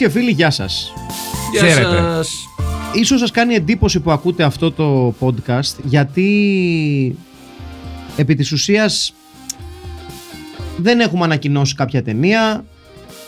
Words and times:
και 0.00 0.08
φίλοι, 0.08 0.30
γεια 0.30 0.50
σας. 0.50 0.92
Γεια 1.52 1.60
Χαίρετε. 1.60 1.96
σας. 1.96 2.48
Ίσως 2.94 3.20
σας 3.20 3.30
κάνει 3.30 3.54
εντύπωση 3.54 4.00
που 4.00 4.10
ακούτε 4.10 4.42
αυτό 4.42 4.72
το 4.72 5.14
podcast 5.20 5.74
γιατί 5.84 7.16
επί 8.16 8.34
της 8.34 8.52
ουσίας 8.52 9.14
δεν 10.76 11.00
έχουμε 11.00 11.24
ανακοινώσει 11.24 11.74
κάποια 11.74 12.02
ταινία, 12.02 12.64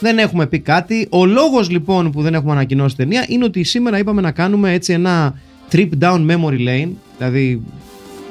δεν 0.00 0.18
έχουμε 0.18 0.46
πει 0.46 0.58
κάτι. 0.58 1.06
Ο 1.10 1.26
λόγος 1.26 1.70
λοιπόν 1.70 2.10
που 2.10 2.22
δεν 2.22 2.34
έχουμε 2.34 2.52
ανακοινώσει 2.52 2.96
ταινία 2.96 3.24
είναι 3.28 3.44
ότι 3.44 3.62
σήμερα 3.62 3.98
είπαμε 3.98 4.20
να 4.20 4.30
κάνουμε 4.30 4.72
έτσι 4.72 4.92
ένα 4.92 5.40
trip 5.72 5.88
down 6.00 6.30
memory 6.30 6.68
lane, 6.68 6.90
δηλαδή 7.16 7.62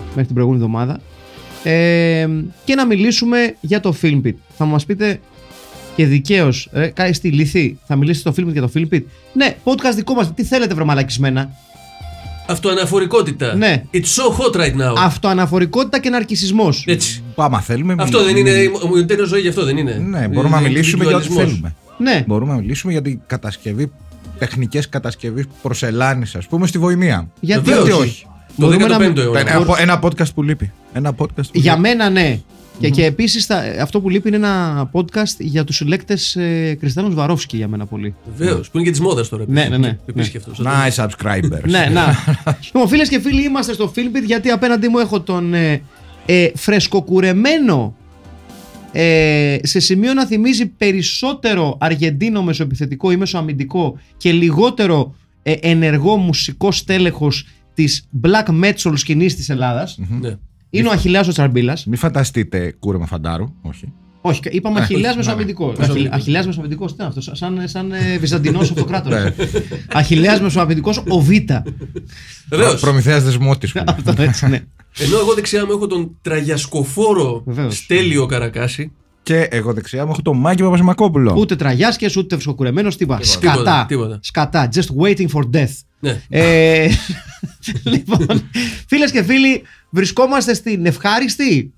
μέχρι 0.07 0.25
την 0.25 0.33
προηγούμενη 0.33 0.63
εβδομάδα 0.63 0.99
ε, 1.63 2.27
και 2.65 2.75
να 2.75 2.85
μιλήσουμε 2.85 3.55
για 3.61 3.79
το 3.79 3.95
Film 4.01 4.21
Pit. 4.25 4.33
Θα 4.57 4.65
μας 4.65 4.85
πείτε 4.85 5.19
και 5.95 6.05
δικαίως, 6.05 6.69
ε, 6.71 6.87
κάει 6.87 7.13
στη 7.13 7.29
λυθή, 7.29 7.77
θα 7.87 7.95
μιλήσει 7.95 8.19
στο 8.19 8.33
Film 8.37 8.41
Pit 8.47 8.51
για 8.51 8.61
το 8.61 8.71
Film 8.75 8.85
Pit. 8.93 9.01
Ναι, 9.33 9.55
podcast 9.63 9.95
δικό 9.95 10.13
μας, 10.13 10.33
τι 10.33 10.43
θέλετε 10.43 10.73
βρε 10.73 10.83
μαλακισμένα. 10.83 11.49
Αυτοαναφορικότητα. 12.47 13.55
Ναι. 13.55 13.83
It's 13.93 13.97
so 13.97 14.37
hot 14.37 14.55
right 14.61 14.75
now. 14.89 14.93
Αυτοαναφορικότητα 14.97 15.99
και 15.99 16.09
ναρκισισμός. 16.09 16.83
Έτσι. 16.87 17.23
Άμα 17.35 17.61
θέλουμε. 17.61 17.95
Αυτό 17.99 18.17
μι- 18.17 18.25
δεν 18.25 18.33
μι- 18.33 18.39
είναι. 18.49 18.69
Μου 18.89 18.95
είναι 18.95 19.25
ζωή 19.27 19.41
γι' 19.41 19.47
αυτό 19.47 19.65
δεν 19.65 19.77
είναι. 19.77 19.91
Ναι, 20.07 20.27
μπορούμε 20.27 20.53
να 20.55 20.59
Είναι 20.59 20.69
μιλήσουμε 20.69 21.03
για 21.03 21.15
ό,τι 21.15 21.25
ιντιβιντουαλισμός. 21.25 21.61
θέλουμε. 21.97 22.15
Ναι, 22.17 22.23
Μπορούμε 22.27 22.53
να 22.53 22.59
μιλήσουμε 22.59 22.91
για 22.91 23.01
την 23.01 23.19
κατασκευή, 23.27 23.91
τεχνικές 24.39 24.89
κατασκευής 24.89 25.45
προσελάνη, 25.61 26.25
ας 26.35 26.47
πούμε, 26.47 26.67
στη 26.67 26.77
Βοημία. 26.77 27.27
γιατί 27.39 27.69
Βεβαίως. 27.69 27.89
όχι; 27.89 28.01
όχι. 28.01 28.25
Το 28.57 28.65
Μπορούμε 28.67 28.87
να 28.87 28.97
15ο 28.97 29.09
μι- 29.09 29.17
αιώνα. 29.17 29.39
Ένα, 29.39 29.65
ένα 29.79 29.99
podcast 30.03 30.33
που 30.35 30.43
λείπει. 30.43 30.71
Ένα 30.93 31.11
podcast 31.17 31.27
που 31.35 31.49
Για 31.51 31.71
λείπει. 31.75 31.87
μένα 31.87 32.09
ναι. 32.09 32.39
Και, 32.79 32.89
και 32.89 33.05
επίσης 33.05 33.45
θα- 33.45 33.63
αυτό 33.81 34.01
που 34.01 34.09
λείπει 34.09 34.27
είναι 34.27 34.37
ένα 34.37 34.89
podcast 34.93 35.35
για 35.37 35.63
τους 35.63 35.75
συλλέκτες 35.75 36.35
ε, 36.35 36.77
Κριστιανός 36.79 37.13
Βαρόφσκι 37.13 37.57
για 37.57 37.67
μένα 37.67 37.85
πολύ. 37.85 38.15
Βεβαίως. 38.37 38.69
Που 38.69 38.77
είναι 38.77 38.85
και 38.85 38.91
της 38.91 38.99
μόδας 38.99 39.29
τώρα. 39.29 39.43
Ναι, 39.47 39.65
ναι, 39.65 39.77
ναι. 39.77 39.97
Επίσης 40.05 40.31
και 40.31 40.37
αυτός. 40.37 40.61
Nice 40.63 41.03
subscribers. 41.05 41.63
ναι, 41.67 41.89
να. 41.93 42.15
λοιπόν, 42.65 42.87
φίλες 42.87 43.09
και 43.09 43.19
φίλοι, 43.19 43.43
είμαστε 43.43 43.73
στο 43.73 43.91
Filmbit 43.95 44.23
γιατί 44.25 44.49
απέναντί 44.49 44.87
μου 44.87 44.97
έχω 44.97 45.21
τον 45.21 45.53
ε, 45.53 45.81
ε, 46.25 46.47
φρεσκοκουρεμένο 46.55 47.95
ε, 48.91 49.57
σε 49.63 49.79
σημείο 49.79 50.13
να 50.13 50.25
θυμίζει 50.25 50.65
περισσότερο 50.67 51.77
Αργεντίνο 51.79 52.43
μεσοεπιθετικό 52.43 53.11
ή 53.11 53.15
μεσοαμυντικό 53.15 53.97
και 54.17 54.31
λιγότερο 54.31 55.15
ε, 55.43 55.51
ενεργό 55.61 56.15
μουσικό 56.17 56.71
στέλεχος 56.71 57.47
της 57.73 58.07
black 58.23 58.63
metal 58.63 58.93
σκηνής 58.93 59.35
της 59.35 59.49
Ελλάδας. 59.49 59.99
Ναι. 60.19 60.35
Είναι 60.73 60.87
ο 60.87 60.91
Αχιλέας 60.91 61.27
ο 61.27 61.31
Τσαρμπίλας. 61.31 61.85
Μην 61.85 61.97
φανταστείτε 61.97 62.75
κούρεμα 62.79 63.05
φαντάρου. 63.05 63.53
Όχι. 63.61 63.93
Όχι, 64.21 64.39
είπαμε 64.49 64.75
Ναι, 64.75 64.83
Αχιλέας 64.83 65.11
ναι, 65.11 65.17
Μεσοαμυντικό. 65.17 65.73
Μεσοαμυντικός. 65.77 66.19
Αχιλέας 66.19 66.45
Μεσοαμυντικό, 66.45 66.85
τι 66.85 66.93
είναι 66.99 67.07
αυτό, 67.07 67.21
σαν, 67.21 67.61
σαν 67.65 67.91
ε, 67.91 68.17
Βυζαντινός 68.17 68.71
αυτοκράτορα. 68.71 69.23
Ναι. 69.23 69.33
Αχιλέας 69.93 70.41
Μεσοαμυντικό, 70.41 70.93
ο 71.07 71.21
Β. 71.21 71.29
Βεβαίω. 72.49 72.75
Προμηθέας 72.75 73.23
δεσμότης. 73.23 73.75
Αυτό 73.85 74.21
έτσι, 74.21 74.47
ναι. 74.47 74.59
Ενώ 74.97 75.17
εγώ 75.19 75.33
δεξιά 75.33 75.65
μου 75.65 75.71
έχω 75.71 75.87
τον 75.87 76.17
τραγιασκοφόρο 76.21 77.43
Βεβαίως. 77.45 77.77
Στέλιο 77.77 78.25
Καρακάση. 78.25 78.91
Και 79.23 79.47
εγώ 79.51 79.73
δεξιά 79.73 80.05
μου 80.05 80.11
έχω 80.11 80.21
το 80.21 80.33
Μάκη 80.33 80.63
Παπασημακόπουλο. 80.63 81.35
Ούτε 81.37 81.55
τραγιάσκες, 81.55 82.15
ούτε 82.15 82.35
φυσικοκουρεμένος, 82.35 82.97
τίποτα. 82.97 83.19
Τίποτα, 83.19 83.53
Σκατά. 83.53 83.85
τίποτα. 83.87 84.19
Σκατά. 84.21 84.69
Just 84.73 85.03
waiting 85.03 85.27
for 85.33 85.41
death. 85.53 85.73
Ναι. 85.99 86.21
Ε, 86.29 86.87
λοιπόν, 87.91 88.49
φίλες 88.87 89.11
και 89.11 89.23
φίλοι, 89.23 89.61
βρισκόμαστε 89.91 90.53
στην 90.53 90.85
ευχάριστη. 90.85 91.73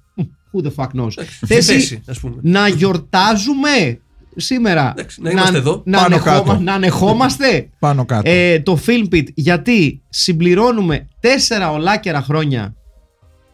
Who 0.53 0.65
the 0.65 0.71
fuck 0.75 0.87
knows. 1.01 1.11
θέση, 1.45 1.73
Θέση 1.73 2.01
ας 2.07 2.19
πούμε. 2.19 2.35
να 2.41 2.67
γιορτάζουμε 2.67 3.99
σήμερα. 4.35 4.89
Εντάξει, 4.95 5.21
να 5.21 5.29
είμαστε 5.29 5.57
εδώ. 5.57 5.81
Να, 5.85 6.01
Πάνω 6.01 6.15
ανεχόμα- 6.15 6.43
κάτω. 6.53 6.59
να 6.63 6.73
ανεχόμαστε. 6.73 7.69
Πάνω 7.79 8.05
κάτω. 8.05 8.29
ε, 8.29 8.59
το 8.59 8.79
Filmpit 8.85 9.23
γιατί 9.33 10.01
συμπληρώνουμε 10.09 11.07
τέσσερα 11.19 11.71
ολάκερα 11.71 12.21
χρόνια 12.21 12.75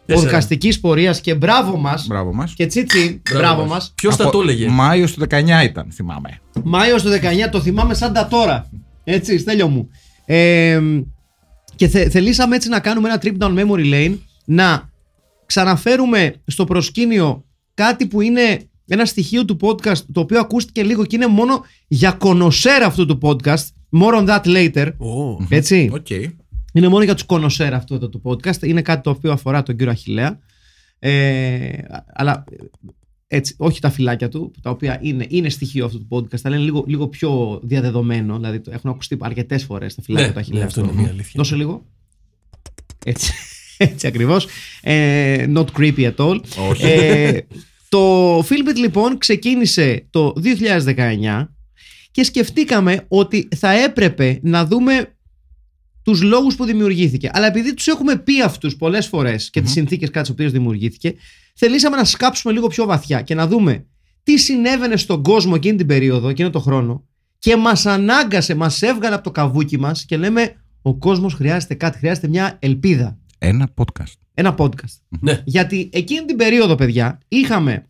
Τέσσερα. 0.05 0.39
podcastικής 0.41 0.79
πορείας 0.81 1.21
και 1.21 1.35
μπράβο 1.35 1.77
μας 1.77 2.07
Μπράβο 2.07 2.33
μας. 2.33 2.53
και 2.53 2.65
τσίτσι, 2.65 3.21
μπράβο 3.33 3.65
μας. 3.65 3.91
Ποιος 3.95 4.15
θα 4.15 4.29
το 4.29 4.41
έλεγε; 4.41 4.67
Μάιο 4.69 5.05
του 5.05 5.19
19 5.29 5.63
ήταν, 5.63 5.87
θυμάμαι. 5.91 6.39
Μάιος 6.63 7.03
του 7.03 7.09
19 7.09 7.49
το 7.51 7.61
θυμάμαι 7.61 7.93
σαν 7.93 8.13
τα 8.13 8.27
τώρα. 8.27 8.69
Έτσι, 9.03 9.37
στέλιο 9.37 9.67
μου. 9.67 9.89
Ε, 10.25 10.79
και 11.75 11.87
θε- 11.87 12.11
θελήσαμε 12.11 12.55
έτσι 12.55 12.69
να 12.69 12.79
κάνουμε 12.79 13.09
ένα 13.09 13.21
trip 13.23 13.37
down 13.43 13.59
memory 13.59 13.93
lane, 13.93 14.17
να 14.51 14.89
ξαναφέρουμε 15.45 16.35
στο 16.45 16.63
προσκήνιο 16.63 17.45
κάτι 17.73 18.07
που 18.07 18.21
είναι 18.21 18.59
ένα 18.87 19.05
στοιχείο 19.05 19.45
του 19.45 19.57
podcast 19.61 19.97
το 20.13 20.19
οποίο 20.19 20.39
ακούστηκε 20.39 20.83
λίγο 20.83 21.05
και 21.05 21.15
είναι 21.15 21.27
μόνο 21.27 21.65
για 21.87 22.11
connoisseurs 22.11 22.85
αυτού 22.85 23.05
του 23.05 23.17
podcast. 23.21 23.63
More 23.99 24.13
on 24.13 24.27
that 24.27 24.41
later. 24.45 24.91
Ω. 24.97 25.45
Έτσι. 25.49 25.89
Οκ. 25.93 26.09
Είναι 26.73 26.87
μόνο 26.87 27.03
για 27.03 27.13
τους 27.13 27.23
connoisseurs 27.23 27.75
αυτό 27.77 27.95
εδώ 27.95 28.09
το 28.09 28.21
podcast. 28.23 28.63
Είναι 28.63 28.81
κάτι 28.81 29.01
το 29.03 29.09
οποίο 29.09 29.31
αφορά 29.31 29.63
τον 29.63 29.75
κύριο 29.75 29.91
Αχιλλέα. 29.91 30.39
Ε, 30.99 31.69
αλλά 32.13 32.43
ε, 32.51 32.55
έτσι, 33.27 33.55
όχι 33.57 33.81
τα 33.81 33.89
φυλάκια 33.89 34.29
του, 34.29 34.51
τα 34.61 34.69
οποία 34.69 34.99
είναι, 35.01 35.25
είναι 35.29 35.49
στοιχείο 35.49 35.85
αυτού 35.85 35.97
του 35.97 36.07
podcast, 36.09 36.39
αλλά 36.43 36.55
είναι 36.55 36.65
λίγο, 36.65 36.83
λίγο 36.87 37.07
πιο 37.07 37.59
διαδεδομένο. 37.63 38.35
Δηλαδή 38.35 38.59
το 38.59 38.71
έχουν 38.71 38.89
ακουστεί 38.89 39.17
αρκετές 39.19 39.63
φορές 39.63 39.95
τα 39.95 40.01
φυλάκια 40.01 40.27
Ναι, 40.27 40.33
του 40.33 40.39
Αχιλλέα. 40.39 40.59
ναι, 40.59 40.65
αυτό 40.67 40.81
είναι 40.81 40.93
μια 40.93 41.09
αλήθεια. 41.09 41.33
Δώσε 41.35 41.55
λίγο. 41.55 41.85
Έτσι, 43.05 43.33
έτσι 43.79 44.07
ακριβώς. 44.07 44.47
Ε, 44.81 45.45
not 45.55 45.65
creepy 45.77 46.11
at 46.11 46.15
all. 46.15 46.39
Όχι. 46.69 46.85
Ε, 46.85 47.39
το 47.89 48.37
Filmbit 48.39 48.75
λοιπόν 48.75 49.17
ξεκίνησε 49.17 50.07
το 50.09 50.33
2019 50.95 51.47
και 52.11 52.23
σκεφτήκαμε 52.23 53.05
ότι 53.07 53.47
θα 53.55 53.71
έπρεπε 53.71 54.39
να 54.41 54.65
δούμε 54.65 55.13
τους 56.03 56.21
λόγους 56.21 56.55
που 56.55 56.65
δημιουργήθηκε. 56.65 57.29
Αλλά 57.33 57.47
επειδή 57.47 57.73
τους 57.73 57.87
έχουμε 57.87 58.15
πει 58.15 58.41
αυτούς 58.41 58.75
πολλές 58.75 59.07
φορές 59.07 59.49
και 59.49 59.61
τις 59.61 59.71
συνθήκες 59.71 60.09
κάτω 60.09 60.25
στις 60.25 60.29
οποίες 60.29 60.51
δημιουργήθηκε, 60.51 61.15
θελήσαμε 61.55 61.95
να 61.95 62.03
σκάψουμε 62.03 62.53
λίγο 62.53 62.67
πιο 62.67 62.85
βαθιά 62.85 63.21
και 63.21 63.35
να 63.35 63.47
δούμε 63.47 63.85
τι 64.23 64.37
συνέβαινε 64.37 64.97
στον 64.97 65.23
κόσμο 65.23 65.53
εκείνη 65.55 65.77
την 65.77 65.87
περίοδο, 65.87 66.29
εκείνο 66.29 66.49
το 66.49 66.59
χρόνο 66.59 67.03
και 67.39 67.55
μας 67.55 67.85
ανάγκασε, 67.85 68.55
μας 68.55 68.81
έβγαλε 68.81 69.15
από 69.15 69.23
το 69.23 69.31
καβούκι 69.31 69.79
μας 69.79 70.05
και 70.05 70.17
λέμε 70.17 70.55
ο 70.81 70.95
κόσμος 70.95 71.33
χρειάζεται 71.33 71.73
κάτι, 71.73 71.97
χρειάζεται 71.97 72.27
μια 72.27 72.57
ελπίδα. 72.59 73.17
Ένα 73.39 73.69
podcast. 73.75 74.13
Ένα 74.33 74.55
podcast. 74.57 74.97
Ναι. 75.19 75.41
Γιατί 75.45 75.89
εκείνη 75.93 76.25
την 76.25 76.35
περίοδο, 76.35 76.75
παιδιά, 76.75 77.19
είχαμε 77.27 77.87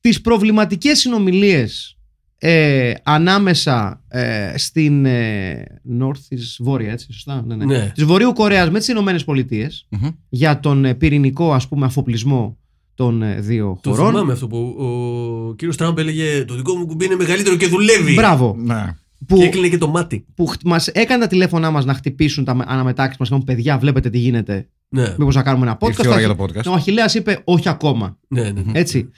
τις 0.00 0.20
προβληματικές 0.20 0.98
συνομιλίες 0.98 1.98
ε, 2.38 2.92
ανάμεσα 3.02 4.04
ε, 4.08 4.52
στην 4.56 5.04
ε, 5.06 5.64
North 6.00 6.18
της 6.28 6.58
Βόρεια, 6.60 6.90
έτσι, 6.92 7.12
σωστά, 7.12 7.42
ναι, 7.46 7.56
ναι. 7.56 7.64
Ναι. 7.64 7.92
Της 7.94 8.04
Βορείου 8.04 8.32
Κορέας 8.32 8.70
με 8.70 8.78
τις 8.78 8.88
Ηνωμένες 8.88 9.24
Πολιτείες 9.24 9.86
Μμμ. 9.88 10.08
για 10.28 10.60
τον 10.60 10.84
ε, 10.84 10.94
πυρηνικό, 10.94 11.52
ας 11.52 11.68
πούμε, 11.68 11.86
αφοπλισμό 11.86 12.58
των 12.94 13.22
ε, 13.22 13.40
δύο 13.40 13.78
Το 13.82 13.90
χωρών. 13.90 14.10
θυμάμαι 14.10 14.32
αυτό 14.32 14.46
που 14.46 14.56
ο 14.78 15.54
κύριος 15.54 15.76
Τραμπ 15.76 15.98
έλεγε 15.98 16.44
Το 16.44 16.54
δικό 16.54 16.74
μου 16.74 16.86
κουμπί 16.86 17.04
είναι 17.04 17.16
μεγαλύτερο 17.16 17.56
και 17.56 17.66
δουλεύει. 17.66 18.14
Μπράβο. 18.14 18.54
Ναι. 18.58 18.96
Που, 19.26 19.36
Και 19.36 19.44
έκλεινε 19.44 19.68
και 19.68 19.78
το 19.78 19.88
μάτι. 19.88 20.24
που 20.34 20.46
χ- 20.46 20.62
μας 20.64 20.88
έκανε 20.88 21.22
τα 21.22 21.26
τηλέφωνά 21.28 21.70
μας 21.70 21.84
να 21.84 21.94
χτυπήσουν 21.94 22.44
τα 22.44 22.64
αναμετάξεις 22.66 23.18
μας. 23.18 23.30
Λέγουν, 23.30 23.44
παιδιά, 23.44 23.78
βλέπετε 23.78 24.10
τι 24.10 24.18
γίνεται. 24.18 24.68
Ναι, 24.88 25.14
Μήπως 25.18 25.34
να 25.34 25.42
κάνουμε 25.42 25.66
ένα 25.66 25.76
podcast. 25.80 25.88
Ήρθε 25.88 26.02
η 26.04 26.06
ώρα 26.08 26.16
Ο 26.16 26.18
για 26.20 26.28
Αχι- 26.28 26.38
το 26.38 26.44
podcast. 26.44 26.72
Ο 26.72 26.74
Αχιλέας 26.74 27.14
είπε, 27.14 27.40
όχι 27.44 27.68
ακόμα. 27.68 28.18
ναι, 28.28 28.42
ναι. 28.42 28.50
ναι. 28.64 28.78
Έτσι. 28.78 29.10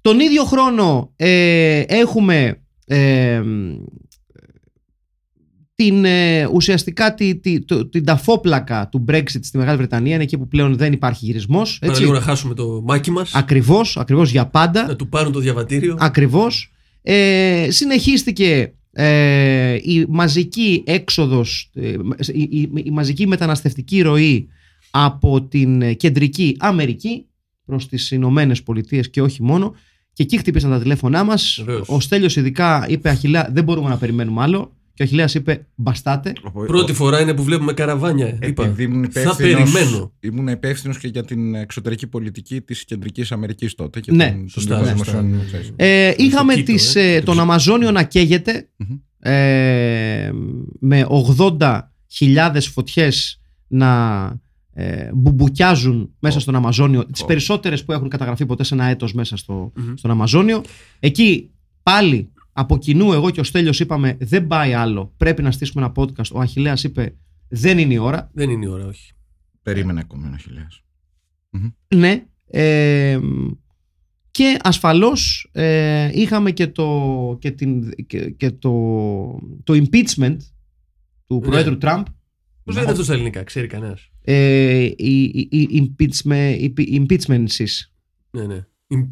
Τον 0.00 0.20
ίδιο 0.20 0.44
χρόνο 0.44 1.12
ε, 1.16 1.80
έχουμε 1.80 2.60
ε, 2.86 3.42
την, 5.74 6.04
ε, 6.04 6.46
ουσιαστικά 6.52 7.14
τη, 7.14 7.36
τη- 7.36 7.64
το- 7.64 7.88
την 7.88 8.04
ταφόπλακα 8.04 8.88
του 8.88 9.04
Brexit 9.08 9.24
στη 9.42 9.58
Μεγάλη 9.58 9.76
Βρετανία. 9.76 10.14
Είναι 10.14 10.22
εκεί 10.22 10.38
που 10.38 10.48
πλέον 10.48 10.76
δεν 10.76 10.92
υπάρχει 10.92 11.24
γυρισμός. 11.24 11.78
Πάρα 11.80 11.92
λίγο 11.98 12.10
Έτσι. 12.12 12.20
να 12.20 12.26
χάσουμε 12.30 12.54
το 12.54 12.82
μάκι 12.84 13.10
μας. 13.10 13.34
Ακριβώς, 13.34 13.96
ακριβώς 13.96 14.30
για 14.30 14.46
πάντα. 14.46 14.86
Να 14.86 14.96
του 14.96 15.08
πάρουν 15.08 15.32
το 15.32 15.38
διαβατήριο. 15.38 15.96
Ακριβώς. 16.00 16.72
Ε, 17.02 17.66
συνεχίστηκε 17.70 18.74
ε, 18.96 19.74
η 19.82 20.04
μαζική 20.08 20.82
έξοδος, 20.86 21.70
ε, 21.74 21.88
η, 22.32 22.40
η- 22.50 22.70
η 22.84 22.90
μαζική 22.90 23.26
μεταναστευτική 23.26 24.00
ροή 24.02 24.48
από 24.90 25.42
την 25.42 25.82
ε, 25.82 25.92
κεντρική 25.92 26.56
Αμερική 26.58 27.26
προς 27.64 27.88
τις 27.88 28.10
Ηνωμένες 28.10 28.62
Πολιτείες 28.62 29.10
και 29.10 29.22
όχι 29.22 29.42
μόνο 29.42 29.74
και 30.12 30.22
εκεί 30.22 30.36
χτύπησαν 30.38 30.70
τα 30.70 30.78
τηλέφωνά 30.80 31.24
μας 31.24 31.62
Βεβαίως. 31.64 31.88
ο 31.88 32.00
Στέλιος 32.00 32.36
ειδικά 32.36 32.86
είπε 32.88 33.08
Αχιλέα 33.08 33.48
δεν 33.52 33.64
μπορούμε 33.64 33.88
να 33.88 33.96
περιμένουμε 33.98 34.42
άλλο 34.42 34.76
και 34.94 35.02
ο 35.02 35.04
Αχιλέας 35.04 35.34
είπε 35.34 35.66
μπαστάτε 35.74 36.32
Πρώτη 36.66 36.92
φορά 36.92 37.20
είναι 37.20 37.34
που 37.34 37.42
βλέπουμε 37.42 37.72
καραβάνια. 37.72 38.38
Είπα. 38.42 38.64
Επειδή 38.64 38.82
ήμουν 38.82 39.10
Θα 39.10 39.20
υπεύθυνος, 39.20 39.72
περιμένω. 39.72 40.12
ήμουν 40.20 40.48
υπεύθυνος 40.48 40.98
και 40.98 41.08
για 41.08 41.24
την 41.24 41.54
εξωτερική 41.54 42.06
πολιτική 42.06 42.60
της 42.60 42.84
Κεντρικής 42.84 43.32
Αμερικής 43.32 43.74
τότε. 43.74 44.00
Και 44.00 44.12
Ναι, 44.12 44.26
των- 44.28 44.38
των 44.38 44.48
σωστά, 44.48 44.82
δημοσίων- 44.82 45.30
ναι, 45.30 45.44
ξέρεις. 45.46 45.72
Ε, 45.76 46.14
είχαμε 46.16 46.54
Κίτο, 46.54 46.72
τις, 46.72 46.94
ε. 46.94 47.14
ε, 47.14 47.20
τον 47.20 47.40
Αμαζόνιο 47.40 47.90
να 47.90 48.02
καίγεται 48.02 48.68
Μμμ. 48.76 48.96
ε, 49.18 50.30
με 50.80 51.06
80.000 51.08 52.60
φωτιές 52.72 53.40
να 53.66 54.22
ε, 54.76 55.10
μπουμπουκιάζουν 55.14 56.10
μέσα 56.18 56.40
στον 56.40 56.54
Αμαζόνιο 56.54 57.06
τις 57.06 57.22
Ω. 57.22 57.24
περισσότερες 57.24 57.84
που 57.84 57.92
έχουν 57.92 58.08
καταγραφεί 58.08 58.46
ποτέ 58.46 58.64
σε 58.64 58.74
ένα 58.74 58.84
έτος 58.84 59.12
μέσα 59.14 59.36
στο, 59.36 59.72
Μμμ. 59.76 59.94
στον 59.96 60.10
Αμαζόνιο 60.10 60.62
εκεί 61.00 61.50
πάλι 61.82 62.30
από 62.56 62.78
κοινού 62.78 63.12
εγώ 63.12 63.30
και 63.30 63.40
ο 63.40 63.44
Στέλιος 63.44 63.80
είπαμε 63.80 64.16
δεν 64.20 64.46
πάει 64.46 64.72
άλλο 64.74 65.14
πρέπει 65.16 65.42
να 65.42 65.50
στήσουμε 65.50 65.84
ένα 65.84 65.92
podcast 65.96 66.30
ο 66.32 66.40
Αχιλέας 66.40 66.84
είπε 66.84 67.14
δεν 67.48 67.78
είναι 67.78 67.94
η 67.94 67.96
ώρα 67.96 68.30
Δεν 68.32 68.50
είναι 68.50 68.64
η 68.64 68.68
ώρα, 68.68 68.86
όχι. 68.86 69.12
Περίμενε 69.62 70.00
ακόμη 70.00 70.26
ένα 70.26 70.36
χιλιάς. 70.38 70.82
Ναι. 71.94 72.24
Ε, 72.46 73.18
και 74.30 74.56
ασφαλώς 74.62 75.48
ε, 75.52 76.10
είχαμε 76.20 76.50
και 76.50 76.66
το, 76.66 77.36
και 77.40 77.50
την, 77.50 77.90
και, 78.06 78.30
και 78.30 78.50
το, 78.50 78.70
το 79.64 79.74
impeachment 79.74 80.36
του 81.26 81.34
Ναι. 81.34 81.40
Προέδρου 81.40 81.78
Τραμπ. 81.78 82.06
Πώς 82.64 82.74
λέγεται 82.74 82.92
αυτό 82.92 83.04
στα 83.04 83.12
ελληνικά, 83.12 83.42
ξέρει 83.42 83.66
κανένας; 83.66 84.10
Ε, 84.20 84.90
η, 84.96 85.22
η, 85.22 85.48
η 85.50 85.94
impeachment, 85.98 86.56
η 86.76 87.06
impeachmentsης. 87.08 87.90
Ναι, 88.30 88.46
ναι. 88.46 88.66
Im- 88.94 89.08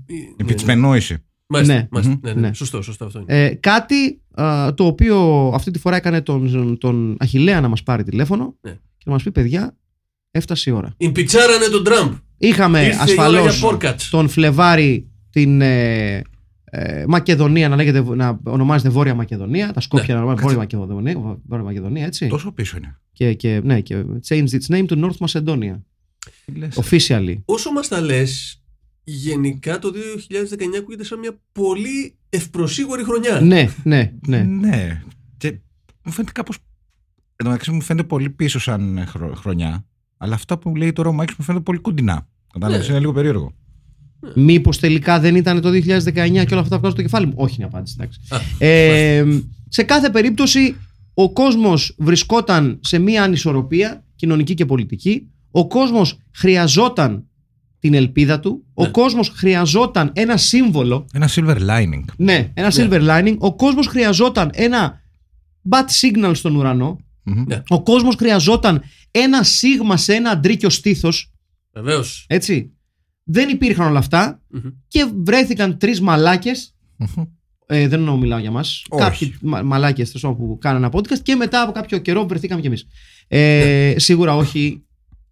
ναι, 0.66 0.74
ναι. 0.74 1.16
Επιτσμενόηση. 1.58 1.58
Μάλιστα, 1.60 1.74
Ναι. 1.74 1.88
μάλιστα. 1.90 2.12
Μμμ. 2.12 2.20
Ναι, 2.22 2.40
ναι. 2.40 2.48
Ναι. 2.48 2.54
Σωστό, 2.54 2.82
σωστό 2.82 3.04
αυτό 3.04 3.18
είναι. 3.18 3.44
Ε, 3.44 3.54
κάτι 3.54 4.20
α, 4.34 4.74
το 4.74 4.84
οποίο 4.86 5.46
αυτή 5.54 5.70
τη 5.70 5.78
φορά 5.78 5.96
έκανε 5.96 6.20
τον, 6.20 6.78
τον 6.78 7.16
Αχιλέα 7.18 7.60
να 7.60 7.68
μας 7.68 7.82
πάρει 7.82 8.02
τηλέφωνο 8.02 8.56
Ναι. 8.60 8.70
και 8.70 9.04
να 9.04 9.12
μας 9.12 9.22
πει 9.22 9.30
παιδιά 9.32 9.76
έφτασε 10.30 10.70
η 10.70 10.72
ώρα. 10.72 10.94
Ιμπιτσάρανε 10.96 11.66
τον 11.66 11.84
Τραμπ. 11.84 12.12
Είχαμε 12.38 12.78
Ήρθε 12.84 12.90
η 12.90 12.94
ώρα 12.94 13.02
ασφαλώς 13.02 13.58
για 13.58 13.68
πόρκατς. 13.68 14.08
τον 14.10 14.28
Φλεβάρι 14.28 15.06
την 15.30 15.60
ε, 15.60 16.22
ε, 16.64 17.04
Μακεδονία 17.08 17.68
να, 17.68 17.76
λέγεται, 17.76 18.04
να 18.14 18.40
ονομάζεται 18.44 18.88
Βόρεια 18.88 19.14
Μακεδονία, 19.14 19.72
τα 19.72 19.80
Σκόπια 19.80 20.06
Ναι, 20.14 20.20
να 20.20 20.26
ονομάζεται 20.26 20.42
Βόρεια 20.54 20.58
Μακεδονία, 20.58 21.38
Βόρεια 21.46 21.64
Μακεδονία 21.64 22.04
έτσι. 22.04 22.26
Τόσο 22.26 22.52
πίσω 22.52 22.76
είναι. 22.76 22.96
Και, 23.12 23.34
και, 23.34 23.60
ναι, 23.64 23.80
και 23.80 24.04
changed 24.28 24.48
its 24.48 24.74
name 24.74 24.86
to 24.86 25.04
North 25.04 25.26
Macedonia. 25.26 25.80
Τι 26.44 26.52
λες. 26.58 26.78
Officially. 26.82 27.34
Όσο 27.44 27.72
μας 27.72 27.88
τα 27.88 28.00
λες, 28.00 28.61
γενικά 29.04 29.78
το 29.78 29.92
2019 29.92 30.78
ακούγεται 30.78 31.04
σαν 31.04 31.18
μια 31.18 31.38
πολύ 31.52 32.14
ευπροσίγουρη 32.28 33.04
χρονιά. 33.04 33.40
ναι, 33.40 33.68
ναι, 33.84 34.12
ναι. 34.26 34.42
Ναι. 34.42 35.02
Και 35.36 35.58
μου 36.04 36.12
φαίνεται 36.12 36.32
κάπως... 36.32 36.56
Εν 37.36 37.44
τω 37.44 37.50
μεταξύ 37.50 37.70
μου 37.70 37.80
φαίνεται 37.80 38.06
πολύ 38.06 38.30
πίσω 38.30 38.58
σαν 38.60 38.98
ε, 38.98 39.04
χρο- 39.04 39.36
χρονιά. 39.36 39.86
Αλλά 40.16 40.34
αυτά 40.34 40.58
που 40.58 40.76
λέει 40.76 40.92
τώρα 40.92 41.08
ο 41.08 41.12
Μάκης 41.12 41.34
μου 41.38 41.44
φαίνεται 41.44 41.64
πολύ 41.64 41.78
κοντινά. 41.78 42.28
Κατάλαβες, 42.52 42.84
Ναι. 42.86 42.90
είναι 42.90 43.00
λίγο 43.00 43.12
περίεργο. 43.12 43.52
Μήπως 44.34 44.78
τελικά 44.78 45.20
δεν 45.20 45.34
ήταν 45.36 45.60
το 45.60 45.68
2019 45.70 46.44
και 46.46 46.52
όλα 46.52 46.60
αυτά 46.60 46.78
βγάζουν 46.78 46.96
το 46.96 47.02
κεφάλι 47.02 47.26
μου; 47.26 47.32
Όχι 47.36 47.54
είναι 47.54 47.64
η 47.64 47.68
απάντηση. 47.72 47.96
εντάξει. 47.98 48.20
Α, 48.28 48.66
Ε, 48.66 49.24
σε 49.68 49.82
κάθε 49.82 50.10
περίπτωση 50.10 50.76
ο 51.14 51.32
κόσμος 51.32 51.94
βρισκόταν 51.98 52.78
σε 52.82 52.98
μία 52.98 53.22
ανισορροπία 53.22 54.04
κοινωνική 54.16 54.54
και 54.54 54.66
πολιτική. 54.66 55.28
Ο 55.50 55.66
κόσμος 55.66 56.18
χρειαζόταν 56.34 57.26
την 57.82 57.94
ελπίδα 57.94 58.40
του. 58.40 58.64
Ο 58.74 58.82
Ναι. 58.82 58.88
κόσμος 58.90 59.28
χρειαζόταν 59.28 60.10
ένα 60.14 60.36
σύμβολο. 60.36 61.06
Ένα 61.12 61.28
silver 61.34 61.56
lining. 61.68 62.04
Ναι, 62.16 62.50
ένα 62.54 62.70
silver 62.74 63.08
lining. 63.08 63.36
Ο 63.38 63.54
κόσμος 63.54 63.86
χρειαζόταν 63.86 64.50
ένα 64.54 65.00
bat 65.70 65.84
signal 66.00 66.30
στον 66.34 66.56
ουρανό. 66.56 66.98
Μμμ. 67.22 67.44
Ναι. 67.46 67.62
Ο 67.68 67.82
κόσμος 67.82 68.14
χρειαζόταν 68.14 68.82
ένα 69.10 69.42
σίγμα 69.42 69.96
σε 69.96 70.14
ένα 70.14 70.30
αντρίκιο 70.30 70.70
στήθος. 70.70 71.32
Βεβαίως. 71.72 72.24
Έτσι. 72.28 72.72
Δεν 73.24 73.48
υπήρχαν 73.48 73.86
όλα 73.86 73.98
αυτά 73.98 74.40
και 74.88 75.10
βρέθηκαν 75.24 75.78
τρεις 75.78 76.00
μαλάκες 76.00 76.74
Μμμ. 76.96 77.24
ε, 77.66 77.88
δεν 77.88 77.98
εννοώ 77.98 78.16
μιλάω 78.16 78.38
για 78.38 78.50
μας. 78.50 78.84
Όχι. 78.88 79.02
Κάποιοι 79.02 79.34
μα, 79.42 79.62
μαλάκες 79.62 80.06
τέλος 80.06 80.22
πάντων, 80.22 80.36
που 80.36 80.58
κάνανε 80.60 80.86
ένα 80.86 80.94
podcast 81.00 81.18
και 81.22 81.34
μετά 81.34 81.62
από 81.62 81.72
κάποιο 81.72 81.98
καιρό 81.98 82.26
βρεθήκαμε 82.26 82.60
κι 82.60 82.66
εμείς. 82.66 82.86
Ε, 83.28 83.94
Σίγουρα 83.96 84.36
όχι 84.36 84.82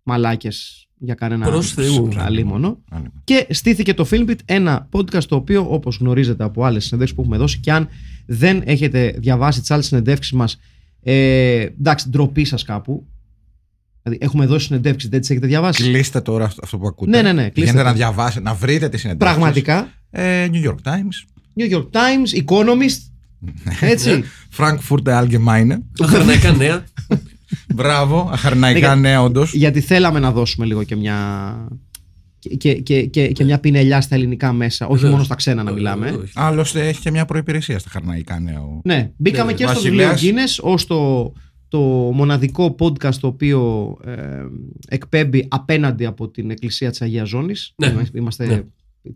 μαλάκες 0.03 0.89
για 1.03 1.15
κανένα 1.15 1.47
Προς 1.47 1.73
Θεού. 1.73 2.09
αλίμονο. 2.17 2.79
Άλλη. 2.91 3.07
Και 3.25 3.47
στήθηκε 3.51 3.95
το 3.95 4.07
Filmbit, 4.11 4.35
ένα 4.45 4.89
podcast 4.93 5.25
το 5.25 5.37
οποίο 5.37 5.67
όπως 5.71 5.97
γνωρίζετε 5.97 6.45
από 6.45 6.65
άλλες 6.65 6.85
συνεντεύξεις 6.85 7.17
που 7.17 7.23
έχουμε 7.23 7.37
δώσει 7.37 7.59
και 7.59 7.73
αν 7.73 7.89
δεν 8.27 8.63
έχετε 8.65 9.15
διαβάσει 9.19 9.61
τις 9.61 9.71
άλλες 9.71 9.87
συνεντεύξεις 9.87 10.33
μας 10.33 10.59
ε, 11.03 11.61
εντάξει, 11.61 12.09
ντροπή 12.09 12.45
σας 12.45 12.63
κάπου. 12.65 13.07
Δηλαδή 14.03 14.25
έχουμε 14.25 14.47
δώσει 14.47 14.67
συνεντεύξεις, 14.67 15.11
δεν 15.11 15.21
τις 15.21 15.31
έχετε 15.31 15.47
διαβάσει. 15.47 15.83
Κλείστε 15.83 16.21
τώρα 16.21 16.45
αυτό- 16.45 16.61
αυτό 16.65 16.79
που 16.79 16.87
ακούτε. 16.87 17.11
Ναι, 17.11 17.23
ναι, 17.23 17.33
ναι, 17.33 17.41
κλείστε 17.43 17.53
Πηγαίνετε 17.61 17.83
το. 17.83 17.89
να 17.89 17.95
διαβάσετε, 17.95 18.41
να 18.45 18.55
βρείτε 18.55 18.89
τη 18.89 18.97
συνεντεύξη. 18.99 19.35
Πραγματικά. 19.35 19.89
Ε, 20.11 20.49
New 20.53 20.65
York 20.69 20.79
Times, 20.83 21.17
New 21.59 21.75
York 21.77 21.87
Times, 21.91 22.45
Economist. 22.45 22.99
Έτσι. 23.81 24.25
Frankfurt 24.57 25.03
Allgemeine. 25.05 25.79
Αχαρναϊκά 26.01 26.53
νέα. 26.53 26.85
Μπράβο, 27.75 28.29
αχαρναϊκά 28.33 28.95
Ναι, 28.95 29.01
νέα 29.01 29.23
όντως. 29.23 29.55
γιατί 29.55 29.81
θέλαμε 29.81 30.19
να 30.19 30.33
δώσουμε 30.33 30.67
λίγο 30.67 30.83
και 30.85 30.97
μια. 30.97 31.69
Και, 32.59 32.75
και, 32.75 33.03
και, 33.07 33.29
και 33.29 33.45
μια 33.45 33.59
πινελιά 33.61 34.01
στα 34.01 34.15
ελληνικά 34.15 34.53
μέσα, 34.53 34.85
όχι 34.87 34.95
Βεβαίως. 34.95 35.13
μόνο 35.13 35.25
στα 35.25 35.35
ξένα 35.35 35.63
να 35.63 35.73
μιλάμε. 35.73 36.11
Όχι. 36.11 36.33
Άλλωστε 36.35 36.89
έχει 36.89 37.01
και 37.01 37.11
μια 37.11 37.25
προπηρεσία 37.25 37.79
στα 37.79 37.91
χαρναϊκά 37.91 38.41
νέα. 38.41 38.61
ο- 38.61 38.81
Ναι, 38.85 39.11
μπήκαμε 39.17 39.51
Ναι, 39.51 39.57
και 39.57 39.65
ναι. 39.65 39.71
στο 39.71 39.81
βιβλίο 39.81 40.09
Βασιλέας. 40.09 40.59
Guinness 40.61 40.65
ως 40.71 40.87
το, 40.87 41.33
το 41.69 41.79
μοναδικό 42.15 42.75
podcast 42.79 43.15
το 43.21 43.27
οποίο 43.27 43.97
ε, 44.05 44.17
εκπέμπει 44.89 45.47
απέναντι 45.49 46.07
από 46.07 46.29
την 46.29 46.51
Εκκλησία 46.51 46.91
της 46.91 47.03
Αγίας 47.03 47.29
Ζώνης. 47.29 47.73
Ναι. 47.77 47.87
Είμαστε- 47.87 48.19
Είμαστε 48.19 48.47
Ναι. 48.47 48.53
η 48.55 48.65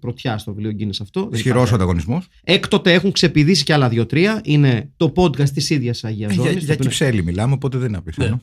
πρωτιά 0.00 0.38
στο 0.38 0.54
βιβλίο 0.54 0.76
Guinness 0.78 0.98
αυτό. 1.00 1.20
Δεν 1.20 1.32
Ισχυρός 1.32 1.54
υπάρχει- 1.56 1.74
ανταγωνισμός. 1.74 2.28
Έκτοτε 2.44 2.92
έχουν 2.92 3.12
ξεπηδήσει 3.12 3.64
και 3.64 3.72
άλλα 3.72 3.88
δύο-τρία. 3.88 4.40
Είναι 4.44 4.90
το 4.96 5.12
podcast 5.16 5.48
της 5.50 5.70
ίδιας 5.70 6.00
της 6.00 6.04
Αγίας 6.04 6.32
Για, 6.32 6.42
Ζώνης. 6.42 6.58
το 6.58 6.64
για 6.64 6.74
οποίο 6.74 6.74
είναι- 6.74 6.94
κυψέλη 6.96 7.22
μιλάμε, 7.24 7.52
οπότε 7.52 7.78
δεν 7.78 7.88
είναι 7.88 7.96
απίθανο. 7.96 8.40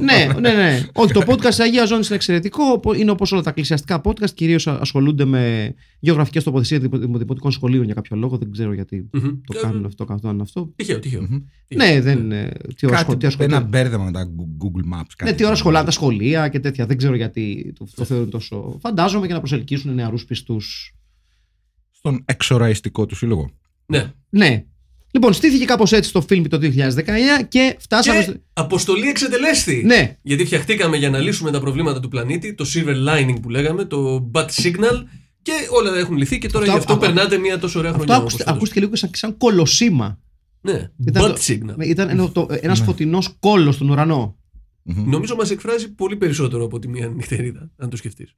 Ναι, 0.00 0.32
ναι, 0.40 0.52
ναι. 0.54 0.82
Όχι, 0.94 1.12
το 1.12 1.20
podcast 1.26 1.54
τη 1.54 1.62
Αγία 1.62 1.84
Ζώνη 1.84 2.04
είναι 2.06 2.14
εξαιρετικό. 2.14 2.80
Είναι 2.96 3.10
όπως 3.10 3.32
όλα 3.32 3.42
τα 3.42 3.50
εκκλησιαστικά 3.50 4.00
podcast. 4.04 4.30
Κυρίως 4.30 4.66
ασχολούνται 4.66 5.24
με 5.24 5.74
γεωγραφικές 6.00 6.44
τοποθεσίες 6.44 6.80
δημοτικών 6.80 7.50
σχολείων 7.50 7.84
για 7.84 7.94
κάποιο 7.94 8.16
λόγο. 8.16 8.36
Δεν 8.38 8.50
ξέρω 8.52 8.72
γιατί 8.72 9.08
Μμμ. 9.12 9.22
το 9.22 9.58
Ε, 9.58 9.60
κάνουν 9.60 9.84
αυτό, 9.84 10.04
κάνουν 10.04 10.40
αυτό. 10.40 10.72
Τυχαίο, 10.76 10.98
τυχαίο. 10.98 11.20
Μμμ. 11.22 11.38
Ναι, 11.74 12.00
δεν. 12.00 12.32
ε, 12.32 12.50
Τι 12.76 12.86
ώρα, 12.86 12.98
σχολ- 12.98 13.18
τι 13.18 13.26
ώρα 13.26 13.36
Κάτι, 13.36 13.44
ένα 13.44 13.52
σχολεία. 13.60 13.60
μπέρδεμα 13.60 14.04
με 14.04 14.10
τα 14.12 14.30
Google 14.36 14.94
Maps. 14.98 15.24
Ναι, 15.24 15.32
τι 15.32 15.44
ώρα 15.44 15.54
σχολάνε 15.54 15.84
τα 15.84 15.90
σχολεία 15.90 16.48
και 16.48 16.60
τέτοια. 16.60 16.86
Δεν 16.86 16.96
ξέρω 16.96 17.14
γιατί 17.14 17.72
το, 17.78 17.86
το 17.94 18.04
θεωρούν 18.04 18.30
τόσο. 18.30 18.78
Φαντάζομαι 18.80 19.26
και 19.26 19.32
να 19.32 19.38
προσελκύσουν 19.38 19.94
νεαρούς 19.94 20.24
πιστούς. 20.24 20.94
Στον 21.90 22.22
εξοραϊστικό 22.24 23.06
του 23.06 23.14
σύλλογο. 23.14 23.50
Ναι. 23.86 24.12
Ναι. 24.30 24.64
Λοιπόν, 25.12 25.32
στήθηκε 25.32 25.64
κάπως 25.64 25.92
έτσι 25.92 26.12
το 26.12 26.20
φιλμ 26.20 26.44
το 26.44 26.58
2019 26.58 27.42
και 27.48 27.76
φτάσαμε. 27.78 28.18
Και 28.18 28.22
στο- 28.24 28.34
αποστολή 28.52 29.08
εξετελέστη. 29.08 29.82
Ναι, 29.86 30.16
Γιατί 30.22 30.44
φτιαχτήκαμε 30.44 30.96
για 30.96 31.10
να 31.10 31.18
λύσουμε 31.18 31.50
τα 31.50 31.60
προβλήματα 31.60 32.00
του 32.00 32.08
πλανήτη, 32.08 32.54
το 32.54 32.64
silver 32.74 32.94
lining 33.08 33.36
που 33.42 33.48
λέγαμε, 33.50 33.84
το 33.84 34.30
bat 34.34 34.44
signal 34.46 35.02
και 35.42 35.52
όλα 35.70 35.96
έχουν 35.98 36.16
λυθεί 36.16 36.38
και 36.38 36.48
τώρα 36.48 36.64
Αυτό- 36.64 36.76
γι' 36.76 36.80
αυτό 36.80 36.92
αυτό- 36.92 37.06
περνάτε 37.06 37.38
μια 37.38 37.58
τόσο 37.58 37.78
ωραία 37.78 37.90
αυτό 37.90 38.02
χρονιά. 38.02 38.20
άκουστε- 38.22 38.42
όπως 38.42 38.54
ακούστηκε 38.56 38.80
λίγο 38.80 38.96
σαν, 38.96 39.10
σαν 39.12 39.36
κολοσσίμα. 39.36 40.18
φέτος. 40.62 40.80
Ναι, 40.80 40.90
Ήταν 41.06 41.24
bat 41.24 41.34
το- 41.34 41.40
signal. 41.46 41.86
Ήταν 41.86 42.08
ένα, 42.08 42.30
το, 42.32 42.46
ένας 42.60 42.78
Ναι. 42.78 42.84
φωτεινός 42.84 43.36
κόλλος 43.40 43.74
στον 43.74 43.88
ουρανό. 43.90 44.36
Μμμ. 44.82 45.10
Νομίζω 45.10 45.34
μας 45.36 45.50
εκφράζει 45.50 45.94
πολύ 45.94 46.16
περισσότερο 46.16 46.64
από 46.64 46.78
τη 46.78 46.88
μία 46.88 47.06
νυχτερίδα, 47.08 47.70
αν 47.76 47.90
το 47.90 47.96
σκεφτείς. 47.96 48.34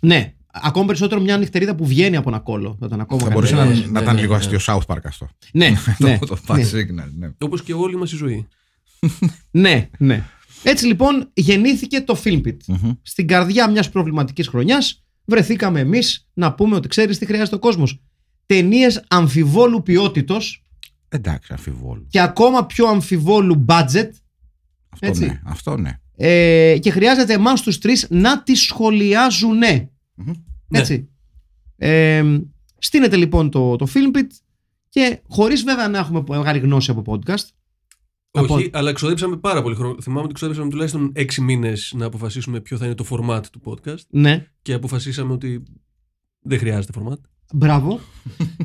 Ναι, 0.00 0.34
ακόμα 0.52 0.86
περισσότερο 0.86 1.20
μια 1.20 1.38
νυχτερίδα 1.38 1.74
που 1.74 1.86
βγαίνει 1.86 2.16
από 2.16 2.28
ένα 2.28 2.38
κόλλο. 2.38 2.76
Θα 2.80 2.86
ήταν 2.86 3.00
ακόμα 3.00 3.22
Θα 3.22 3.28
καλύτερο. 3.28 3.56
μπορούσε 3.56 3.70
να, 3.70 3.80
ναι, 3.80 3.86
να 3.86 3.90
ναι, 3.92 4.00
ήταν 4.00 4.14
ναι, 4.14 4.20
λίγο 4.20 4.32
ναι. 4.32 4.38
αστείο 4.38 4.58
South 4.66 4.94
Park 4.94 5.00
αυτό. 5.04 5.28
Ναι, 5.52 5.72
ναι, 5.98 6.18
το 6.18 6.26
το 6.26 6.38
Bad 6.46 6.56
ναι, 6.56 6.62
Signal. 6.72 7.10
Ναι. 7.18 7.30
Όπως 7.38 7.62
και 7.62 7.72
όλη 7.74 7.96
μας 7.96 8.12
η 8.12 8.16
ζωή. 8.16 8.46
ναι, 9.50 9.88
ναι. 9.98 10.24
Έτσι 10.62 10.86
λοιπόν 10.86 11.30
γεννήθηκε 11.34 12.00
το 12.00 12.20
Filmpit. 12.24 12.56
Μμμ. 12.66 12.90
Στην 13.02 13.26
καρδιά 13.26 13.70
μιας 13.70 13.90
προβληματικής 13.90 14.48
χρονιάς 14.48 15.04
βρεθήκαμε 15.24 15.80
εμείς 15.80 16.28
να 16.34 16.54
πούμε 16.54 16.76
ότι 16.76 16.88
ξέρεις 16.88 17.18
τι 17.18 17.26
χρειάζεται 17.26 17.56
ο 17.56 17.58
κόσμος. 17.58 18.00
Ταινίες 18.46 19.04
αμφιβόλου 19.08 19.82
ποιότητος 19.82 20.62
Εντάξει, 21.08 21.52
αμφιβόλου. 21.52 22.06
και 22.10 22.20
ακόμα 22.20 22.66
πιο 22.66 22.86
αμφιβόλου 22.86 23.64
budget 23.68 24.08
Αυτό 24.88 25.06
Έτσι. 25.06 25.24
ναι. 25.26 25.40
Αυτό 25.44 25.76
ναι. 25.76 26.00
Ε, 26.20 26.78
και 26.80 26.90
χρειάζεται 26.90 27.32
εμάς 27.32 27.62
τους 27.62 27.78
τρεις 27.78 28.06
να 28.10 28.42
τις 28.42 28.60
σχολιάζουνε. 28.60 29.90
Μμμ. 30.14 30.32
Ναι. 30.68 30.78
Έτσι. 30.78 31.08
Ε, 31.76 32.38
στείνεται 32.78 33.16
λοιπόν 33.16 33.50
το, 33.50 33.76
το 33.76 33.86
Filmpit 33.94 34.26
Και 34.88 35.20
χωρίς 35.28 35.62
βέβαια 35.62 35.88
να 35.88 35.98
έχουμε 35.98 36.22
μεγάλη 36.28 36.58
γνώση 36.58 36.90
από 36.90 37.02
podcast. 37.06 37.44
Όχι, 38.30 38.52
Από- 38.52 38.78
αλλά 38.78 38.92
ξοδέψαμε 38.92 39.36
πάρα 39.36 39.62
πολύ 39.62 39.74
χρόνο. 39.74 40.00
Θυμάμαι 40.02 40.24
ότι 40.24 40.34
ξοδέψαμε 40.34 40.70
τουλάχιστον 40.70 41.12
6 41.16 41.34
μήνες 41.40 41.92
να 41.96 42.06
αποφασίσουμε 42.06 42.60
ποιο 42.60 42.76
θα 42.76 42.84
είναι 42.84 42.94
το 42.94 43.04
format 43.10 43.42
του 43.52 43.60
podcast 43.64 44.00
Ναι, 44.08 44.46
και 44.62 44.72
αποφασίσαμε 44.72 45.32
ότι 45.32 45.62
δεν 46.40 46.58
χρειάζεται 46.58 46.92
format. 47.00 47.18
Μπράβο. 47.54 48.00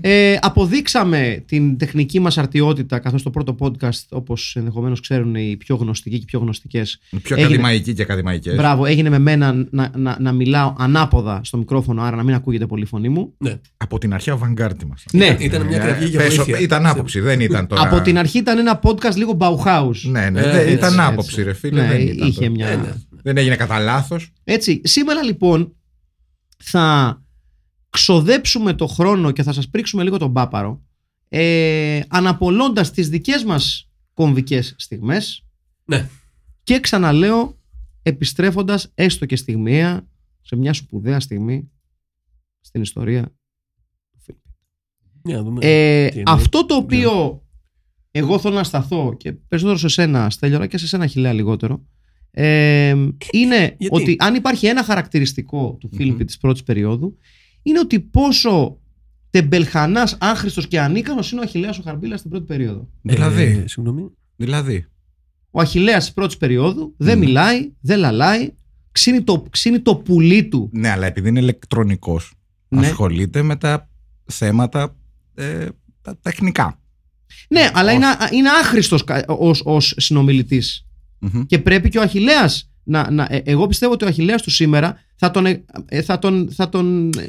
ε, 0.01 0.35
αποδείξαμε 0.41 1.43
την 1.47 1.77
τεχνική 1.77 2.19
μας 2.19 2.37
αρτιότητα 2.37 2.99
καθώς 2.99 3.23
το 3.23 3.29
πρώτο 3.29 3.55
podcast 3.59 4.01
όπως 4.09 4.55
ενδεχομένως 4.55 4.99
ξέρουν 4.99 5.35
οι 5.35 5.55
πιο 5.57 5.75
γνωστικοί 5.75 6.15
και 6.15 6.21
οι 6.21 6.25
πιο 6.25 6.39
γνωστικές 6.39 6.99
Πιο 7.09 7.35
Έγινε. 7.35 7.43
ακαδημαϊκοί 7.43 7.93
και 7.93 8.01
ακαδημαϊκές. 8.01 8.55
Μπράβο, 8.55 8.85
έγινε 8.85 9.09
με 9.09 9.19
μένα 9.19 9.67
να, 9.69 9.91
να, 9.95 10.17
να 10.19 10.31
μιλάω 10.31 10.73
ανάποδα 10.77 11.41
στο 11.43 11.57
μικρόφωνο, 11.57 12.01
άρα 12.01 12.15
να 12.15 12.23
μην 12.23 12.35
ακούγεται 12.35 12.65
πολύ 12.65 12.83
η 12.83 12.85
φωνή 12.85 13.09
μου. 13.09 13.33
Ναι. 13.37 13.59
Από 13.77 13.97
την 13.97 14.13
αρχή 14.13 14.29
αβανγκάρτη 14.29 14.85
μας. 14.85 15.03
Ναι, 15.11 15.37
Ήταν 15.39 15.65
μια 15.65 15.77
κραυγή 15.77 16.05
για 16.09 16.19
Πες, 16.19 16.35
βοήθεια. 16.35 16.59
Ήταν 16.59 16.85
άποψη, 16.85 17.19
δεν 17.19 17.39
ήταν 17.39 17.67
τώρα. 17.67 17.81
από 17.81 18.01
την 18.01 18.17
αρχή 18.17 18.37
ήταν 18.37 18.57
ένα 18.57 18.79
podcast 18.83 19.15
λίγο 19.15 19.37
Bauhaus. 19.39 19.95
Ναι, 20.03 20.29
ναι, 20.29 20.39
Ε, 20.39 20.43
δεν- 20.51 20.59
έτσι, 20.59 20.73
ήταν 20.73 20.93
έτσι. 20.93 21.05
άποψη, 21.05 21.43
ρε 21.43 21.53
φίλε. 21.53 21.81
Ναι, 21.81 21.87
δεν, 21.87 22.01
ήταν 22.07 22.27
είχε 22.27 22.39
τώρα. 22.39 22.51
μια... 22.51 22.67
Ε, 22.67 22.75
ναι. 22.75 22.93
δεν 23.23 23.37
έγινε 23.37 23.55
κατά 23.55 23.79
λάθος. 23.79 24.31
Έτσι, 24.43 24.81
σήμερα 24.83 25.23
λοιπόν 25.23 25.75
θα 26.57 27.17
ξοδέψουμε 27.93 28.73
το 28.73 28.87
χρόνο 28.87 29.31
και 29.31 29.43
θα 29.43 29.53
σας 29.53 29.69
πρίξουμε 29.69 30.03
λίγο 30.03 30.17
τον 30.17 30.33
πάπαρο 30.33 30.81
ε, 31.29 32.01
αναπολώντας 32.07 32.91
τις 32.91 33.09
δικές 33.09 33.43
μας 33.43 33.89
κομβικές 34.13 34.75
στιγμές 34.77 35.45
Ναι. 35.85 36.09
και 36.63 36.79
ξαναλέω 36.79 37.57
επιστρέφοντας 38.01 38.91
έστω 38.95 39.25
και 39.25 39.35
στιγμιαία 39.35 40.07
σε 40.41 40.55
μια 40.55 40.73
σπουδαία 40.73 41.19
στιγμή 41.19 41.71
στην 42.61 42.81
ιστορία 42.81 43.23
του 44.11 44.19
φιλμ. 44.21 44.37
Για 45.23 45.35
να 45.35 45.43
δούμε. 45.43 45.65
Ε, 45.65 46.09
τι 46.09 46.19
εννοεί. 46.19 46.35
αυτό 46.35 46.65
το 46.65 46.75
οποίο 46.75 47.43
εγώ 48.11 48.39
θέλω 48.39 48.55
να 48.55 48.63
σταθώ 48.63 49.15
και 49.17 49.31
περισσότερο 49.31 49.77
σε 49.77 49.87
σένα 49.87 50.29
Στέλιο 50.29 50.55
αλλά 50.55 50.67
και 50.67 50.77
σε 50.77 50.87
σένα 50.87 51.07
Χιλέα 51.07 51.33
λιγότερο 51.33 51.85
ε, 52.31 52.89
είναι 53.31 53.75
Γιατί; 53.77 53.87
ότι 53.89 54.15
αν 54.19 54.35
υπάρχει 54.35 54.65
ένα 54.67 54.83
χαρακτηριστικό 54.83 55.77
του 55.79 55.89
φιλμ 55.95 56.15
Μμμ. 56.15 56.25
της 56.25 56.37
πρώτης 56.37 56.63
περίοδου 56.63 57.17
είναι 57.63 57.79
ότι 57.79 57.99
πόσο 57.99 58.77
τεμπελχανάς, 59.29 60.17
άχρηστος 60.19 60.67
και 60.67 60.79
ανίκανος 60.79 61.31
είναι 61.31 61.41
ο 61.41 61.43
Αχιλέας 61.43 61.77
ο 61.79 61.81
Χαρμπίλας 61.81 62.19
στην 62.19 62.31
πρώτη 62.31 62.45
περίοδο. 62.45 62.89
Δηλαδή, 63.01 63.41
Ε, 63.43 63.67
συγγνώμη. 63.67 64.11
δηλαδή. 64.35 64.85
Ο 65.51 65.59
Αχιλέας 65.61 66.03
της 66.03 66.13
πρώτης 66.13 66.37
περίοδου 66.37 66.93
δεν 66.97 67.19
Ναι. 67.19 67.25
μιλάει, 67.25 67.71
δεν 67.81 67.99
λαλάει, 67.99 68.53
ξύνει 68.91 69.21
το, 69.21 69.45
ξύνει 69.49 69.79
το 69.79 69.95
πουλί 69.95 70.47
του. 70.47 70.69
Ναι, 70.73 70.89
αλλά 70.89 71.05
επειδή 71.05 71.29
είναι 71.29 71.39
ηλεκτρονικός, 71.39 72.33
Ναι. 72.67 72.87
ασχολείται 72.87 73.41
με 73.41 73.55
τα 73.55 73.89
θέματα 74.25 74.95
ε, 75.35 75.67
τα 76.01 76.17
τεχνικά. 76.17 76.79
Ναι, 77.49 77.69
αλλά 77.73 77.87
Όχι. 77.89 77.95
είναι, 77.95 78.07
είναι 78.31 78.49
άχρηστος 78.49 79.03
κα- 79.03 79.25
ως, 79.27 79.61
ως 79.65 79.93
συνομιλητής. 79.97 80.85
Μμμ. 81.19 81.45
Και 81.45 81.59
πρέπει 81.59 81.89
και 81.89 81.97
ο 81.97 82.01
Αχιλέας 82.01 82.71
να, 82.83 83.11
να, 83.11 83.27
ε, 83.29 83.41
εγώ 83.45 83.67
πιστεύω 83.67 83.91
ότι 83.93 84.03
ο 84.05 84.07
Αχιλέας 84.07 84.41
του 84.41 84.49
σήμερα 84.51 84.97
θα 85.15 85.31
τον, 85.31 85.45
ε, 85.45 85.63
ε, 85.85 86.01
θα 86.01 86.19
τον, 86.19 86.49
θα 86.51 86.69
τον 86.69 87.09
ε, 87.17 87.25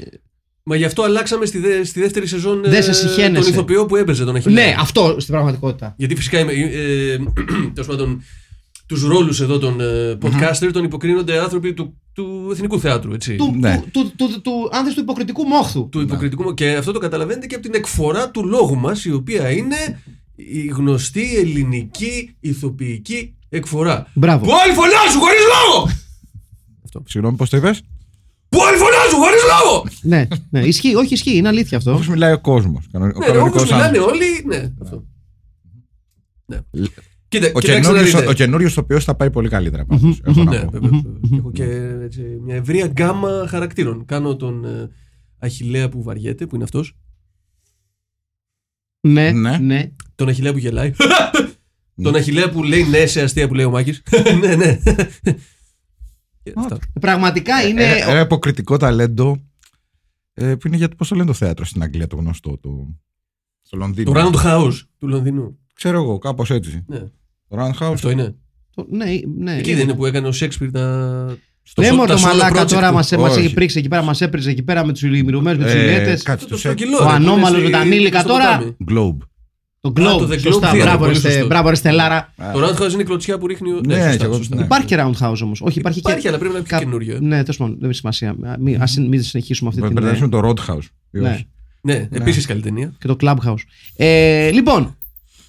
Μα 0.67 0.77
γι' 0.77 0.85
αυτό 0.85 1.03
αλλάξαμε 1.03 1.47
στη, 1.47 1.59
δε- 1.59 1.85
στη 1.85 2.01
δεύτερη 2.01 2.27
σεζόν 2.27 2.63
Δεν 2.65 2.83
σε 2.83 2.91
ε, 2.91 2.93
συχαίνεσαι. 2.93 3.43
τον 3.43 3.53
ηθοποιό 3.53 3.87
που 3.87 3.97
έπαιζε 3.97 4.25
τον 4.25 4.37
Αχιλέα. 4.37 4.67
ναι, 4.67 4.75
αυτό 4.79 5.17
στην 5.19 5.33
πραγματικότητα. 5.35 5.95
Γιατί 5.99 6.15
φυσικά 6.17 6.39
είμαι, 6.39 6.53
ε, 6.53 7.17
τέλος 7.73 7.87
πάντων, 7.87 8.23
τους 8.87 9.03
ρόλους 9.03 9.41
εδώ 9.41 9.59
των 9.59 9.81
ε, 9.81 10.19
podcaster 10.23 10.71
τον 10.73 10.85
υποκρίνονται 10.85 11.39
άνθρωποι 11.41 11.75
του, 11.75 12.01
του 12.13 12.49
εθνικού 12.53 12.81
θεάτρου, 12.81 13.13
έτσι. 13.13 13.37
Του, 13.37 13.55
Ναι. 13.59 13.83
του, 13.91 14.13
του, 14.17 14.29
του, 14.29 14.41
του, 14.41 14.69
άνθες 14.73 14.95
του 14.95 15.01
υποκριτικού 15.01 15.43
μόχθου. 15.45 15.89
του 15.89 16.01
υποκριτικού 16.01 16.43
μου 16.43 16.55
και 16.55 16.71
αυτό 16.71 16.93
το 16.93 16.99
καταλαβαίνετε 16.99 17.47
και 17.47 17.55
από 17.55 17.65
την 17.65 17.75
εκφορά 17.75 18.31
του 18.31 18.47
λόγου 18.47 18.77
μας 18.77 19.05
η 19.05 19.13
οποία 19.13 19.51
είναι 19.51 20.01
η 20.37 20.67
γνωστή 20.67 21.37
ελληνική 21.37 22.37
ηθοποιική 22.41 23.35
εκφορά. 23.57 24.07
Μπράβο. 24.15 24.45
Που 24.45 24.51
όλοι 24.65 24.75
φωνάζουν 24.75 25.21
χωρίς 25.21 25.41
λόγο! 25.55 25.89
Συγγνώμη, 27.05 27.37
πώς 27.37 27.51
το 27.51 27.57
είπες; 27.57 27.83
Που 28.49 28.59
όλοι 28.69 28.77
φωνάζουν 28.77 29.19
χωρίς 29.19 29.41
λόγο! 29.53 29.87
ναι, 30.03 30.27
ναι, 30.51 30.61
ισχύει, 30.67 30.95
όχι 30.95 31.15
ισχύει, 31.15 31.37
είναι 31.37 31.49
αλήθεια 31.49 31.79
αυτό. 31.79 31.93
Όπως 31.93 32.09
μιλάει 32.09 32.33
ο 32.33 32.41
κόσμος. 32.41 32.85
Ο 32.95 32.99
Ναι, 32.99 33.09
κανονικός 33.13 33.47
όπως 33.47 33.63
μιλάνε 33.63 33.85
άνθρωπος. 33.85 34.13
όλοι, 34.13 34.25
ναι, 34.47 34.73
αυτό. 34.83 35.05
Ναι. 36.47 36.59
Κοίτα, 37.29 37.47
Ο 37.55 37.59
κοιτάξτε 37.61 37.73
να 37.73 37.81
καινούριος- 37.81 38.15
δείτε. 38.21 38.27
Ο 38.29 38.33
καινούριος 38.33 38.71
ηθοποιό 38.71 39.01
θα 39.01 39.15
πάει 39.15 39.31
πολύ 39.31 39.49
καλύτερα. 39.49 39.85
πάντως, 39.85 40.21
έχω 40.25 40.43
να 40.43 40.51
Ναι, 40.51 40.59
πω. 40.65 40.71
βέβαια, 40.71 40.91
βέβαια. 40.91 41.39
Έχω 41.39 41.53
και 41.53 41.65
έτσι, 42.03 42.21
μια 42.45 42.55
ευρεία 42.55 42.87
γκάμα 42.87 43.47
χαρακτήρων. 43.49 44.05
Κάνω 44.05 44.37
τον 44.37 44.65
ε, 44.65 44.91
Αχιλέα 45.39 45.89
που 45.89 46.03
βαριέται, 46.03 46.47
που 46.47 46.55
είναι 46.55 46.65
αυτός. 46.65 46.97
Ναι, 49.01 49.31
Ναι. 49.31 49.59
ναι. 49.59 49.91
Τον 50.15 50.29
Αχιλέα 50.29 50.53
που 50.53 50.59
γελάει. 50.59 50.93
τον 52.03 52.15
Αχιλέα 52.15 52.51
που 52.51 52.63
λέει 52.63 52.83
ναι 52.85 53.07
σε 53.07 53.23
αστεία 53.23 53.49
που 53.49 53.55
λέει 53.55 53.65
ο 53.65 53.71
Μάκης. 53.71 54.03
ναι, 54.41 54.55
ναι. 54.55 54.79
Και 56.43 56.53
αυτά. 56.57 56.79
Πραγματικά 57.01 57.63
είναι. 57.69 57.83
Ε, 57.85 58.11
Ένα 58.11 58.21
υποκριτικό 58.21 58.77
ταλέντο 58.77 59.43
ε, 60.35 60.55
που 60.55 60.67
είναι 60.67 60.77
για 60.77 60.89
το 60.89 60.95
πώς 60.97 61.09
το 61.09 61.15
λένε 61.15 61.27
το 61.27 61.33
θέατρο 61.35 61.65
στην 61.65 61.83
Αγγλία, 61.83 62.07
το 62.07 62.17
γνωστό. 62.17 62.59
Το, 62.63 62.71
στο 63.63 63.77
Λονδίνο. 63.77 64.13
Το 64.13 64.21
Round 64.21 64.45
House 64.47 64.75
του 64.99 65.09
Λονδίνου. 65.09 65.59
Ξέρω 65.75 66.03
εγώ, 66.03 66.19
κάπως 66.19 66.51
έτσι. 66.51 66.85
Ναι. 66.87 66.99
Το 67.49 67.57
Round 67.59 67.83
House. 67.85 67.93
Αυτό 67.93 68.11
είναι. 68.11 68.35
το- 68.75 68.87
ναι, 68.91 69.05
ναι. 69.39 69.57
Εκεί 69.57 69.75
δεν 69.75 69.83
είναι 69.83 69.95
που 69.95 70.07
έκανε 70.07 70.27
ο 70.29 70.33
Σέξπιρ 70.33 70.71
τα. 70.71 71.37
Στο 71.63 71.83
Ναι, 71.83 71.89
τα 71.89 71.95
μόνο 71.95 72.09
το 72.15 72.19
solo 72.19 72.23
μαλάκα 72.23 72.63
project 72.63 72.67
τώρα 72.69 72.89
του. 72.89 72.95
μας, 72.95 73.11
μας 73.13 73.31
Όχι. 73.37 73.45
έχει 73.45 73.55
πρίξει 73.55 73.79
εκεί 73.79 73.89
πέρα, 73.89 74.03
μας 74.03 74.21
έπριζε 74.21 74.51
εκεί 74.51 74.63
πέρα 74.63 74.85
με 74.87 74.93
τους 74.93 75.03
ηλιμιρουμένους, 75.03 75.59
με 75.59 75.65
τους 75.65 75.75
Ε, 75.75 75.79
Ιουλιέτες. 75.79 76.23
κάτι 76.23 76.43
Το 76.43 76.49
του 76.49 76.59
στρογγυλό, 76.59 76.97
Ο 76.97 76.99
ρε, 76.99 77.05
που 77.05 77.09
είναι 77.15 77.17
ανώμαλος 77.31 77.51
στη- 77.59 77.65
με 77.65 77.71
τα 77.71 77.79
ανήλικα 77.79 78.19
στο 78.21 78.29
τώρα. 78.29 78.57
ποτάμι. 78.59 78.77
Globe. 78.91 79.17
Το 79.85 79.89
Α, 79.89 79.93
Globe, 79.97 80.19
το 80.19 80.25
The 80.31 80.35
Globe 80.35 80.39
σωστά, 80.41 80.73
Theater, 80.73 80.79
μπράβο, 80.79 80.99
πολύ 80.99 81.13
ρε, 81.13 81.19
στε- 81.19 81.31
σωστό. 81.31 81.47
μπράβο 81.47 81.69
ρε 81.69 81.75
Στελάρα. 81.75 82.35
Το 82.53 82.65
Round 82.67 82.83
House 82.83 82.93
είναι 82.93 83.03
η 83.03 83.05
κλωτσιά 83.05 83.39
που 83.39 83.47
ρίχνει. 83.47 83.71
ο- 83.73 83.81
Ναι, 83.87 83.95
σωστά, 83.95 84.17
και 84.17 84.25
εγώ- 84.25 84.35
σωστά. 84.37 84.57
ναι. 84.57 84.63
Υπάρχει 84.63 84.87
και 84.87 84.97
Roundhouse 84.99 85.39
όμως. 85.43 85.61
Όχι, 85.61 85.79
υπάρχει, 85.79 85.99
Υπάρχει, 85.99 86.21
και... 86.21 86.29
αλλά 86.29 86.39
πρέπει 86.39 86.53
να 86.53 86.59
είναι 86.59 86.69
πιο 86.69 86.77
κα- 86.79 86.85
καινούριο. 86.85 87.15
ε. 87.17 87.19
Ναι, 87.21 87.41
τέλος 87.41 87.57
πάντων, 87.57 87.77
δεν 87.81 87.89
έχει 87.89 87.99
σημασία. 87.99 88.37
Μην, 88.59 88.83
ας 88.83 88.97
μην 88.99 89.23
συνεχίσουμε 89.23 89.69
αυτή 89.69 89.81
Πρέπει 89.81 89.95
την... 89.97 90.05
να 90.05 90.11
ε, 90.11 90.21
με 90.21 90.29
το 90.29 90.41
Roadhouse. 90.49 90.83
ή 91.11 91.19
Ναι. 91.19 91.31
όχι. 91.31 91.47
Ναι, 91.83 92.09
επίσης 92.11 92.47
καλή 92.47 92.61
ταινία. 92.61 92.93
και 92.99 93.07
το 93.07 93.17
Clubhouse. 93.21 93.55
Ε, 93.97 94.51
λοιπόν, 94.51 94.97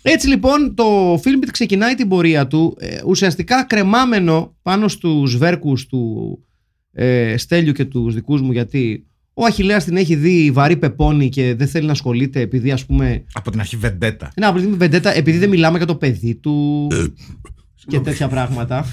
έτσι 0.01 0.27
λοιπόν 0.27 0.73
το 0.75 1.13
Filmbit 1.13 1.47
ξεκινάει 1.51 1.95
την 1.95 2.07
πορεία 2.07 2.47
του 2.47 2.75
ε, 2.79 2.97
ουσιαστικά 3.05 3.63
κρεμάμενο 3.63 4.55
πάνω 4.61 4.87
στους 4.87 5.37
βέρκους 5.37 5.85
του 5.87 6.39
ε, 6.91 7.37
Στέλιου 7.37 7.71
και 7.73 7.85
τους 7.85 8.13
δικούς 8.13 8.41
μου 8.41 8.51
γιατί 8.51 9.05
ο 9.37 9.45
Αχιλέας 9.45 9.83
την 9.83 9.97
έχει 9.97 10.15
δει 10.15 10.51
βαρύ 10.53 10.77
πεπόνι 10.77 11.29
και 11.29 11.55
δεν 11.55 11.67
θέλει 11.67 11.85
να 11.85 11.91
ασχολείται 11.91 12.39
επειδή 12.39 12.71
ας 12.71 12.85
πούμε 12.85 13.23
Από 13.33 13.51
την 13.51 13.59
αρχή 13.59 13.77
Βεντέτα. 13.77 14.31
είναι 14.37 14.45
από 14.45 14.59
την 14.59 14.77
βεντέτα 14.77 15.15
επειδή 15.15 15.37
δεν 15.37 15.49
μιλάμε 15.49 15.77
για 15.77 15.87
το 15.87 15.95
παιδί 15.95 16.35
του 16.35 16.87
και 17.87 17.99
τέτοια 17.99 18.27
πράγματα. 18.27 18.85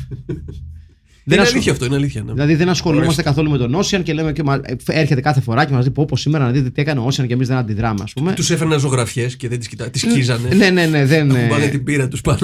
Είναι 1.24 1.36
ασχολ- 1.36 1.54
αλήθεια 1.54 1.72
αυτό, 1.72 1.84
είναι 1.84 1.94
αλήθεια. 1.94 2.22
ναι. 2.22 2.32
Δηλαδή 2.32 2.54
δεν 2.54 2.68
ασχολούμαστε 2.68 3.06
Ορίστε. 3.12 3.22
καθόλου 3.22 3.50
με 3.50 3.58
τον 3.58 3.76
Ocean 3.76 4.00
και 4.02 4.12
λέμε 4.12 4.32
και 4.32 4.42
μα- 4.42 4.60
ε, 4.64 4.74
έρχεται 4.86 5.20
κάθε 5.20 5.40
φορά 5.40 5.64
και 5.64 5.72
μας 5.72 5.80
λέει 5.84 5.90
πω 5.94 6.04
πω 6.04 6.16
σήμερα 6.16 6.44
να 6.44 6.50
δείτε 6.50 6.70
τι 6.70 6.80
έκανε 6.80 7.00
ο 7.00 7.06
Ocean 7.06 7.26
και 7.26 7.32
εμείς 7.32 7.48
δεν 7.48 7.56
αντιδράμε, 7.56 8.00
ας 8.02 8.12
πούμε. 8.12 8.32
Τους 8.32 8.50
έφερνα 8.50 8.76
ζωγραφιές 8.76 9.36
και 9.36 9.48
δεν 9.48 9.58
τις 9.58 9.68
κοιτά. 9.68 9.90
Τις 9.90 10.00
σκίζανε. 10.00 10.54
Ναι, 10.54 10.70
ναι, 10.70 10.86
ναι, 10.86 11.04
δεν. 11.06 11.30
ε, 11.30 11.46
Πάνε 11.48 11.66
την 11.66 11.84
πύρα 11.84 12.08
τους 12.08 12.20
πάνω. 12.20 12.38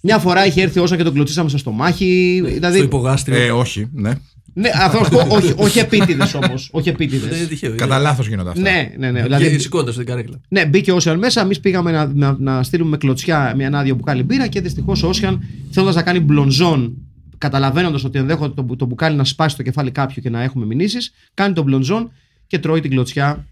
Μια 0.00 0.18
φορά 0.18 0.46
είχε 0.46 0.62
έρθει 0.62 0.78
ο 0.78 0.82
Ocean 0.84 0.96
και 0.96 1.02
τον 1.02 1.12
κλωτσίσαμε 1.12 1.48
στο 1.48 1.58
στομάχι. 1.58 2.38
Στο 2.44 2.48
δηλαδή, 2.54 2.78
υπογάστριο. 2.80 3.36
Ε, 3.42 3.50
όχι, 3.50 3.88
ναι. 3.92 4.12
Ναι, 4.54 4.70
αυτό, 4.74 4.98
αυτό 4.98 5.26
όχι, 5.30 5.52
όχι 5.56 5.78
επίτηδες 5.78 6.34
όμως. 6.34 6.68
Όχι 6.72 6.90
Δεν 6.90 6.96
είναι 7.00 7.14
επίτηδε. 7.16 7.46
τυχαίο. 7.46 7.68
είναι. 7.70 7.78
Κατά 7.78 7.98
λάθος 7.98 8.28
γίνονται 8.28 8.48
αυτά. 8.50 8.60
Ναι, 8.60 8.90
ναι, 8.98 9.10
ναι. 9.10 9.22
Δηλαδή, 9.22 9.42
Δηλαδή, 9.44 9.58
σηκώντα 9.62 9.92
την 9.92 10.06
καρέκλα. 10.06 10.40
ναι, 10.48 10.66
μπήκε 10.66 10.92
ο 10.92 10.96
Ocean 10.96 11.16
μέσα. 11.18 11.40
Εμείς 11.40 11.60
πήγαμε 11.60 11.90
να, 11.90 12.06
να, 12.14 12.36
να 12.38 12.62
στείλουμε 12.62 12.90
με 12.90 12.96
κλωτσιά 12.96 13.52
μια 13.56 13.70
άδειο 13.74 13.94
μπουκάλι 13.94 14.22
μπύρα 14.22 14.46
και 14.46 14.60
δυστυχώς 14.60 15.02
ο 15.02 15.10
Ocean 15.14 15.38
θέλοντας 15.70 15.94
να 15.94 16.02
κάνει 16.02 16.20
μπλονζόν, 16.20 16.94
καταλαβαίνοντας 17.38 18.04
ότι 18.04 18.18
ενδέχονται 18.18 18.54
το, 18.54 18.62
μπου- 18.62 18.78
το 18.78 18.86
μπουκάλι 18.86 19.16
να 19.16 19.24
σπάσει 19.24 19.56
το 19.56 19.62
κεφάλι 19.62 19.90
κάποιου 19.90 20.22
και 20.22 20.30
να 20.30 20.42
έχουμε 20.42 20.66
μηνύσεις, 20.66 21.12
κάνει 21.34 21.54
τον 21.54 21.64
μπλονζόν 21.64 22.10
και 22.46 22.58
τρώει 22.58 22.80
την 22.80 22.90
κλωτσιά 22.90 23.46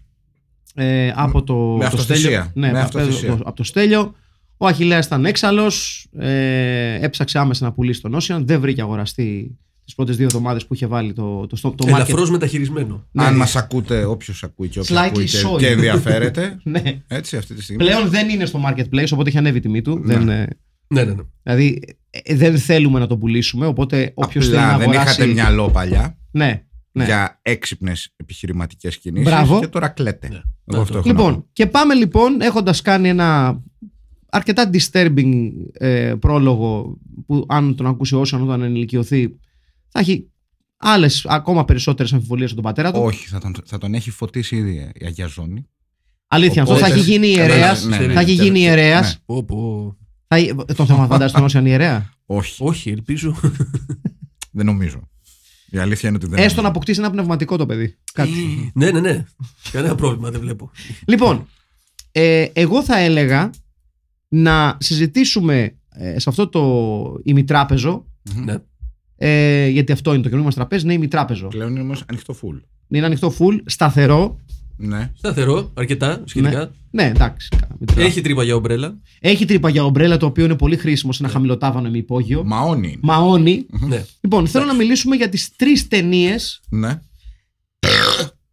ε, 0.75 1.11
από 1.15 1.43
το, 1.43 1.55
Με 1.55 1.79
το 1.79 1.85
αυτοθυσία. 1.85 2.15
στέλιο. 2.19 2.51
Ναι, 2.53 2.71
Με 2.71 2.79
από, 2.81 2.97
αυτοθυσία. 2.99 3.29
το- 3.29 3.41
από 3.45 3.55
το 3.55 3.63
στέλιο. 3.63 4.15
Ο 4.57 4.67
Αχιλέας 4.67 5.05
ήταν 5.05 5.25
έξαλλος, 5.25 6.05
ε, 6.19 6.93
έψαξε 7.05 7.39
άμεσα 7.39 7.65
να 7.65 7.71
πουλήσει 7.71 8.01
τον 8.01 8.17
Ocean, 8.21 8.39
δεν 8.45 8.59
βρήκε 8.59 8.81
αγοραστή 8.81 9.57
τις 9.85 9.95
πρώτες 9.95 10.15
δύο 10.15 10.25
εβδομάδες 10.25 10.65
που 10.65 10.73
είχε 10.73 10.85
βάλει 10.87 11.13
το, 11.13 11.47
το, 11.47 11.57
το, 11.61 11.71
το 11.71 11.85
market. 11.87 11.93
Ελαφρώς 11.93 12.29
μεταχειρισμένο. 12.31 13.07
Ναι. 13.11 13.23
Αν 13.25 13.35
μας 13.35 13.55
ακούτε, 13.55 14.05
όποιος 14.05 14.43
ακούει 14.43 14.67
και 14.67 14.79
όποιος 14.79 14.97
Slightly 14.97 15.07
ακούει 15.07 15.25
και, 15.25 15.37
soy. 15.45 15.57
και 15.57 15.67
ενδιαφέρεται. 15.67 16.57
Ναι. 16.63 16.81
Έτσι, 17.07 17.37
αυτή 17.37 17.53
τη 17.53 17.63
στιγμή. 17.63 17.83
Πλέον 17.83 18.09
δεν 18.09 18.29
είναι 18.29 18.45
στο 18.45 18.61
marketplace, 18.65 19.07
οπότε 19.13 19.29
έχει 19.29 19.37
ανέβει 19.37 19.57
η 19.57 19.61
τιμή 19.61 19.81
του. 19.81 19.99
Ναι. 19.99 20.13
Δεν, 20.17 20.29
ε, 20.29 20.47
Ναι, 20.87 21.03
ναι, 21.03 21.13
ναι. 21.13 21.23
δηλαδή 21.43 21.79
ε, 22.09 22.35
δεν 22.35 22.57
θέλουμε 22.57 22.99
να 22.99 23.07
το 23.07 23.17
πουλήσουμε, 23.17 23.65
οπότε 23.65 24.11
όποιος 24.13 24.45
θέλει 24.45 24.57
να 24.57 24.65
Απλά 24.65 24.77
δεν 24.77 24.89
αγοράσει... 24.89 25.21
είχατε 25.21 25.33
μυαλό 25.33 25.69
παλιά 25.69 26.17
Ναι, 26.31 26.63
ναι. 26.91 27.05
για 27.05 27.39
έξυπνες 27.41 28.13
επιχειρηματικές 28.15 28.97
κινήσεις. 28.97 29.27
Μπράβο. 29.29 29.59
Και 29.59 29.67
τώρα 29.67 29.87
κλαίτε. 29.87 30.27
Ναι. 30.27 30.41
Εγώ 30.65 30.81
αυτό 30.81 30.97
έχω 30.97 31.07
να 31.07 31.13
Λοιπόν, 31.13 31.33
πω. 31.35 31.45
και 31.53 31.65
πάμε 31.65 31.93
λοιπόν 31.93 32.41
έχοντας 32.41 32.81
κάνει 32.81 33.09
ένα 33.09 33.61
αρκετά 34.29 34.69
disturbing 34.73 35.51
ε, 35.73 36.13
πρόλογο 36.19 36.97
που 37.25 37.45
αν 37.47 37.75
τον 37.75 37.85
ακούσει 37.87 38.15
όσο 38.15 38.41
όταν 38.43 38.61
ενηλικιωθεί 38.61 39.35
θα 39.93 39.99
έχει 39.99 40.27
άλλες 40.77 41.25
ακόμα 41.25 41.65
περισσότερες 41.65 42.13
αμφιβολίες 42.13 42.51
από 42.51 42.61
τον 42.61 42.63
πατέρα 42.71 42.91
του. 42.91 43.01
Όχι, 43.01 43.27
θα 43.27 43.39
τον, 43.39 43.55
θα 43.65 43.77
τον 43.77 43.93
έχει 43.93 44.11
φωτίσει 44.11 44.55
ήδη 44.55 44.91
η 44.93 45.05
Αγία 45.05 45.27
Ζώνη. 45.27 45.65
Αλήθεια, 46.27 46.61
αυτό 46.61 46.73
Οπότε- 46.73 46.89
θα 46.89 46.95
έχει 46.95 47.03
γίνει 47.11 47.33
Καλά, 47.33 47.47
ιερέας. 47.55 47.83
ναι, 47.85 47.97
ναι, 47.97 48.13
Θα 48.13 48.19
έχει 48.19 48.35
ναι, 48.35 48.43
γίνει 48.43 48.59
ναι. 48.59 48.65
ιερέας. 48.65 49.07
Ναι. 49.13 49.19
Πω, 49.25 49.43
πω. 49.43 49.95
Τον 50.75 50.85
θέμα 50.85 51.07
φαντάζεσαι 51.07 51.39
τον 51.39 51.49
σαν 51.49 51.65
ιερέα; 51.65 52.09
Όχι, 52.25 52.63
Όχι, 52.63 52.89
ελπίζω. 52.89 53.35
δεν 54.51 54.65
νομίζω. 54.65 55.09
Η 55.69 55.77
αλήθεια 55.77 56.09
είναι 56.09 56.17
ότι 56.17 56.27
δεν. 56.27 56.37
Έστω 56.39 56.47
να 56.49 56.55
νομίζω. 56.55 56.67
αποκτήσει 56.69 56.99
ένα 56.99 57.09
πνευματικό 57.11 57.57
το 57.57 57.65
παιδί. 57.65 57.97
Κάτι. 58.13 58.71
ναι, 58.73 58.91
ναι, 58.91 58.99
ναι. 58.99 59.25
Κανένα 59.71 59.95
πρόβλημα 59.95 60.31
δεν 60.31 60.39
βλέπω. 60.39 60.71
Λοιπόν, 61.07 61.47
ε, 62.11 62.45
εγώ 62.53 62.83
θα 62.83 62.97
έλεγα 62.97 63.49
να 64.27 64.77
συζητήσουμε 64.79 65.75
ε, 65.89 66.19
σε 66.19 66.29
αυτό 66.29 66.47
το 66.47 67.19
ημιτράπεζο. 67.23 68.05
ναι. 68.35 68.55
Ε, 69.17 69.67
γιατί 69.67 69.91
αυτό 69.91 70.09
είναι 70.13 70.17
το 70.21 70.29
καινούργιο 70.29 70.45
μας 70.45 70.55
τραπέζι, 70.55 70.83
είναι 70.83 70.93
ημιτράπεζο. 70.93 71.47
Πλέον 71.47 71.71
είναι 71.71 71.81
όμως 71.81 72.03
ανοιχτό 72.07 72.35
full. 72.41 72.61
Είναι 72.87 73.05
ανοιχτό 73.05 73.33
full, 73.39 73.57
σταθερό. 73.65 74.39
Ναι. 74.77 75.11
Σταθερό, 75.17 75.71
αρκετά 75.73 76.21
σχετικά. 76.25 76.71
Ναι, 76.91 77.03
εντάξει. 77.03 77.47
καλά, 77.49 77.67
μην 77.77 77.85
τραβάμε. 77.87 78.07
Έχει 78.07 78.21
τρύπα 78.21 78.43
για 78.43 78.55
ομπρέλα. 78.55 78.97
Έχει 79.19 79.45
τρύπα 79.45 79.69
για 79.69 79.83
ομπρέλα 79.83 80.17
το 80.17 80.25
οποίο 80.25 80.45
είναι 80.45 80.55
πολύ 80.55 80.77
χρήσιμο 80.77 81.11
σε 81.11 81.23
ένα 81.23 81.31
χαμηλοτάβανο 81.31 81.87
ημιυπόγειο. 81.87 82.43
Μαόνι. 82.43 82.87
είναι. 82.87 82.97
Μαόνι. 83.01 83.65
ναι. 83.87 84.05
Λοιπόν, 84.21 84.47
θέλω 84.47 84.65
να 84.65 84.73
μιλήσουμε 84.73 85.15
για 85.15 85.29
τις 85.29 85.55
τρεις 85.55 85.87
ταινίες 85.87 86.61
Ναι. 86.69 86.99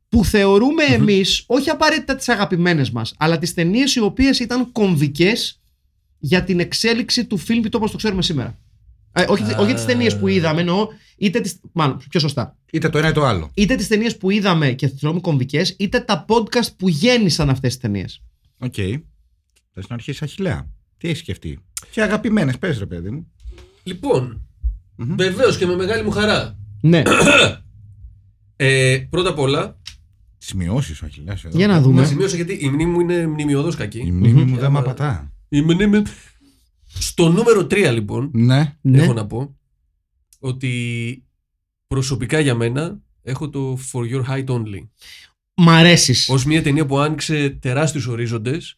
που 0.09 0.25
θεωρούμε 0.25 0.83
εμείς, 0.85 1.45
όχι 1.47 1.71
απαραίτητα 1.71 2.15
τις 2.17 2.29
αγαπημένες 2.29 2.91
μας, 2.91 3.15
αλλά 3.19 3.39
τις 3.39 3.55
ταινίες 3.55 3.95
οι 3.95 4.01
οποίες 4.01 4.39
ήταν 4.39 4.73
κομβικές 4.73 5.61
για 6.19 6.45
την 6.45 6.61
εξέλιξη 6.61 7.25
του 7.25 7.37
φιλμ 7.37 7.63
το 7.63 7.77
όπως 7.77 7.91
το 7.91 7.97
ξέρουμε 7.97 8.23
σήμερα. 8.23 8.59
Ε, 9.13 9.25
όχι, 9.29 9.43
Α. 9.43 9.57
όχι 9.59 9.75
τις 9.75 9.85
ταινίες 9.85 10.19
που 10.19 10.29
είδαμε, 10.29 10.61
εννοώ, 10.61 10.89
είτε 11.17 11.41
τις, 11.41 11.61
μάλλον, 11.73 12.01
πιο 12.09 12.21
σωστά. 12.21 12.57
Είτε 12.73 12.89
το 12.89 12.99
ένα 12.99 13.09
είτε 13.09 13.21
το 13.21 13.27
άλλο. 13.27 13.51
Είτε 13.55 13.75
τις 13.75 13.89
ταινίες 13.89 14.17
που 14.17 14.31
είδαμε 14.31 14.73
και 14.73 14.89
θεωρούμε 14.89 15.21
κομβικές, 15.21 15.75
είτε 15.79 16.01
τα 16.01 16.25
podcast 16.29 16.69
που 16.77 16.89
γέννησαν 16.89 17.51
αυτές 17.51 17.71
τις 17.73 17.81
ταινίες. 17.81 18.23
Οκ. 18.59 18.75
Θα 19.73 19.83
να 19.89 19.95
αρχίσεις 19.95 20.23
Αχιλλέα; 20.23 20.69
Τι 20.99 21.09
έχεις 21.09 21.19
σκεφτεί; 21.19 21.59
Και 21.91 22.03
αγαπημένες, 22.03 22.59
πες 22.59 22.79
ρε 22.79 22.87
παιδί 22.87 23.11
μου. 23.11 23.33
Λοιπόν, 23.83 24.43
βεβαίως 24.97 25.59
και 25.59 25.67
με 25.67 25.77
μεγάλη 25.77 26.03
μου 26.05 26.11
χαρά. 26.11 26.59
Ναι, 26.81 27.03
Ε, 28.57 28.99
πρώτα 29.11 29.29
απ' 29.29 29.39
όλα, 29.39 29.79
Σημειώσει 30.39 30.93
ο 30.93 31.07
Αχιλλέα 31.07 31.37
εδώ. 31.45 31.59
για 31.59 31.67
να 31.67 31.75
να 31.75 31.81
δούμε. 31.81 32.05
σημειώσω 32.05 32.37
γιατί 32.37 32.53
η 32.61 32.69
μνήμη 32.69 32.91
μου 32.93 33.01
είναι 33.01 33.27
μνημειωδώς 33.27 33.75
Η 33.75 33.77
κακή. 33.77 34.13
μνήμη 34.13 34.43
μου 34.43 34.47
Για 34.53 34.61
δεν 34.61 34.71
με 34.73 34.79
να- 34.79 34.85
απατά. 34.85 35.33
Η 35.49 35.61
μνήμη... 35.61 36.03
Στο 36.99 37.29
νούμερο 37.29 37.61
3 37.63 37.91
λοιπόν, 37.93 38.31
Ναι. 38.33 38.77
Ναι. 38.81 39.03
έχω 39.03 39.13
να 39.13 39.27
πω 39.27 39.57
ότι 40.39 41.25
προσωπικά 41.87 42.41
για 42.41 42.55
μένα 42.55 43.01
έχω 43.23 43.49
το 43.49 43.79
For 43.93 43.99
Y'ur 44.15 44.25
Height 44.31 44.47
Only. 44.47 44.89
Μ' 45.55 45.69
αρέσεις. 45.69 46.29
Ως 46.29 46.45
μια 46.45 46.63
ταινία 46.63 46.87
που 46.87 46.99
άνοιξε 46.99 47.49
τεράστιους 47.61 48.07
ορίζοντες. 48.07 48.75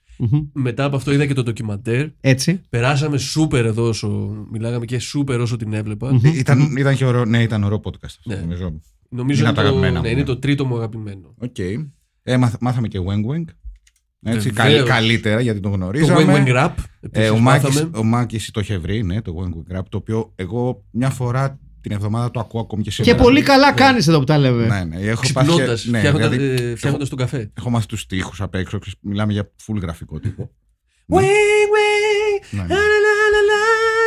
Μετά 0.52 0.85
από 0.85 0.97
αυτό 0.97 1.12
είδα 1.12 1.26
και 1.26 1.35
το 1.35 1.42
ντοκιμαντέρ. 1.42 2.07
Έτσι. 2.21 2.61
Περάσαμε 2.69 3.19
σούπερ 3.19 3.64
εδώ 3.64 3.88
όσο 3.88 4.09
μιλάγαμε 4.52 4.85
και 4.85 4.99
σούπερ 4.99 5.40
όσο 5.40 5.57
την 5.57 5.73
έβλεπα. 5.73 6.12
Μμμ. 6.14 6.21
Ήταν, 6.25 6.76
ήταν 6.76 6.97
και 6.97 7.04
ωραίο, 7.04 7.25
ναι, 7.25 7.42
ήταν 7.42 7.64
ωραίο 7.64 7.81
podcast. 7.85 8.04
αυτό, 8.04 8.21
Ναι. 8.31 8.37
Νομίζω. 8.37 8.81
Νομίζω 9.09 9.40
Είναι 9.40 9.49
είναι, 9.49 9.49
από 9.49 9.57
τα 9.57 9.62
το, 9.62 9.69
αγαπημένα 9.69 9.92
ναι, 9.92 9.99
μου, 10.00 10.07
είναι 10.12 10.21
ναι. 10.21 10.26
το 10.26 10.38
τρίτο 10.38 10.64
μου 10.64 10.76
αγαπημένο. 10.76 11.35
Οκ. 11.38 11.59
Ε, 12.23 12.37
μάθ- 12.37 12.61
μάθαμε 12.61 12.88
και 12.88 12.99
Weng 13.07 13.25
Weng. 13.31 13.45
Έτσι, 14.25 14.50
Βεβαίως. 14.50 14.75
καλύ- 14.75 14.88
καλύτερα 14.88 15.41
γιατί 15.41 15.61
τον 15.61 15.71
Το 15.71 15.76
γνωρίζαμε. 15.76 16.25
Wing 16.26 16.47
Wing 16.49 16.57
Rap. 16.64 16.71
Ε, 17.00 17.07
επίσης 17.11 17.31
ο, 17.31 17.38
Μάκης, 17.38 17.62
μάθαμε. 17.75 17.99
ο 17.99 18.02
Μάκης 18.05 18.50
το 18.50 18.61
είχε 18.61 18.79
βρει, 18.79 19.02
ναι, 19.02 19.23
το 19.23 19.35
Wang 19.38 19.75
Wang 19.75 19.79
Rap, 19.79 19.83
το 19.88 19.97
οποίο 19.97 20.33
εγώ 20.37 20.85
μια 20.91 21.11
φορά 21.11 21.59
την 21.81 21.93
εβδομάδα 21.93 22.31
το 22.31 22.41
ακούω 22.41 22.61
ακόμη 22.61 22.83
και 22.83 22.91
σήμερα. 22.91 23.17
Και 23.17 23.23
πολύ 23.23 23.43
καλά 23.43 23.73
κάνεις 23.73 24.09
εδώ 24.09 24.19
που 24.19 24.25
τα 24.25 24.38
λέμε. 24.38 24.67
Ναι, 24.67 24.85
ναι, 24.85 24.97
έχω 24.97 25.23
πάθει. 25.33 25.49
Ξυπνώντας, 25.49 25.85
Ναι, 25.85 25.99
φτιάχνοντας, 25.99 26.29
δηλαδή, 26.31 26.62
ε, 26.64 26.76
φτιάχνοντας 26.76 27.09
τον 27.09 27.19
καφέ. 27.19 27.50
έχω 27.59 27.71
μάθει 27.71 27.87
τους 27.87 28.07
τοίχου 28.07 28.33
απ' 28.38 28.55
έξω. 28.55 28.79
ξέρεις, 28.79 28.99
Μιλάμε 29.02 29.33
για 29.33 29.50
full 29.67 29.81
γραφικό 29.83 30.19
τύπο. 30.21 30.50
Wing 31.12 31.17
Wing, 31.75 32.45
Ναι. 32.50 32.59
λα, 32.61 32.67
λα, 32.67 32.75
λα, 32.75 33.41
λα, 33.49 33.59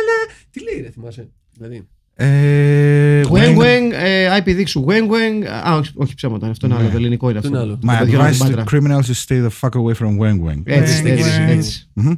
λα. 0.08 0.34
Τι 0.50 0.62
λέει 0.62 0.80
ρε 0.82 0.90
θυμάσαι. 0.90 1.30
Δηλαδή. 1.52 1.88
Ε, 2.18 3.22
Wang 3.28 3.56
Wang, 3.58 3.90
ε, 3.92 4.38
IP 4.38 4.44
δείξου. 4.54 4.84
Wang 4.88 5.08
Wang. 5.10 5.46
Α, 5.66 5.76
όχι, 5.76 5.92
όχι 5.94 6.14
ψέματα, 6.14 6.46
αυτό 6.48 6.66
είναι 6.66 6.74
άλλο. 6.74 6.84
Ναι. 6.84 6.90
Το 6.90 6.96
ελληνικό 6.96 7.28
είναι 7.30 7.38
Αυτό 7.38 7.50
αυτό. 7.56 7.62
είναι 7.62 7.72
άλλο. 7.72 7.78
Το 7.82 7.92
My 7.92 7.98
παιδιό 7.98 8.20
advice 8.20 8.24
από 8.24 8.44
την 8.44 8.54
to 8.54 8.56
Πάτρα. 8.56 8.64
criminals 8.80 9.04
is 9.04 9.24
stay 9.26 9.46
the 9.46 9.50
fuck 9.60 9.80
away 9.80 9.94
from 9.94 10.18
Weng 10.18 10.48
Weng. 10.48 10.62
Έτσι, 10.64 11.02
Weng 11.04 11.08
έτσι, 11.08 11.30
Weng. 11.38 11.48
έτσι. 11.48 11.88
Μμμ. 11.92 12.12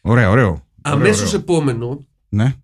Ωραίο, 0.00 0.30
ωραίο. 0.30 0.66
Αμέσως 0.82 1.28
ωραίο. 1.28 1.40
επόμενο, 1.40 2.06
Ναι, 2.28 2.54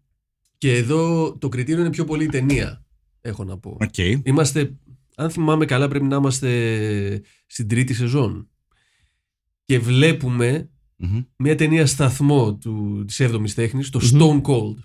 και 0.59 0.77
εδώ 0.77 1.33
το 1.39 1.49
κριτήριο 1.49 1.81
είναι 1.81 1.91
πιο 1.91 2.05
πολύ 2.05 2.25
η 2.25 2.29
ταινία, 2.29 2.85
έχω 3.21 3.45
να 3.45 3.57
πω. 3.59 3.77
οκ. 3.81 3.99
Είμαστε, 4.23 4.73
αν 5.17 5.31
θυμάμαι 5.31 5.65
καλά, 5.65 5.89
πρέπει 5.89 6.05
να 6.05 6.17
είμαστε 6.17 7.23
στην 7.47 7.69
τρίτη 7.69 7.95
σεζόν. 7.95 8.49
Και 9.65 9.79
βλέπουμε 9.79 10.69
Μμμ. 10.97 11.21
μια 11.37 11.55
ταινία 11.55 11.87
σταθμό 11.87 12.55
του, 12.55 13.05
της 13.07 13.21
7ης 13.21 13.51
τέχνης, 13.55 13.91
το 13.91 14.01
Μμμ. 14.03 14.21
Stone 14.21 14.43
Cold. 14.51 14.77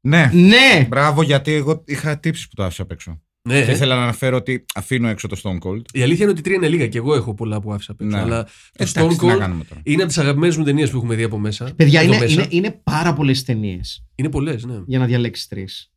Ναι, 0.00 0.30
Ναι! 0.34 0.86
μπράβο 0.88 1.22
γιατί 1.22 1.52
εγώ 1.52 1.82
είχα 1.86 2.18
τύψεις 2.18 2.48
που 2.48 2.54
το 2.54 2.64
άφησα 2.64 2.82
απ' 2.82 2.90
έξω. 2.90 3.20
Ναι, 3.42 3.64
Και 3.64 3.70
ήθελα 3.70 3.96
να 3.96 4.02
αναφέρω 4.02 4.36
ότι 4.36 4.64
αφήνω 4.74 5.08
έξω 5.08 5.28
το 5.28 5.40
Stone 5.42 5.68
Cold. 5.68 5.82
η 5.92 6.02
αλήθεια 6.02 6.22
είναι 6.22 6.32
ότι 6.32 6.40
τρία 6.42 6.54
είναι 6.54 6.68
λίγα 6.68 6.86
και 6.86 6.98
εγώ 6.98 7.14
έχω 7.14 7.34
πολλά 7.34 7.60
που 7.60 7.72
άφησα 7.72 7.92
απ' 7.92 8.00
έξω. 8.00 8.16
Ναι. 8.16 8.22
Αλλά 8.22 8.44
το 8.44 8.50
Εντάξει, 8.72 8.94
Stone 8.98 9.08
τι 9.18 9.26
να 9.26 9.34
Cold 9.34 9.38
κάνουμε 9.38 9.64
τώρα. 9.64 9.80
είναι 9.84 10.02
από 10.02 10.06
τις 10.12 10.18
αγαπημένες 10.18 10.56
μου 10.56 10.64
ταινίες 10.64 10.90
που 10.90 10.96
έχουμε 10.96 11.14
δει 11.14 11.22
από 11.22 11.38
μέσα. 11.38 11.72
Παιδιά, 11.76 12.00
Εδώ 12.00 12.12
είναι, 12.12 12.22
μέσα. 12.22 12.32
είναι, 12.34 12.46
είναι 12.50 12.80
πάρα 12.82 13.12
πολλές 13.12 13.42
ταινίες 13.44 14.04
Είναι 14.14 14.28
πολλές, 14.28 14.64
ναι. 14.64 14.74
για 14.86 14.98
να 14.98 15.06
διαλέξεις 15.06 15.48
τρεις. 15.48 15.92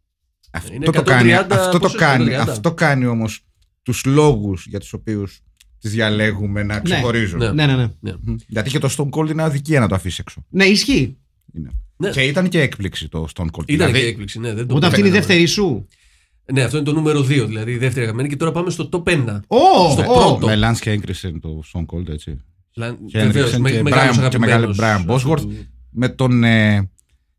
Αυτό 0.51 0.73
Είναι 0.73 0.85
το 0.85 0.91
130, 1.01 1.03
κάνει, 1.03 1.33
αυτό 1.33 1.69
το 1.71 1.79
πόσες, 1.79 1.99
κάνει, 1.99 2.25
130? 2.25 2.33
αυτό 2.49 2.73
κάνει 2.73 3.05
όμως 3.05 3.45
τους 3.83 4.05
λόγους 4.05 4.65
για 4.67 4.79
τους 4.79 4.93
οποίους 4.93 5.41
τις 5.79 5.91
διαλέγουμε 5.91 6.63
να 6.63 6.79
ξεχωρίζουν. 6.79 7.39
Ναι. 7.39 7.51
Ναι, 7.51 7.65
ναι, 7.65 7.75
ναι. 7.75 7.87
ναι. 7.99 8.11
Μμ. 8.21 8.35
Γιατί 8.47 8.69
και 8.69 8.79
το 8.79 8.95
Stone 8.97 9.09
Cold 9.19 9.29
είναι 9.29 9.43
αδικία 9.43 9.79
να 9.79 9.87
το 9.87 9.95
αφήσεις 9.95 10.19
έξω. 10.19 10.45
Ναι, 10.49 10.65
ισχύει. 10.65 11.17
Είναι. 11.53 11.69
Ναι. 12.07 12.11
Και 12.13 12.21
ήταν 12.21 12.49
και 12.49 12.61
έκπληξη 12.61 13.09
το 13.09 13.27
Stone 13.35 13.43
Cold. 13.45 13.63
Ήταν 13.65 13.87
Δηλαδή, 13.87 13.99
και 13.99 14.05
έκπληξη, 14.07 14.39
ναι. 14.39 14.53
Δεν 14.53 14.67
το 14.67 14.75
Ούτε 14.75 14.85
αυτή 14.87 14.99
είναι 14.99 15.07
η 15.07 15.11
περίμενα. 15.11 15.27
δεύτερη 15.27 15.45
σου. 15.45 15.87
Ναι, 16.53 16.61
αυτό 16.63 16.77
είναι 16.77 16.85
το 16.85 16.93
νούμερο 16.93 17.19
2, 17.19 17.23
δηλαδή 17.47 17.71
η 17.71 17.77
δεύτερη 17.77 18.01
αγαπημένη. 18.01 18.29
Και 18.29 18.35
τώρα 18.35 18.51
πάμε 18.51 18.69
στο 18.69 18.89
top 18.91 19.03
1. 19.03 19.39
Ω! 19.47 19.57
Στο 19.91 20.01
ω. 20.01 20.13
πρώτο. 20.13 20.47
Με 20.47 20.59
Lance 20.69 20.77
και 20.79 20.89
έγκρισε 20.91 21.33
το 21.41 21.61
Stone 21.73 21.85
Cold 21.85 22.09
έτσι. 22.09 22.37
Και 23.07 23.23
Henriksen 23.23 23.61
και 23.65 23.81
Brian- 23.85 24.27
και 24.29 24.39
μεγάλο 24.39 24.75
Brian 24.79 25.05
Bosworth. 25.07 25.43
Με 25.89 26.09
τον. 26.09 26.43
Ε, 26.43 26.89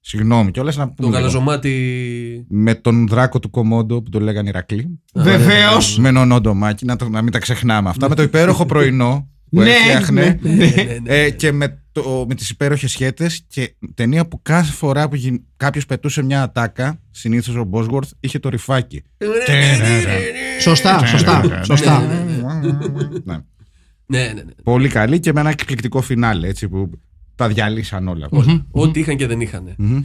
συγγνώμη 0.00 0.50
κιόλας 0.50 0.76
να 0.76 0.86
Το 0.86 0.92
πούμε. 0.96 1.08
λίγο. 1.08 1.18
γαλαζομάτι. 1.18 2.46
Με 2.48 2.74
τον 2.74 3.08
δράκο 3.08 3.38
του 3.38 3.50
Κομόντο 3.50 4.02
που 4.02 4.10
τον 4.10 4.22
λέγανε 4.22 4.48
Ηρακλή. 4.48 5.00
Βεβαίως. 5.14 5.98
Με 5.98 6.12
τον 6.12 6.32
Όντο 6.32 6.54
Μάκη, 6.54 6.84
να, 6.84 6.96
το, 6.96 7.08
να 7.08 7.22
μην 7.22 7.32
τα 7.32 7.38
ξεχνάμε 7.38 7.88
αυτά. 7.88 8.08
με 8.08 8.14
το 8.14 8.22
υπέροχο 8.22 8.66
πρωινό 8.66 9.28
που 9.54 9.60
Ναι, 9.60 9.70
έφτιαχνε. 9.70 10.38
ναι, 10.42 10.54
ναι. 10.54 10.96
Ε, 11.04 11.30
και 11.30 11.52
με, 11.52 11.82
το, 11.92 12.24
με 12.28 12.34
τις 12.34 12.50
υπέροχες 12.50 12.90
σχέτες 12.90 13.44
και 13.48 13.74
ταινία 13.94 14.26
που 14.28 14.42
κάθε 14.42 14.72
φορά 14.72 15.08
που 15.08 15.14
γι... 15.14 15.44
κάποιος 15.56 15.86
πετούσε 15.86 16.22
μια 16.22 16.42
ατάκα 16.42 17.00
συνήθως 17.10 17.54
ο 17.56 17.68
Bosworth 17.72 18.08
είχε 18.20 18.38
το 18.38 18.48
ρηφάκι 18.48 19.02
Σωστά, 20.60 21.06
σωστά. 21.06 21.62
σωστά. 21.64 22.00
ναι. 23.24 23.38
Ναι, 24.06 24.22
ναι, 24.22 24.32
ναι. 24.32 24.52
Πολύ 24.62 24.88
καλή 24.88 25.20
και 25.20 25.32
με 25.32 25.40
ένα 25.40 25.50
εκπληκτικό 25.50 26.00
φινάλε 26.00 26.48
έτσι 26.48 26.68
που 26.68 26.90
τα 27.34 27.48
διαλύσαν 27.48 28.08
όλα. 28.08 28.28
Ό,τι 28.70 29.00
είχαν 29.00 29.16
και 29.16 29.26
δεν 29.26 29.40
είχαν. 29.40 29.74
Μμμ. 29.78 30.02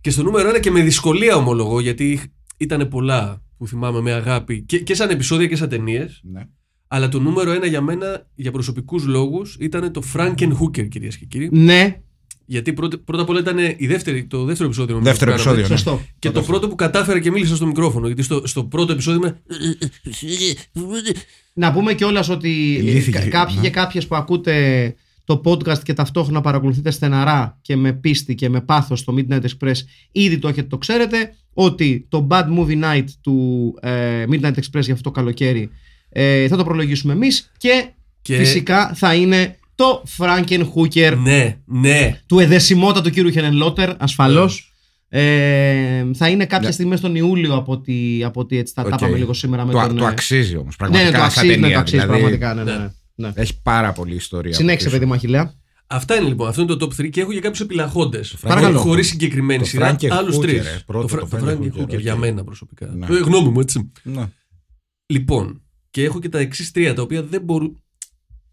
Και 0.00 0.10
στο 0.10 0.22
νούμερο 0.22 0.50
1 0.56 0.60
και 0.60 0.70
με 0.70 0.80
δυσκολία 0.82 1.36
ομολογώ, 1.36 1.80
γιατί 1.80 2.20
ήταν 2.56 2.88
πολλά 2.88 3.42
που 3.58 3.66
θυμάμαι 3.66 4.00
με 4.00 4.12
αγάπη 4.12 4.62
και, 4.62 4.78
και 4.78 4.94
σαν 4.94 5.10
επεισόδια 5.10 5.46
και 5.46 5.56
σαν 5.56 5.68
ταινίε. 5.68 6.06
Ναι. 6.22 6.42
Αλλά 6.88 7.08
το 7.08 7.20
νούμερο 7.20 7.52
1 7.52 7.68
για 7.68 7.80
μένα, 7.80 8.26
για 8.34 8.50
προσωπικούς 8.52 9.04
λόγους, 9.04 9.56
ήταν 9.60 9.92
το 9.92 10.02
Frankenhooker, 10.14 10.88
κυρίες 10.88 11.16
και 11.16 11.24
κύριοι. 11.24 11.48
Ναι, 11.52 12.00
Γιατί 12.46 12.72
πρώτα, 12.72 12.98
πρώτα 12.98 13.22
απ' 13.22 13.28
όλα 13.28 13.40
ήταν 13.40 13.58
η 13.76 13.86
δεύτερη, 13.86 14.24
το 14.24 14.44
δεύτερο 14.44 14.68
επεισόδιο. 14.68 14.94
νομίζω, 14.94 15.10
Δεύτερο 15.10 15.30
που 15.32 15.36
κάναμε. 15.38 15.60
επεισόδιο, 15.60 15.76
ναι. 15.76 15.82
σωστό. 16.00 16.06
Και 16.18 16.30
το 16.30 16.42
πρώτο 16.42 16.68
που 16.68 16.74
κατάφερα 16.74 17.20
και 17.20 17.30
μίλησα 17.30 17.56
στο 17.56 17.66
μικρόφωνο. 17.66 18.06
Γιατί 18.06 18.22
στο, 18.22 18.42
στο 18.46 18.64
πρώτο 18.64 18.92
επεισόδιο 18.92 19.20
είμαι. 19.20 19.40
Να 21.52 21.72
πούμε 21.72 21.94
κιόλας 21.94 22.28
ότι 22.28 22.48
Λύθηκε, 22.82 23.18
κα- 23.18 23.28
κάποιοι 23.28 23.54
ναι. 23.56 23.62
και 23.62 23.70
κάποιες 23.70 24.06
που 24.06 24.14
ακούτε 24.16 24.94
το 25.24 25.40
podcast 25.44 25.78
και 25.82 25.92
ταυτόχρονα 25.92 26.40
παρακολουθείτε 26.40 26.90
στενά 26.90 27.58
και 27.62 27.76
με 27.76 27.92
πίστη 27.92 28.34
και 28.34 28.48
με 28.48 28.60
πάθος 28.60 29.04
το 29.04 29.14
Midnight 29.18 29.40
Express 29.40 29.74
ήδη 30.12 30.38
το 30.38 30.48
έχετε 30.48 30.66
το 30.66 30.78
ξέρετε 30.78 31.34
ότι 31.54 32.06
το 32.08 32.26
Bad 32.30 32.44
Movie 32.58 32.84
Night 32.84 33.04
του 33.20 33.74
ε, 33.80 34.24
Midnight 34.30 34.54
Express 34.54 34.80
για 34.82 34.92
αυτό 34.92 35.00
το 35.00 35.10
καλοκαίρι 35.10 35.70
ε, 36.08 36.48
θα 36.48 36.56
το 36.56 36.64
προλογίσουμε 36.64 37.12
εμείς 37.12 37.50
και, 37.56 37.88
Και- 38.22 38.36
φυσικά 38.36 38.92
θα 38.94 39.14
είναι 39.14 39.58
το 39.74 40.02
Frankenhooker 40.18 41.16
ναι, 41.22 41.58
ναι. 41.64 42.20
του 42.26 42.38
αιδεσιμότατου 42.38 43.10
κύριου 43.10 43.30
Henenlotter 43.30 43.90
ασφαλώς 43.98 44.72
ε, 45.08 46.04
θα 46.14 46.28
είναι 46.28 46.46
κάποια 46.46 46.68
Ναι. 46.68 46.74
στιγμή 46.74 46.96
στον 46.96 47.14
Ιούλιο 47.14 47.54
από 47.54 47.72
ότι, 47.72 48.22
από 48.24 48.40
ότι 48.40 48.58
έτσι 48.58 48.74
τα 48.74 48.82
Οκ. 48.82 48.88
τάπαμε 48.88 49.16
λίγο 49.16 49.32
σήμερα 49.32 49.64
με 49.64 49.72
Το, 49.72 49.80
τον... 49.86 49.96
το 49.96 50.04
ε, 50.04 50.08
αξίζει 50.08 50.56
όμως 50.56 50.76
ναι, 50.80 50.86
πραγματικά 50.88 51.10
ναι, 51.10 51.24
το 51.24 51.30
σαν 51.30 51.44
αξίζει, 51.44 51.46
ναι, 51.46 51.54
ταινία, 51.60 51.74
το 51.74 51.80
αξίζει 51.80 52.00
δηλαδή, 52.02 52.20
πραγματικά. 52.20 52.54
Ναι, 52.54 52.62
ναι, 52.62 52.70
ναι. 52.72 52.78
ναι. 53.14 53.26
ναι. 53.26 53.32
Έχει 53.34 53.62
πάρα 53.62 53.92
πολλή 53.92 54.14
ιστορία. 54.14 54.50
από 54.50 54.60
Συνέχισε, 54.60 54.84
πίσω. 54.84 54.96
παιδί 54.96 55.06
μου, 55.10 55.14
Αχιλλέα. 55.16 55.54
Αυτά 55.86 56.16
είναι 56.16 56.28
λοιπόν. 56.28 56.48
Αυτό 56.48 56.62
είναι 56.62 56.74
το 56.74 56.86
top 56.98 57.00
3 57.00 57.10
και 57.10 57.20
έχω 57.20 57.32
και 57.32 57.40
κάποιους 57.40 57.60
επιλαχόντες. 57.60 58.36
Παρακαλώ. 58.40 58.78
Χωρίς 58.78 59.06
συγκεκριμένη 59.08 59.60
Το 59.60 59.66
σειρά. 59.68 59.96
Frankenhooker, 59.96 60.08
Άλλους 60.10 60.38
τρεις. 60.38 60.66
ε, 60.66 60.82
πρώτο 60.86 61.06
το, 61.06 61.16
το 61.16 61.26
Φρα- 61.26 61.40
το 61.40 61.46
Frankenhooker, 61.46 61.78
Frankenhooker, 61.78 61.94
OK. 61.94 62.00
για 62.00 62.16
μένα 62.16 62.44
προσωπικά. 62.44 62.86
Ναι. 62.86 63.06
Ε, 63.06 63.18
γνώμη 63.18 63.48
μου, 63.48 63.60
έτσι. 63.60 63.90
Ναι. 64.02 64.24
Λοιπόν, 65.06 65.62
και 65.98 66.04
έχω 66.04 66.20
και 66.20 66.28
τα 66.28 66.38
εξής 66.38 66.70
τρία 66.70 66.94
τα 66.94 67.02
οποία 67.02 67.22
δεν 67.22 67.40
μπορούν. 67.42 67.82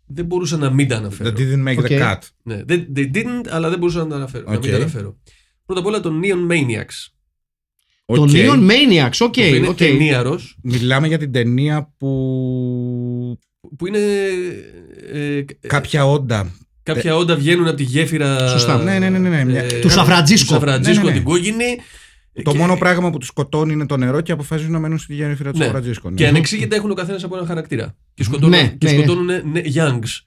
δεν 0.05 0.25
μπορούσα 0.25 0.57
να 0.57 0.69
μην 0.69 0.87
τα 0.87 0.95
αναφέρω. 0.97 1.29
That 1.29 1.33
didn't 1.39 1.67
make 1.67 1.77
OK. 1.79 1.85
the 1.89 1.99
cut. 1.99 2.17
Ναι, 2.43 2.61
they, 2.69 2.85
they 2.95 3.11
didn't, 3.15 3.47
αλλά 3.49 3.69
δεν 3.69 3.79
μπορούσα 3.79 3.99
να 3.99 4.07
τα 4.07 4.15
αναφέρω. 4.15 4.43
Να 4.45 4.49
μην 4.51 4.59
Οκ. 4.59 4.69
τα 4.69 4.75
αναφέρω. 4.75 5.17
Πρώτα 5.65 5.81
απ' 5.81 5.87
όλα 5.87 5.99
τον 5.99 6.21
Neon 6.23 6.51
Maniacs. 6.51 7.07
Το 8.05 8.21
OK. 8.21 8.29
Neon 8.33 8.69
Maniacs, 8.69 9.17
OK. 9.19 9.33
που 9.33 9.39
είναι 9.41 9.67
οκ. 9.67 9.77
ταινιάρος, 9.77 10.57
Μιλάμε 10.63 11.07
για 11.07 11.17
την 11.17 11.31
ταινία 11.31 11.93
που 11.97 13.39
που 13.77 13.87
είναι. 13.87 13.99
ε, 15.11 15.37
ε, 15.37 15.45
κάποια 15.67 16.05
όντα. 16.05 16.51
κάποια 16.83 17.15
όντα 17.15 17.35
βγαίνουν 17.35 17.67
από 17.67 17.75
τη 17.77 17.83
γέφυρα. 17.83 18.47
Σωστά. 18.47 18.83
Ναι, 18.83 18.99
ναι, 18.99 19.09
ναι, 19.09 19.17
ναι, 19.19 19.29
ναι. 19.29 19.45
Μια- 19.45 19.79
Του 19.81 19.89
Σαφραντζίσκο. 19.89 20.53
Του 20.53 20.59
Σαφραντζίσκο, 20.59 21.03
Ναι, 21.03 21.09
ναι, 21.09 21.11
ναι. 21.11 21.15
την 21.23 21.25
κόκκινη. 21.25 21.77
Το 22.43 22.51
Και- 22.51 22.57
μόνο 22.57 22.77
πράγμα 22.77 23.09
που 23.09 23.17
τους 23.17 23.27
σκοτώνει 23.27 23.73
είναι 23.73 23.85
το 23.85 23.97
νερό 23.97 24.21
και 24.21 24.31
αποφασίζουν 24.31 24.71
να 24.71 24.79
μένουν 24.79 24.97
στη 24.97 25.13
γέφυρα 25.13 25.51
του 25.51 25.57
Ναι. 25.57 25.63
Σαφραντζίσκο. 25.65 26.09
Ναι. 26.09 26.15
Και 26.15 26.27
ανεξήγητα 26.27 26.75
έχουν 26.75 26.91
ο 26.91 26.93
καθένας 26.93 27.23
από 27.23 27.35
έναν 27.35 27.47
χαρακτήρα. 27.47 27.95
Και 28.13 28.23
σκοτώνουν, 28.23 28.49
Ναι, 28.59 28.75
και 28.77 28.85
ναι, 28.87 28.91
ναι. 28.91 28.97
σκοτώνουν 28.97 29.25
ναι, 29.25 29.61
youngs. 29.75 30.21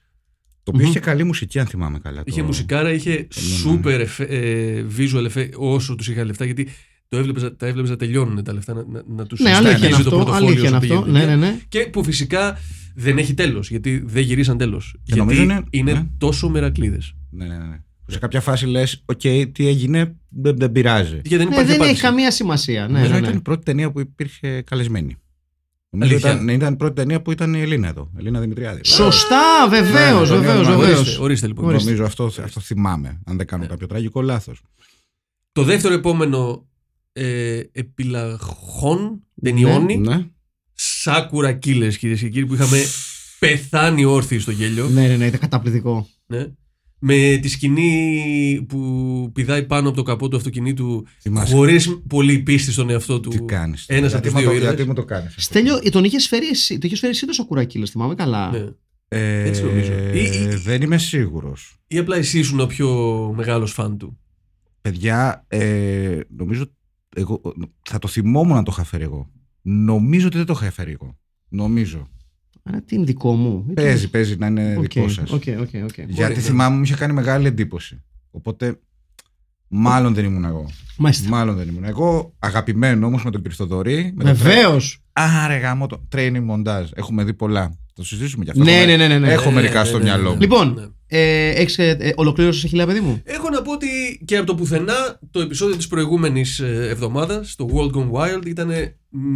Το 0.63 0.71
οποίο 0.75 0.87
είχε 0.87 0.99
καλή 0.99 1.23
μουσική, 1.23 1.59
αν 1.59 1.65
θυμάμαι 1.65 1.99
καλά. 1.99 2.21
Είχε 2.25 2.39
το... 2.39 2.45
μουσικάρα, 2.45 2.93
είχε 2.93 3.11
ναι. 3.11 3.71
super 3.71 3.85
εφέ, 3.99 4.23
ε, 4.23 4.85
visual 4.97 5.31
effect 5.33 5.49
όσο 5.55 5.95
τους 5.95 6.07
είχαν 6.07 6.25
λεφτά. 6.25 6.45
Γιατί 6.45 6.67
το 7.07 7.17
έβλεπες, 7.17 7.53
τα 7.57 7.65
έβλεπες 7.67 7.89
να 7.89 7.95
τελειώνουν 7.95 8.43
τα 8.43 8.53
λεφτά, 8.53 8.73
να, 8.73 8.83
να, 8.91 9.03
να 9.07 9.25
τους 9.25 9.39
Ναι, 9.39 9.55
αλήθεια 9.55 9.77
είναι 9.77 9.89
το 9.89 9.95
αυτό. 9.95 10.09
πορτοφόλιο 10.09 10.47
Αλήθεια 10.47 10.67
είναι 10.67 10.77
όσο 10.77 10.79
πήγαινε 10.79 10.99
αυτό. 10.99 11.09
η 11.09 11.13
Ναι, 11.13 11.19
ταινία. 11.19 11.35
ναι, 11.35 11.45
ναι. 11.47 11.59
Και 11.69 11.79
που 11.79 12.03
φυσικά 12.03 12.57
δεν 12.95 13.17
έχει 13.17 13.33
τέλος, 13.33 13.69
γιατί 13.69 14.03
δεν 14.05 14.23
γυρίσαν 14.23 14.57
τέλος. 14.57 14.95
Γιατί 15.03 15.19
νομίζω 15.19 15.41
είναι, 15.41 15.63
είναι- 15.69 15.93
ναι. 15.93 16.07
τόσο 16.17 16.49
μερακλήδες. 16.49 17.13
Ναι, 17.29 17.45
ναι, 17.45 17.57
ναι. 17.57 17.81
Σε 18.11 18.19
κάποια 18.19 18.41
φάση 18.41 18.65
λες: 18.65 19.03
Οκ, 19.05 19.19
τι 19.51 19.67
έγινε, 19.67 20.15
δεν, 20.29 20.57
δεν 20.57 20.71
πειράζει. 20.71 21.21
Γιατί 21.23 21.35
δεν 21.35 21.37
Ναι, 21.37 21.43
υπάρχει 21.53 21.65
δεν 21.65 21.75
έχει 21.75 21.81
απάντηση. 21.83 22.01
καμία 22.01 22.31
σημασία. 22.31 22.87
Ναι, 22.87 22.93
Νομίζω 22.93 23.11
ναι, 23.11 23.17
ήταν 23.17 23.31
ναι. 23.31 23.37
η 23.37 23.41
πρώτη 23.41 23.63
ταινία 23.63 23.91
που 23.91 23.99
υπήρχε 23.99 24.61
καλεσμένη. 24.61 25.17
Νομίζω 25.89 26.11
Αλήθεια. 26.13 26.31
ήταν, 26.31 26.45
ναι, 26.45 26.53
ήταν 26.53 26.73
η 26.73 26.75
πρώτη 26.75 26.93
ταινία 26.95 27.21
που 27.21 27.31
ήταν 27.31 27.53
η 27.53 27.61
Ελίνα 27.61 27.87
εδώ. 27.87 28.11
Ελίνα 28.17 28.39
Δημητριάδη. 28.39 28.81
Σωστά, 28.85 29.67
βεβαίως, 29.69 30.29
Ναι, 30.29 30.35
ναι, 30.35 30.41
βεβαίως, 30.41 30.67
ναι, 30.67 30.73
ναι, 30.75 30.79
βεβαίως. 30.79 30.99
Ορίστε, 30.99 31.21
ορίστε 31.23 31.47
λοιπόν. 31.47 31.65
Ορίστε. 31.65 31.83
Νομίζω 31.83 32.05
αυτό, 32.05 32.25
αυτό 32.43 32.59
θυμάμαι, 32.59 33.19
αν 33.25 33.37
δεν 33.37 33.47
κάνω 33.47 33.67
κάποιο 33.67 33.87
τραγικό 33.87 34.21
λάθος. 34.21 34.61
Το 35.51 35.63
δεύτερο 35.63 35.93
επόμενο 35.93 36.67
ε, 37.13 37.61
επιλαχών 37.71 39.23
ταινιώνει 39.41 39.97
Ναι. 39.97 40.25
Σάκουρα 40.73 41.51
Killers 41.51 41.93
κυρίες 41.97 42.19
και 42.19 42.29
κύριοι 42.29 42.45
που 42.45 42.53
είχαμε 42.53 42.77
πεθάνει 43.39 44.05
όρθιοι 44.05 44.39
στο 44.39 44.51
γέλιο. 44.51 44.87
Ναι, 44.89 45.07
ναι, 45.07 45.15
ναι, 45.15 45.25
ήταν 45.25 45.39
καταπληκτικό. 45.39 46.07
Ναι. 46.25 46.47
Με 47.01 47.39
τη 47.41 47.47
σκηνή 47.47 48.65
που 48.67 49.29
πηδάει 49.33 49.63
πάνω 49.65 49.87
από 49.87 49.97
το 49.97 50.03
καπό 50.03 50.27
του 50.27 50.37
αυτοκινήτου 50.37 51.05
Θυμάσαι. 51.21 51.55
χωρίς 51.55 52.01
πολύ 52.07 52.39
πίστη 52.39 52.71
στον 52.71 52.89
εαυτό 52.89 53.19
του. 53.19 53.29
Τι 53.29 53.39
κάνεις. 53.39 53.85
Ένας 53.87 54.13
από 54.13 54.23
τους 54.23 54.33
δύο 54.33 54.51
ήρωες. 54.51 54.61
Γιατί 54.63 54.83
μου 54.85 54.93
το 54.93 55.05
κάνεις. 55.05 55.35
Στέλιο, 55.37 55.79
τον 55.91 56.03
είχες 56.03 56.27
φέρει 56.27 56.47
εσύ, 56.47 56.77
το 56.77 56.87
είχες 56.87 56.99
φέρει 56.99 57.11
εσύ 57.13 57.25
το 57.25 57.33
Σακουράκιλο, 57.33 57.85
θυμάμαι 57.85 58.15
καλά. 58.15 58.51
Ναι. 58.51 58.65
Ε, 59.07 59.43
Έτσι 59.47 59.63
νομίζω. 59.63 59.91
Ή- 60.13 60.19
ή- 60.19 60.55
δεν 60.55 60.81
είμαι 60.81 60.97
σίγουρος. 60.97 61.77
Ή 61.87 61.97
απλά 61.97 62.15
εσύ 62.17 62.39
ήσουν 62.39 62.59
ο 62.59 62.65
πιο 62.65 62.89
μεγάλος 63.35 63.71
φαν 63.71 63.97
του. 63.97 64.17
Παιδιά, 64.81 65.45
ε, 65.47 66.19
νομίζω. 66.35 66.65
Εγώ, 67.15 67.41
θα 67.89 67.99
το 67.99 68.07
θυμόμουν 68.07 68.55
να 68.55 68.63
το 68.63 68.71
είχα 68.73 68.83
φέρει 68.83 69.03
εγώ. 69.03 69.29
Νομίζω 69.61 70.27
ότι 70.27 70.37
δεν 70.37 70.45
το 70.45 70.53
είχα 70.61 70.71
φέρει 70.71 70.91
εγώ. 70.91 71.17
Νομίζω. 71.49 72.07
Άρα 72.69 72.81
τι 72.81 72.95
είναι 72.95 73.03
δικό 73.05 73.33
μου. 73.35 73.65
Ή 73.69 73.73
τι- 73.73 73.81
Παίζει, 73.81 74.09
παίζει 74.09 74.35
να 74.37 74.47
είναι 74.47 74.75
Οκ, 74.77 74.81
δικό 74.81 75.09
σας. 75.09 75.31
OK, 75.31 75.43
OK, 75.59 75.69
OK. 75.83 75.97
Γιατί 76.07 76.33
ναι. 76.35 76.39
θυμάμαι 76.39 76.75
μου 76.75 76.83
είχε 76.83 76.95
κάνει 76.95 77.13
μεγάλη 77.13 77.47
εντύπωση. 77.47 78.01
Οπότε, 78.31 78.79
μάλλον 79.67 80.13
δεν 80.13 80.25
ήμουν 80.25 80.45
εγώ. 80.45 80.65
Μάλιστα. 80.97 81.29
Μάλλον 81.29 81.55
δεν 81.55 81.67
ήμουν 81.67 81.83
εγώ. 81.83 82.33
Αγαπημένο 82.39 83.05
όμως 83.05 83.23
με 83.23 83.31
τον 83.31 83.41
Χριστοδωρή. 83.43 84.11
με 84.15 84.23
το 84.23 84.35
Βεβαίως. 84.35 84.99
Άρε 85.13 85.57
γάμο 85.57 85.87
το 85.87 86.07
training 86.15 86.45
montage. 86.51 86.85
Έχουμε 86.93 87.23
δει 87.23 87.33
πολλά. 87.33 87.61
Θα 87.63 87.93
το 87.93 88.03
συζητήσουμε 88.03 88.43
κι 88.43 88.49
αυτό. 88.49 88.63
Ναι, 88.63 88.71
Έχουμε- 88.71 88.97
ναι, 88.97 89.07
ναι, 89.07 89.19
ναι. 89.19 89.31
Έχω 89.33 89.49
Ναι, 89.49 89.55
μερικά 89.55 89.79
ναι, 89.79 89.85
στο 89.85 89.97
ναι, 89.97 90.03
μυαλό 90.03 90.23
ναι. 90.29 90.33
μου. 90.35 90.39
Λοιπόν, 90.41 90.73
Ναι. 90.73 90.87
Ε, 91.11 91.49
έχεις, 91.49 91.77
ε, 91.77 91.97
ε, 91.99 92.11
ολοκλήρωσες 92.15 92.69
χιλιά, 92.69 92.85
παιδί 92.85 92.99
μου; 92.99 93.21
Έχω 93.25 93.49
να 93.49 93.61
πω 93.61 93.71
ότι 93.71 93.87
και 94.25 94.37
από 94.37 94.45
το 94.45 94.55
πουθενά 94.55 95.19
το 95.31 95.39
επεισόδιο 95.39 95.75
της 95.75 95.87
προηγούμενης 95.87 96.59
ε, 96.59 96.87
εβδομάδας, 96.89 97.55
το 97.55 97.69
World 97.73 97.97
Gone 97.97 98.11
Wild, 98.11 98.45
ήταν 98.47 98.71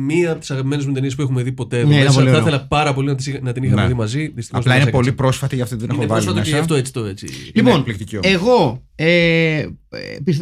μία 0.07 0.31
από 0.31 0.39
τις 0.39 0.51
αγαπημένες 0.51 0.85
μου 0.85 0.93
ταινίες 0.93 1.15
που 1.15 1.21
έχουμε 1.21 1.43
δει 1.43 1.51
ποτέ 1.51 1.77
εδώ 1.79 1.87
Ναι, 1.87 1.93
ήταν 1.93 2.05
μέσα. 2.05 2.17
πολύ 2.19 2.29
Θα 2.29 2.35
ωραίο. 2.37 2.47
ήθελα 2.47 2.67
πάρα 2.67 2.93
πολύ 2.93 3.07
να, 3.07 3.15
τις, 3.15 3.27
είχα- 3.27 3.39
να 3.41 3.51
την 3.51 3.63
είχαμε 3.63 3.81
Ναι. 3.81 3.87
δει 3.87 3.93
μαζί. 3.93 4.19
Δυστυχώς 4.35 4.49
Απλά 4.51 4.61
δεν 4.63 4.73
είναι 4.73 4.83
μας 4.83 4.91
πολύ 4.91 5.07
έκατσε. 5.07 5.23
πρόσφατη, 5.23 5.55
γι' 5.55 5.61
αυτό 5.61 5.75
δεν 5.75 5.85
την 5.87 5.93
έχω 5.95 6.03
Είναι 6.03 6.13
βάλει 6.13 6.25
πρόσφατο 6.25 6.43
και 6.45 6.55
γι' 6.55 6.61
μέσα. 6.61 6.73
αυτό 6.73 6.75
έτσι 6.75 6.93
το 6.93 7.05
έτσι. 7.05 7.27
Λοιπόν, 7.53 7.77
εκπληκτική 7.79 8.17
όμως. 8.17 8.31
εγώ 8.31 8.83
ε, 8.95 9.57
ε, 9.57 9.67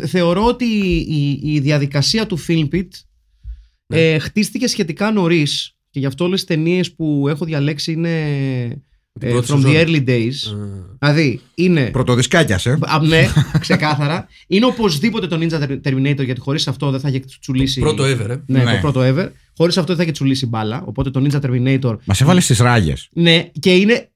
θεωρώ 0.08 0.46
ότι 0.46 0.66
η, 1.08 1.40
η 1.44 1.60
διαδικασία 1.60 2.26
του 2.28 2.40
Filmpit 2.48 2.88
Ναι. 3.88 4.00
ε, 4.00 4.20
χτίστηκε 4.20 4.68
σχετικά 4.68 5.12
νωρίς 5.12 5.76
και 5.90 6.00
γι' 6.00 6.06
αυτό 6.06 6.24
όλες 6.26 6.40
τις 6.46 6.56
ταινίες 6.56 6.92
που 6.94 7.26
έχω 7.30 7.46
διαλέξει 7.46 7.92
είναι 7.92 8.12
Την 8.70 8.82
ε, 9.20 9.30
πρώτη 9.30 9.48
from 9.52 9.56
the 9.56 9.62
σεζόν. 9.62 9.74
early 9.88 10.08
days. 10.10 10.34
Α, 11.00 11.14
Δηλαδή 11.14 11.42
είναι. 11.56 11.86
Πρωτοδισκάκιας, 11.90 12.66
ε. 12.66 12.80
Α, 12.82 13.00
ναι, 13.04 13.28
ξεκάθαρα. 13.60 14.28
Είναι 14.48 14.66
οπωσδήποτε 14.66 15.28
το 15.28 15.38
Ninja 15.42 15.62
Terminator 15.84 16.24
γιατί 16.26 16.40
χωρίς 16.40 16.68
αυτό 16.68 16.92
δεν 16.92 17.00
θα 17.00 17.10
είχε 17.10 17.20
τσουλήσει. 17.40 17.80
Πρώτο 17.80 18.04
ever, 18.04 18.30
ε. 18.30 18.36
Ναι, 18.46 18.64
Ναι. 18.64 18.72
το 18.74 18.78
πρώτο 18.92 19.02
ever. 19.04 19.30
Χωρίς 19.58 19.76
αυτό 19.78 19.88
δεν 19.88 19.96
θα 19.96 20.04
είχε 20.04 20.12
τσουλήσει 20.12 20.46
μπάλα. 20.46 20.84
Οπότε 20.86 21.10
το 21.10 21.22
Ninja 21.26 21.42
Terminator. 21.42 21.96
Μας 22.06 22.22
έβαλε 22.22 22.40
στις 22.40 22.58
ράγες. 22.60 23.08
Ναι, 23.14 23.50
και 23.60 23.76
είναι 23.76 24.10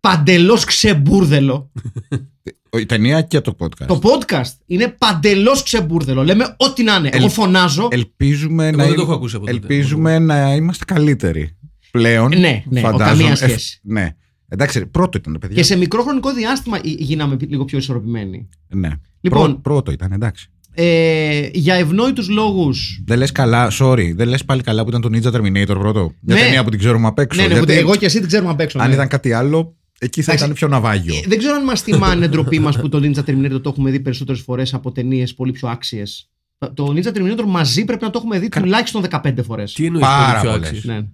παντελώς 0.00 0.64
ξεμπούρδελο. 0.64 1.70
Η 2.78 2.86
ταινία 2.86 3.22
και 3.22 3.40
το 3.40 3.56
podcast. 3.58 3.86
το 3.86 4.00
podcast 4.02 4.50
είναι 4.66 4.94
παντελώς 4.98 5.62
ξεμπούρδελο. 5.62 6.24
Λέμε 6.24 6.54
ό,τι 6.56 6.82
να 6.82 6.94
είναι. 6.94 7.08
Εγώ 7.12 7.24
Ελ- 7.24 7.32
φωνάζω. 7.32 7.88
Ελπίζουμε, 7.90 8.66
Εγώ 8.66 8.76
να, 8.76 8.84
δεν 8.84 8.92
το 8.94 9.00
ειμ- 9.00 9.08
έχω 9.08 9.12
ακούσει 9.18 9.36
από 9.36 9.46
τότε. 9.46 9.56
ελπίζουμε 9.58 10.18
να 10.18 10.54
είμαστε 10.54 10.84
καλύτεροι. 10.84 11.56
Πλέον. 11.90 12.28
Ναι, 12.38 12.62
ναι, 12.68 12.80
ο, 12.80 12.82
φαντάζομαι. 12.82 13.06
καμία 13.16 13.30
Ε, 13.30 13.34
σχέση. 13.34 13.80
ναι. 13.82 14.16
Εντάξει, 14.52 14.86
πρώτο 14.86 15.18
ήταν, 15.18 15.36
παιδιά. 15.40 15.56
Και 15.56 15.62
σε 15.62 15.76
μικρό 15.76 16.02
χρονικό 16.02 16.32
διάστημα 16.32 16.78
γι- 16.82 16.96
γίναμε 16.98 17.36
λίγο 17.48 17.64
πιο 17.64 17.78
ισορροπημένοι. 17.78 18.48
Ναι. 18.68 18.90
Λοιπόν. 19.20 19.40
Πρω- 19.46 19.60
πρώτο 19.62 19.90
ήταν, 19.90 20.12
εντάξει. 20.12 20.46
Ε, 20.74 21.48
για 21.52 21.74
ευνόητους 21.74 22.28
λόγους. 22.28 23.00
Δεν 23.04 23.18
λες 23.18 23.32
καλά, 23.32 23.70
sorry, 23.80 24.12
δεν 24.14 24.28
λες 24.28 24.44
πάλι 24.44 24.62
καλά 24.62 24.82
που 24.82 24.88
ήταν 24.88 25.00
το 25.00 25.08
Ninja 25.12 25.34
Terminator 25.34 25.66
πρώτο. 25.78 26.12
Μια 26.20 26.36
Ναι. 26.36 26.40
ταινία 26.42 26.64
που 26.64 26.70
την 26.70 26.78
ξέρουμε 26.78 27.06
απ' 27.06 27.18
έξω. 27.18 27.40
Ναι, 27.40 27.46
ναι, 27.46 27.52
γιατί 27.54 27.72
που 27.72 27.78
εγώ 27.78 27.96
και 27.96 28.04
εσύ 28.06 28.18
την 28.18 28.26
ξέρουμε 28.28 28.50
απ' 28.50 28.60
έξω. 28.60 28.78
αν 28.78 28.88
ναι. 28.88 28.94
ήταν 28.94 29.08
κάτι 29.08 29.32
άλλο, 29.32 29.76
εκεί 29.98 30.22
θα 30.22 30.32
Εντάξει. 30.32 30.44
ήταν 30.44 30.56
πιο 30.56 30.68
ναυάγιο. 30.68 31.14
Ε, 31.14 31.20
Δεν 31.28 31.38
ξέρω 31.38 31.54
αν 31.54 31.64
μας 31.64 31.80
θυμάνε 31.82 32.28
ντροπή 32.28 32.58
μας 32.58 32.78
που 32.80 32.88
το 32.88 32.98
Ninja 33.02 33.24
Terminator 33.30 33.60
το 33.62 33.68
έχουμε 33.68 33.90
δει 33.90 34.00
περισσότερες 34.00 34.40
φορές 34.40 34.74
από 34.74 34.92
ταινίες 34.92 35.34
πολύ 35.34 35.52
πιο 35.52 35.68
άξιες. 35.68 36.30
Το 36.74 36.94
Ninja 36.96 37.08
Terminator 37.16 37.44
μαζί 37.46 37.84
πρέπει 37.84 38.04
να 38.04 38.10
το 38.10 38.18
έχουμε 38.18 38.38
δει 38.38 38.48
τουλάχιστον 38.48 39.02
15 39.10 39.42
φορές. 39.42 39.72
Τι 39.72 39.84
εννοείς 39.86 40.04
Πάρα 40.04 40.24
πολύ 40.26 40.40
πιο 40.40 40.50
πολλές. 40.50 40.68
άξιες; 40.68 40.84
Ναι. 40.84 41.06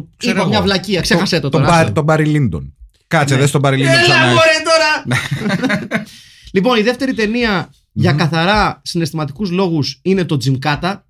Το 0.00 0.08
ξέρω 0.16 0.32
Είπα 0.34 0.40
εγώ. 0.42 0.50
μια 0.50 0.62
βλακεία, 0.62 1.00
ξέχασε 1.00 1.40
το 1.40 1.48
Τον 1.48 1.60
τώρα. 1.60 1.72
Μπα- 1.72 1.78
άστο. 1.80 1.92
Τον 1.92 2.04
Μπάρι 2.04 2.24
Λίντον. 2.24 2.74
Κάτσε, 3.06 3.34
Ναι. 3.34 3.40
δες 3.40 3.50
τον 3.50 3.60
Μπάρι 3.60 3.76
Λίντον 3.76 3.92
Έλα 3.92 4.02
ξανά. 4.02 4.26
μωρέ 4.26 4.38
τώρα! 4.64 5.20
λοιπόν, 6.54 6.78
η 6.78 6.82
δεύτερη 6.82 7.14
ταινία 7.14 7.70
για 7.92 8.12
καθαρά 8.12 8.80
συναισθηματικούς 8.84 9.50
λόγους 9.50 9.98
είναι 10.02 10.24
το 10.24 10.36
Τζιμκάτα, 10.36 11.06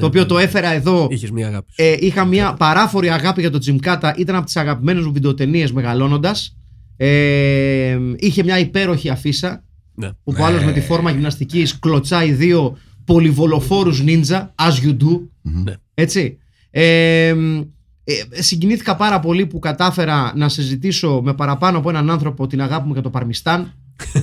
το 0.00 0.06
οποίο 0.06 0.26
το 0.26 0.38
έφερα 0.38 0.68
εδώ. 0.72 1.06
Είχες 1.10 1.30
μία 1.30 1.46
αγάπη. 1.46 1.72
σου. 1.72 1.82
Ε, 1.82 1.94
είχα 1.98 2.24
μια 2.24 2.54
παράφορη 2.54 3.10
αγάπη 3.10 3.40
για 3.40 3.50
το 3.50 3.58
Τζιμκάτα, 3.58 4.14
ήταν 4.18 4.34
από 4.36 4.44
τις 4.44 4.56
αγαπημένες 4.56 5.04
μου 5.04 5.12
βιντεοτενίες 5.12 5.72
μεγαλώνοντας. 5.72 6.56
Ε, 6.96 7.98
είχε 8.16 8.42
μια 8.42 8.58
υπέροχη 8.58 9.08
αφίσα, 9.08 9.64
Ναι. 9.94 10.10
όπου 10.24 10.42
ο 10.42 10.44
άλλος 10.44 10.64
με 10.64 10.72
τη 10.72 10.80
φόρμα 10.80 11.10
γυμναστικής 11.10 11.78
κλωτσάει 11.78 12.32
δύο 12.32 12.76
πολυβολοφόρους 13.04 14.02
νίντζα, 14.02 14.54
as 14.62 14.84
you 14.86 14.90
do. 14.90 15.20
Ναι. 15.42 15.72
Έτσι. 15.94 16.38
Ε, 16.70 17.34
ε, 18.08 18.42
συγκινήθηκα 18.42 18.96
πάρα 18.96 19.20
πολύ 19.20 19.46
που 19.46 19.58
κατάφερα 19.58 20.32
να 20.36 20.48
συζητήσω 20.48 21.20
με 21.24 21.34
παραπάνω 21.34 21.78
από 21.78 21.88
έναν 21.88 22.10
άνθρωπο 22.10 22.46
την 22.46 22.60
αγάπη 22.62 22.86
μου 22.86 22.92
για 22.92 23.02
το 23.02 23.10
Παρμιστάν. 23.10 23.72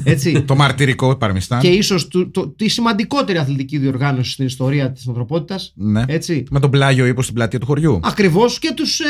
Έτσι. 0.03 0.41
Το 0.47 0.55
μαρτυρικό 0.55 1.15
Παρμιστάν. 1.15 1.59
και 1.59 1.67
ίσως 1.67 2.07
τη 2.55 2.67
σημαντικότερη 2.67 3.37
αθλητική 3.37 3.77
διοργάνωση 3.77 4.31
στην 4.31 4.45
ιστορία 4.45 4.91
της 4.91 5.07
ανθρωπότητας. 5.07 5.73
Ναι. 5.75 6.03
Έτσι. 6.07 6.43
Με 6.49 6.59
τον 6.59 6.69
πλάγιο 6.69 7.05
ύπο 7.05 7.21
στην 7.21 7.33
πλατεία 7.35 7.59
του 7.59 7.65
χωριού. 7.65 7.99
Ακριβώς 8.03 8.59
και, 8.59 8.73
τους, 8.75 8.99
ε, 8.99 9.03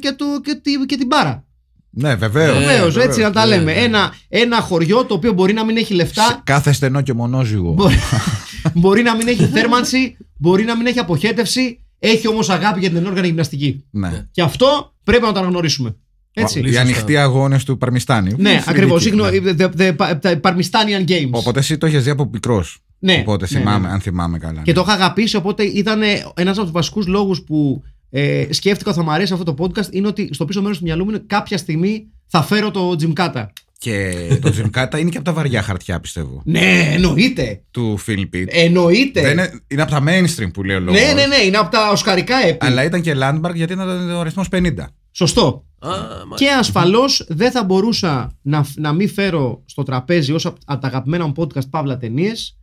και, 0.00 0.12
το, 0.16 0.24
και, 0.44 0.54
τη, 0.62 0.72
και 0.86 0.96
την 0.96 1.06
μπάρα. 1.06 1.44
Ναι, 1.90 2.14
βεβαίως. 2.14 2.56
Ε, 2.56 2.58
Βεβαίως, 2.58 2.94
βεβαίως, 2.94 2.96
έτσι 2.96 3.20
να 3.20 3.30
τα 3.30 3.46
ναι, 3.46 3.56
λέμε. 3.56 3.72
ναι. 3.72 3.80
Ένα, 3.80 4.14
ένα 4.28 4.60
χωριό 4.60 5.04
το 5.04 5.14
οποίο 5.14 5.32
μπορεί 5.32 5.52
να 5.52 5.64
μην 5.64 5.76
έχει 5.76 5.94
λεφτά, 5.94 6.40
Κάθε 6.44 6.72
στενό 6.72 7.00
και 7.00 7.12
μονόζυγο. 7.12 7.72
μπορεί, 7.72 7.94
μπορεί 8.80 9.02
να 9.02 9.16
μην 9.16 9.28
έχει 9.28 9.44
θέρμανση, 9.46 10.16
μπορεί 10.36 10.64
να 10.64 10.76
μην 10.76 10.86
έχει 10.86 10.98
αποχέτευση, 10.98 11.80
έχει 12.02 12.28
όμως 12.28 12.50
αγάπη 12.50 12.80
για 12.80 12.88
την 12.88 12.98
ενόργανη 12.98 13.26
γυμναστική. 13.26 13.84
Ναι. 13.90 14.26
Και 14.30 14.42
αυτό 14.42 14.94
πρέπει 15.04 15.22
να 15.24 15.32
το 15.32 15.38
αναγνωρίσουμε. 15.38 15.96
Έτσι. 16.32 16.54
Πολύ 16.58 16.68
Οι 16.70 16.72
σωστά. 16.72 16.88
ανοιχτοί 16.88 17.16
αγώνες 17.16 17.64
του 17.64 17.78
Παρμιστάνιου. 17.78 18.34
Ναι, 18.38 18.48
Φιλική, 18.48 18.70
ακριβώς. 18.70 19.06
ναι. 19.12 19.28
The, 19.58 19.70
the, 19.78 20.18
the 20.22 20.40
Parmistanian 20.40 21.08
Games. 21.08 21.30
Οπότε 21.30 21.58
εσύ 21.58 21.78
το 21.78 21.86
είχε 21.86 21.98
δει 21.98 22.10
από 22.10 22.28
μικρός. 22.32 22.78
ναι, 22.98 23.18
Οπότε 23.20 23.46
ναι, 23.50 23.58
θυμάμαι, 23.58 23.86
ναι. 23.86 23.92
αν 23.92 24.00
θυμάμαι 24.00 24.38
καλά. 24.38 24.62
Και 24.62 24.72
το 24.72 24.80
είχα 24.80 24.92
αγαπήσει, 24.92 25.36
οπότε 25.36 25.62
ήταν 25.62 26.00
ένας 26.34 26.54
από 26.56 26.62
τους 26.62 26.70
βασικούς 26.70 27.06
λόγους 27.06 27.42
που 27.42 27.82
ε, 28.10 28.46
σκέφτηκα 28.50 28.90
ότι 28.90 28.98
θα 28.98 29.04
μου 29.04 29.10
αρέσει 29.12 29.32
αυτό 29.32 29.54
το 29.54 29.64
podcast 29.64 29.90
είναι 29.92 30.06
ότι 30.06 30.28
στο 30.32 30.44
πίσω 30.44 30.62
μέρος 30.62 30.78
του 30.78 30.84
μυαλού 30.84 31.04
μου 31.04 31.10
είναι 31.10 31.22
κάποια 31.26 31.58
στιγμή 31.58 32.06
θα 32.26 32.42
φέρω 32.42 32.70
το 32.70 32.96
Jim 33.00 33.12
Kata. 33.12 33.46
Και 33.80 34.28
το 34.40 34.50
Τζιμκάτα 34.50 34.98
είναι 34.98 35.10
και 35.10 35.16
από 35.16 35.26
τα 35.26 35.32
βαριά 35.32 35.62
χαρτιά, 35.62 36.00
πιστεύω. 36.00 36.42
Ναι, 36.44 36.90
εννοείται. 36.92 37.62
Του 37.70 37.98
Phil 38.06 38.20
Pitt. 38.34 38.44
Εννοείται. 38.46 39.20
Δεν 39.20 39.32
είναι, 39.32 39.60
είναι 39.68 39.82
από 39.82 39.90
τα 39.90 40.02
mainstream 40.06 40.50
που 40.52 40.62
λέει 40.62 40.76
ο 40.76 40.80
λόγος. 40.80 41.00
ναι, 41.00 41.12
ναι, 41.12 41.26
ναι, 41.26 41.36
είναι 41.36 41.56
από 41.56 41.70
τα 41.70 41.90
οσκαρικά 41.90 42.36
έπι. 42.46 42.66
Αλλά 42.66 42.84
ήταν 42.84 43.00
και 43.00 43.14
Landmark 43.16 43.54
γιατί 43.54 43.72
ήταν 43.72 44.10
ο 44.10 44.20
αριθμός 44.20 44.48
50. 44.52 44.72
Σωστό. 45.10 45.64
Α, 45.78 45.88
μάλιστα. 45.88 46.34
Και 46.36 46.50
ασφαλώς 46.50 47.24
δεν 47.28 47.50
θα 47.50 47.64
μπορούσα 47.64 48.38
να, 48.42 48.66
να 48.76 48.92
μην 48.92 49.08
φέρω 49.08 49.62
στο 49.66 49.82
τραπέζι 49.82 50.32
ως 50.32 50.46
από 50.46 50.80
τα 50.80 50.86
αγαπημένα 50.86 51.26
μου 51.26 51.32
podcast 51.36 51.68
Παύλα 51.70 51.96
ταινίες. 51.96 52.58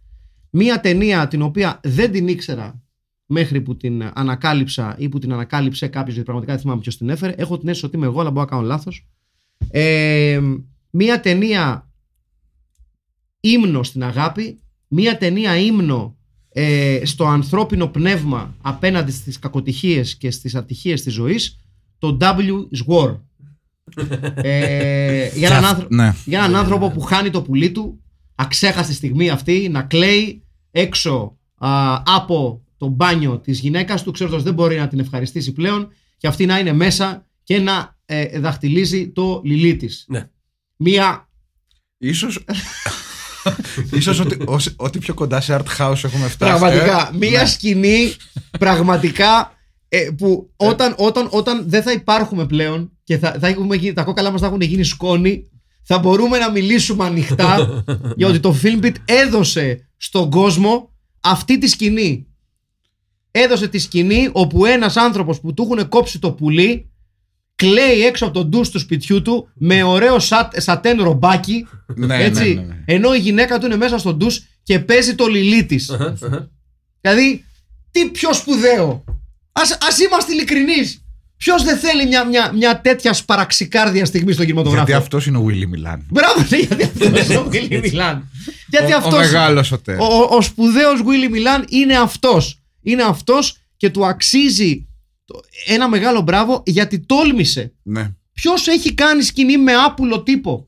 Μία 0.49 0.79
ταινία 0.79 1.27
την 1.27 1.41
οποία 1.41 1.79
δεν 1.83 2.11
την 2.11 2.27
ήξερα 2.27 2.81
μέχρι 3.25 3.61
που 3.61 3.77
την 3.77 4.11
ανακάλυψα 4.13 4.95
ή 4.97 5.09
που 5.09 5.19
την 5.19 5.33
ανακάλυψε 5.33 5.87
κάποιος, 5.87 6.09
γιατί 6.09 6.23
πραγματικά 6.23 6.53
δεν 6.53 6.61
θυμάμαι 6.61 6.81
ποιος 6.81 6.97
την 6.97 7.09
έφερε. 7.09 7.33
Έχω 7.37 7.57
την 7.57 7.67
αίσθηση 7.67 7.85
ότι 7.85 7.95
είμαι 7.95 8.05
εγώ, 8.05 8.19
αλλά 8.19 8.31
μπορώ 8.31 8.45
να 8.49 8.49
κάνω 8.49 8.67
λάθος. 8.67 9.07
Ε, 9.69 10.39
μία 10.89 11.19
ταινία 11.19 11.89
ύμνο 13.39 13.83
στην 13.83 14.03
αγάπη, 14.03 14.59
μία 14.87 15.17
ταινία 15.17 15.57
ύμνο 15.57 16.17
ε, 16.49 17.01
στο 17.03 17.25
ανθρώπινο 17.27 17.87
πνεύμα 17.87 18.55
απέναντι 18.61 19.11
στις 19.11 19.39
κακοτυχίες 19.39 20.15
και 20.15 20.31
στις 20.31 20.55
ατυχίες 20.55 21.01
της 21.03 21.13
ζωής, 21.13 21.59
το 21.99 22.17
W 22.21 22.51
is 22.75 22.85
War. 22.93 23.19
ε, 24.35 25.29
για, 25.37 25.47
έναν 25.49 25.65
άνθρω- 25.71 25.91
Ναι. 25.91 26.13
για 26.25 26.39
έναν 26.39 26.55
άνθρωπο 26.55 26.89
που 26.91 26.99
χάνει 27.01 27.29
το 27.29 27.41
πουλί 27.41 27.71
του, 27.71 28.01
αξέχαστη 28.35 28.93
στιγμή 28.93 29.29
αυτή, 29.29 29.69
να 29.71 29.81
κλαίει 29.83 30.43
έξω 30.71 31.37
α, 31.57 32.01
από 32.05 32.61
το 32.77 32.87
μπάνιο 32.87 33.39
της 33.39 33.59
γυναίκας 33.59 34.03
του, 34.03 34.11
ξέροντας 34.11 34.43
δεν 34.43 34.53
μπορεί 34.53 34.77
να 34.77 34.87
την 34.87 34.99
ευχαριστήσει 34.99 35.51
πλέον 35.53 35.87
και 36.17 36.27
αυτή 36.27 36.45
να 36.45 36.59
είναι 36.59 36.73
μέσα 36.73 37.25
και 37.43 37.59
να 37.59 37.97
ε, 38.05 38.39
δαχτυλίζει 38.39 39.09
το 39.09 39.41
λιλί 39.43 39.75
της. 39.75 40.05
Ναι. 40.07 40.29
Μία 40.77 41.27
Ίσως, 41.97 42.45
ίσως 43.91 44.19
ότι, 44.19 44.37
ως- 44.45 44.73
ό,τι 44.75 44.99
πιο 44.99 45.13
κοντά 45.13 45.41
σε 45.41 45.55
art 45.55 45.77
house 45.77 46.03
έχουμε 46.03 46.27
φτάσει. 46.27 46.35
Πραγματικά. 46.59 47.09
ε. 47.13 47.17
Μία 47.17 47.45
σκηνή 47.47 48.13
πραγματικά 48.59 49.51
ε, 49.89 50.09
που 50.17 50.53
όταν, 50.55 50.95
όταν, 50.97 51.27
όταν 51.31 51.63
δεν 51.69 51.83
θα 51.83 51.91
υπάρχουμε 51.91 52.45
πλέον 52.45 52.91
και 53.03 53.17
θα, 53.17 53.37
θα 53.39 53.47
έχουμε 53.47 53.75
γίνει, 53.75 53.93
τα 53.93 54.03
κόκαλά 54.03 54.31
μας 54.31 54.41
θα 54.41 54.47
έχουν 54.47 54.61
γίνει 54.61 54.83
σκόνη, 54.83 55.49
θα 55.83 55.99
μπορούμε 55.99 56.37
να 56.37 56.51
μιλήσουμε 56.51 57.05
ανοιχτά 57.05 57.83
για 58.17 58.27
ότι 58.27 58.39
το 58.39 58.55
Filmbit 58.63 58.95
έδωσε 59.05 59.89
στον 59.97 60.29
κόσμο 60.29 60.91
αυτή 61.19 61.57
τη 61.57 61.67
σκηνή. 61.67 62.27
Έδωσε 63.31 63.67
τη 63.67 63.79
σκηνή 63.79 64.29
όπου 64.31 64.65
ένας 64.65 64.95
άνθρωπος 64.97 65.39
που 65.39 65.53
του 65.53 65.63
έχουν 65.71 65.89
κόψει 65.89 66.19
το 66.19 66.31
πουλί 66.31 66.91
κλαίει 67.61 68.05
έξω 68.05 68.25
από 68.25 68.33
τον 68.33 68.47
ντους 68.49 68.69
του 68.69 68.79
σπιτιού 68.79 69.21
του 69.21 69.49
με 69.53 69.83
ωραίο 69.83 70.19
σατ, 70.19 70.53
σατέν 70.59 71.01
ρομπάκι 71.01 71.67
Ναι, 71.95 72.23
έτσι, 72.23 72.43
ναι, 72.53 72.61
ναι, 72.61 72.65
ναι. 72.67 72.83
ενώ 72.85 73.13
η 73.13 73.19
γυναίκα 73.19 73.59
του 73.59 73.65
είναι 73.65 73.75
μέσα 73.77 73.97
στον 73.97 74.17
ντους 74.17 74.41
και 74.63 74.79
παίζει 74.79 75.15
το 75.15 75.25
λιλί 75.27 75.65
της. 75.65 75.91
δηλαδή, 77.01 77.45
τι 77.91 78.05
πιο 78.09 78.33
σπουδαίο. 78.33 79.03
Ας, 79.51 79.77
ας 79.87 79.99
είμαστε 79.99 80.33
ειλικρινείς. 80.33 81.01
Ποιος 81.37 81.63
δεν 81.63 81.77
θέλει 81.77 82.07
μια, 82.07 82.25
μια, 82.25 82.51
μια 82.53 82.81
τέτοια 82.81 83.13
σπαραξικάρδια 83.13 84.05
στιγμή 84.05 84.31
στον 84.33 84.45
κινηματογράφο; 84.45 84.85
Γιατί 84.85 85.01
αυτός 85.01 85.25
είναι 85.25 85.37
ο 85.37 85.45
Willy 85.47 85.63
Milan. 85.93 85.99
Μπράβο, 86.09 86.45
ναι, 86.49 86.57
γιατί 86.57 86.83
αυτός 86.83 87.25
είναι 87.27 87.37
ο 87.37 87.49
Willy 87.51 87.81
Milan. 87.83 88.19
γιατί 88.69 88.91
Ο- 88.91 88.95
ο 88.95 88.97
αυτός, 88.97 89.19
μεγάλος 89.19 89.71
ο 89.71 89.77
Τερ. 89.79 89.99
ο, 89.99 90.03
ο, 90.05 90.35
ο 90.35 90.41
σπουδαίος 90.41 90.99
Willy 91.01 91.35
Milan 91.35 91.63
είναι 91.69 91.95
αυτός. 91.97 92.59
Είναι 92.81 93.03
αυτός 93.03 93.57
και 93.77 93.89
του 93.89 94.05
αξίζει 94.05 94.75
το- 94.79 94.86
ένα 95.67 95.89
μεγάλο 95.89 96.21
μπράβο 96.21 96.63
γιατί 96.65 96.99
τόλμησε. 96.99 97.73
Ναι. 97.83 98.09
Ποιος 98.33 98.67
έχει 98.67 98.93
κάνει 98.93 99.21
σκηνή 99.23 99.57
με 99.57 99.71
άπουλο 99.73 100.23
τύπο 100.23 100.67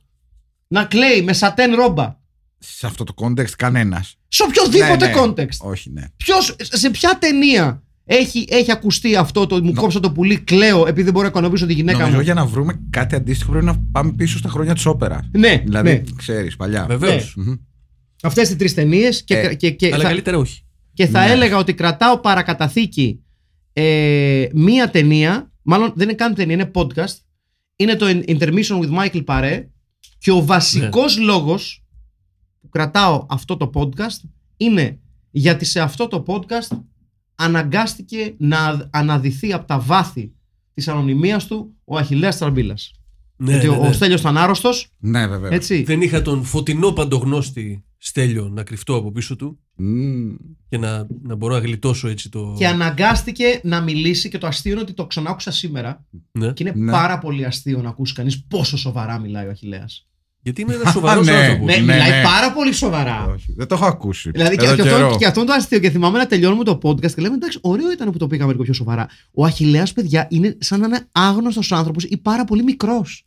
να 0.67 0.86
κλαίει 0.86 1.22
με 1.22 1.34
σατέν 1.34 1.76
ρόμπα; 1.76 2.17
Σε 2.60 2.86
αυτό 2.86 3.04
το 3.04 3.13
context 3.17 3.50
κανένας. 3.58 4.15
Σε 4.28 4.43
οποιοδήποτε 4.43 5.13
context. 5.17 5.58
Όχι, 5.69 5.89
ναι. 5.91 6.04
Ποιος, 6.17 6.56
σε 6.60 6.89
ποια 6.89 7.17
ταινία 7.19 7.84
έχει, 8.06 8.45
έχει 8.50 8.72
ακουστεί 8.72 9.15
αυτό 9.15 9.48
το 9.48 9.63
μου 9.63 9.74
κόψα 9.74 10.00
το 10.00 10.12
πουλί, 10.12 10.39
κλαίω 10.39 10.82
επειδή 10.88 11.02
δεν 11.04 11.13
μπορώ 11.13 11.26
να 11.26 11.32
ικανοποιήσω 11.32 11.65
τη 11.65 11.74
γυναίκα 11.74 11.98
Νομίζω 11.98 12.17
μου. 12.17 12.24
για 12.24 12.34
να 12.34 12.45
βρούμε 12.45 12.80
κάτι 12.89 13.15
αντίστοιχο 13.15 13.52
πρέπει 13.52 13.65
να 13.65 13.80
πάμε 13.91 14.12
πίσω 14.12 14.38
στα 14.38 14.50
χρόνια 14.50 14.74
της 14.74 14.86
όπερας. 14.86 15.30
Ναι, 15.32 15.62
Δηλαδή, 15.65 15.91
ναι. 15.91 16.02
ξέρεις, 16.17 16.56
παλιά. 16.56 16.86
Βεβαίως. 16.86 17.34
Ναι. 17.36 17.43
Μμμ. 17.43 17.56
Αυτές 18.24 18.50
οι 18.50 18.56
τρεις 18.56 18.74
ταινίες 18.74 19.24
και, 19.24 19.38
Ε, 19.38 19.54
και, 19.54 19.72
και, 19.72 19.86
Αλλά 19.93 20.04
θα, 20.04 20.10
καλύτερα 20.10 20.38
όχι. 20.38 20.65
και 20.93 21.08
θα 21.08 21.26
Ναι. 21.26 21.32
έλεγα 21.32 21.58
ότι 21.58 21.74
κρατάω 21.74 22.19
παρακαταθήκη 22.19 23.24
ε, 23.74 24.48
μία 24.54 24.90
ταινία, 24.90 25.52
μάλλον 25.62 25.94
δεν 25.96 26.08
είναι 26.08 26.18
καν 26.18 26.34
ταινία, 26.34 26.54
είναι 26.54 26.72
podcast. 26.74 27.16
Είναι 27.76 27.96
το 27.96 28.06
Intermission 28.28 28.80
with 28.82 28.98
Michael 28.98 29.26
Paré 29.26 29.66
και 30.18 30.32
ο 30.32 30.46
βασικός 30.46 31.18
λόγος 31.18 31.86
που 32.62 32.70
κρατάω 32.70 33.26
αυτό 33.30 33.58
το 33.58 33.70
podcast 33.74 34.30
είναι 34.58 35.00
γιατί 35.32 35.66
σε 35.66 35.80
αυτό 35.80 36.08
το 36.08 36.24
podcast 36.28 36.80
αναγκάστηκε 37.36 38.36
να 38.38 38.90
αναδυθεί 38.92 39.54
από 39.54 39.68
τα 39.68 39.80
βάθη 39.80 40.34
της 40.74 40.88
ανωνυμίας 40.88 41.48
του 41.48 41.76
ο 41.84 41.98
Αχιλέας 41.98 42.38
Τραμπίλας. 42.38 42.99
Ναι, 43.41 43.52
γιατί 43.52 43.67
ναι, 43.67 43.75
ο, 43.75 43.82
ναι. 43.82 43.88
ο 43.88 43.91
Στέλιος 43.93 44.19
ήταν 44.19 44.38
άρρωστος, 44.38 44.88
Ναι, 44.99 45.28
βέβαια. 45.28 45.52
έτσι. 45.54 45.84
Δεν 45.84 46.02
είχα 46.02 46.21
τον 46.21 46.43
φωτεινό 46.43 46.91
παντογνώστη 46.91 47.84
Στέλιο 47.97 48.49
να 48.49 48.63
κρυφτώ 48.63 48.95
από 48.95 49.12
πίσω 49.12 49.36
του 49.36 49.60
Μμμ. 49.75 50.36
και 50.69 50.78
να, 50.78 51.08
να 51.23 51.36
μπορώ 51.36 51.54
να 51.54 51.60
γλιτώσω 51.60 52.08
έτσι 52.08 52.30
το. 52.30 52.56
Και 52.58 52.67
αναγκάστηκε 52.67 53.60
να 53.63 53.82
μιλήσει 53.82 54.30
και 54.30 54.38
το 54.38 54.47
αστείο 54.47 54.71
είναι 54.71 54.82
ότι 54.82 54.93
το 54.93 55.06
ξανάκουσα 55.06 55.52
σήμερα 55.52 56.06
Ναι. 56.32 56.52
και 56.52 56.63
είναι 56.63 56.73
Ναι. 56.75 56.91
πάρα 56.91 57.17
πολύ 57.19 57.45
αστείο 57.45 57.82
να 57.82 57.89
ακούσει 57.89 58.13
κανείς 58.13 58.43
πόσο 58.47 58.78
σοβαρά 58.78 59.19
μιλάει 59.19 59.45
ο 59.47 59.49
Αχιλέας. 59.49 60.04
Γιατί 60.41 60.62
είμαι 60.62 60.73
ένας 60.82 60.91
σοβαρός 60.93 61.25
ναι. 61.25 61.34
άνθρωπος. 61.34 61.65
Ναι, 61.65 61.75
ναι, 61.75 61.82
μιλάει 61.82 62.10
ναι. 62.10 62.21
πάρα 62.23 62.54
πολύ 62.54 62.73
σοβαρά. 62.73 63.25
Όχι, 63.25 63.54
δεν 63.58 63.67
το 63.67 63.75
έχω 63.75 63.86
ακούσει. 63.86 64.30
Δηλαδή 64.32 64.56
και, 64.58 64.65
Εδώ 64.65 64.75
και, 64.75 64.82
καιρό. 64.82 65.06
αυτό, 65.06 65.17
και 65.17 65.25
αυτό 65.25 65.39
είναι 65.39 65.49
το 65.49 65.56
αστείο. 65.56 65.80
Και 65.80 65.89
θυμάμαι 65.89 66.17
να 66.17 66.28
τελειώνουμε 66.28 66.63
το 66.63 66.80
podcast 66.84 67.12
και 67.12 67.21
λέμε 67.21 67.36
εντάξει, 67.36 67.58
ωραίο 67.62 67.91
ήταν 67.91 68.12
που 68.12 68.17
το 68.17 68.28
πήγαμε 68.28 68.52
λίγο 68.52 68.63
πιο 68.63 68.73
σοβαρά. 68.73 69.08
Ο 69.34 69.45
Αχιλλέα, 69.46 69.88
παιδιά, 69.95 70.28
είναι 70.30 70.58
σαν 70.60 70.80
να 70.80 70.88
είναι 70.88 71.08
άγνωστος 71.12 71.71
άνθρωπος 71.71 72.04
ή 72.04 72.17
πάρα 72.17 72.43
πολύ 72.45 72.63
μικρός. 72.63 73.23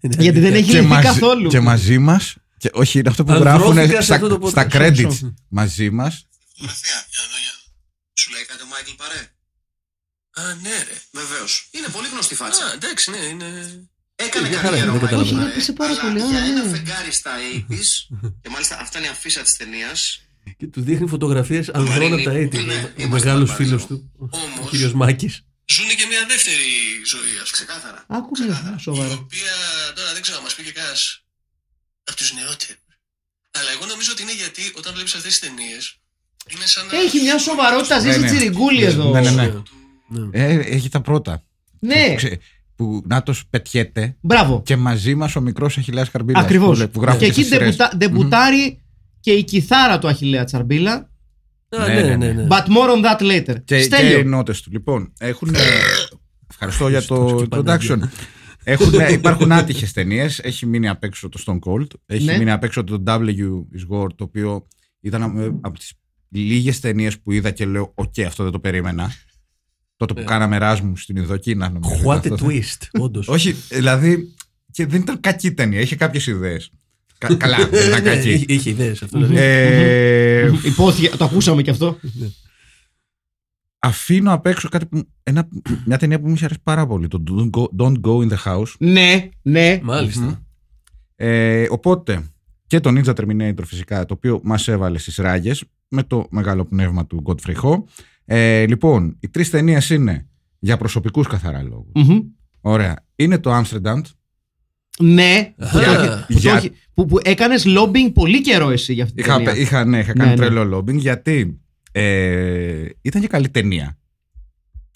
Γιατί 0.00 0.40
δεν 0.40 0.54
έχει 0.54 0.70
και, 0.70 0.72
λυθεί 0.76 0.86
μαζί, 0.86 1.06
καθόλου. 1.06 1.48
και 1.48 1.60
μαζί 1.60 1.98
μας. 1.98 2.34
Όχι, 2.72 2.98
είναι 2.98 3.08
αυτό 3.08 3.24
που 3.24 3.32
Ανδρώθηκα 3.32 3.82
γράφουν 3.84 3.96
σε 3.96 4.02
στα, 4.02 4.14
αυτό 4.14 4.28
το 4.28 4.38
podcast. 4.46 4.50
στα 4.50 4.66
credits. 4.70 5.18
μαζί 5.48 5.90
μας. 5.90 6.26
Φωτογραφία. 6.56 6.96
Για 7.12 7.20
να 7.22 7.26
δω, 7.32 7.38
για. 7.44 7.52
Σου 8.20 8.30
λέει 8.30 8.44
κάτι 8.50 8.62
ο 8.62 8.66
Michael 8.72 8.90
Paré; 9.02 9.22
Α, 10.40 10.54
ναι, 10.62 10.76
ρε. 10.88 10.96
Βεβαίως. 11.20 11.52
Είναι 11.76 11.88
πολύ 11.96 12.08
γνωστή 12.12 12.34
φάτσα. 12.34 12.64
Α, 12.66 12.72
εντάξει, 12.78 13.04
ναι, 13.10 13.16
είναι. 13.32 13.48
Έκανε 14.26 14.48
Μια 14.48 14.58
χαρά 14.58 14.68
καριέρα 14.68 14.86
είναι, 14.86 14.96
ο 14.96 14.98
δεν 14.98 15.02
Μάικλ 15.02 15.04
καταλαβαίνω. 15.04 15.38
Παρέ, 15.38 15.48
Όχι, 15.48 15.56
έπεσε 15.56 15.72
πάρα 15.80 15.90
αλλά 15.92 16.00
πολύ, 16.04 16.20
α, 16.22 16.26
Για 16.30 16.42
ένα 16.50 16.62
ναι. 16.64 16.70
φεγγάρι 16.76 17.12
στα 17.20 17.32
80's, 17.70 17.90
και 18.42 18.48
μάλιστα 18.54 18.74
αυτά 18.84 18.94
είναι 18.98 19.06
η 19.10 19.10
αφίσα 19.16 19.40
της 19.46 19.54
ταινίας. 19.60 20.00
Και 20.58 20.66
του 20.66 20.80
δείχνει 20.88 21.06
φωτογραφίες 21.14 21.66
ανδρών 21.68 22.12
από 22.12 22.22
τα 22.22 22.30
Μαρίνη, 22.32 22.48
80. 22.52 22.64
ναι, 22.64 22.74
Ο 22.74 23.02
είμαστε 23.02 23.08
μεγάλος 23.28 23.48
πάρα 23.50 23.58
φίλος 23.64 23.82
εδώ. 23.84 23.86
του, 23.90 24.10
ο 24.18 24.24
Όμως- 24.56 24.70
κύριος 24.70 24.92
Μάκης. 25.00 25.34
Ζουν 25.74 25.88
και 25.98 26.06
μια 26.12 26.22
δεύτερη 26.32 26.68
ζωή, 27.12 27.34
ας 27.44 27.50
ξεκάθαρα. 27.56 28.00
Άκου 28.16 28.30
με, 28.38 28.38
Ξεκάθαρα. 28.38 28.78
σοβαρά. 28.86 29.12
Η 29.18 29.20
οποία 29.26 29.54
τώρα 29.96 30.10
δεν 30.16 30.22
ξέρω, 30.24 30.38
μας 30.46 30.54
πει 30.54 30.62
και 30.66 30.72
κανένας 30.78 31.02
από 32.08 32.16
τους 32.20 32.30
νεότερους. 32.38 32.82
Αλλά 33.58 33.70
εγώ 33.76 33.84
νομίζω 33.92 34.10
ότι 34.14 34.22
είναι 34.24 34.36
γιατί 34.42 34.62
όταν 34.80 34.90
βλέπεις 34.96 35.14
αυτές 35.18 35.30
τις 35.38 35.40
ταινίες. 35.44 35.82
Είναι 36.52 36.66
σαν 36.72 36.82
να. 36.86 36.92
Έχει 37.04 37.18
μια 37.26 37.38
σοβαρότητα, 37.48 37.94
ζεις 37.98 38.06
Ναι, 38.06 38.12
σε 38.12 38.18
ναι. 38.20 38.26
τσιριγκούλη 38.30 38.84
εδώ. 38.92 39.06
Ναι, 39.10 39.20
ναι, 39.20 39.30
ναι. 39.30 39.46
Ναι. 40.08 40.38
Ε, 40.44 40.58
έχει 40.76 40.88
τα 40.88 41.00
πρώτα. 41.00 41.34
Ναι, 41.80 42.14
Ξε- 42.14 42.40
που 42.76 43.02
να 43.06 43.22
το 43.22 43.34
πετιέται 43.50 44.16
μπράβο. 44.20 44.62
και 44.62 44.76
μαζί 44.76 45.14
μας 45.14 45.36
ο 45.36 45.40
μικρός 45.40 45.78
Αχιλέας 45.78 46.10
Καρμπίλα. 46.10 46.38
Ακριβώς. 46.40 46.78
Που, 46.78 46.88
που 46.90 47.00
γράφει 47.02 47.18
Και 47.18 47.24
και 47.24 47.30
εκεί 47.30 47.42
στις 47.42 47.52
σειρές. 47.52 47.76
ντεμπουτά- 47.76 47.96
ντεμπutάρει 47.96 48.82
και 49.20 49.32
η 49.32 49.44
κιθάρα 49.44 49.98
του 49.98 50.08
Αχιλλέα 50.08 50.44
Τσαρμπίλα. 50.44 51.10
Α, 51.80 51.86
Ναι, 51.88 51.94
ναι, 51.94 52.02
ναι, 52.02 52.16
ναι. 52.16 52.32
ναι. 52.32 52.32
ναι. 52.42 52.46
But 52.50 52.64
more 52.66 52.90
on 52.96 53.04
that 53.04 53.20
later. 53.22 53.54
Και, 53.64 53.76
και 53.76 53.80
Στέλιο. 53.82 54.18
οι 54.18 54.24
νότες 54.24 54.60
του. 54.60 54.70
Λοιπόν, 54.72 55.12
έχουν. 55.18 55.54
Ευχαριστώ 56.50 56.88
για 56.88 57.02
το 57.02 57.26
Χριστός 57.26 57.48
και 57.48 57.94
introduction. 57.94 58.08
Έχουν, 58.64 58.92
υπάρχουν 59.10 59.52
άτυχες 59.52 59.92
ταινίες. 59.92 60.38
Έχει 60.38 60.66
μείνει 60.66 60.88
απ' 60.88 61.04
έξω 61.04 61.28
το 61.28 61.42
Stone 61.46 61.58
Cold. 61.70 61.86
Έχει 62.06 62.24
Ναι. 62.24 62.38
μείνει 62.38 62.50
απ' 62.50 62.64
έξω 62.64 62.84
το 62.84 63.02
W 63.06 63.20
Is 63.78 63.96
War, 63.96 64.06
το 64.16 64.24
οποίο 64.24 64.66
ήταν 65.00 65.22
ε, 65.22 65.44
από 65.60 65.78
τις 65.78 65.92
λίγες 66.28 66.80
ταινίες 66.80 67.20
που 67.20 67.32
είδα 67.32 67.50
και 67.50 67.66
λέω: 67.66 67.92
Οκ, 67.94 68.18
αυτό 68.26 68.42
δεν 68.42 68.52
το 68.52 68.60
περίμενα. 68.60 69.12
Τότε 69.96 70.12
που 70.14 70.20
Ναι. 70.20 70.26
κάναμε 70.26 70.56
Εράσμου 70.56 70.96
στην 70.96 71.16
Ινδοκίνα, 71.16 71.70
νομίζω. 71.70 72.02
What 72.04 72.14
a 72.22 72.30
Αυτό. 72.32 72.36
twist, 72.40 73.00
όντως. 73.00 73.28
Όχι, 73.28 73.52
δηλαδή. 73.52 74.34
Και 74.70 74.86
δεν 74.86 75.00
ήταν 75.00 75.20
κακή 75.20 75.52
ταινία. 75.52 75.80
Είχε 75.80 75.96
κάποιες 75.96 76.26
ιδέες. 76.26 76.70
Καλά, 77.36 77.68
δεν 77.68 77.88
ήταν 77.88 78.02
κακή. 78.02 78.30
Είχε, 78.30 78.44
είχε 78.48 78.70
ιδέες 78.70 79.02
αυτό. 79.02 79.18
δηλαδή. 79.18 79.36
Ε, 79.38 80.50
Υπόθηκε, 80.70 81.16
το 81.16 81.24
ακούσαμε 81.24 81.62
και 81.62 81.70
αυτό. 81.70 81.98
αφήνω 83.78 84.32
απ' 84.32 84.46
έξω 84.46 84.68
κάτι 84.68 84.86
που, 84.86 85.02
ένα, 85.22 85.48
μια 85.84 85.98
ταινία 85.98 86.20
που 86.20 86.28
μου 86.28 86.34
είχε 86.34 86.44
αρέσει 86.44 86.60
πάρα 86.62 86.86
πολύ. 86.86 87.08
Το 87.08 87.22
Don't 87.30 87.50
Go, 87.50 87.64
Don't 87.82 88.00
Go 88.00 88.28
in 88.28 88.32
the 88.32 88.38
House. 88.44 88.72
Ναι, 88.78 89.28
ναι. 89.42 89.80
Μάλιστα. 89.82 90.42
Ε, 91.16 91.66
οπότε 91.70 92.22
και 92.66 92.80
το 92.80 92.90
Ninja 92.90 93.14
Terminator 93.14 93.64
φυσικά, 93.64 94.04
το 94.04 94.14
οποίο 94.14 94.40
μας 94.42 94.68
έβαλε 94.68 94.98
στις 94.98 95.16
ράγες 95.16 95.64
με 95.88 96.02
το 96.02 96.26
μεγάλο 96.30 96.64
πνεύμα 96.64 97.06
του 97.06 97.22
Godfrey 97.26 97.54
Ho. 97.62 97.82
Ε, 98.24 98.66
λοιπόν, 98.66 99.16
οι 99.20 99.28
τρεις 99.28 99.50
ταινίες 99.50 99.90
είναι 99.90 100.28
για 100.58 100.76
προσωπικούς 100.76 101.26
καθαρά 101.26 101.62
λόγους. 101.62 101.92
Μμμ. 101.94 102.20
Ωραία. 102.60 103.06
Είναι 103.16 103.38
το 103.38 103.58
Amsterdam. 103.58 104.00
Ναι. 105.00 105.52
Που, 105.56 105.68
το 105.72 105.78
Για- 105.78 105.90
έχει- 105.92 106.08
που, 106.26 106.32
το 106.32 106.38
για- 106.38 106.54
έχει- 106.56 106.72
που, 106.94 107.06
που 107.06 107.18
έκανες 107.22 107.64
lobbying 107.66 108.12
πολύ 108.14 108.40
καιρό 108.40 108.70
εσύ 108.70 108.92
για 108.92 109.04
αυτή 109.04 109.14
την 109.16 109.24
Είχα, 109.24 109.36
ταινία. 109.36 109.56
είχα, 109.56 109.84
ναι, 109.84 109.98
είχα 109.98 110.12
κάνει 110.12 110.30
Ναι, 110.30 110.36
ναι. 110.36 110.46
τρελό 110.50 110.76
lobbying 110.78 110.96
γιατί 110.98 111.60
ε, 111.92 112.88
ήταν 113.02 113.20
και 113.20 113.26
καλή 113.28 113.48
ταινία. 113.48 113.98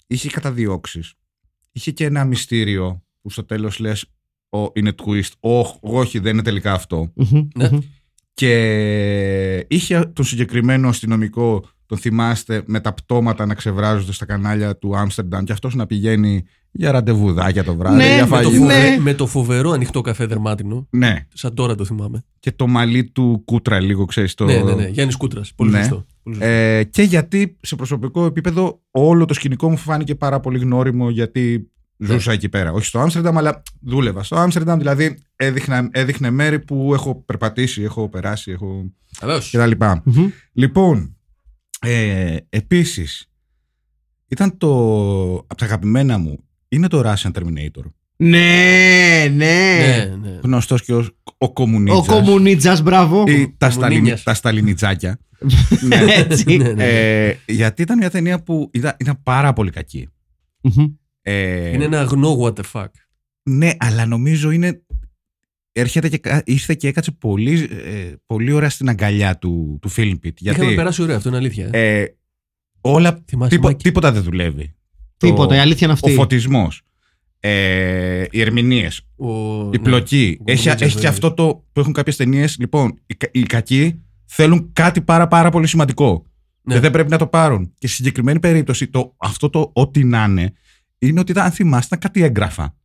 Είχε 0.07 0.29
καταδιώξεις. 0.29 1.13
είχε 1.71 1.91
και 1.91 2.05
ένα 2.05 2.25
μυστήριο 2.25 3.03
που 3.21 3.29
στο 3.29 3.43
τέλος 3.45 3.79
λες 3.79 4.05
«Ω, 4.49 4.71
είναι 4.73 4.93
twist, 5.05 5.31
«Ωχ, 5.39 5.75
όχι 5.79 6.19
δεν 6.19 6.33
είναι 6.33 6.41
τελικά 6.43 6.73
αυτό». 6.73 7.11
Μμμ, 7.15 7.47
Ναι. 7.55 7.69
μμμ. 7.71 7.79
Και 8.33 9.65
είχε 9.67 9.99
τον 10.13 10.25
συγκεκριμένο 10.25 10.89
αστυνομικό, 10.89 11.69
τον 11.89 11.97
θυμάστε, 11.97 12.63
με 12.65 12.79
τα 12.79 12.93
πτώματα 12.93 13.45
να 13.45 13.53
ξεβράζονται 13.53 14.11
στα 14.11 14.25
κανάλια 14.25 14.77
του 14.77 14.97
Άμστερνταμ 14.97 15.43
και 15.43 15.51
αυτός 15.51 15.75
να 15.75 15.85
πηγαίνει 15.85 16.43
για 16.71 16.91
ραντεβουδάκια 16.91 17.63
το 17.63 17.75
βράδυ, 17.75 17.95
Ναι, 17.97 18.05
για 18.15 18.15
με 18.15 18.21
Με 18.21 18.27
το, 18.43 18.49
φαγητό. 18.49 18.65
Ναι. 18.65 18.73
φοβε- 18.73 18.99
με 18.99 19.13
το 19.13 19.27
φοβερό 19.27 19.71
ανοιχτό 19.71 20.01
καφέ 20.01 20.25
δερμάτινο. 20.25 20.87
Ναι, 20.89 21.25
Σαν 21.33 21.53
τώρα 21.53 21.75
το 21.75 21.85
θυμάμαι. 21.85 22.23
και 22.39 22.51
το 22.51 22.67
μαλλί 22.67 23.03
του 23.05 23.41
κούτρα 23.45 23.79
λίγο, 23.79 24.05
ξέρεις. 24.05 24.33
Το... 24.33 24.45
Ναι, 24.45 24.57
ναι, 24.61 24.73
ναι. 24.73 24.87
Γιάννης 24.87 25.15
Κούτρας. 25.15 25.53
Πολύ 25.55 25.71
Ναι. 25.71 25.77
σωστό. 25.77 26.05
Πολύ 26.23 26.35
σωστό. 26.35 26.49
Ε, 26.51 26.83
και 26.83 27.01
γιατί 27.01 27.57
σε 27.61 27.75
προσωπικό 27.75 28.25
επίπεδο 28.25 28.81
όλο 28.91 29.25
το 29.25 29.33
σκηνικό 29.33 29.69
μου 29.69 29.77
φάνηκε 29.77 30.15
πάρα 30.15 30.39
πολύ 30.39 30.59
γνώριμο 30.59 31.09
γιατί 31.09 31.71
ζούσα 31.97 32.31
εκεί 32.31 32.49
πέρα. 32.49 32.71
Όχι 32.71 32.85
στο 32.85 32.99
Άμστερνταμ, 32.99 33.37
αλλά 33.37 33.61
δούλευα 33.81 34.23
στο 34.23 34.35
Άμστερνταμ. 34.35 34.77
Δηλαδή 34.77 35.17
έδειχνα, 35.35 35.89
έδειχνε 35.91 36.29
μέρη 36.29 36.59
που 36.59 36.91
έχω 36.93 37.23
περπατήσει, 37.25 37.81
έχω 37.81 38.09
περάσει, 38.09 38.51
έχω 38.51 38.91
Βεβαίως. 39.21 39.49
κτλ. 39.51 39.71
Μμμ. 40.03 40.27
Λοιπόν, 40.53 41.17
ε, 41.81 42.35
επίσης, 42.49 43.31
ήταν 44.27 44.57
το, 44.57 44.67
από 45.35 45.55
τα 45.55 45.65
αγαπημένα 45.65 46.17
μου, 46.17 46.43
είναι 46.67 46.87
το 46.87 47.01
Russian 47.05 47.31
Terminator. 47.31 47.83
Ναι, 48.15 49.27
ναι. 49.35 49.77
Ναι, 49.77 50.15
ναι. 50.21 50.39
Γνωστός 50.43 50.83
και 50.83 50.93
ως 50.93 51.07
ο 51.07 51.33
Ο 51.37 51.53
Κομμουνίτσας. 51.53 52.07
Κομμουνίτσα, 52.07 52.81
μπράβο. 52.81 53.23
ή 53.27 53.53
τα, 53.57 53.69
σταλινι, 53.69 53.89
Κομμουνίνιας. 53.89 54.23
τα 54.23 54.33
σταλινιτσάκια. 54.33 55.19
ναι. 55.87 55.95
Έτσι. 56.13 56.57
Ναι, 56.57 56.71
ναι. 56.73 56.83
Ε, 57.27 57.37
γιατί 57.45 57.81
ήταν 57.81 57.97
μια 57.97 58.09
ταινία 58.09 58.43
που 58.43 58.69
ήταν, 58.73 58.95
ήταν 58.99 59.19
πάρα 59.23 59.53
πολύ 59.53 59.71
κακή. 59.71 60.07
Μμμ. 60.61 60.85
Ε, 61.21 61.69
Είναι 61.69 61.83
ένα 61.83 61.99
αγνό 61.99 62.37
what 62.41 62.53
the 62.53 62.63
fuck. 62.71 62.87
Ναι, 63.43 63.71
αλλά 63.77 64.05
νομίζω 64.05 64.51
είναι. 64.51 64.81
Έρχεται 65.71 66.09
και, 66.09 66.17
κα- 66.17 66.41
ήρθε 66.45 66.73
και 66.73 66.87
έκατσε 66.87 67.11
πολύ, 67.11 67.69
ε, 67.85 68.13
πολύ 68.25 68.51
ωραία 68.51 68.69
στην 68.69 68.89
αγκαλιά 68.89 69.37
του, 69.37 69.79
του 69.81 69.91
Film 69.95 70.11
Pit. 70.13 70.33
Γιατί 70.37 70.59
Είχαμε 70.59 70.73
περάσει 70.75 71.01
ωραία, 71.01 71.15
αυτό 71.15 71.29
είναι 71.29 71.37
αλήθεια. 71.37 71.69
Ε. 71.71 71.99
ε, 72.01 72.15
όλα, 72.81 73.23
Θυμάσαι, 73.27 73.49
τίπο- 73.49 73.65
Μάκη; 73.65 73.83
τίποτα 73.83 74.11
δεν 74.11 74.23
δουλεύει. 74.23 74.75
Τίποτα, 75.17 75.47
Το- 75.47 75.55
η 75.55 75.57
αλήθεια 75.57 75.87
είναι 75.87 75.93
αυτή. 75.93 76.11
Ο 76.11 76.13
φωτισμός, 76.13 76.81
ε, 77.39 78.23
οι 78.31 78.41
ερμηνείες, 78.41 79.01
Ο, 79.15 79.29
η 79.61 79.67
ναι. 79.69 79.79
πλοκή. 79.79 80.37
Ο 80.39 80.43
Έχει, 80.51 80.63
Κομμουνίτσας, 80.63 80.81
έχει 80.81 80.89
και 80.89 80.95
βέβαια. 80.95 81.09
αυτό 81.09 81.33
το 81.33 81.65
που 81.71 81.79
έχουν 81.79 81.93
κάποιες 81.93 82.15
ταινίες. 82.15 82.57
Λοιπόν, 82.59 82.99
οι, 83.05 83.15
κα- 83.15 83.29
οι 83.31 83.43
κακοί 83.43 84.01
θέλουν 84.25 84.69
κάτι 84.73 85.01
πάρα 85.01 85.27
πάρα 85.27 85.49
πολύ 85.49 85.67
σημαντικό. 85.67 86.23
Ναι. 86.61 86.73
Και 86.73 86.79
δεν 86.79 86.91
πρέπει 86.91 87.09
να 87.09 87.17
το 87.17 87.27
πάρουν. 87.27 87.73
Και 87.77 87.87
στη 87.87 87.95
συγκεκριμένη 87.95 88.39
περίπτωση, 88.39 88.87
το, 88.87 89.15
αυτό 89.17 89.49
το 89.49 89.71
ό,τι 89.73 90.03
να 90.03 90.23
είναι, 90.23 90.53
είναι 90.99 91.19
ότι 91.19 91.31
ήταν, 91.31 91.45
αν 91.45 91.51
θυμάστε, 91.51 91.95
ήταν 91.95 91.99
κάτι 92.11 92.23
έγγραφα. 92.27 92.75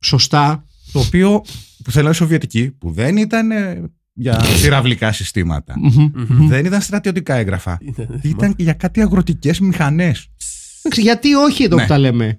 Σωστά. 0.00 0.64
Το 0.94 1.00
οποίο 1.00 1.42
που 1.84 1.90
θέλανε 1.90 2.10
οι 2.10 2.14
Σοβιετικοί, 2.14 2.70
που 2.70 2.90
δεν 2.92 3.16
ήταν 3.16 3.50
ε, 3.50 3.82
για 4.12 4.44
πυραυλικά 4.62 5.12
συστήματα. 5.12 5.74
Μμμ. 5.76 6.10
Μμμ. 6.28 6.48
Δεν 6.48 6.64
ήταν 6.64 6.80
στρατιωτικά 6.80 7.34
έγγραφα. 7.34 7.78
Ήταν- 7.80 8.20
Ήταν 8.22 8.54
για 8.58 8.72
κάτι 8.72 9.00
αγροτικές 9.00 9.60
μηχανές. 9.60 10.28
Εντάξει, 10.82 11.00
Γιατί 11.02 11.34
όχι 11.34 11.62
εδώ 11.64 11.76
Ναι. 11.76 11.82
που 11.82 11.88
τα 11.88 11.98
λέμε; 11.98 12.36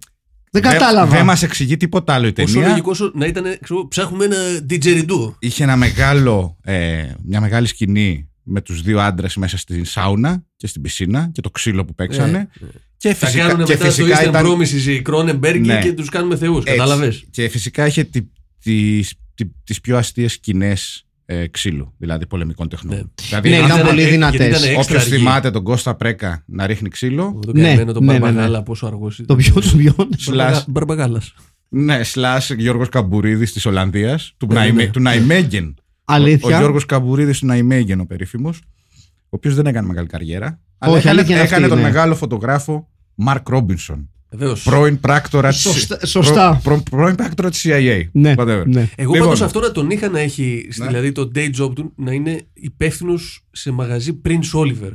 Δεν 0.51 0.61
Δεν- 0.61 0.71
κατάλαβα. 0.71 1.15
Δεν 1.15 1.25
μας 1.25 1.43
εξηγεί 1.43 1.77
τίποτα 1.77 2.13
άλλο 2.13 2.27
η 2.27 2.33
Πόσο 2.33 2.53
ταινία. 2.53 2.67
λογικό 2.69 2.89
όσο 2.91 3.11
να 3.15 3.25
ήταν. 3.25 3.43
Ξέρω, 3.61 3.87
ψάχνουμε 3.87 4.25
ένα 4.25 4.37
didgeridoo. 4.69 5.33
Είχε 5.39 5.63
ένα 5.63 5.75
μεγάλο, 5.75 6.57
ε, 6.63 7.03
μια 7.23 7.41
μεγάλη 7.41 7.67
σκηνή 7.67 8.29
με 8.43 8.61
τους 8.61 8.81
δύο 8.81 8.99
άντρες 8.99 9.35
μέσα 9.35 9.57
στην 9.57 9.85
σάουνα 9.85 10.43
και 10.55 10.67
στην 10.67 10.81
πισίνα 10.81 11.29
και 11.33 11.41
το 11.41 11.49
ξύλο 11.49 11.85
που 11.85 11.95
παίξανε. 11.95 12.37
Ε, 12.61 12.65
Και 12.97 13.13
Θα 13.13 13.25
φυσικά, 13.25 13.47
κάνουν 13.47 13.65
και 13.65 13.71
μετά 13.73 13.91
στο 13.91 14.03
φυσικά 14.03 14.23
Eastern 14.23 14.27
ήταν, 14.27 14.45
Promises 14.45 14.87
οι 14.87 15.01
Κρόνεμπεργκοι 15.01 15.67
Ναι. 15.67 15.79
και 15.81 15.93
τους 15.93 16.09
κάνουμε 16.09 16.37
θεούς. 16.37 16.57
Έτσι. 16.57 16.71
Κατάλαβε. 16.71 17.13
Και 17.31 17.49
φυσικά 17.49 17.85
είχε 17.87 18.03
τη, 18.03 18.19
τις, 18.65 19.13
τη- 19.34 19.51
τις 19.63 19.82
πιο 19.82 19.97
αστείες 19.97 20.32
σκηνές 20.32 21.06
ε, 21.25 21.47
ξύλου, 21.47 21.93
δηλαδή 21.97 22.28
πολεμικών 22.28 22.69
τεχνών. 22.69 22.95
Ναι. 22.95 23.01
Δηλαδή, 23.28 23.49
Ναι, 23.49 23.58
αν- 23.58 23.65
ήταν 23.65 23.86
πολύ 23.88 24.01
ε, 24.01 24.10
δυνατές. 24.10 24.39
γιατί 24.39 24.51
ήταν 24.56 24.63
έξτρα 24.63 24.82
όποιος 24.82 25.01
αργή. 25.01 25.15
θυμάται 25.17 25.51
τον 25.51 25.63
Κώστα 25.63 25.95
Πρέκα 25.95 26.43
να 26.45 26.65
ρίχνει 26.67 26.89
ξύλο, 26.89 27.39
Το 27.45 27.51
Ναι, 27.54 27.62
καημένο, 27.62 27.91
τον 27.93 28.06
ναι, 28.06 28.12
ναι, 28.13 28.19
ναι. 28.19 28.25
Μπαρμπαγάλα, 28.25 28.63
πόσο 28.63 28.86
αργός 28.88 29.19
ήταν. 29.19 29.25
Το 29.25 29.36
πιο 29.36 29.62
του 29.62 29.78
πιο. 29.78 29.95
Slash. 30.28 30.62
Μπαρμπαγάλα. 30.67 31.21
ναι, 31.69 32.04
σλάς 32.04 32.49
Γιώργος 32.51 32.89
Καμπουρίδης 32.89 33.54
της 33.54 33.65
Ολλανδίας, 33.65 34.34
του, 34.38 34.45
Ναι, 34.47 34.54
ναι, 34.54 34.60
Ναϊμέ- 34.60 34.86
ναι. 34.86 34.91
του 34.91 34.99
Ναϊμέγεν. 35.01 35.65
Ο, 35.67 35.82
ο 36.12 36.13
Αλήθεια. 36.13 36.58
Γιώργος 36.58 36.86
Καμπουρίδης 36.86 37.39
του 37.39 37.45
Ναϊμέγεν, 37.45 37.99
ο 37.99 38.06
περίφημος, 38.06 38.62
ο 39.08 39.28
οποίος 39.30 39.56
δεν 39.56 39.65
έκανε 39.65 39.88
μεγάλη 39.88 40.08
καριέρα, 40.08 40.60
αλλά 40.78 40.91
Όχι, 40.93 41.01
έκανε, 41.01 41.19
αλήθεια 41.19 41.36
είναι 41.36 41.45
έκανε 41.45 41.65
αυτή, 41.65 41.75
τον 41.75 41.84
ναι. 41.84 41.89
μεγάλο 41.91 42.15
φωτογράφο 42.15 42.89
Μαρκ 43.15 43.49
Ρόμπινσον, 43.49 44.10
Βεβαίως. 44.37 44.63
πρώην 44.63 44.99
πράκτορα 44.99 45.49
της, 45.49 45.59
Σωστά- 45.61 46.05
σωστά. 46.05 46.59
προ- 46.63 46.73
προ- 46.83 46.89
πρώην 46.89 47.15
πράκτορα 47.15 47.49
της 47.49 47.65
CIA. 47.67 48.01
Ναι, 48.11 48.33
Whatever. 48.37 48.63
ναι. 48.65 48.89
Εγώ 48.95 49.11
Λοιπόν. 49.13 49.19
πάντως 49.27 49.41
αυτό 49.41 49.59
να 49.59 49.71
τον 49.71 49.89
είχα 49.89 50.09
να 50.09 50.19
έχει, 50.19 50.67
Ναι. 50.77 50.85
δηλαδή 50.87 51.11
το 51.11 51.31
day 51.35 51.49
job 51.59 51.75
του, 51.75 51.93
να 51.95 52.11
είναι 52.11 52.41
υπεύθυνος 52.53 53.45
σε 53.51 53.71
μαγαζί 53.71 54.21
Prince 54.25 54.51
Oliver. 54.53 54.91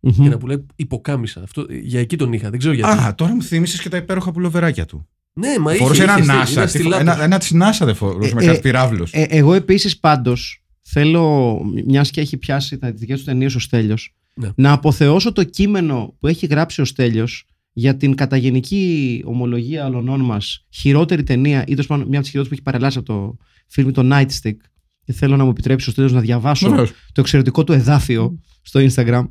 Μμμ. 0.00 0.22
Και 0.22 0.28
να 0.28 0.38
πουλάει 0.38 0.64
υποκάμισα. 0.76 1.40
Αυτό, 1.42 1.66
για 1.82 2.00
εκεί 2.00 2.16
τον 2.16 2.32
είχα. 2.32 2.50
Δεν 2.50 2.58
ξέρω 2.58 2.74
γιατί. 2.74 2.98
Α, 2.98 3.14
τώρα 3.14 3.34
μου 3.34 3.42
θύμισες 3.42 3.80
και 3.80 3.88
τα 3.88 3.96
υπέροχα 3.96 4.32
πουλοβεράκια 4.32 4.84
του. 4.86 5.08
ναι, 5.32 5.58
μα 5.60 5.72
Φορούσε 5.72 6.02
είχε, 6.02 6.12
ένα 6.12 6.20
είχε, 6.22 6.32
NASA. 6.42 6.50
ήταν 6.52 6.64
τι 6.64 6.70
στη 6.70 6.82
φο- 6.82 6.88
Λάμπρος. 6.88 7.14
Ένα, 7.14 7.24
ένα 7.24 7.38
της 7.38 7.52
NASA 7.54 7.84
δεν 7.84 7.94
φορούσε 7.94 8.34
με 8.34 8.42
Ε, 8.42 8.46
κάτι 8.46 8.58
ε, 8.58 8.60
πυράβλους. 8.60 9.10
Ε, 9.12 9.26
εγώ 9.28 9.54
επίσης 9.54 9.98
πάντως 9.98 10.62
θέλω, 10.82 11.58
μιας 11.86 12.10
και 12.10 12.20
έχει 12.20 12.36
πιάσει 12.36 12.78
τα 12.78 12.92
δικές 12.92 13.18
του 13.18 13.24
ταινίες 13.24 13.54
ο 13.54 13.58
Στέλιος, 13.58 14.14
Ναι. 14.34 14.48
να 14.54 14.72
αποθεώσω 14.72 15.32
το 15.32 15.44
κείμενο 15.44 16.14
που 16.20 16.26
έχει 16.26 16.46
γράψει 16.46 16.80
ο 16.80 16.84
Στέλιος 16.84 17.46
για 17.76 17.96
την 17.96 18.14
καταγενική 18.14 19.22
ομολογία 19.24 19.86
όλων 19.86 20.20
μας 20.20 20.66
χειρότερη 20.70 21.22
ταινία, 21.22 21.62
ή 21.62 21.70
τέλος 21.70 21.86
πάντων 21.86 22.06
μια 22.08 22.14
από 22.18 22.22
τις 22.22 22.30
χειρότερες 22.30 22.48
που 22.48 22.54
έχει 22.54 22.62
παρελάσει 22.62 22.98
από 22.98 23.06
το 23.06 23.36
φιλμ 23.66 23.90
το 23.90 24.08
Nightstick. 24.12 24.56
Και 25.04 25.12
θέλω 25.12 25.36
να 25.36 25.44
μου 25.44 25.50
επιτρέψεις 25.50 25.88
ο 25.88 25.90
Στέλιος 25.90 26.12
να 26.12 26.20
διαβάσω 26.20 26.68
Βεβαίως. 26.68 26.90
το 27.12 27.20
εξαιρετικό 27.20 27.64
του 27.64 27.72
εδάφιο 27.72 28.38
στο 28.62 28.80
Instagram. 28.80 29.24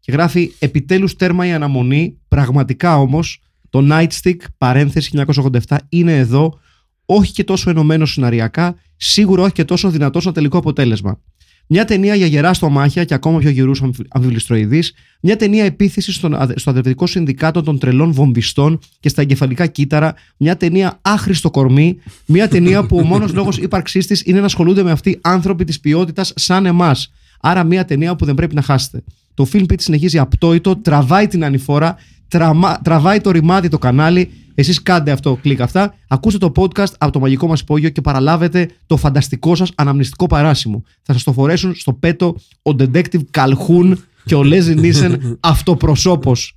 Και 0.00 0.12
γράφει 0.12 0.52
επιτέλους 0.58 1.16
τέρμα 1.16 1.46
η 1.46 1.52
αναμονή. 1.52 2.18
Πραγματικά 2.28 2.98
όμως 2.98 3.40
το 3.70 3.86
Nightstick 3.90 4.36
παρένθεση 4.58 5.24
1987 5.68 5.76
είναι 5.88 6.18
εδώ. 6.18 6.58
Όχι 7.06 7.32
και 7.32 7.44
τόσο 7.44 7.70
ενωμένο 7.70 8.06
σεναριακά, 8.06 8.74
σίγουρα 8.96 9.42
όχι 9.42 9.52
και 9.52 9.64
τόσο 9.64 9.90
δυνατό 9.90 10.20
στο 10.20 10.32
τελικό 10.32 10.58
αποτέλεσμα. 10.58 11.20
Μια 11.66 11.84
ταινία 11.84 12.14
για 12.14 12.26
γερά 12.26 12.54
στομάχια 12.54 13.04
και 13.04 13.14
ακόμα 13.14 13.38
πιο 13.38 13.50
γερούς 13.50 13.82
αμφιβληστροειδεί. 14.08 14.82
Μια 15.20 15.36
ταινία 15.36 15.64
επίθεση 15.64 16.12
στον, 16.12 16.34
αδε- 16.34 16.58
στο 16.58 16.70
αδερφικό 16.70 17.06
συνδικάτο 17.06 17.62
των 17.62 17.78
τρελών 17.78 18.12
βομβιστών 18.12 18.78
και 19.00 19.08
στα 19.08 19.22
εγκεφαλικά 19.22 19.66
κύτταρα. 19.66 20.14
Μια 20.36 20.56
ταινία 20.56 20.98
άχρηστο 21.02 21.50
κορμί. 21.50 21.96
Μια 22.26 22.48
ταινία 22.48 22.86
που 22.86 22.96
ο 22.96 23.02
μόνος 23.02 23.32
λόγος 23.32 23.58
ύπαρξής 23.58 24.06
της 24.06 24.22
είναι 24.26 24.38
να 24.38 24.44
ασχολούνται 24.44 24.82
με 24.82 24.90
αυτή 24.90 25.18
άνθρωποι 25.22 25.64
της 25.64 25.80
ποιότητας 25.80 26.32
σαν 26.36 26.66
εμάς. 26.66 27.12
Άρα 27.40 27.64
μια 27.64 27.84
ταινία 27.84 28.16
που 28.16 28.24
δεν 28.24 28.34
πρέπει 28.34 28.54
να 28.54 28.62
χάσετε. 28.62 29.02
Το 29.34 29.46
Film 29.52 29.62
Pit 29.62 29.80
συνεχίζει 29.80 30.18
απτόητο, 30.18 30.76
τραβάει 30.76 31.26
την 31.26 31.44
ανηφόρα, 31.44 31.96
τραμα- 32.28 32.80
τραβάει 32.84 33.20
το 33.20 33.30
ρημάδι 33.30 33.68
το 33.68 33.78
κανάλι. 33.78 34.30
Εσείς 34.54 34.82
κάντε 34.82 35.10
αυτό, 35.10 35.38
κλικ 35.42 35.60
αυτά. 35.60 35.94
Ακούστε 36.08 36.38
το 36.38 36.52
podcast 36.56 36.92
από 36.98 37.12
το 37.12 37.18
μαγικό 37.20 37.46
μας 37.46 37.60
υπόγειο 37.60 37.88
και 37.88 38.00
παραλάβετε 38.00 38.70
το 38.86 38.96
φανταστικό 38.96 39.54
σας 39.54 39.72
αναμνηστικό 39.74 40.26
παράσημο. 40.26 40.82
Θα 41.02 41.12
σας 41.12 41.22
το 41.22 41.32
φορέσουν 41.32 41.74
στο 41.74 41.92
πέτο 41.92 42.36
ο 42.62 42.70
Detective 42.78 43.20
Calhoun 43.30 43.92
και 44.24 44.34
ο 44.34 44.42
Λέζι 44.42 44.74
Νίσεν 44.74 45.36
αυτοπροσώπος. 45.40 46.56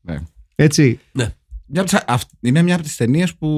Ναι. 0.00 0.18
Έτσι. 0.54 0.98
Ναι. 1.12 1.28
Μια 1.66 1.80
από 1.80 1.90
τις- 1.90 2.04
αυ- 2.06 2.30
είναι 2.40 2.62
μια 2.62 2.74
από 2.74 2.82
τις 2.84 2.96
ταινίες 2.96 3.34
που 3.34 3.48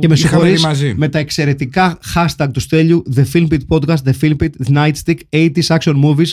Και 0.00 0.08
με 0.08 0.14
είχαμε 0.14 0.42
δει 0.42 0.56
συγχωρείς 0.56 0.62
μαζί. 0.64 0.94
με 0.96 1.08
τα 1.08 1.18
εξαιρετικά 1.18 1.98
hashtag 2.14 2.48
του 2.52 2.60
Στέλιου 2.60 3.02
The 3.16 3.24
Film 3.32 3.46
Pit 3.48 3.60
Podcast, 3.68 3.96
The 4.04 4.12
Film 4.20 4.36
Pit, 4.42 4.48
The 4.66 4.72
Nightstick, 4.76 5.16
80s 5.30 5.66
Action 5.78 6.02
Movies, 6.04 6.28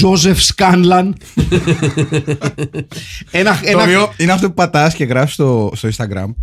Joseph 0.00 0.36
Scanlan. 0.54 1.10
ένα, 3.30 3.54
Το 3.60 3.68
ένα, 3.68 3.82
οποίο 3.82 4.12
είναι 4.16 4.32
αυτό 4.32 4.48
που 4.48 4.54
πατάς 4.54 4.94
και 4.94 5.04
γράφεις 5.04 5.34
στο, 5.34 5.70
στο 5.74 5.88
Instagram 5.96 6.34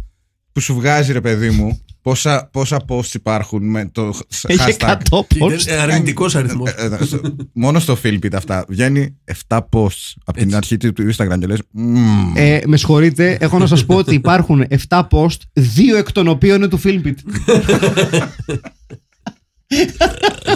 που 0.51 0.59
σου 0.61 0.73
βγάζει 0.75 1.11
ρε 1.11 1.21
παιδί 1.21 1.49
μου 1.49 1.79
πόσα, 2.01 2.49
πόσα 2.51 2.79
posts 2.87 3.13
υπάρχουν 3.13 3.69
με 3.69 3.89
το 3.91 4.13
έχει 4.47 4.59
hashtag. 4.77 4.95
100 5.09 5.19
posts. 5.19 5.61
Ήταν 5.61 5.79
αρνητικός 5.79 6.35
αριθμός. 6.35 6.71
Ε, 6.71 6.97
ε, 6.99 7.05
στο- 7.05 7.21
μόνο 7.53 7.79
στο 7.79 7.97
Philpit 8.03 8.33
αυτά. 8.35 8.65
Βγαίνει 8.69 9.15
7 9.47 9.57
posts 9.57 10.13
από 10.25 10.37
την 10.37 10.43
Έτσι. 10.43 10.55
αρχή 10.55 10.77
του 10.77 10.93
του 10.93 11.13
Instagram 11.15 11.37
και 11.39 11.45
λες 11.47 11.59
«Μμμ». 11.71 12.31
Ε, 12.35 12.59
με 12.65 12.77
συγχωρείτε, 12.77 13.37
έχω 13.39 13.57
να 13.57 13.65
σας 13.67 13.85
πω 13.85 13.95
ότι 13.95 14.13
υπάρχουν 14.13 14.65
7 14.87 15.07
post, 15.11 15.37
δύο 15.53 15.97
εκ 15.97 16.11
των 16.11 16.27
οποίων 16.27 16.55
είναι 16.57 16.67
του 16.67 16.79
Filmpit. 16.83 17.15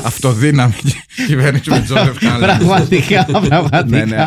Αυτοδύναμη 0.04 0.74
κυβέρνηση 1.28 1.70
με 1.70 1.82
Τζόσεφ 1.82 2.18
Κάλλαν. 2.20 2.40
πραγματικά, 2.58 3.26
πραγματικά. 3.26 3.84
Ναι, 3.86 4.06
ναι. 4.06 4.26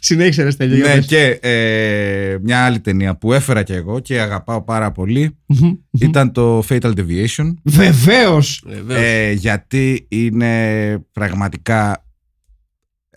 Συνέχισε 0.00 0.42
ρες 0.42 0.52
Στέλιο. 0.54 0.76
για 0.76 0.86
Ναι, 0.86 0.94
πες. 0.94 1.06
και 1.06 1.38
ε, 1.42 2.36
μια 2.42 2.64
άλλη 2.64 2.80
ταινία 2.80 3.16
που 3.16 3.32
έφερα 3.32 3.62
και 3.62 3.74
εγώ 3.74 4.00
και 4.00 4.20
αγαπάω 4.20 4.62
πάρα 4.64 4.92
πολύ 4.92 5.36
Μμμ. 5.46 5.72
ήταν 6.00 6.32
το 6.32 6.64
Fatal 6.68 6.92
Deviation. 6.94 7.54
Βεβαίως. 7.62 8.62
Βεβαίως. 8.66 9.02
Ε, 9.02 9.32
γιατί 9.32 10.06
είναι 10.08 11.04
πραγματικά 11.12 12.04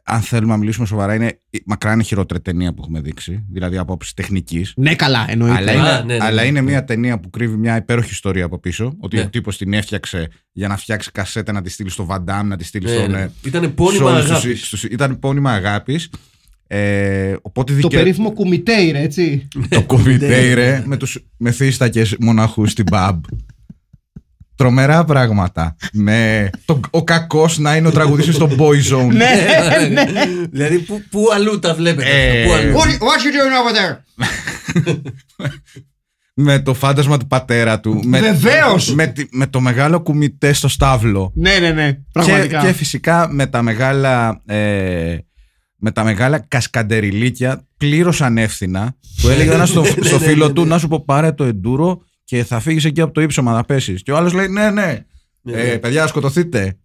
αν 0.06 0.22
θέλουμε 0.22 0.52
να 0.52 0.58
μιλήσουμε 0.58 0.86
σοβαρά, 0.86 1.14
είναι 1.16 1.40
η 1.50 1.62
μακράν 1.66 2.00
η 2.00 2.04
χειρότερη 2.04 2.42
ταινία 2.42 2.74
που 2.74 2.82
έχουμε 2.82 3.02
δείξει. 3.02 3.44
Δηλαδή 3.52 3.78
από 3.78 3.92
άποψη 3.94 4.16
τεχνικής. 4.16 4.74
Ναι, 4.76 4.96
καλά, 4.96 5.26
εννοείται. 5.30 5.56
Αλλά, 5.58 5.72
Α, 5.72 5.74
είναι, 5.76 6.04
ναι, 6.06 6.18
ναι, 6.18 6.24
αλλά 6.26 6.42
ναι, 6.42 6.48
είναι 6.48 6.62
ναι. 6.62 6.70
μια 6.70 6.84
ταινία 6.84 7.20
που 7.20 7.30
κρύβει 7.30 7.58
μια 7.58 7.76
υπέροχη 7.78 8.10
ιστορία 8.12 8.46
από 8.46 8.60
πίσω. 8.60 8.94
Ότι 9.00 9.16
Ναι. 9.16 9.22
ο 9.22 9.30
τύπος 9.30 9.58
την 9.58 9.74
έφτιαξε 9.74 10.28
για 10.52 10.68
να 10.68 10.78
φτιάξει 10.78 11.12
κασέτα 11.12 11.52
να 11.52 11.62
τη 11.62 11.70
στείλει 11.70 11.90
στο 11.90 12.06
Βαντάμ, 12.06 12.48
να 12.48 12.58
τη 12.58 12.64
στείλει 12.64 12.86
Ναι, 12.86 12.94
στον. 12.94 13.12
ναι. 13.12 13.22
ε, 13.22 13.32
Ήταν 13.46 13.62
σε 13.64 13.70
πόνιμα 13.70 14.10
όλους 14.10 14.22
τους- 14.22 14.32
αγάπης. 14.32 14.66
στους- 14.66 14.84
ήταν 14.84 15.20
πόνιμα 15.20 15.52
αγάπης. 15.52 16.10
Ε, 16.68 17.36
οπότε 17.42 17.72
Το 17.72 17.78
δικαι... 17.78 17.98
περίφημο 17.98 18.32
κουμιτέιρ, 18.32 18.96
έτσι. 18.96 19.48
το 19.70 19.84
κοβιτέιρε 19.84 20.84
με 20.86 20.98
τους 20.98 21.26
μεθύστακες 21.38 22.16
μοναχούς 22.20 22.72
στην 22.72 22.86
pub. 22.94 23.20
Τρομερά 24.56 25.04
πράγματα. 25.04 25.76
Με 25.94 26.50
το, 26.66 26.80
ο 26.90 27.04
κακός 27.04 27.58
να 27.58 27.76
είναι 27.76 27.88
ο 27.88 27.92
τραγουδιστής 27.92 28.36
στο 28.36 28.50
Boyzone. 28.58 29.08
ναι, 29.08 29.30
ναι. 29.92 30.04
Δηλαδή, 30.52 30.80
πού, 30.80 31.02
πού 31.10 31.26
αλλού 31.34 31.60
τα 31.60 31.74
βλέπετε. 31.74 32.10
Ε, 32.10 32.44
αυτά, 32.44 32.48
πού 32.48 32.54
αλλού; 32.54 32.74
What, 32.74 32.88
what 32.88 33.20
you 33.20 33.32
doing 33.34 33.56
over 33.62 33.74
there? 33.76 33.98
με 36.34 36.60
το 36.60 36.74
φάντασμα 36.74 37.18
του 37.18 37.28
πατέρα 37.28 37.80
του. 37.80 38.02
Με, 38.04 38.20
Βεβαίως! 38.20 38.94
Με, 38.94 39.08
τη- 39.08 39.28
με 39.32 39.48
το 39.48 39.60
μεγάλο 39.60 40.02
κουμιτέ 40.02 40.54
στο 40.54 40.68
στάβλο. 40.68 41.32
Ναι, 41.36 41.58
ναι, 41.60 41.72
ναι. 41.72 41.92
Και, 41.92 42.00
Πραγματικά. 42.12 42.60
και 42.62 42.72
φυσικά 42.72 43.28
με 43.32 43.46
τα 43.48 43.62
μεγάλα, 43.62 44.42
ε, 44.46 45.18
με 45.76 45.92
τα 45.92 46.04
μεγάλα 46.04 46.40
κασκαντεριλίκια 46.40 47.68
πλήρως 47.78 48.22
ανεύθυνα 48.22 48.96
που 49.22 49.30
έλεγε 49.30 49.54
ένας 49.54 49.70
στο, 49.70 49.84
στο 49.86 50.20
ναι, 50.20 50.26
φίλο 50.26 50.48
ναι, 50.48 50.54
του 50.54 50.62
ναι. 50.62 50.68
να 50.68 50.78
σου 50.78 50.88
πω 50.88 51.04
πάρε 51.06 51.32
το 51.32 51.44
εντούρο 51.44 52.02
και 52.34 52.44
θα 52.44 52.60
φύγεις 52.60 52.86
εκεί 52.86 53.02
από 53.02 53.14
το 53.14 53.22
ύψωμα 53.22 53.52
να 53.54 53.64
πέσεις. 53.64 54.04
Και 54.04 54.12
ο 54.12 54.18
άλλος 54.18 54.34
λέει 54.34 54.48
ναι, 54.48 54.70
ναι. 54.72 55.06
Ναι, 55.42 55.54
Ε, 55.62 55.68
ναι. 55.72 55.78
παιδιά, 55.78 56.08
σκοτωθείτε. 56.08 56.78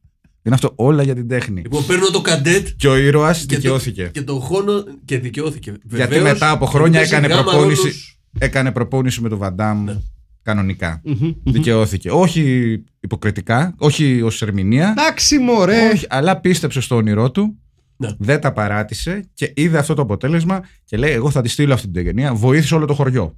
Είναι 0.42 0.54
αυτό 0.54 0.72
όλα 0.76 1.02
για 1.02 1.14
την 1.14 1.28
τέχνη. 1.28 1.60
Λοιπόν, 1.60 1.86
παίρνω 1.86 2.10
το 2.10 2.20
καντέτ 2.20 2.68
Και 2.76 2.88
ο 2.88 2.96
ήρωας 2.96 3.38
και 3.40 3.46
το- 3.54 3.60
δικαιώθηκε. 3.60 4.10
Και 4.12 4.22
το 4.22 4.40
χώνο 4.40 4.84
και 5.04 5.18
δικαιώθηκε. 5.18 5.70
Γιατί 5.70 6.14
Βεβαίως, 6.14 6.32
μετά 6.32 6.50
από 6.50 6.66
χρόνια 6.66 6.98
έπαιζε 6.98 7.14
έκανε 7.16 7.34
γάμα 7.34 7.42
προπόνηση, 7.50 7.80
ρόλους. 7.82 8.18
έκανε 8.38 8.72
προπόνηση 8.72 9.20
με 9.20 9.28
τον 9.28 9.38
Βαντάμ 9.38 9.84
Ναι. 9.84 9.96
κανονικά. 10.42 11.00
Μμμ. 11.04 11.32
Δικαιώθηκε. 11.44 12.10
Όχι 12.10 12.74
υποκριτικά, 13.00 13.74
όχι 13.78 14.22
ως 14.22 14.42
ερμηνεία. 14.42 14.94
Εντάξει, 14.98 15.38
μωρέ. 15.38 15.88
Όχι, 15.92 16.06
αλλά 16.08 16.40
πίστεψε 16.40 16.80
στο 16.80 16.96
όνειρό 16.96 17.30
του. 17.30 17.58
Ναι. 17.96 18.08
Δεν 18.18 18.40
τα 18.40 18.52
παράτησε 18.52 19.24
και 19.34 19.52
είδε 19.56 19.78
αυτό 19.78 19.94
το 19.94 20.02
αποτέλεσμα 20.02 20.60
και 20.84 20.96
λέει: 20.96 21.12
Εγώ 21.12 21.30
θα 21.30 21.42
τη 21.42 21.48
στείλω 21.48 21.74
αυτή 21.74 21.88
την 21.90 22.04
ταινία. 22.04 22.34
Βοήθησε 22.34 22.74
όλο 22.74 22.86
το 22.86 22.94
χωριό. 22.94 23.36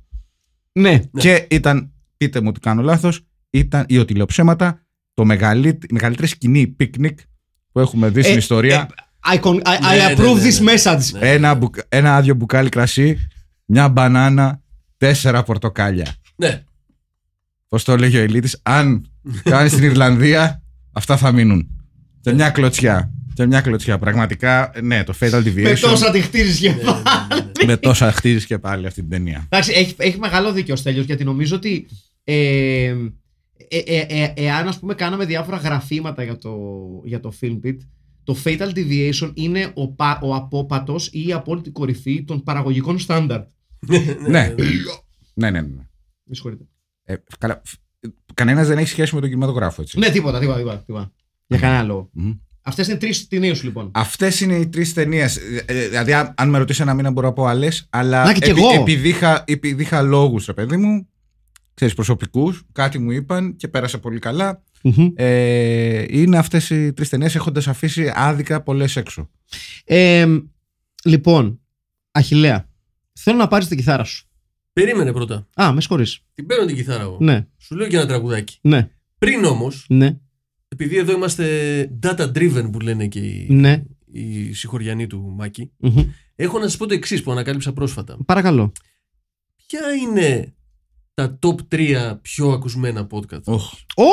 Ναι. 0.72 1.00
Και 1.18 1.46
ήταν, 1.50 1.92
πείτε 2.21 2.41
μου 2.41 2.49
ότι 2.49 2.61
κάνω 2.61 2.83
λάθος, 2.83 3.21
ήταν 3.51 3.85
ή 3.89 3.99
ότι 3.99 4.14
λέω 4.14 4.27
ψέματα, 4.27 4.83
το 5.14 5.25
μεγαλύτερη, 5.25 5.79
η 5.91 5.93
μεγαλύτερη 5.93 6.27
σκηνή 6.29 6.66
πίκνικ 6.66 7.18
που 7.73 7.81
έχουμε 7.81 8.09
δει 8.09 8.23
στην 8.23 8.35
Ε, 8.35 8.39
ιστορία. 8.39 8.89
I, 9.35 9.41
con- 9.41 9.55
I, 9.55 9.59
I 9.59 9.81
Ναι, 9.81 9.97
ναι, 9.97 10.14
approve 10.14 10.37
ναι, 10.37 10.49
this 10.49 10.61
ναι. 10.62 10.73
message. 10.75 11.18
Ναι. 11.21 11.31
Ένα, 11.33 11.55
μπουκ- 11.55 11.81
ένα 11.89 12.16
άδειο 12.16 12.35
μπουκάλι 12.35 12.68
κρασί, 12.68 13.18
μια 13.64 13.89
μπανάνα, 13.89 14.61
τέσσερα 14.97 15.43
πορτοκάλια. 15.43 16.14
Ναι. 16.37 16.62
Πώς 17.68 17.85
το 17.85 17.97
λέγει 17.97 18.16
ο 18.16 18.21
Ελίτης, 18.21 18.59
αν 18.62 19.11
κάνει 19.43 19.68
στην 19.68 19.83
Ιρλανδία, 19.85 20.62
αυτά 20.93 21.16
θα 21.16 21.33
μείνουν. 21.33 21.68
Και 22.21 22.33
μια 22.33 22.51
κλωτσιά. 22.51 23.12
Και 23.35 23.47
μια 23.47 23.61
κλωτσιά. 23.61 23.99
Πραγματικά, 23.99 24.73
ναι, 24.83 25.05
το 25.05 25.14
Fatal 25.21 25.43
Deviation. 25.45 25.62
Με 25.62 25.75
τόσα 25.75 26.11
τη 26.11 26.21
χτίζεις 26.21 26.61
Ναι, 26.61 26.68
και 26.73 26.85
πάλι. 26.85 27.66
με 27.66 27.77
τόσα 27.77 28.12
χτίζεις 28.12 28.47
και 28.47 28.59
πάλι 28.59 28.87
αυτή 28.87 29.01
την 29.01 29.11
ταινία. 29.11 29.45
Εντάξει, 29.49 29.73
έχει, 29.75 29.95
έχει 29.99 30.18
μεγάλο 30.18 30.53
δίκιο 30.53 30.75
ο 30.75 30.77
Στέλιος 30.77 31.05
γιατί 31.05 31.25
νομίζω 31.25 31.57
ότι 31.57 31.68
ε, 31.68 31.77
ε, 31.77 31.87
ε, 31.87 31.87
ε, 31.87 32.09
εάν 34.35 34.68
ας 34.68 34.79
πούμε 34.79 34.95
κάναμε 34.95 35.25
διάφορα 35.25 35.57
γραφήματα 35.57 36.23
για 36.23 36.37
το, 36.39 36.57
για 37.05 37.21
το 37.21 37.33
Film 37.41 37.61
Pit 37.64 37.77
το 38.25 38.37
Fatal 38.45 38.73
Deviation 38.75 39.31
είναι 39.35 39.71
ο, 39.75 39.89
πα, 39.93 40.18
ο 40.23 40.35
απόπατος 40.35 41.09
ή 41.12 41.27
η 41.27 41.33
απόλυτη 41.33 41.71
κορυφή 41.71 42.25
των 42.25 42.43
παραγωγικών 42.43 42.99
στάνταρ. 42.99 43.41
ναι. 44.29 44.55
ναι, 45.35 45.51
ναι, 45.51 45.61
ναι. 45.61 45.61
Με 46.25 46.35
συγχωρείτε. 46.35 46.64
Ε, 47.05 47.14
καλά, 47.39 47.62
Κανένας 48.35 48.66
δεν 48.68 48.79
έχει 48.79 48.89
σχέση 48.89 49.14
με 49.14 49.21
τον 49.21 49.29
κινηματογράφο, 49.31 49.83
έτσι. 49.83 49.99
Ναι, 49.99 50.11
τίποτα, 50.11 50.39
τίποτα, 50.39 50.59
τίποτα. 50.59 50.83
τίποτα. 50.87 51.12
Για 51.47 51.59
κανένα 51.59 51.83
λόγο. 51.83 52.11
Μμμ. 52.12 52.33
Αυτές 52.62 52.89
είναι 52.89 52.97
τρεις 52.97 53.29
ταινίες 53.29 53.59
σου 53.59 53.64
λοιπόν. 53.64 53.91
Αυτές 53.95 54.41
είναι 54.41 54.55
οι 54.55 54.68
τρεις 54.68 54.93
ταινίες. 54.93 55.39
Δηλαδή, 55.89 56.12
αν- 56.12 56.35
αν 56.37 56.49
με 56.51 56.59
ρωτήσει 56.59 56.83
ένα 56.83 56.95
μήνα 56.95 57.11
μπορώ 57.11 57.27
να 57.27 57.33
πω 57.33 57.45
άλλες, 57.47 57.87
αλλά 57.91 58.25
Να, 58.25 58.33
και 58.33 58.51
εγώ. 58.51 58.71
επειδή 58.81 59.09
είχα, 59.09 59.45
επειδή 59.47 59.83
είχα 59.83 60.03
λόγους, 60.03 60.47
ρε 60.47 60.53
παιδί 60.53 60.77
μου, 60.77 61.09
ξέρεις, 61.81 61.95
προσωπικούς, 61.95 62.62
κάτι 62.72 62.99
μου 62.99 63.11
είπαν 63.11 63.57
και 63.57 63.68
πέρασε 63.68 63.99
πολύ 63.99 64.18
καλά. 64.18 64.62
Ε, 65.14 66.05
είναι 66.09 66.39
αυτές 66.39 66.70
οι 66.70 66.93
τρεις 66.93 67.09
ταινίες 67.09 67.35
έχοντας 67.35 67.68
αφήσει 67.68 68.12
άδικα 68.14 68.62
πολλές 68.62 68.97
έξω. 68.97 69.31
Ε, 69.85 70.26
λοιπόν, 71.05 71.61
Αχιλέα, 72.12 72.68
θέλω 73.12 73.37
να 73.37 73.49
πάρεις 73.49 73.68
την 73.68 73.76
κιθάρα 73.76 74.05
σου. 74.05 74.28
Περίμενε 74.72 75.12
πρώτα. 75.12 75.47
Α, 75.62 75.72
με 75.72 75.81
συγχωρείς. 75.81 76.20
Την 76.35 76.47
παίρνω 76.47 76.64
την 76.64 76.76
κιθάρα 76.76 77.03
εγώ. 77.03 77.16
Ναι, 77.20 77.47
Σου 77.59 77.76
λέω 77.76 77.89
και 77.89 77.97
ένα 77.97 78.07
τραγουδάκι. 78.07 78.59
ναι, 78.61 78.91
Πριν 79.18 79.45
όμως, 79.45 79.85
ναι, 79.89 80.18
επειδή 80.68 80.97
εδώ 80.97 81.12
είμαστε 81.12 81.47
data 82.03 82.33
driven 82.33 82.68
που 82.72 82.81
λένε 82.81 83.07
και 83.07 83.18
οι, 83.20 83.47
ναι. 83.51 83.83
οι 84.12 84.53
συγχωριανοί 84.53 85.07
του 85.07 85.35
Μάκη, 85.37 85.70
Μμμ. 85.76 86.03
έχω 86.37 86.59
να 86.59 86.64
σας 86.64 86.76
πω 86.76 86.87
το 86.87 86.95
εξής 86.95 87.22
που 87.22 87.31
ανακάλυψα 87.33 87.72
πρόσφατα. 87.72 88.16
Παρακαλώ. 88.26 88.72
Ποια 89.66 89.81
είναι 90.03 90.55
τα 91.21 91.39
top 91.43 91.57
3 91.68 92.18
πιο 92.23 92.51
ακουσμένα 92.51 93.07
podcast 93.11 93.45
Οχ. 93.45 93.73
Ω! 93.95 94.05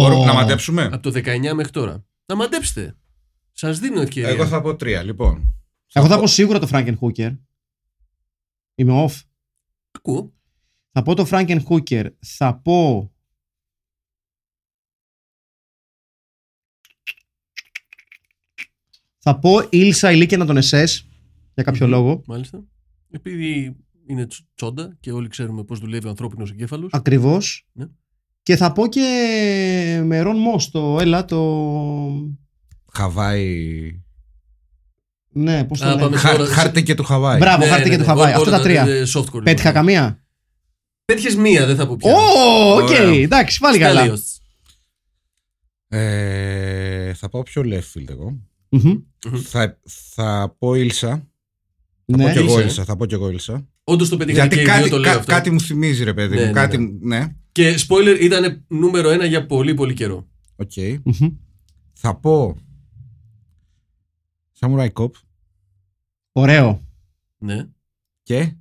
Μπορούμε 0.00 0.24
να 0.24 0.32
μαντέψουμε; 0.32 0.82
από 0.82 1.00
το 1.00 1.10
19 1.10 1.52
μέχρι 1.54 1.72
τώρα. 1.72 2.04
Να 2.26 2.34
μαντέψετε. 2.34 2.96
Σας 3.52 3.78
δίνω 3.78 4.00
ευκαιρία. 4.00 4.28
Εγώ 4.28 4.46
θα 4.46 4.60
πω 4.60 4.76
τρία, 4.76 5.02
λοιπόν. 5.02 5.54
Εγώ 5.92 6.06
θα 6.06 6.18
πω 6.18 6.26
σίγουρα 6.26 6.58
το 6.58 6.68
Franken 6.72 6.98
Hooker. 6.98 7.38
Είμαι 8.74 9.06
off. 9.06 9.22
Ακούω. 9.90 10.32
Θα 10.92 11.02
πω 11.02 11.14
το 11.14 11.26
Franken 11.30 11.60
Hooker. 11.68 12.06
Θα 12.18 12.54
πω. 12.58 13.12
Θα 19.18 19.38
πω 19.38 19.68
Ήλσα 19.70 20.12
Ηλίκαινα 20.12 20.46
τον 20.46 20.56
SS 20.56 20.86
για 21.54 21.62
κάποιο 21.62 21.86
Μμμ. 21.86 21.92
λόγο. 21.92 22.22
Μάλιστα. 22.26 22.64
Επειδή 23.10 23.76
είναι 24.08 24.26
τσ- 24.26 24.44
τσόντα 24.54 24.96
και 25.00 25.12
όλοι 25.12 25.28
ξέρουμε 25.28 25.64
πώς 25.64 25.78
δουλεύει 25.78 26.06
ο 26.06 26.08
ανθρώπινος 26.08 26.50
εγκέφαλος. 26.50 26.90
Ακριβώς. 26.92 27.66
Ναι. 27.72 27.84
Και 28.42 28.56
θα 28.56 28.72
πω 28.72 28.86
και 28.86 30.00
με 30.04 30.20
Ρον 30.20 30.36
Μος 30.38 30.70
το 30.70 30.96
έλα 31.00 31.24
το. 31.24 31.40
Χαβάη. 32.92 34.00
Ναι, 35.32 35.64
πώς 35.64 35.80
Α, 35.82 35.84
το 35.84 35.88
λένε. 35.90 36.02
πάμε 36.02 36.16
Χα- 36.16 36.36
τώρα- 36.36 36.50
Χάρτη 36.50 36.82
και 36.82 36.94
του 36.94 37.04
Χαβάη. 37.04 37.38
Μπράβο, 37.38 37.64
χάρτη 37.66 37.90
και 37.90 37.98
του 37.98 38.04
Χαβάη. 38.04 38.32
Αυτά 38.32 38.50
τα 38.50 38.60
τρία. 38.60 38.86
Πέτυχα 39.42 39.72
καμία. 39.72 40.22
Πέτυχες 41.04 41.36
μία, 41.36 41.66
δεν 41.66 41.76
θα 41.76 41.86
πω 41.86 41.96
πια. 41.96 42.12
Ω, 42.12 42.16
οκ, 42.76 42.88
Ωραίο. 42.88 43.14
εντάξει, 43.14 43.58
πάλι 43.58 43.78
καλά. 43.78 44.00
Στέλιος. 44.00 44.38
Ε, 45.88 47.14
θα 47.14 47.28
πάω 47.28 47.42
πιο 47.42 47.62
left 47.64 47.98
field 47.98 48.08
εγώ. 48.08 48.38
Μμμ. 48.68 48.94
Θα, 49.44 49.78
θα 50.14 50.54
πω 50.58 50.74
Ήλσα. 50.74 51.08
Θα 52.06 52.16
Ναι. 52.16 52.24
πω 52.24 52.30
κι 52.32 52.38
εγώ 52.38 52.46
Ήλσα, 52.48 52.60
ε. 52.60 52.64
Ήλσα. 52.64 52.84
Θα 52.84 52.96
πω 52.96 53.06
κι 53.06 53.14
εγώ 53.14 53.28
Ήλσα. 53.30 53.66
Όντως 53.88 54.08
το 54.08 54.16
πετύχατε 54.16 54.40
Γιατί 54.40 54.54
και 54.56 54.60
οι 54.60 54.64
δύο, 54.64 54.74
κάτι, 54.74 54.90
το 54.90 54.98
λέω 54.98 55.12
κα- 55.12 55.18
αυτό. 55.18 55.32
κάτι 55.32 55.50
μου 55.50 55.60
θυμίζει, 55.60 56.04
ρε 56.04 56.14
παιδί 56.14 56.34
Ναι, 56.34 56.40
μου. 56.40 56.46
ναι, 56.46 56.52
κάτι, 56.52 56.76
ναι. 56.78 56.84
μου- 56.84 56.98
ναι. 57.02 57.34
Και 57.52 57.74
spoiler 57.88 58.18
ήταν 58.20 58.64
νούμερο 58.68 59.10
ένα 59.10 59.24
για 59.24 59.46
πολύ 59.46 59.74
πολύ 59.74 59.94
καιρό. 59.94 60.28
Οκ. 60.56 60.72
Μμμ. 61.04 61.28
Θα 61.92 62.16
πω. 62.16 62.56
Samurai 64.60 64.88
Cop. 64.92 65.10
Ωραίο. 66.32 66.86
Ναι. 67.38 67.68
Και. 68.22 68.52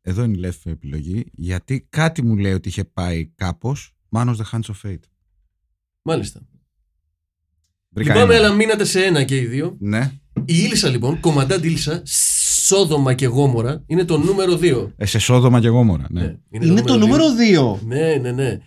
Εδώ 0.00 0.22
είναι 0.24 0.48
η 0.48 0.50
left 0.50 0.70
επιλογή. 0.70 1.24
Γιατί 1.32 1.86
κάτι 1.90 2.22
μου 2.22 2.36
λέει 2.36 2.52
ότι 2.52 2.68
είχε 2.68 2.84
πάει 2.84 3.26
κάπως. 3.26 3.94
Manos 4.10 4.36
the 4.36 4.44
Hands 4.52 4.60
of 4.60 4.88
Fate. 4.88 5.02
Μάλιστα. 6.02 6.40
Βρήκα 7.88 8.12
Λυπάμαι, 8.14 8.34
ένα. 8.34 8.46
αλλά 8.46 8.54
μείνατε 8.54 8.84
σε 8.84 9.04
ένα 9.04 9.24
και 9.24 9.36
οι 9.36 9.46
δύο. 9.46 9.76
Ναι. 9.80 10.12
Η 10.44 10.54
Ήλσα 10.70 10.88
λοιπόν, 10.88 11.20
κομμαντάντη 11.20 11.68
Ήλσα, 11.68 12.02
Σόδομα 12.66 13.14
και 13.14 13.26
Γόμορα, 13.26 13.82
είναι 13.86 14.04
το 14.04 14.18
νούμερο 14.18 14.58
2. 14.62 14.92
Ε, 14.96 15.06
σε 15.06 15.18
σόδομα 15.18 15.60
και 15.60 15.68
γόμορα. 15.68 16.06
Ναι. 16.10 16.36
Είναι 16.50 16.82
το 16.82 16.96
νούμερο 16.98 17.24
2. 17.76 17.78
Ναι, 17.86 18.14
ναι, 18.20 18.32
ναι. 18.32 18.58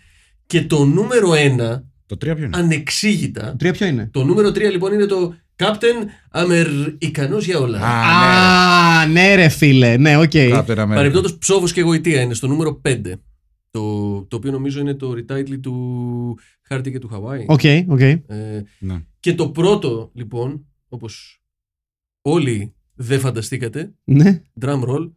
Και 0.46 0.62
το 0.62 0.84
νούμερο 0.84 1.30
1, 1.30 1.82
Το 2.06 2.16
τρία 2.16 2.34
ποιο 2.34 2.44
είναι; 2.44 2.56
ανεξήγητα. 2.56 3.56
Τρία 3.58 3.72
ποιο 3.72 3.86
είναι; 3.86 4.08
Το 4.12 4.24
νούμερο 4.24 4.48
3 4.48 4.70
λοιπόν 4.70 4.92
είναι 4.92 5.06
το 5.06 5.34
Captain 5.56 6.06
Αμερικανός 6.30 7.44
για 7.46 7.58
όλα. 7.58 7.78
Α, 7.80 9.00
Α, 9.00 9.06
ναι, 9.06 9.34
ρε 9.34 9.48
φίλε. 9.48 9.96
Ναι, 9.96 10.16
οκ. 10.16 10.34
ναι. 10.34 10.48
Captain 10.52 10.78
America. 10.78 10.88
Παρεμπιπτόντως, 10.88 11.38
ψόφο 11.38 11.66
και 11.68 11.80
γοητεία 11.80 12.20
είναι 12.20 12.34
στο 12.34 12.46
νούμερο 12.46 12.80
5. 12.88 13.00
Το, 13.70 14.22
το 14.22 14.36
οποίο 14.36 14.50
νομίζω 14.50 14.80
είναι 14.80 14.94
το 14.94 15.10
retitle 15.16 15.58
του 15.62 16.38
Χάρτη 16.62 16.90
και 16.90 16.98
του 16.98 17.08
Χαβάη. 17.08 17.44
Οκ, 17.48 17.60
οκ. 17.88 18.00
Ε, 18.00 18.22
Ναι. 18.78 19.02
και 19.20 19.34
το 19.34 19.48
πρώτο, 19.48 20.10
λοιπόν, 20.14 20.66
όπως 20.88 21.42
όλοι 22.22 22.70
δεν 22.96 23.20
φανταστήκατε, 23.20 23.92
Ναι. 24.04 24.42
drum 24.60 24.82
roll, 24.88 25.10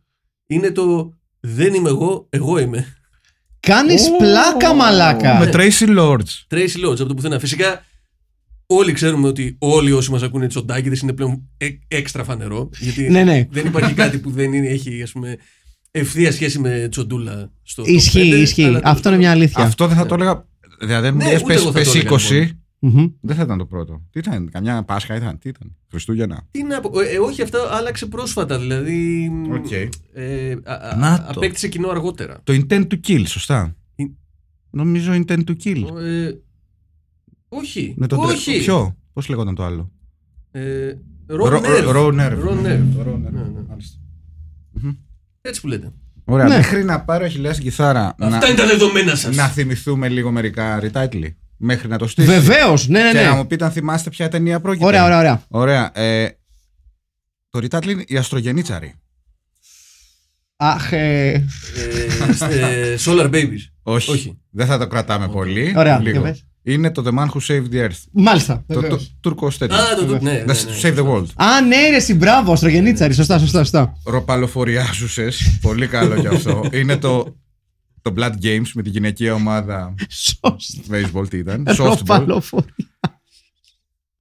είναι 0.47 0.71
το 0.71 1.13
«Δεν 1.39 1.73
είμαι 1.73 1.89
εγώ, 1.89 2.25
εγώ 2.29 2.59
είμαι». 2.59 2.85
Κάνεις 3.59 4.09
πλάκα, 4.17 4.73
μαλάκα. 4.73 5.39
Με 5.39 5.49
Tracy 5.53 5.97
Lords. 5.99 6.45
Tracy 6.49 6.85
Lodge 6.85 6.99
από 6.99 7.05
το 7.05 7.13
πουθενά. 7.13 7.39
Φυσικά, 7.39 7.85
όλοι 8.65 8.91
ξέρουμε 8.91 9.27
ότι 9.27 9.55
όλοι 9.59 9.91
όσοι 9.91 10.11
μας 10.11 10.23
ακούνε 10.23 10.47
τσοντάκιδες 10.47 10.99
είναι 10.99 11.13
πλέον 11.13 11.49
ε- 11.57 11.67
έξτρα 11.87 12.23
φανερό. 12.23 12.69
Γιατί 12.79 13.09
Ναι, 13.09 13.23
ναι. 13.23 13.47
δεν 13.51 13.65
υπάρχει 13.65 13.93
κάτι 13.93 14.17
που 14.19 14.31
δεν 14.31 14.53
είναι, 14.53 14.67
έχει 14.67 15.01
ας 15.01 15.11
πούμε, 15.11 15.37
ευθεία 15.91 16.31
σχέση 16.31 16.59
με 16.59 16.87
τσοντούλα 16.91 17.51
στο 17.63 17.83
top 17.83 17.87
Ισχύει, 17.87 18.31
5, 18.33 18.35
ισχύει. 18.41 18.63
αλλά 18.63 18.81
το- 18.81 18.89
Αυτό 18.89 19.09
είναι 19.09 19.17
μια 19.17 19.31
αλήθεια. 19.31 19.63
Αυτό 19.63 19.87
δεν 19.87 19.97
θα 19.97 20.05
το 20.05 20.13
έλεγα. 20.13 20.45
Δηλαδή, 20.79 21.07
αν 21.07 21.13
μου 21.13 21.19
Ναι, 21.23 21.31
λες 21.31 21.41
ούτε 21.41 21.53
πες, 21.53 21.61
εγώ 21.61 21.71
θα 21.71 21.79
πες 21.79 21.91
το 21.91 21.97
έλεγα, 21.97 22.09
20, 22.09 22.49
λοιπόν. 22.79 23.01
Μμμ. 23.01 23.11
δεν 23.21 23.35
θα 23.35 23.41
ήταν 23.43 23.57
το 23.57 23.65
πρώτο. 23.65 24.01
Τι 24.11 24.19
ήταν, 24.19 24.49
καμιά 24.51 24.83
Πάσχα 24.83 25.15
ήταν, 25.15 25.37
τι 25.39 25.49
ήταν, 25.49 25.75
Χριστούγεννα. 25.89 26.47
Τι 26.51 26.63
να 26.63 26.79
πω, 26.79 26.99
ε, 26.99 27.17
όχι 27.17 27.41
αυτό 27.41 27.57
άλλαξε 27.71 28.05
πρόσφατα, 28.05 28.59
δηλαδή 28.59 29.31
Οκ. 29.51 29.71
ε, 30.13 30.51
α- 30.63 30.73
α- 30.73 30.95
Να 30.97 31.17
το. 31.17 31.25
απέκτησε 31.35 31.67
κοινό 31.67 31.89
αργότερα. 31.89 32.39
Το 32.43 32.53
intent 32.53 32.87
to 32.87 32.99
kill, 33.07 33.23
σωστά. 33.27 33.75
In- 34.01 34.11
Νομίζω 34.69 35.11
intent 35.13 35.43
to 35.47 35.53
kill. 35.63 35.83
Ε, 36.01 36.31
όχι, 37.49 37.93
Με 37.97 38.07
τον 38.07 38.19
τρε- 38.21 38.31
όχι. 38.37 38.59
Ποιο, 38.59 38.97
πώς 39.13 39.29
λέγονταν 39.29 39.55
το 39.55 39.63
άλλο; 39.63 39.91
Ε, 40.51 40.93
Raw- 41.27 41.45
Raw 41.47 41.61
Nerve. 41.61 41.87
Raw- 41.87 41.95
Raw 41.95 42.13
Nerve. 42.13 42.43
Raw 42.47 42.65
Nerve. 42.65 42.87
Το 42.95 43.01
Raw 43.05 43.13
Nerve, 43.13 43.31
Ναι, 43.31 43.41
ναι. 43.41 43.61
μάλιστα. 43.67 43.97
Έτσι 45.41 45.61
που 45.61 45.67
λέτε. 45.67 45.91
Ωραία, 46.25 46.47
Ναι. 46.47 46.55
μέχρι 46.55 46.83
να 46.83 47.01
πάρω 47.01 47.27
χιλιάδες 47.27 47.55
στην 47.57 47.69
κιθάρα 47.69 48.15
να, 48.17 48.25
Αυτά 48.27 48.47
είναι 48.47 48.57
τα 48.57 48.65
δεδομένα 48.65 49.15
σας. 49.15 49.35
να 49.35 49.47
θυμηθούμε 49.47 50.09
λίγο 50.09 50.31
μερικά 50.31 50.79
retitle. 50.81 51.29
Μέχρι 51.61 51.87
να 51.87 51.97
το 51.97 52.07
στήσει. 52.07 52.27
Βεβαίως, 52.27 52.87
ναι, 52.87 53.03
ναι, 53.03 53.11
Και 53.11 53.25
να 53.25 53.29
ναι. 53.29 53.35
μου 53.35 53.47
πείτε 53.47 53.65
αν 53.65 53.71
θυμάστε 53.71 54.09
ποια 54.09 54.29
ταινία 54.29 54.59
πρόκειται. 54.59 54.85
Ωραία, 54.85 55.03
ωραία, 55.05 55.17
ωραία. 55.17 55.43
Ωραία. 55.47 55.99
Ε, 55.99 56.29
το 57.49 57.59
retitle 57.61 57.87
είναι 57.87 58.03
η 58.07 58.17
Αστρογενήτσαρη. 58.17 58.93
Αχ, 60.55 60.91
ε, 60.91 61.27
Ε, 61.29 61.41
ε, 62.49 62.95
Solar 63.05 63.29
Babies. 63.33 63.63
Όχι. 63.83 64.11
Όχι. 64.11 64.37
Δεν 64.49 64.65
θα 64.67 64.77
το 64.77 64.87
κρατάμε 64.87 65.27
πολύ. 65.27 65.73
Ωραία, 65.77 65.99
Λίγο. 65.99 66.11
για 66.11 66.21
πες. 66.21 66.43
Είναι 66.63 66.91
το 66.91 67.03
The 67.05 67.17
Man 67.19 67.25
Who 67.27 67.39
Saved 67.47 67.73
the 67.73 67.85
Earth. 67.87 68.03
μάλιστα. 68.11 68.63
Το, 68.67 68.79
βεβαίως. 68.81 69.07
το 69.07 69.13
τουρκο 69.19 69.51
τέτοιο. 69.57 69.77
Α, 69.77 69.95
το, 69.95 70.05
το, 70.05 70.19
ναι, 70.21 70.31
ναι, 70.31 70.43
ναι, 70.43 70.53
The 70.53 70.85
Save 70.85 70.97
the 70.97 71.05
World. 71.07 71.25
Α, 71.35 71.61
ναι, 71.61 71.89
ρε, 71.89 71.99
συμπράβο, 71.99 72.51
Αστρογενήτσαρη. 72.51 73.13
Σωστά, 73.13 73.39
σωστά, 73.39 73.57
σωστά. 73.59 73.93
Ροπαλοφοριάζουσες. 74.05 75.57
Πολύ 75.61 75.87
καλό 75.87 76.19
κι 76.19 76.27
αυτό. 76.27 76.63
είναι 76.73 76.97
το, 76.97 77.35
το 78.01 78.13
Blood 78.17 78.33
Games 78.43 78.67
με 78.73 78.81
τη 78.81 78.89
γυναικεία 78.89 79.33
ομάδα 79.33 79.93
Σωστά. 80.09 80.57
baseball 80.91 81.29
τι 81.29 81.37
ήταν. 81.37 81.65
Softball. 81.69 81.77
Ροπαλοφορία. 81.97 82.73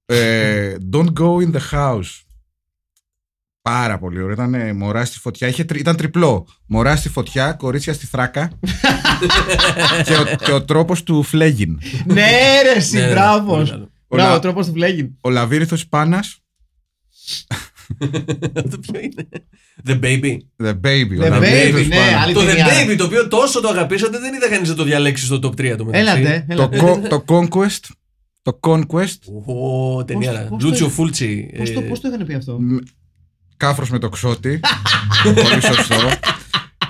Ε, 0.05 0.75
don't 0.93 1.13
go 1.13 1.37
in 1.47 1.51
the 1.55 1.61
house. 1.71 2.21
Πάρα 3.61 3.97
πολύ 3.99 4.21
ωραίο. 4.21 4.31
Ήταν 4.33 4.53
ε, 4.53 4.73
μωρά 4.73 5.05
στη 5.05 5.19
φωτιά. 5.19 5.47
Είχε, 5.47 5.63
τρι- 5.63 5.79
ήταν 5.79 5.95
τριπλό. 5.95 6.47
Μωρά 6.65 6.95
στη 6.95 7.09
φωτιά, 7.09 7.53
κορίτσια 7.53 7.93
στη 7.93 8.05
θράκα. 8.05 8.47
και, 10.05 10.15
ο, 10.15 10.35
και 10.45 10.51
ο 10.51 10.63
τρόπος 10.65 11.03
του 11.03 11.23
φλέγιν. 11.23 11.79
Ναι, 12.05 12.13
ρε, 12.61 12.67
Ναι, 12.69 12.73
ναι, 12.73 12.79
συμπράβο. 12.79 13.53
πολύ 13.55 13.69
καλό. 13.69 13.91
Μπράβο, 14.07 14.27
Όλα- 14.27 14.35
ο 14.35 14.39
τρόπος 14.39 14.65
του 14.65 14.71
φλέγει. 14.73 15.17
Ο 15.21 15.29
Λαβύρινθος 15.29 15.87
Πάνας. 15.87 16.39
Το 18.71 18.77
ποιο 18.79 18.99
είναι; 18.99 19.27
The 19.85 19.99
Baby. 20.05 20.37
The 20.63 20.71
baby. 20.71 21.19
ο 21.21 21.25
The 21.25 21.29
Λαβύρινθος 21.29 21.81
Baby, 21.81 21.87
ναι, 21.87 21.95
Πάνας. 21.95 22.23
άλλη 22.23 22.33
Το 22.33 22.41
The 22.41 22.45
ταινία. 22.45 22.65
Baby, 22.65 22.95
το 22.97 23.03
οποίο 23.03 23.27
τόσο 23.27 23.61
το 23.61 23.67
αγαπήσατε, 23.67 24.19
δεν 24.19 24.33
είδα 24.33 24.49
κανείς 24.49 24.69
να 24.69 24.75
το 24.75 24.83
διαλέξει 24.83 25.25
στο 25.25 25.35
top 25.43 25.47
3 25.61 25.75
το 25.77 25.85
μεταξύ. 25.85 25.89
Έλατε, 26.21 26.45
Το, 26.47 26.53
έλατε. 26.53 26.81
co- 26.81 27.07
το 27.09 27.23
Conquest. 27.27 27.79
Το 28.41 28.59
Conquest. 28.61 29.43
Ω, 29.45 30.03
ταινία. 30.05 30.31
Πώς 30.49 30.61
το- 30.61 30.67
Λούτσιο 30.67 30.89
Φούλτσι. 30.89 31.53
Πώς 31.57 31.71
το, 31.73 31.79
ε, 31.79 31.83
πώς 31.83 31.99
το 31.99 32.07
είχαν 32.07 32.25
πει 32.25 32.33
αυτό; 32.33 32.59
Κάφρος 33.57 33.89
με 33.89 33.99
το 33.99 34.09
ξότι. 34.09 34.59
πολύ 35.23 35.61
σωστό. 35.61 35.95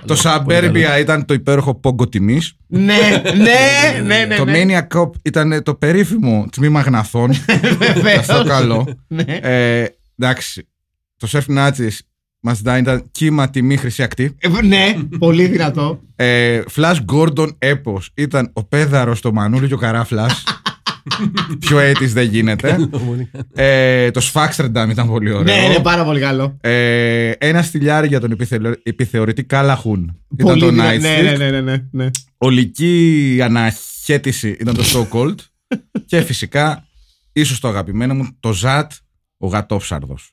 το 0.05 0.21
Suburbia 0.23 0.99
ήταν 0.99 1.25
το 1.25 1.33
υπέροχο 1.33 1.75
πόγκο 1.75 2.09
τιμής. 2.09 2.53
ναι, 2.67 2.81
ναι, 3.23 4.01
ναι, 4.03 4.25
ναι. 4.25 4.35
το 4.35 4.45
ναι. 4.45 4.63
Maniac 4.65 4.97
Cop 4.99 5.09
ήταν 5.21 5.63
το 5.63 5.75
περίφημο 5.75 6.45
τμήμα 6.51 6.81
γναθών. 6.81 7.31
Βεβαίως. 7.93 8.17
αυτό 8.17 8.43
καλό. 8.43 8.87
Ναι. 9.07 9.23
Ε, 9.41 9.85
εντάξει. 10.19 10.67
Το 11.19 11.27
Surf 11.31 11.57
Nazis 11.57 11.97
μας 12.41 12.61
δá 12.61 12.77
ήταν 12.77 13.03
κύμα 13.11 13.49
τιμή 13.49 13.77
χρυσή 13.77 14.03
ακτή. 14.03 14.35
Ε, 14.39 14.61
Ναι, 14.61 14.95
πολύ 15.19 15.45
δυνατό. 15.47 16.01
Ε, 16.15 16.61
Flash 16.75 16.97
Gordon 17.13 17.47
Epos 17.59 18.01
ήταν 18.13 18.49
ο 18.53 18.63
πέδαρος 18.63 19.21
το 19.21 19.33
Μανούλη 19.33 19.67
και 19.67 19.73
ο 19.73 19.77
Καράφλας. 19.77 20.43
Πιο 21.59 21.79
έτης 21.79 22.13
δεν 22.13 22.27
γίνεται. 22.29 22.89
ε, 23.53 24.11
το 24.11 24.21
Sfaxterdam 24.33 24.87
ήταν 24.89 25.07
πολύ 25.07 25.31
ωραίο. 25.31 25.43
Ναι, 25.55 25.63
είναι 25.65 25.79
πάρα 25.79 26.03
πολύ 26.03 26.19
καλό. 26.19 26.57
Ε, 26.61 27.29
ένα 27.37 27.61
στυλιάρι 27.61 28.07
για 28.07 28.19
τον 28.19 28.31
επιθεω- 28.31 28.79
επιθεωρητή 28.83 29.43
Κάλαχουν 29.43 30.19
ήταν 30.33 30.47
Πολύ 30.47 30.59
το 30.59 30.69
δυνα- 30.69 30.93
Night 30.93 30.99
ναι, 30.99 31.17
Streak. 31.19 31.23
ναι, 31.23 31.35
ναι, 31.37 31.49
ναι, 31.49 31.61
ναι, 31.61 31.77
ναι. 31.91 32.09
Ολική 32.37 33.39
αναχέτηση 33.43 34.49
ήταν 34.59 34.75
το 34.75 34.83
So 34.83 35.07
Cold. 35.17 35.35
και 36.05 36.21
φυσικά, 36.21 36.87
ίσως 37.33 37.59
το 37.59 37.67
αγαπημένο 37.67 38.13
μου, 38.13 38.27
το 38.39 38.53
Ζατ, 38.53 38.91
ο 39.37 39.47
γατόψαρδος. 39.47 40.31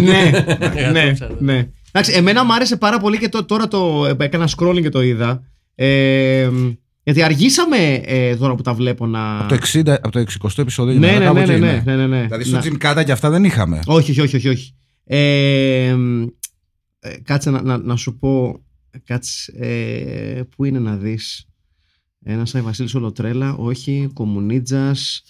Ναι, 0.00 0.30
Για 0.74 0.90
ναι, 0.92 1.06
το 1.08 1.12
ψάρδο. 1.12 1.36
ναι. 1.38 1.68
Εντάξει, 1.92 2.12
εμένα 2.12 2.44
μου 2.44 2.54
άρεσε 2.54 2.76
πάρα 2.76 2.98
πολύ 2.98 3.18
και 3.18 3.28
το, 3.28 3.44
τώρα 3.44 3.68
το 3.68 4.06
ε, 4.06 4.24
έκανα 4.24 4.48
scrolling 4.56 4.82
και 4.82 4.88
το 4.88 5.02
είδα. 5.02 5.42
Ε, 5.74 6.50
γιατί 7.02 7.22
αργήσαμε 7.22 7.94
ε, 8.04 8.36
τώρα 8.36 8.54
που 8.54 8.62
τα 8.62 8.74
βλέπω 8.74 9.06
να. 9.06 9.38
Από 9.38 9.48
το, 9.48 9.58
60, 9.72 9.88
από 9.88 10.10
το 10.10 10.24
60 10.42 10.48
επεισόδιο 10.56 10.98
ναι, 10.98 11.08
για 11.10 11.18
ναι, 11.18 11.24
κάπου 11.24 11.38
ναι, 11.38 11.46
ναι, 11.46 11.52
εκεί 11.52 11.60
ναι, 11.60 11.70
είναι. 11.70 11.82
ναι, 11.84 11.96
ναι, 11.96 12.06
ναι. 12.06 12.22
Δηλαδή 12.22 12.44
στο 12.44 12.56
Να- 12.56 12.62
Jim 12.62 12.76
Κάτα 12.78 13.02
και 13.04 13.12
αυτά 13.12 13.30
δεν 13.30 13.44
είχαμε. 13.44 13.80
Όχι, 13.86 14.10
όχι, 14.10 14.20
όχι, 14.20 14.36
όχι. 14.36 14.48
όχι. 14.48 14.74
Ε, 15.04 15.16
ε, 17.00 17.16
κάτσε 17.22 17.50
να, 17.50 17.62
να, 17.62 17.78
να 17.78 17.96
σου 17.96 18.18
πω. 18.18 18.60
Κάτσε. 19.04 19.52
Ε, 19.58 20.42
πού 20.56 20.64
είναι 20.64 20.78
να 20.78 20.96
δεις 20.96 21.46
Ένας 22.24 22.54
Άι 22.54 22.60
Βασίλης 22.62 22.94
Ολοτρέλα, 22.94 23.54
όχι. 23.54 24.10
Κομμουνίτζας. 24.12 25.22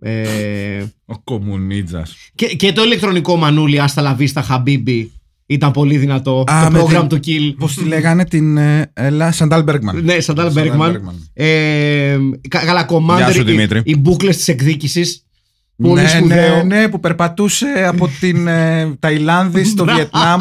Ε, 0.00 0.84
Ο 1.04 1.18
Κομμουνίτζας. 1.24 2.16
και, 2.34 2.46
και 2.46 2.72
το 2.72 2.82
ηλεκτρονικό 2.82 3.36
μανούλι 3.36 3.80
Hasta 3.80 4.02
la 4.02 4.13
vista 4.13 4.42
Χαμπίμπι 4.42 5.12
ήταν 5.46 5.70
πολύ 5.70 5.96
δυνατό. 5.96 6.44
Α, 6.50 6.64
το 6.64 6.70
με 6.70 6.80
programmed 6.82 7.18
to 7.20 7.26
kill. 7.26 7.54
Πώς 7.58 7.74
τη 7.74 7.84
λέγανε 7.84 8.24
την 8.24 8.56
ε, 8.56 8.90
Έλα 8.94 9.32
Σαντάλ 9.32 9.62
Μπέργκμαν. 9.62 10.04
Ναι, 10.04 10.20
Σαντάλ 10.20 10.46
Σαντάλ 10.46 10.52
Μπέργκμαν. 10.52 10.90
Μπέργκμαν. 10.90 11.28
Ε, 11.32 12.16
κα- 12.48 12.64
καλά, 12.64 12.86
Γεια 12.88 13.28
Commander, 13.28 13.32
σου, 13.32 13.40
οι, 13.40 13.44
Δημήτρη. 13.44 13.80
οι 13.84 13.96
μπουκλες 13.96 14.36
της 14.36 14.48
εκδίκησης. 14.48 15.24
Πολύ 15.82 16.00
ναι, 16.02 16.08
σπουδαίο. 16.08 16.56
ναι, 16.56 16.80
ναι, 16.80 16.88
που 16.88 17.00
περπατούσε 17.00 17.66
από 17.86 18.08
την 18.20 18.46
ε, 18.46 18.94
Ταϊλάνδη 18.98 19.64
στο 19.64 19.84
Μπράβο. 19.84 19.98
Βιετνάμ. 20.00 20.40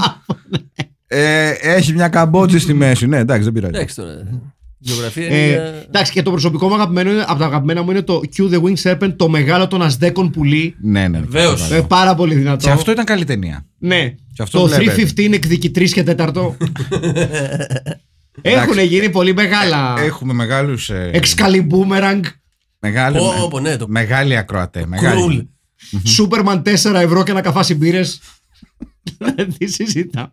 Ε, 1.08 1.49
έχει 1.49 1.93
μια 1.93 2.08
καμπότζη 2.08 2.60
στη 2.60 2.74
μέση. 2.74 3.08
Ναι, 3.08 3.18
εντάξει, 3.18 3.43
δεν 3.43 3.54
πειράζει. 3.54 3.74
Εντάξει 3.76 3.95
τώρα. 3.95 4.53
Γεωγραφία 4.86 5.25
είναι. 5.25 5.36
Ε, 5.43 5.47
για- 5.49 5.63
εντάξει, 5.88 6.11
και 6.11 6.21
το 6.21 6.31
προσωπικό 6.31 6.67
μου 6.67 6.73
αγαπημένο 6.73 7.11
είναι, 7.11 7.23
από 7.27 7.39
τα 7.39 7.45
αγαπημένα 7.45 7.81
μου 7.81 7.91
είναι 7.91 8.01
το 8.01 8.21
Q 8.38 8.41
the 8.53 8.61
Wing 8.61 8.75
Serpent, 8.84 9.13
το 9.15 9.29
μεγάλο 9.29 9.67
των 9.67 9.81
Ασδέκων 9.81 10.29
πουλί. 10.31 10.75
Ναι, 10.81 11.07
ναι. 11.07 11.19
Βεβαίως. 11.19 11.61
αυτό 11.61 11.73
Ε, 11.73 11.77
καλό. 11.77 11.88
πάρα 11.88 12.15
πολύ 12.15 12.36
δυνατό. 12.36 12.65
Και 12.65 12.71
αυτό 12.71 12.91
ήταν 12.91 13.05
καλή 13.05 13.25
ταινία. 13.25 13.65
Ναι. 13.77 14.13
Και 14.34 14.41
αυτό 14.41 14.59
το 14.59 14.67
βλέπετε. 14.67 14.91
315 15.15 15.34
εκδικητρή 15.34 15.91
και 15.91 16.03
τέταρτο. 16.03 16.57
Έχουν 18.41 18.79
γίνει 18.79 19.09
πολύ 19.09 19.34
μεγάλα. 19.34 19.95
Έχουμε 19.99 20.34
μεγάλους. 20.34 20.89
Ε, 20.89 21.11
Excaliboomerang, 21.13 22.19
μεγάλη, 22.79 23.17
Πω, 23.17 23.47
πω, 23.49 23.59
ναι, 23.59 23.77
το 23.77 23.86
μεγάλη 23.88 24.38
ακροατές. 24.38 24.86
Μεγάλη. 24.86 25.15
Κρούλ. 25.21 25.39
Superman 26.17 26.61
4 26.63 26.93
ευρώ 27.01 27.23
και 27.23 27.31
ένα 27.31 27.41
καφάσι 27.41 27.75
μπύρες. 27.75 28.19
Τι 29.57 29.67
συζητά. 29.67 30.31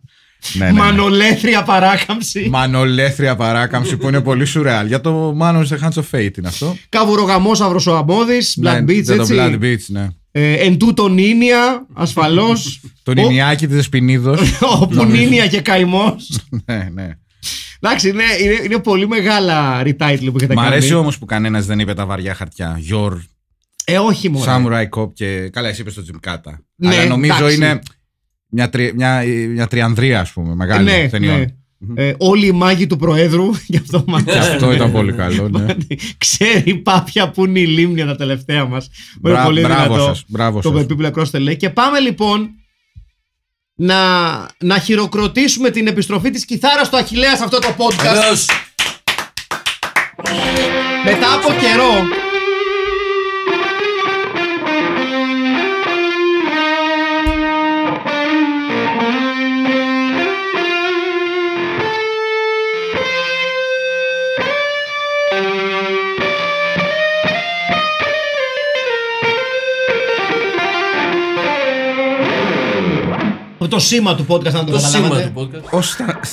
Ναι, 0.53 0.65
ναι, 0.65 0.71
ναι. 0.71 0.77
Μανολέθρια 0.79 1.63
παράκαμψη. 1.63 2.47
Μανολέθρια 2.49 3.35
παράκαμψη 3.35 3.97
που 3.97 4.07
είναι 4.07 4.21
πολύ 4.21 4.45
σουρεάλ. 4.45 4.87
Για 4.87 5.01
το 5.01 5.37
Man 5.41 5.55
on 5.55 5.67
the 5.67 5.79
Hands 5.79 5.93
of 6.01 6.03
Fate 6.11 6.37
είναι 6.37 6.47
αυτό. 6.47 6.75
Καβουρογαμόσαυρος 6.89 7.87
ο 7.87 7.95
Αμμώδης, 7.97 8.57
Black 8.61 8.63
Ναι, 8.63 8.79
Beach, 8.79 9.03
για 9.03 9.15
το 9.15 9.21
έτσι. 9.21 9.35
Blood 9.37 9.63
Beach, 9.63 9.85
ναι. 9.87 10.07
Ε, 10.31 10.53
εν 10.53 10.77
τούτο 10.77 11.07
Νίνια, 11.07 11.85
ασφαλώς. 11.93 12.79
Τον 13.03 13.17
Ο- 13.17 13.21
Ινιάκη 13.21 13.67
τη 13.67 13.73
Δεσποινίδο. 13.73 14.37
Όπου 14.81 15.05
Νίνια 15.05 15.47
και 15.47 15.61
καημός. 15.61 16.39
ναι, 16.65 16.89
ναι. 16.93 17.09
Εντάξει, 17.79 18.09
είναι, 18.09 18.23
είναι, 18.43 18.59
είναι 18.63 18.79
πολύ 18.79 19.07
μεγάλα 19.07 19.81
retitle 19.83 20.29
που 20.31 20.37
έχετε 20.37 20.53
Μ' 20.53 20.57
κάνει. 20.57 20.67
αρέσει 20.67 20.93
όμως 20.93 21.17
που 21.17 21.25
κανένας 21.25 21.65
δεν 21.65 21.79
είπε 21.79 21.93
τα 21.93 22.05
βαριά 22.05 22.33
χαρτιά. 22.33 22.79
Your 22.91 23.11
Ε, 23.85 23.97
όχι 23.97 24.29
μόνο. 24.29 24.45
Samurai 24.47 24.99
Cop 24.99 25.13
και. 25.13 25.49
Καλά, 25.53 25.67
εσύ 25.67 25.81
είπες 25.81 25.93
το 25.93 26.03
Jim 26.11 26.29
Kata. 26.29 26.53
Ναι, 26.75 26.95
Αλλά 26.95 27.05
νομίζω 27.05 27.35
εντάξει. 27.35 27.55
είναι 27.55 27.79
μια, 28.51 28.69
τρι, 28.69 28.91
μια, 28.95 29.23
μια 29.49 29.67
τριανδρία, 29.67 30.19
ας 30.19 30.31
πούμε, 30.31 30.55
μεγάλη 30.55 30.83
ναι, 30.83 31.09
ταινιών. 31.09 31.37
ναι. 31.39 31.45
Ε, 31.95 32.13
όλοι 32.17 32.45
οι 32.45 32.51
μάγοι 32.51 32.87
του 32.87 32.97
Προέδρου, 32.97 33.49
γι' 33.71 33.77
αυτό 33.77 34.03
μας 34.07 34.23
Και 34.23 34.31
αυτό 34.31 34.71
ήταν 34.71 34.91
πολύ 34.91 35.13
καλό. 35.13 35.49
Ναι. 35.49 35.65
Ξέρει 36.17 36.75
πάπια 36.75 37.29
που 37.29 37.45
είναι 37.45 37.59
η 37.59 37.65
λίμνια 37.67 38.05
τα 38.05 38.15
τελευταία 38.15 38.65
μας. 38.65 38.85
Είναι 39.23 39.33
Μπρα- 39.33 39.43
πολύ 39.43 39.61
μπράβο 39.61 39.83
δυνατό. 39.83 40.03
σας, 40.03 40.23
μπράβο 40.27 40.61
Το 40.61 40.73
σας. 40.77 40.85
People 40.89 41.11
Across 41.11 41.39
the 41.39 41.49
Lake. 41.49 41.57
Και 41.57 41.69
πάμε 41.69 41.99
λοιπόν 41.99 42.49
να, 43.75 43.97
να 44.57 44.79
χειροκροτήσουμε 44.79 45.69
την 45.69 45.87
επιστροφή 45.87 46.29
της 46.29 46.45
κιθάρας 46.45 46.89
του 46.89 46.97
Αχιλέα 46.97 47.35
σε 47.35 47.43
αυτό 47.43 47.59
το 47.59 47.67
podcast. 47.77 48.13
Βεβαίως. 48.13 48.45
Μετά 51.05 51.33
από 51.33 51.47
καιρό. 51.59 52.20
Σήμα 73.81 74.15
του 74.15 74.25
podcast, 74.27 74.51
να 74.51 74.63
το, 74.63 74.71
Το 74.71 74.79
σήμα 74.79 75.07
καταλάβατε. 75.09 75.31
του 75.35 75.49
podcast. 75.71 75.79
Ω 75.79 75.81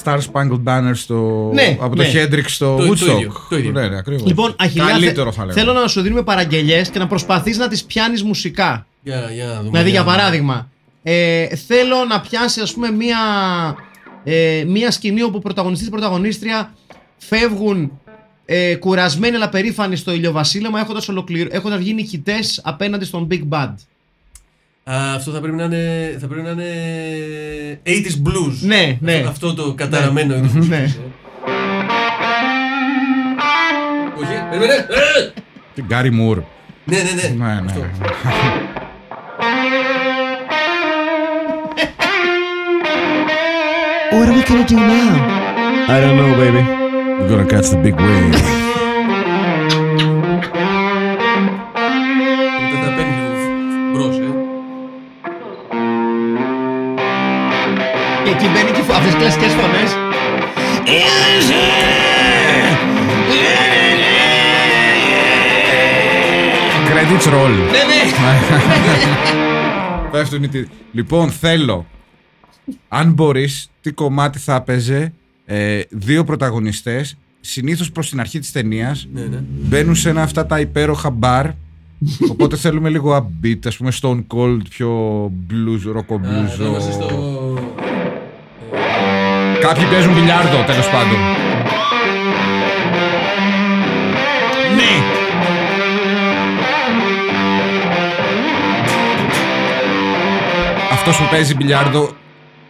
Star 0.05 0.19
Spangled 0.33 0.63
Banner 0.65 0.91
στο. 0.95 1.51
Ναι, 1.55 1.77
από 1.81 1.97
το 1.97 2.03
ναι. 2.03 2.11
Hendrix 2.15 2.45
στο 2.47 2.77
Το- 2.77 2.85
το 2.87 2.91
Woodstock. 2.93 3.17
ίδιο, 3.17 3.33
το 3.49 3.57
ίδιο. 3.59 3.71
Ναι, 3.71 3.89
ναι, 3.89 3.97
ακριβώς. 3.99 4.27
Λοιπόν, 4.27 4.55
Αχιλιά, 4.59 4.85
Καλύτερο 4.87 5.25
θε- 5.33 5.39
θα 5.41 5.47
λέγαμε. 5.47 5.67
θέλω 5.67 5.81
να 5.81 5.89
σου 5.89 6.01
δίνουμε 6.01 6.23
παραγγελίε 6.23 6.83
και 6.83 6.99
να 6.99 7.07
προσπαθείς 7.07 7.59
να 7.59 7.69
τις 7.69 7.85
πιάνεις 7.85 8.23
μουσικά. 8.23 8.87
Για, 9.03 9.31
για 9.35 9.45
να 9.47 9.55
δούμε. 9.57 9.69
Δηλαδή, 9.71 9.91
για 9.91 9.99
να 9.99 10.05
δούμε. 10.05 10.17
παράδειγμα, 10.17 10.71
ε, 11.03 11.47
θέλω 11.57 12.05
να 12.09 12.21
πιάσει, 12.21 12.61
ας 12.61 12.73
πούμε, 12.73 12.91
μία, 12.91 13.17
ε, 14.25 14.65
μία 14.67 14.91
σκηνή 14.91 15.23
όπου 15.23 15.37
ο 15.37 15.41
πρωταγωνιστής 15.41 15.89
και 15.89 15.95
η 15.95 15.99
πρωταγωνίστρια 15.99 16.73
φεύγουν 17.17 17.93
ε, 18.51 18.75
κουρασμένοι 18.75 19.37
αλλά 19.37 19.49
περήφανοι 19.49 19.97
στο 19.97 20.13
ηλιοβασίλεμα 20.13 20.81
έχοντας, 20.81 21.09
ολοκληρω... 21.09 21.49
έχοντας 21.53 21.79
βγει 21.79 21.95
νικητές 21.95 22.61
απέναντι 22.65 23.05
στον 23.05 23.27
Big 23.31 23.41
Bad. 23.49 23.75
Α, 24.91 25.15
αυτό 25.15 25.31
θα 25.31 25.41
πρέπει 25.41 25.57
να 25.57 25.65
είναι, 25.65 26.17
θα 26.21 26.27
πρέπει 26.27 26.43
να 26.45 26.51
είναι 26.51 26.71
80s 27.87 28.29
blues. 28.29 28.55
Ναι, 28.61 28.97
ναι. 29.01 29.15
Αυτό, 29.15 29.29
αυτό 29.49 29.55
το 29.55 29.75
καταραμένο 29.75 30.35
είδος 30.35 30.53
Ναι. 30.53 30.59
μουσικής, 30.59 30.95
ε. 30.95 31.01
Όχι, 34.21 34.43
περίμενε. 34.51 34.73
Ε! 34.75 35.31
Την 35.75 35.85
Γκάρι 35.87 36.11
Μουρ. 36.11 36.39
Ναι, 36.85 36.97
ναι, 36.97 37.23
ναι. 37.23 37.45
Ναι, 37.45 37.53
ναι. 37.55 37.61
Αυτό. 37.67 37.81
What 44.13 44.29
are 44.29 44.33
we 44.33 44.43
gonna 44.45 44.65
do 44.67 44.77
now? 44.77 45.87
I 45.89 46.01
don't 46.01 46.17
know, 46.17 46.35
baby. 46.37 46.63
We're 47.21 47.29
gonna 47.29 47.47
catch 47.49 47.69
the 47.71 47.77
big 47.77 47.95
wave. 47.95 48.68
Εκεί 58.39 58.49
μπαίνει 58.53 58.71
και 58.71 58.81
αυτές 58.81 59.05
τις 59.05 59.15
κλασικές 59.15 59.53
φωνές. 59.53 59.91
Credits 66.89 67.27
roll. 67.35 67.55
Ναι, 67.73 67.83
ναι. 67.91 68.01
Πέφτουν 70.13 70.43
οι 70.43 70.49
τίτλοι. 70.49 70.69
Λοιπόν, 70.93 71.31
θέλω. 71.31 71.87
Αν 72.89 73.13
μπορείς, 73.13 73.71
τι 73.81 73.91
κομμάτι 73.91 74.39
θα 74.39 74.55
έπαιζε 74.55 75.13
ε, 75.45 75.81
δύο 75.91 76.25
πρωταγωνιστές 76.25 77.17
συνήθως 77.41 77.93
προς 77.93 78.09
την 78.09 78.21
αρχή 78.21 78.39
της 78.39 78.53
ταινίας. 78.53 79.09
Ναι, 79.13 79.21
ναι. 79.21 79.43
Μπαίνουν 79.49 79.95
σε 79.95 80.09
ένα 80.09 80.23
αυτά 80.23 80.47
τα 80.47 80.61
υπέροχα 80.61 81.11
μπαρ. 81.11 81.47
Οπότε 82.31 82.57
θέλουμε 82.57 82.89
λίγο 82.89 83.17
upbeat, 83.17 83.59
ας 83.65 83.77
πούμε 83.77 83.93
Stone 84.01 84.25
Cold, 84.35 84.61
πιο 84.71 84.91
blues, 85.51 85.97
rock 85.97 86.21
Α, 86.25 86.53
εδώ 86.53 86.67
είμαστε 86.67 86.91
blues. 86.91 86.95
στο... 86.95 87.88
Κάποιοι 89.61 89.85
παίζουν 89.85 90.13
μπιλιάρδο, 90.13 90.63
τέλος 90.67 90.89
πάντων. 90.89 91.19
Ναι! 94.77 95.05
Αυτός 100.93 101.17
που 101.17 101.25
παίζει 101.31 101.55
μπιλιάρδο 101.55 102.11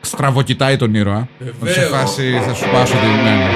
στραβοκοιτάει 0.01 0.77
τον 0.77 0.95
ήρωα. 0.95 1.29
Βεβαίως. 1.39 1.75
Σε 1.77 1.81
φάση 1.97 2.41
θα 2.47 2.55
σου 2.55 2.65
πάσω 2.73 2.95
την... 2.95 3.09
Ναι, 3.09 3.31
ναι. 3.31 3.49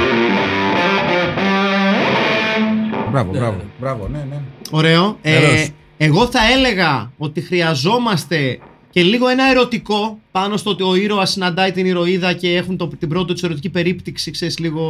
Μπράβο, 3.10 3.32
Ναι, 3.32 3.38
μπράβο, 3.38 3.56
ναι. 3.56 3.62
μπράβο, 3.80 4.08
ναι, 4.12 4.24
ναι. 4.30 4.36
Ωραίο. 4.70 5.18
Ε, 5.22 5.32
Καλώς. 5.40 5.68
εγώ 5.96 6.26
θα 6.26 6.38
έλεγα 6.56 7.10
ότι 7.18 7.40
χρειαζόμαστε 7.40 8.58
και 8.92 9.02
λίγο 9.02 9.28
ένα 9.28 9.50
ερωτικό 9.50 10.18
πάνω 10.32 10.56
στο 10.56 10.70
ότι 10.70 10.82
ο 10.82 10.94
ήρωας 10.94 11.30
συναντάει 11.30 11.72
την 11.72 11.86
ηρωίδα 11.86 12.32
και 12.32 12.56
έχουν 12.56 12.76
το, 12.76 12.88
την 12.88 13.08
πρώτη 13.08 13.32
της 13.32 13.42
ερωτική 13.42 13.68
περίπτυξη, 13.70 14.30
ξέρεις, 14.30 14.58
λίγο... 14.58 14.82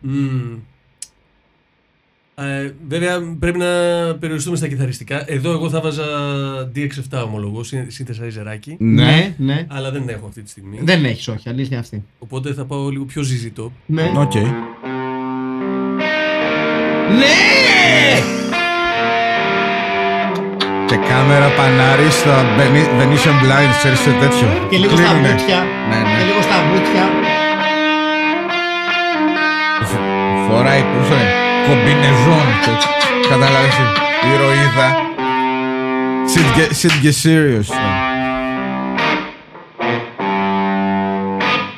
Μμμ. 0.00 0.56
Ε, 2.34 2.72
βέβαια 2.88 3.36
πρέπει 3.38 3.58
να 3.58 3.66
περιοριστούμε 4.20 4.56
στα 4.56 4.68
κιθαριστικά. 4.68 5.24
Εδώ 5.30 5.50
εγώ 5.50 5.70
θα 5.70 5.80
βάζα 5.80 6.04
DX7 6.74 7.22
ομολογώ, 7.24 7.62
syn- 7.62 7.90
synthesizer 7.90 8.53
άκι. 8.53 8.76
ναι. 8.78 9.34
ναι. 9.38 9.66
Αλλά 9.68 9.90
δεν 9.90 10.08
έχω 10.08 10.26
αυτή 10.26 10.42
τη 10.42 10.50
στιγμή. 10.50 10.78
Δεν 10.82 11.04
έχεις, 11.04 11.28
όχι, 11.28 11.48
αλήθεια 11.48 11.78
αυτή. 11.78 12.04
Οπότε 12.18 12.52
θα 12.52 12.64
πάω 12.64 12.88
λίγο 12.90 13.04
πιο 13.04 13.22
ζυζητό. 13.22 13.72
Ναι. 13.86 14.12
Οκ. 14.16 14.34
Ναι! 17.18 17.57
Και 20.88 20.96
κάμερα 21.08 21.48
πανάρι 21.56 22.10
στα 22.20 22.36
Veni- 22.56 22.90
Venetian 22.98 23.36
Blinds, 23.42 23.74
ξέρεις 23.78 23.98
σε 23.98 24.10
τέτοιο. 24.20 24.48
Και 24.70 24.76
λίγο 24.82 24.96
στα 24.96 25.02
Κλείνουνε. 25.04 25.28
μπουτια. 25.34 25.60
Ναι, 25.90 25.96
ναι. 25.96 26.14
Και 26.18 26.24
λίγο 26.28 26.40
στα 26.48 26.56
μπουτια. 26.66 27.04
Φοράει 30.48 30.82
πίσω 30.92 31.14
ε, 31.22 31.26
κομπινεζόν. 31.66 32.46
τέτοιο. 32.64 32.90
Κατάλαβες 33.30 33.76
η 33.82 34.28
ηρωίδα. 34.34 34.88
Shit 36.32 36.48
get, 36.56 36.70
shit 36.80 36.94
get 37.04 37.16
serious. 37.24 37.68
ναι. 37.82 37.92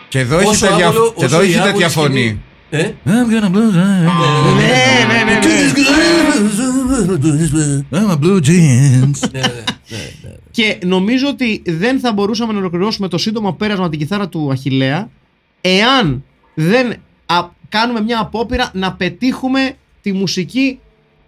Και 0.08 0.18
εδώ 0.18 0.38
έχει 0.38 0.48
Όσο 0.48 0.66
τέτοια, 0.66 0.86
άβολο, 0.86 1.14
και 1.18 1.24
εδώ 1.24 1.36
όσο 1.38 1.46
η 1.46 1.50
έχει 1.50 1.60
τέτοια 1.60 1.86
άβολη 1.86 2.08
φωνή. 2.08 2.20
σκηνή. 2.20 2.42
Ε? 2.70 2.90
I'm 3.06 3.28
gonna 3.32 3.50
blue 3.54 3.70
Ναι, 4.56 5.04
ναι, 5.10 5.32
ναι. 5.32 5.38
Ναι. 7.02 7.82
I'm 7.92 8.10
a 8.10 8.18
blue 8.18 8.40
jeans. 8.40 9.18
Ναι, 9.32 9.40
ναι, 9.40 9.98
ναι, 9.98 9.98
ναι. 10.22 10.34
Και 10.50 10.78
νομίζω 10.84 11.28
ότι 11.28 11.62
δεν 11.66 12.00
θα 12.00 12.12
μπορούσαμε 12.12 12.52
να 12.52 12.58
ολοκληρώσουμε 12.58 13.08
το 13.08 13.18
σύντομο 13.18 13.52
πέρασμα 13.52 13.82
από 13.82 13.90
την 13.90 14.00
κιθάρα 14.00 14.28
του 14.28 14.48
Αχιλέα 14.50 15.10
εάν 15.60 16.24
δεν 16.54 16.94
α, 17.26 17.48
κάνουμε 17.68 18.00
μια 18.00 18.20
απόπειρα 18.20 18.70
να 18.74 18.92
πετύχουμε 18.92 19.72
τη 20.02 20.12
μουσική 20.12 20.78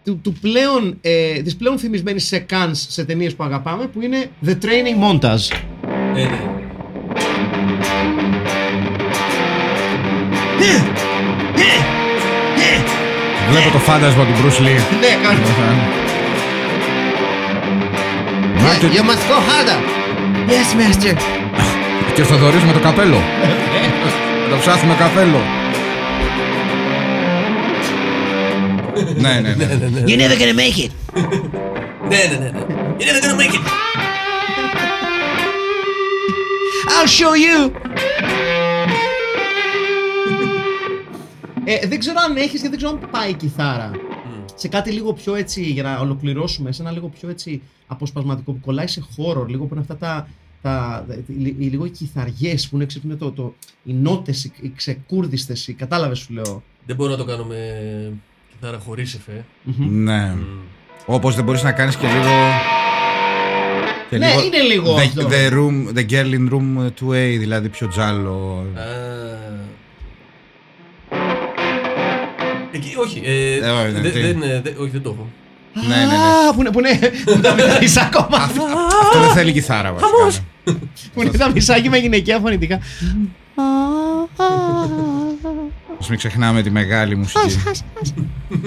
του, 0.04 0.20
του 0.22 0.32
πλέον, 0.32 0.98
ε, 1.00 1.42
της 1.42 1.56
πλέον 1.56 1.78
φημισμένης 1.78 2.26
σε 2.26 2.38
κάνς 2.38 2.86
σε 2.88 3.04
ταινίες 3.04 3.34
που 3.34 3.44
αγαπάμε 3.44 3.86
που 3.86 4.02
είναι 4.02 4.30
The 4.46 4.50
Training 4.50 5.20
Montage. 5.20 5.56
Ε, 6.14 6.24
ναι. 6.24 6.52
Βλέπω 13.52 13.70
το 13.70 13.78
φάντασμα 13.78 14.24
του 14.24 14.32
Bruce 14.32 14.60
Lee. 14.60 14.80
Ναι, 15.00 15.12
κάνω. 15.22 15.38
You 18.96 19.02
must 19.10 19.24
go 19.30 19.38
harder. 19.48 19.78
Yes, 20.52 20.68
master. 20.80 21.16
Και 22.14 22.20
ο 22.20 22.24
Θοδωρής 22.24 22.62
με 22.62 22.72
το 22.72 22.78
καπέλο. 22.78 23.16
Με 24.42 24.48
το 24.50 24.56
ψάθινο 24.60 24.94
καπέλο. 24.94 25.40
ναι, 29.16 29.40
ναι, 29.40 29.54
ναι. 29.54 29.66
You're 30.06 30.20
never 30.20 30.36
gonna 30.40 30.58
make 30.62 30.78
it. 30.84 30.90
Ναι, 32.08 32.18
ναι, 32.30 32.36
ναι, 32.38 32.50
ναι. 32.50 32.60
You're 32.98 33.08
never 33.08 33.20
gonna 33.24 33.40
make 33.42 33.54
it. 33.54 33.62
I'll 36.94 37.06
show 37.06 37.34
you. 37.34 37.58
Ε, 41.64 41.86
δεν 41.86 41.98
ξέρω 41.98 42.16
αν 42.28 42.36
έχεις 42.36 42.60
και 42.62 42.68
δεν 42.68 42.76
ξέρω 42.76 42.98
αν 43.02 43.10
πάει 43.10 43.30
η 43.30 43.34
κιθάρα. 43.34 43.90
Σε 44.54 44.68
κάτι 44.68 44.90
λίγο 44.90 45.12
πιο 45.12 45.34
έτσι, 45.34 45.62
για 45.62 45.82
να 45.82 45.98
ολοκληρώσουμε, 45.98 46.72
σε 46.72 46.82
ένα 46.82 46.90
λίγο 46.90 47.08
πιο 47.08 47.28
έτσι 47.28 47.62
αποσπασματικό 47.86 48.52
που 48.52 48.60
κολλάει 48.60 48.86
σε 48.86 49.02
χώρο, 49.16 49.44
λίγο 49.44 49.64
που 49.64 49.74
είναι 49.74 49.80
αυτά 49.80 49.96
τα, 49.96 50.28
τα, 50.62 51.04
οι, 51.26 51.42
οι- 51.58 51.66
λίγο 51.70 51.84
οι 51.84 51.90
κιθαριές 51.90 52.68
που 52.68 52.76
είναι, 52.76 52.86
ξέρεις, 52.86 53.06
που 53.08 53.12
είναι 53.14 53.22
το, 53.24 53.32
το, 53.32 53.54
οι 53.84 53.92
νότες, 53.92 54.44
οι, 54.44 54.52
οι 54.60 54.72
ξεκούρδιστες, 54.76 55.68
οι, 55.68 55.72
κατάλαβες 55.72 56.18
σου 56.18 56.32
λέω. 56.32 56.62
Δεν 56.86 56.96
μπορώ 56.96 57.10
να 57.10 57.16
το 57.16 57.24
κάνω 57.24 57.44
με 57.44 57.56
κιθάρα 58.52 58.78
χωρίς 58.78 59.14
εφέ. 59.14 59.44
Ναι. 59.90 60.34
Όπως 61.06 61.34
δεν 61.34 61.44
μπορείς 61.44 61.62
να 61.62 61.72
κάνεις 61.72 61.96
και 61.96 62.06
λίγο... 62.06 62.30
και 64.10 64.18
Ναι, 64.18 64.26
είναι 64.44 64.60
λίγο 64.74 64.94
the, 64.96 64.98
αυτό. 64.98 65.28
The, 65.30 65.52
room, 65.52 65.98
the 65.98 66.10
girl 66.10 66.34
in 66.34 66.52
room 66.52 66.86
2A, 67.00 67.36
δηλαδή 67.38 67.68
πιο 67.68 67.88
τζάλο. 67.88 68.66
Α. 68.76 69.30
Εκεί, 72.72 72.94
όχι. 72.96 73.22
Ε, 73.24 73.54
Ε, 73.56 73.70
όχι, 73.70 73.90
δεν- 73.92 74.02
τι; 74.12 74.20
δεν, 74.20 74.42
ε, 74.42 74.60
δεν- 74.64 74.74
όχι, 74.78 74.90
δεν 74.90 75.02
το 75.02 75.10
έχω. 75.10 75.28
Ναι, 75.88 75.96
ναι, 75.96 76.04
ναι. 76.06 76.14
Α, 76.14 76.54
που 76.54 76.60
είναι, 76.60 76.70
που 76.70 76.78
είναι, 76.78 76.98
που 77.24 77.30
είναι 77.30 77.40
τα 77.42 77.54
μισά 77.80 78.08
κομμάτια. 78.12 78.62
Αυτό 79.02 79.20
δεν 79.20 79.30
θέλει 79.30 79.52
κιθάρα 79.52 79.92
βασικά. 79.92 80.10
ναι. 80.64 80.72
που 81.14 81.22
είναι 81.22 81.30
τα 81.30 81.50
μισάκια 81.50 81.90
με 81.90 81.98
γυναικεία 81.98 82.38
φωνητικά. 82.38 82.80
Ας 86.00 86.08
μην 86.08 86.18
ξεχνάμε 86.18 86.62
τη 86.62 86.70
μεγάλη 86.70 87.16
μουσική. 87.16 87.56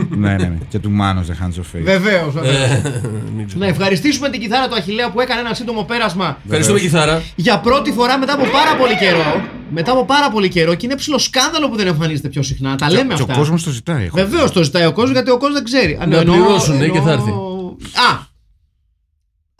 ναι, 0.09 0.29
ναι, 0.29 0.35
ναι. 0.47 0.57
Και 0.69 0.79
του 0.79 0.91
Manos 1.01 1.25
The 1.31 1.43
Hands 1.45 1.53
of 1.53 1.77
Fate. 1.77 1.83
Βεβαίως, 1.83 2.33
βεβαίως. 2.33 2.55
Ε, 2.55 3.01
μην 3.35 3.45
ξέρω. 3.47 3.59
Να 3.61 3.67
ευχαριστήσουμε 3.67 4.29
την 4.29 4.39
κιθάρα 4.41 4.67
του 4.67 4.75
Αχιλέα 4.75 5.11
που 5.11 5.19
έκανε 5.21 5.39
ένα 5.39 5.53
σύντομο 5.53 5.83
πέρασμα 5.83 6.37
Ευχαριστούμε 6.45 6.79
κιθάρα. 6.79 7.21
για 7.35 7.59
πρώτη 7.59 7.91
φορά 7.91 8.17
μετά 8.17 8.33
από 8.33 8.43
πάρα 8.43 8.75
πολύ 8.75 8.97
καιρό. 8.97 9.43
Μετά 9.69 9.91
από 9.91 10.05
πάρα 10.05 10.29
πολύ 10.29 10.49
καιρό 10.49 10.73
και 10.75 10.85
είναι 10.85 10.95
ψηλό 10.95 11.17
σκάνδαλο 11.17 11.69
που 11.69 11.75
δεν 11.75 11.87
εμφανίζεται 11.87 12.29
πιο 12.29 12.41
συχνά. 12.43 12.75
Τα 12.75 12.91
λέμε 12.91 13.13
Και 13.13 13.21
ο 13.21 13.25
αυτά. 13.29 13.35
κόσμος 13.37 13.63
το 13.63 13.69
ζητάει. 13.69 14.05
έχω. 14.05 14.15
Βεβαίως 14.17 14.51
το 14.51 14.63
ζητάει 14.63 14.85
ο 14.85 14.91
κόσμος 14.93 15.11
γιατί 15.13 15.29
ο 15.31 15.37
κόσμος 15.37 15.53
δεν 15.53 15.63
ξέρει. 15.63 15.93
Α, 16.01 16.05
Να 16.05 16.17
εννοώ- 16.17 16.35
πληρώσουν, 16.37 16.77
ναι, 16.77 16.87
και 16.87 16.99
θα 16.99 17.11
εννοώ- 17.11 17.75
Α! 18.11 18.33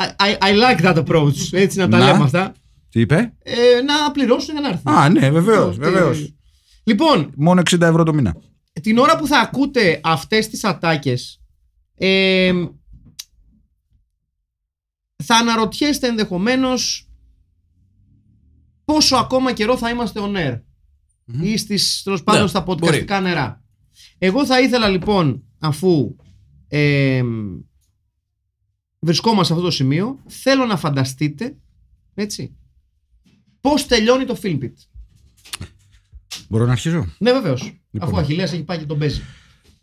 I, 0.01 0.05
I, 0.05 0.47
I 0.47 0.51
like 0.63 0.85
that 0.85 1.03
approach. 1.03 1.33
Έτσι 1.51 1.77
να 1.79 1.87
τα 1.87 1.97
Να. 1.97 2.05
λέμε 2.05 2.23
αυτά. 2.23 2.53
Τι 2.95 3.01
είπε; 3.01 3.33
ε, 3.43 3.81
να 3.81 4.11
πληρώσουν 4.11 4.51
για 4.53 4.61
να 4.61 4.67
έρθουν. 4.69 4.93
Α, 4.93 5.09
ναι, 5.09 5.31
βεβαίως. 5.31 5.67
Ότι- 5.75 5.79
Βεβαίως. 5.79 6.33
Λοιπόν, 6.83 7.31
Μόνο 7.35 7.61
60 7.61 7.81
ευρώ 7.87 8.03
το 8.03 8.13
μήνα. 8.13 8.35
την 8.81 8.97
ώρα 8.97 9.17
που 9.17 9.27
θα 9.27 9.39
ακούτε 9.39 9.99
αυτές 10.03 10.47
τις 10.49 10.63
ατάκες 10.63 11.41
ε, 11.95 12.53
θα 15.23 15.35
αναρωτιέστε 15.35 16.07
ενδεχομένως 16.07 17.09
πόσο 18.85 19.15
ακόμα 19.15 19.53
καιρό 19.53 19.77
θα 19.77 19.89
είμαστε 19.89 20.19
on 20.23 20.35
air 20.35 20.61
ή 21.41 21.57
στις 21.57 22.01
τέλος 22.03 22.23
πάντων 22.23 22.41
Ναι, 22.41 22.47
στα 22.47 22.61
μπορεί. 22.61 22.79
podcastικά 23.05 23.19
νερά. 23.21 23.63
Εγώ 24.17 24.45
θα 24.45 24.59
ήθελα 24.61 24.89
λοιπόν 24.89 25.43
αφού 25.59 26.15
ε, 26.67 27.23
βρισκόμαστε 28.99 29.45
σε 29.45 29.53
αυτό 29.53 29.65
το 29.65 29.71
σημείο 29.71 30.19
θέλω 30.27 30.65
να 30.65 30.77
φανταστείτε 30.77 31.57
έτσι 32.13 32.57
πώς 33.65 33.85
τελειώνει 33.85 34.25
το 34.25 34.37
Filmpit. 34.43 34.73
Μπορώ 36.47 36.65
να 36.65 36.71
αρχίσω. 36.71 37.07
Ναι 37.17 37.31
βεβαίως. 37.31 37.61
Λοιπόν. 37.91 38.07
Αφού 38.09 38.17
ο 38.17 38.19
Αχιλέας 38.19 38.53
έχει 38.53 38.63
πάει 38.63 38.77
και 38.77 38.85
τον 38.85 38.97
παίζει. 38.99 39.21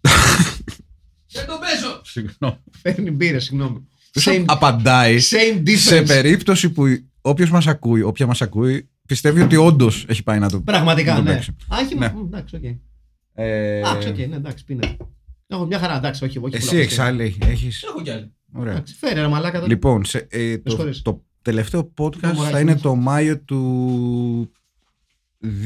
Δεν 1.34 1.46
τον 1.46 1.58
παίζω! 1.60 2.00
Συγγνώμη. 2.04 2.56
Παίρνει 2.82 3.10
μπύρες, 3.10 3.44
συγγνώμη. 3.44 3.88
Ποιος 4.12 4.26
Same, 4.28 4.44
απαντάει 4.46 5.18
same 5.20 5.68
difference. 5.68 5.76
σε 5.76 6.02
περίπτωση 6.02 6.70
που 6.70 6.84
όποιος 7.20 7.50
μας 7.50 7.66
ακούει, 7.66 8.02
όποια 8.02 8.26
μας 8.26 8.42
ακούει, 8.42 8.88
πιστεύει 9.06 9.40
ότι 9.40 9.56
όντως 9.56 10.04
έχει 10.08 10.22
πάει 10.22 10.38
να 10.38 10.50
το. 10.50 10.60
Πραγματικά, 10.60 11.12
να 11.12 11.18
το 11.18 11.22
ναι. 11.22 11.32
παίξει. 11.32 11.56
Α, 11.68 11.78
έχει. 11.80 11.94
Ναι. 11.94 12.12
μ, 12.14 12.26
Εντάξει, 12.26 12.56
οκ. 12.56 12.64
Ε, 13.34 13.78
Εντάξει, 13.78 14.08
οκ, 14.08 14.16
ναι, 14.16 14.36
εντάξει, 14.36 14.64
πίνε. 14.64 14.96
Έχω 15.46 15.66
μια 15.66 15.78
χαρά, 15.78 15.96
εντάξει, 15.96 16.24
όχι. 16.24 16.38
όχι 16.38 16.56
Εσύ 16.56 16.66
πολλά 16.66 16.80
έχεις 16.80 16.98
άλλη. 16.98 17.36
Έχεις... 17.40 17.82
Έχω 17.82 18.02
κι 18.02 18.10
άλλη. 18.10 18.32
Ωραία. 18.52 18.72
Εντάξει, 18.72 18.94
φέρε 18.94 19.20
ρε 19.20 19.28
μαλάκα 19.28 19.56
τώρα. 19.56 19.68
Λοιπόν, 19.68 20.04
σε, 20.04 20.26
ε, 20.30 20.58
το, 20.58 20.70
συγχωρείς. 20.70 21.02
το 21.02 21.24
τελευταίο 21.42 21.92
podcast 21.98 22.32
μωράκι 22.34 22.52
θα 22.52 22.60
είναι 22.60 22.74
μου. 22.74 22.80
το 22.80 22.94
Μάιο 22.94 23.38
του 23.38 24.50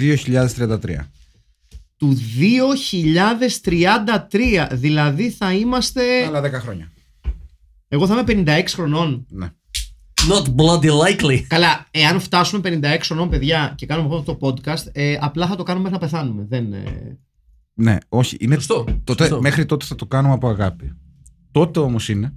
2033. 0.01 0.79
Του 1.97 2.17
2033, 4.31 4.67
δηλαδή 4.73 5.31
θα 5.31 5.53
είμαστε. 5.53 6.25
Άλλα 6.27 6.41
10 6.41 6.53
χρόνια. 6.53 6.91
Εγώ 7.89 8.07
θα 8.07 8.25
είμαι 8.29 8.45
56 8.47 8.63
χρονών. 8.69 9.27
Ναι. 9.29 9.51
Not 10.29 10.45
bloody 10.57 10.91
likely. 10.91 11.41
Καλά, 11.47 11.87
εάν 11.91 12.21
φτάσουμε 12.21 12.79
56 12.83 12.99
χρονών, 13.03 13.29
παιδιά, 13.29 13.73
και 13.77 13.87
κάνουμε 13.87 14.17
αυτό 14.17 14.35
το 14.35 14.47
podcast, 14.49 14.85
ε, 14.93 15.17
απλά 15.21 15.47
θα 15.47 15.57
το 15.57 15.63
κάνουμε 15.63 15.89
μέχρι 15.89 16.01
να 16.01 16.07
πεθάνουμε. 16.11 16.47
Δεν, 16.49 16.73
ε... 16.73 17.19
Ναι, 17.75 17.97
όχι. 18.09 18.37
Είναι 18.41 18.55
Σωστό. 18.55 18.85
τότε, 19.05 19.23
Σωστό. 19.23 19.41
μέχρι 19.41 19.67
τότε 19.67 19.85
θα 19.85 19.95
το 19.95 20.07
κάνουμε 20.07 20.35
από 20.35 20.49
αγάπη. 20.49 20.93
Τότε 21.51 21.81
όμως 21.81 22.09
είναι 22.09 22.35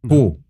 που 0.00 0.44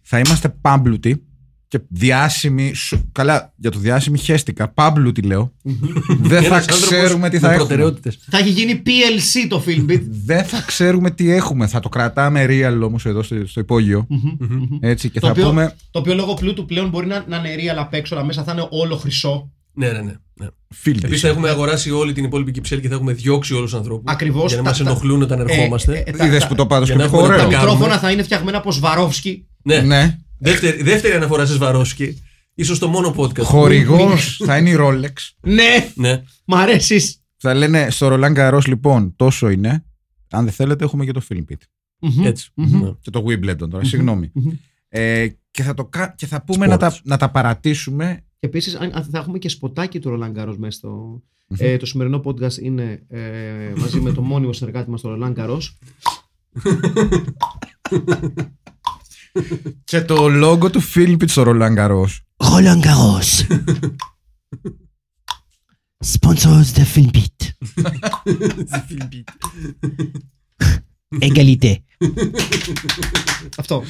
θα 0.00 0.18
είμαστε 0.18 0.48
πάμπλουτοι 0.48 1.26
και 1.72 1.80
διάσημοι. 1.88 2.72
σου- 2.74 3.08
Καλά, 3.12 3.52
για 3.56 3.70
το 3.70 3.78
διάσημοι 3.78 4.18
χέστηκα. 4.18 4.68
Πάμπλουτοι 4.68 5.22
λέω. 5.22 5.52
Δεν 6.20 6.40
θα 6.42 6.46
Ένας 6.46 6.50
άνθρωπος 6.68 6.86
ξέρουμε 6.88 7.28
τι 7.28 7.34
με 7.34 7.40
θα 7.40 7.46
έχουμε. 7.46 7.56
προτεραιότητες. 7.56 8.18
Θα 8.30 8.38
έχει 8.38 8.48
γίνει 8.50 8.82
PLC 8.86 9.46
το 9.48 9.62
Filmbit. 9.66 10.02
Δεν 10.24 10.44
θα 10.44 10.62
ξέρουμε 10.66 11.10
τι 11.10 11.30
έχουμε. 11.30 11.66
Θα 11.66 11.80
το 11.80 11.88
κρατάμε 11.88 12.46
real 12.48 12.80
όμως 12.84 13.06
εδώ 13.06 13.22
στο, 13.22 13.46
στο 13.46 13.60
υπόγειο. 13.60 14.06
Έτσι 14.80 15.10
και 15.10 15.20
το, 15.20 15.26
θα 15.26 15.32
οποίο, 15.32 15.46
πούμε. 15.48 15.74
το 15.90 15.98
οποίο 15.98 16.14
λόγω 16.14 16.34
πλούτου 16.34 16.64
πλέον 16.64 16.88
μπορεί 16.88 17.06
να, 17.06 17.24
να 17.28 17.36
είναι 17.36 17.54
real 17.56 17.76
απ' 17.78 17.94
έξω, 17.94 18.14
αλλά 18.14 18.24
μέσα 18.24 18.44
θα 18.44 18.52
είναι 18.52 18.66
όλο 18.70 18.96
χρυσό. 18.96 19.50
Ναι, 19.74 19.86
ναι, 19.86 20.00
ναι. 20.00 20.12
ναι. 20.34 20.46
Φίλοι. 20.68 21.00
Επίσης 21.02 21.20
θα 21.22 21.28
έχουμε 21.28 21.48
αγοράσει 21.48 21.90
όλη 21.90 22.12
την 22.12 22.24
υπόλοιπη 22.24 22.50
κυψέλη 22.50 22.80
και 22.80 22.88
θα 22.88 22.94
έχουμε 22.94 23.12
διώξει 23.12 23.54
όλους 23.54 23.70
τους 23.70 23.78
ανθρώπους. 23.78 24.12
Ακριβώς, 24.12 24.46
Για 24.52 24.56
να 24.56 24.62
τα- 24.62 24.68
μας 24.68 24.78
τα- 24.78 24.84
ενοχλούν 24.90 25.22
όταν 25.22 25.40
ερχόμαστε. 25.40 25.96
Ε, 26.06 26.10
ε, 26.10 26.12
τα- 26.16 26.26
Είδες 26.26 26.40
τα- 26.42 26.46
που 26.48 26.54
το 26.54 26.66
πάντω 26.66 26.84
για 26.84 26.94
και 26.94 27.00
να 27.02 27.08
το 27.08 27.16
έχουμε 27.16 27.28
Τα 27.28 27.34
ωραίο. 27.34 27.46
ωραίο. 27.46 27.60
μικρόφωνα 27.60 27.98
θα 27.98 28.10
είναι 28.10 28.22
φτιαγμένα 28.22 28.58
από 28.58 28.72
Σβαρόφσκι. 28.72 29.46
ναι. 29.62 30.18
Ναι. 30.42 30.50
Δεύτερη, 30.50 30.82
δεύτερη 30.82 31.14
αναφορά 31.14 31.46
σε 31.46 31.52
Σβαρόσκι. 31.52 32.22
Ίσως 32.54 32.78
το 32.78 32.88
μόνο 32.88 33.14
podcast. 33.16 33.42
Χορηγός 33.42 34.40
θα 34.44 34.56
είναι 34.58 34.70
η 34.70 34.76
Rolex. 34.78 35.12
Ναι, 35.40 35.90
Ναι. 35.94 36.22
μ' 36.44 36.54
αρέσεις. 36.54 37.22
Θα 37.36 37.54
λένε 37.54 37.90
στο 37.90 38.08
Roland 38.12 38.36
Garros 38.36 38.64
λοιπόν 38.66 39.16
τόσο 39.16 39.48
είναι. 39.48 39.84
Αν 40.30 40.44
δεν 40.44 40.52
θέλετε, 40.52 40.84
έχουμε 40.84 41.04
και 41.04 41.12
το 41.12 41.22
Film 41.28 41.38
Pit. 41.50 41.56
Έτσι. 42.26 42.50
Μμμ. 42.54 42.80
Ναι. 42.82 42.90
Και 43.00 43.10
το 43.10 43.24
Wimbledon 43.28 43.68
τώρα, 43.70 43.84
συγγνώμη. 43.84 44.32
Ε, 44.88 45.26
και, 45.50 45.62
θα 45.62 45.74
το, 45.74 45.84
κα- 45.84 46.14
και 46.16 46.26
θα 46.26 46.42
πούμε 46.44 46.66
να 46.66 46.76
τα, 46.76 46.92
Sports. 46.92 47.00
να 47.04 47.16
τα 47.16 47.30
παρατήσουμε. 47.30 48.24
Και 48.38 48.46
επίσης, 48.46 48.74
αν 48.74 49.06
θα 49.10 49.18
έχουμε 49.18 49.38
και 49.38 49.48
σποτάκι 49.48 49.98
του 49.98 50.08
Ρολάν 50.08 50.32
Καρό 50.34 50.56
μέσα 50.58 50.78
στο. 50.78 51.22
Ε, 51.58 51.76
το 51.76 51.86
σημερινό 51.86 52.20
podcast 52.24 52.58
είναι 52.58 53.02
ε, 53.08 53.20
μαζί 53.76 54.00
με 54.00 54.12
το 54.12 54.20
μόνιμο 54.22 54.52
συνεργάτη 54.52 54.90
μας, 54.90 55.00
τον 55.00 55.10
Ρολάν 55.10 55.34
Καρό. 55.34 55.60
Και 59.84 60.00
το 60.00 60.26
logo 60.42 60.72
του 60.72 60.80
Film 60.94 61.12
Pit 61.12 61.28
στο 61.28 61.42
Roland 61.46 61.76
Garros. 61.76 62.06
Roland 62.36 62.82
Garros. 62.82 63.46
Sponsors 66.04 66.68
de 66.76 66.84
Filmbit. 66.94 67.38
Égalité. 71.18 71.84
Αυτό. 73.56 73.82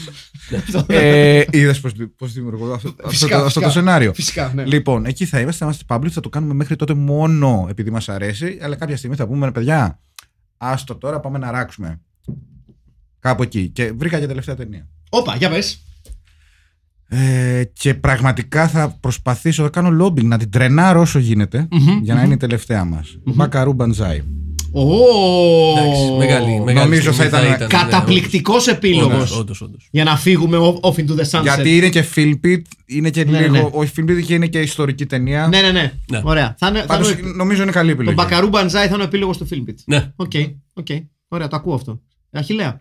Αυτό. 0.56 0.84
ε, 0.88 1.44
Είδες 1.50 1.80
πώς 2.16 2.32
δημιουργώ 2.32 2.72
αυτό, 2.72 2.88
αυτό, 2.88 3.08
Φυσικά, 3.08 3.38
το, 3.38 3.44
αυτό 3.44 3.60
το 3.60 3.66
φυσικά. 3.66 3.70
σενάριο. 3.84 4.14
Φυσικά, 4.14 4.52
ναι. 4.54 4.64
Λοιπόν, 4.64 5.04
εκεί 5.06 5.24
θα 5.24 5.40
είμαστε, 5.40 5.58
θα 5.58 5.64
είμαστε 5.64 5.84
public, 5.88 6.08
θα 6.10 6.20
το 6.20 6.28
κάνουμε 6.28 6.54
μέχρι 6.54 6.76
τότε 6.76 6.94
μόνο 6.94 7.66
επειδή 7.68 7.90
μας 7.90 8.08
αρέσει. 8.08 8.58
Αλλά 8.62 8.76
κάποια 8.76 8.96
στιγμή 8.96 9.16
θα 9.16 9.26
πούμε, 9.26 9.46
ρε 9.46 9.52
παιδιά, 9.52 10.00
άστο 10.56 10.96
τώρα, 10.96 11.20
πάμε 11.20 11.38
να 11.38 11.50
ράξουμε. 11.50 12.00
Κάπου 13.18 13.42
εκεί. 13.42 13.68
Και 13.68 13.92
βρήκα 13.92 14.18
και 14.20 14.26
τελευταία 14.26 14.54
ταινία. 14.56 14.88
Όπα, 15.14 15.36
για 15.36 15.50
πες. 15.50 15.82
Ε, 17.08 17.62
και 17.72 17.94
πραγματικά 17.94 18.68
θα 18.68 18.96
προσπαθήσω 19.00 19.62
να 19.62 19.68
κάνω 19.68 20.04
lobbying, 20.06 20.24
να 20.24 20.38
την 20.38 20.50
τρενάρω 20.50 21.00
όσο 21.00 21.18
γίνεται, 21.18 21.68
για 22.02 22.14
να 22.14 22.22
είναι 22.22 22.34
η 22.34 22.36
τελευταία 22.36 22.84
μας. 22.84 23.18
Μπακαρού 23.24 23.72
Μπαντζάι. 23.72 24.22
Ω, 24.74 24.82
Εντάξει, 25.78 26.10
μεγάλη, 26.18 26.60
μεγάλη 26.60 26.84
Νομίζω 26.88 27.12
θα 27.12 27.24
στιγμή 27.24 27.46
ήταν 27.48 27.58
ναι, 27.58 27.66
Καταπληκτικός 27.66 28.66
επίλογος. 28.66 29.12
Όντως, 29.14 29.36
όντως, 29.38 29.60
όντως. 29.60 29.88
Για 29.90 30.04
να 30.04 30.16
φύγουμε 30.16 30.56
off 30.82 30.94
into 30.94 31.16
the 31.20 31.24
sunset. 31.30 31.42
Γιατί 31.42 31.76
είναι 31.76 31.88
και 31.88 32.04
Filmpit, 32.14 32.60
είναι 32.86 33.10
και 33.10 33.24
Ναι, 33.24 33.40
λίγο. 33.40 33.52
ναι. 33.52 33.68
Όχι 33.72 33.92
Filmpit 33.96 34.22
και 34.26 34.34
είναι 34.34 34.46
και 34.46 34.60
ιστορική 34.60 35.06
ταινία. 35.06 35.46
Ναι, 35.46 35.60
ναι, 35.60 35.70
ναι. 35.70 35.92
Ναι. 36.10 36.20
Ωραία. 36.24 36.54
Θα 36.58 36.68
είναι, 36.68 36.78
θα 36.80 36.86
Πάντως, 36.86 37.12
είναι- 37.12 37.30
νομίζω 37.30 37.62
είναι 37.62 37.70
καλή 37.72 37.88
το 37.88 37.94
επιλογή. 37.94 38.16
Buckaroo 38.16 38.48
Banzai 38.48 38.86
θα 38.86 38.94
είναι 38.94 39.02
ο 39.02 39.06
επίλογος 39.06 39.38
του 39.38 39.48
Filmpit. 39.50 39.74
Ναι. 39.84 40.12
Οκ, 40.16 40.32
οκ. 40.74 40.86
Ωραία, 41.28 41.48
το 41.48 41.56
ακούω 41.56 41.74
αυτό. 41.74 42.00
Αχιλέα. 42.32 42.76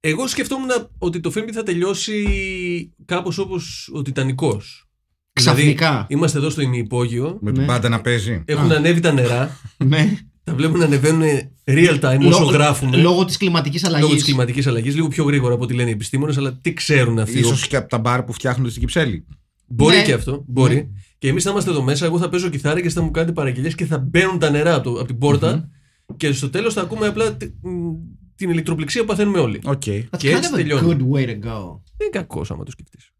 Εγώ 0.00 0.26
σκεφτόμουν 0.26 0.68
ότι 0.98 1.20
το 1.20 1.32
film 1.34 1.48
θα 1.52 1.62
τελειώσει 1.62 2.24
κάπως 3.04 3.38
όπως 3.38 3.90
ο 3.94 4.02
Τιτανικός. 4.02 4.80
Ξαφνικά. 5.32 5.88
Δηλαδή, 5.90 6.06
είμαστε 6.08 6.38
εδώ 6.38 6.50
στο 6.50 6.60
ημιυπόγειο, 6.60 7.38
Με 7.40 7.52
την 7.52 7.60
Ναι. 7.60 7.66
πάντα 7.66 7.88
να 7.88 8.00
παίζει. 8.00 8.42
έχουν 8.44 8.72
ανέβει 8.72 9.00
τα 9.00 9.12
νερά, 9.12 9.58
Ναι. 9.84 10.18
τα 10.44 10.54
βλέπουμε 10.54 10.78
να 10.78 10.84
ανεβαίνουν 10.84 11.22
real 11.64 12.00
time 12.00 12.18
όσο 12.18 12.28
Λόγω- 12.28 12.50
γράφουμε. 12.50 12.96
Λόγω 12.96 13.24
της 13.24 13.36
κλιματικής 13.36 13.84
αλλαγής. 13.84 14.02
Λόγω 14.04 14.14
της 14.14 14.24
κλιματικής 14.24 14.66
αλλαγής, 14.66 14.94
λίγο 14.94 15.08
πιο 15.08 15.24
γρήγορα 15.24 15.54
από 15.54 15.62
ό,τι 15.64 15.74
λένε 15.74 15.88
οι 15.88 15.92
επιστήμονες, 15.92 16.36
αλλά 16.36 16.52
τι 16.60 16.72
ξέρουν 16.72 17.18
αυτοί; 17.18 17.38
Ίσως 17.38 17.66
και 17.66 17.76
από 17.76 17.88
τα 17.88 17.98
μπαρ 17.98 18.22
που 18.22 18.32
φτιάχνονται 18.32 18.68
στην 18.70 18.80
Κυψέλη. 18.80 19.26
Μπορεί 19.66 19.96
Ναι. 19.96 20.02
και 20.02 20.12
αυτό. 20.12 20.44
Μπορεί. 20.46 20.90
Και 21.18 21.28
εμείς 21.28 21.42
θα 21.44 21.50
είμαστε 21.50 21.70
εδώ 21.70 21.82
μέσα. 21.82 22.06
Εγώ 22.06 22.18
θα 22.18 22.28
παίζω 22.28 22.48
κιθάρα 22.48 22.74
και 22.74 22.80
εσείς 22.80 22.92
θα 22.94 23.02
μου 23.02 23.10
κάνετε 23.10 23.32
παραγγελίες 23.32 23.74
και 23.74 23.84
θα 23.86 23.98
μπαίνουν 23.98 24.38
τα 24.38 24.50
νερά 24.50 24.74
από, 24.74 24.84
το- 24.90 24.98
από 24.98 25.06
την 25.06 25.18
πορτα 25.18 25.68
Και 26.16 26.32
στο 26.32 26.50
τέλος 26.50 26.74
θα 26.74 26.80
ακούμε 26.80 27.06
απλά 27.06 27.36
τη- 27.36 27.46
μ, 27.62 27.68
την 28.36 28.50
ηλεκτροπληξία 28.50 29.00
που 29.00 29.06
παθαίνουμε 29.06 29.38
όλοι. 29.38 29.60
Οκ. 29.64 29.82
That's 29.86 30.04
και 30.18 30.32
kind 30.32 30.36
έτσι 30.36 30.50
of 30.52 30.54
a 30.54 30.56
τελειώνει. 30.56 30.96
good 31.10 31.14
way 31.16 31.26
to 31.28 31.30
go. 31.48 31.80
Δεν 31.96 32.06
είναι 32.06 32.10
κακό 32.12 32.44
άμα 32.48 32.64
το 32.64 32.70
σκεφτείς. 32.70 33.10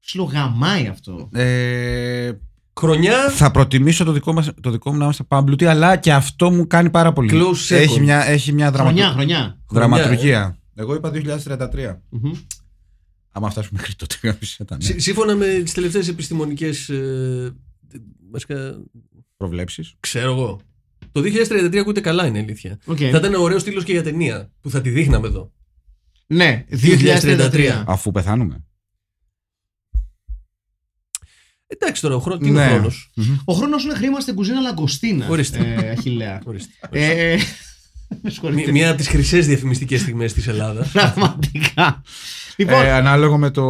Σλογαμάει 0.00 0.86
αυτό. 0.86 1.28
Ε, 1.32 2.32
Χρονιά. 2.80 3.28
θα 3.30 3.50
προτιμήσω 3.50 4.04
το 4.04 4.12
δικό, 4.12 4.32
μας, 4.32 4.50
το 4.60 4.70
δικό 4.70 4.90
μου 4.92 4.96
να 4.98 5.04
είμαστε 5.04 5.22
πάμπλουτοι, 5.22 5.66
αλλά 5.66 5.96
και 5.96 6.12
αυτό 6.12 6.50
μου 6.50 6.66
κάνει 6.66 6.90
πάρα 6.90 7.12
πολύ. 7.12 7.30
Close 7.32 7.72
second. 7.74 7.76
Έχει 7.76 8.00
μια, 8.00 8.24
έχει 8.26 8.52
μια 8.52 8.70
δραματου- 8.70 8.98
Χρονιά, 8.98 9.12
χρονιά. 9.14 9.58
δραματουργία. 9.70 10.58
Εγώ 10.74 10.94
είπα 10.94 11.10
2033. 11.10 12.02
Μμμ. 12.08 12.32
Άμα 13.32 13.50
φτάσουμε 13.50 13.78
μέχρι 13.80 13.94
τότε, 13.94 14.14
κάποιος 14.28 14.58
ήταν. 14.58 14.78
Ναι. 14.78 14.84
Σύ- 14.84 15.00
Σύμφωνα 15.00 15.34
με 15.34 15.46
τις 15.46 15.72
τελευταίες 15.72 16.08
επιστημονικές. 16.08 16.88
Ε, 16.88 17.52
βασικά, 18.30 18.82
Προβλέψεις. 19.36 19.94
ξέρω 20.00 20.30
εγώ. 20.32 20.60
Το 21.14 21.20
2033 21.20 21.76
ακούτε 21.76 22.00
καλά, 22.00 22.26
είναι 22.26 22.38
αλήθεια. 22.38 22.78
Οκ. 22.84 22.96
Θα 23.00 23.06
ήταν 23.06 23.34
ωραίο 23.34 23.62
τίτλο 23.62 23.82
και 23.82 23.92
για 23.92 24.02
ταινία 24.02 24.50
που 24.60 24.70
θα 24.70 24.80
τη 24.80 24.90
δείχναμε 24.90 25.26
εδώ. 25.26 25.52
Ναι, 26.26 26.64
2033. 26.70 27.50
2033. 27.52 27.82
Αφού 27.86 28.10
πεθάνουμε. 28.10 28.64
Εντάξει 31.66 32.02
τώρα, 32.02 32.14
ο 32.14 32.18
χρόνο. 32.20 32.38
Τι 32.38 32.46
είναι 32.48 32.66
Ναι. 32.66 32.72
ο 32.72 32.74
χρόνο. 32.76 32.90
Ο 33.44 33.52
χρόνος 33.54 33.84
είναι 33.84 33.94
χρήμα 33.94 34.20
στην 34.20 34.34
κουζίνα 34.34 34.60
Λαγκοστίνα. 34.60 35.26
Ορίστε. 35.28 35.58
Ε, 35.82 35.90
Αχιλέα. 35.90 36.42
Ε, 36.90 37.36
με 38.22 38.30
συγχωρείτε. 38.30 38.70
Μία 38.70 38.88
από 38.88 38.98
τις 38.98 39.08
χρυσές 39.08 39.46
διαφημιστικές 39.46 40.00
στιγμές 40.00 40.32
της 40.32 40.46
Ελλάδας. 40.46 40.90
Πραγματικά. 40.92 42.02
Λοιπόν, 42.56 42.84
Ε, 42.84 42.90
ανάλογο 42.90 43.38
με 43.38 43.50
το, 43.50 43.64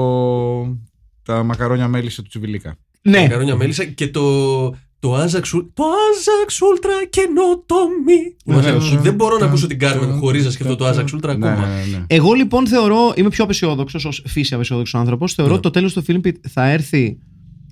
τα 1.22 1.42
μακαρόνια 1.42 1.88
μέλισσα 1.88 2.22
του 2.22 2.28
Τσιβιλίκα. 2.28 2.76
ναι. 3.02 3.28
Καρόνια 3.28 3.56
μέλισσα 3.56 3.84
και 3.84 4.08
το. 4.08 4.76
Το 5.04 5.22
Ajax, 5.22 5.56
Ul- 5.56 5.66
το 5.74 5.84
Ajax 5.84 6.50
Ultra 6.50 7.06
καινοτομή. 7.10 8.36
Βεβαίως. 8.46 9.00
Δεν 9.02 9.14
μπορώ 9.14 9.38
να 9.38 9.46
ακούσω 9.46 9.66
την 9.66 9.78
Carmen 9.80 10.16
χωρίς 10.20 10.44
να 10.44 10.50
σκεφτώ 10.50 10.76
το 10.76 10.88
Ajax 10.88 11.04
Ultra 11.04 11.22
Ναι, 11.22 11.30
ακόμα. 11.32 11.66
ναι, 11.66 11.84
ναι. 11.90 12.04
Εγώ 12.06 12.32
λοιπόν 12.32 12.66
θεωρώ, 12.66 13.12
είμαι 13.16 13.28
πιο 13.28 13.44
απεσιόδοξος 13.44 14.04
ως 14.04 14.22
φύση 14.26 14.54
απεσιόδοξος 14.54 15.00
άνθρωπος. 15.00 15.34
Θεωρώ 15.34 15.50
Ναι. 15.50 15.56
ότι 15.58 15.66
το 15.66 15.70
τέλος 15.70 15.92
του 15.92 16.04
Filmpit 16.08 16.32
θα 16.48 16.68
έρθει 16.68 17.18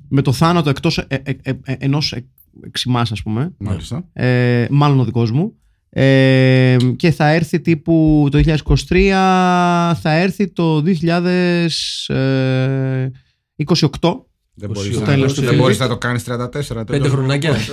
με 0.08 0.22
το 0.22 0.32
θάνατο 0.32 0.70
εκτός 0.70 0.98
ε, 0.98 1.06
ε, 1.08 1.16
ε, 1.42 1.52
ε, 1.64 1.74
ενός 1.78 2.12
ε, 2.12 2.26
εξημάς 2.66 3.12
ας 3.12 3.22
πούμε 3.22 3.52
Μάλιστα. 3.58 4.04
ε, 4.12 4.66
μάλλον 4.70 5.00
ο 5.00 5.04
δικός 5.04 5.30
μου 5.30 5.52
ε, 5.90 6.76
και 6.96 7.10
θα 7.10 7.28
έρθει 7.28 7.60
τύπου 7.60 8.28
το 8.30 8.40
2023 8.88 8.98
θα 10.00 10.12
έρθει 10.12 10.48
το 10.52 10.82
2028 13.98 14.24
Δεν 14.54 14.70
Στο 14.70 14.80
μπορείς, 14.82 14.98
να, 14.98 15.04
τέλος 15.06 15.34
του 15.34 15.40
δεν 15.40 15.48
φίλου. 15.50 15.62
μπορείς 15.62 15.78
να 15.78 15.88
το 15.88 15.98
κάνεις 15.98 16.22
34. 16.22 16.50
Πέντε 16.74 16.84
τέλος. 16.84 17.08
χρονάκια. 17.10 17.56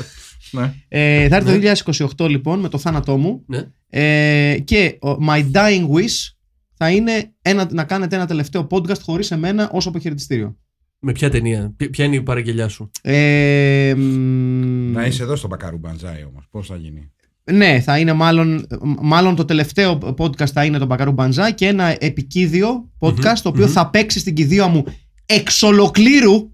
Ναι. 0.51 0.73
ε, 0.87 1.27
θα 1.27 1.35
έρθει 1.35 1.57
Ναι. 1.57 1.73
το 1.75 1.81
2028 2.25 2.29
λοιπόν 2.29 2.59
με 2.59 2.69
το 2.69 2.77
θάνατό 2.77 3.17
μου 3.17 3.43
ναι. 3.47 3.63
ε, 3.89 4.59
και 4.59 4.97
ο- 5.01 5.11
My 5.27 5.45
Dying 5.51 5.87
Wish 5.89 6.33
θα 6.73 6.89
είναι 6.91 7.33
ένα, 7.41 7.67
να 7.71 7.83
κάνετε 7.83 8.15
ένα 8.15 8.25
τελευταίο 8.25 8.67
podcast 8.71 8.99
χωρίς 9.01 9.31
εμένα 9.31 9.69
ως 9.73 9.87
αποχαιρετιστήριο 9.87 10.57
Με 10.99 11.11
ποια 11.11 11.29
ταινία, 11.29 11.73
Ποια- 11.77 11.89
ποια 11.89 12.05
είναι 12.05 12.15
η 12.15 12.21
παραγγελιά 12.21 12.67
σου; 12.67 12.91
ε, 13.01 13.93
μ, 13.97 14.91
Να 14.91 15.05
είσαι 15.05 15.23
εδώ 15.23 15.35
στο 15.35 15.47
Μπακάρου 15.47 15.77
Μπαντζάι 15.77 16.23
όμως. 16.29 16.47
Πώς 16.51 16.67
θα 16.67 16.75
γίνει; 16.75 17.11
Ναι, 17.51 17.79
θα 17.79 17.99
είναι 17.99 18.13
μάλλον, 18.13 18.67
μάλλον 19.01 19.35
το 19.35 19.45
τελευταίο 19.45 20.15
podcast 20.17 20.47
θα 20.53 20.65
είναι 20.65 20.77
το 20.77 20.85
Μπακαρού 20.85 21.11
Μπαντζά 21.11 21.51
και 21.51 21.65
ένα 21.67 21.95
επικίδιο 21.99 22.89
podcast 22.99 23.37
το 23.43 23.49
οποίο 23.49 23.65
μμμ. 23.65 23.71
θα 23.71 23.89
παίξει 23.89 24.19
στην 24.19 24.33
κηδεία 24.35 24.67
μου 24.67 24.83
εξ 25.29 25.63
ολοκλήρου. 25.63 26.49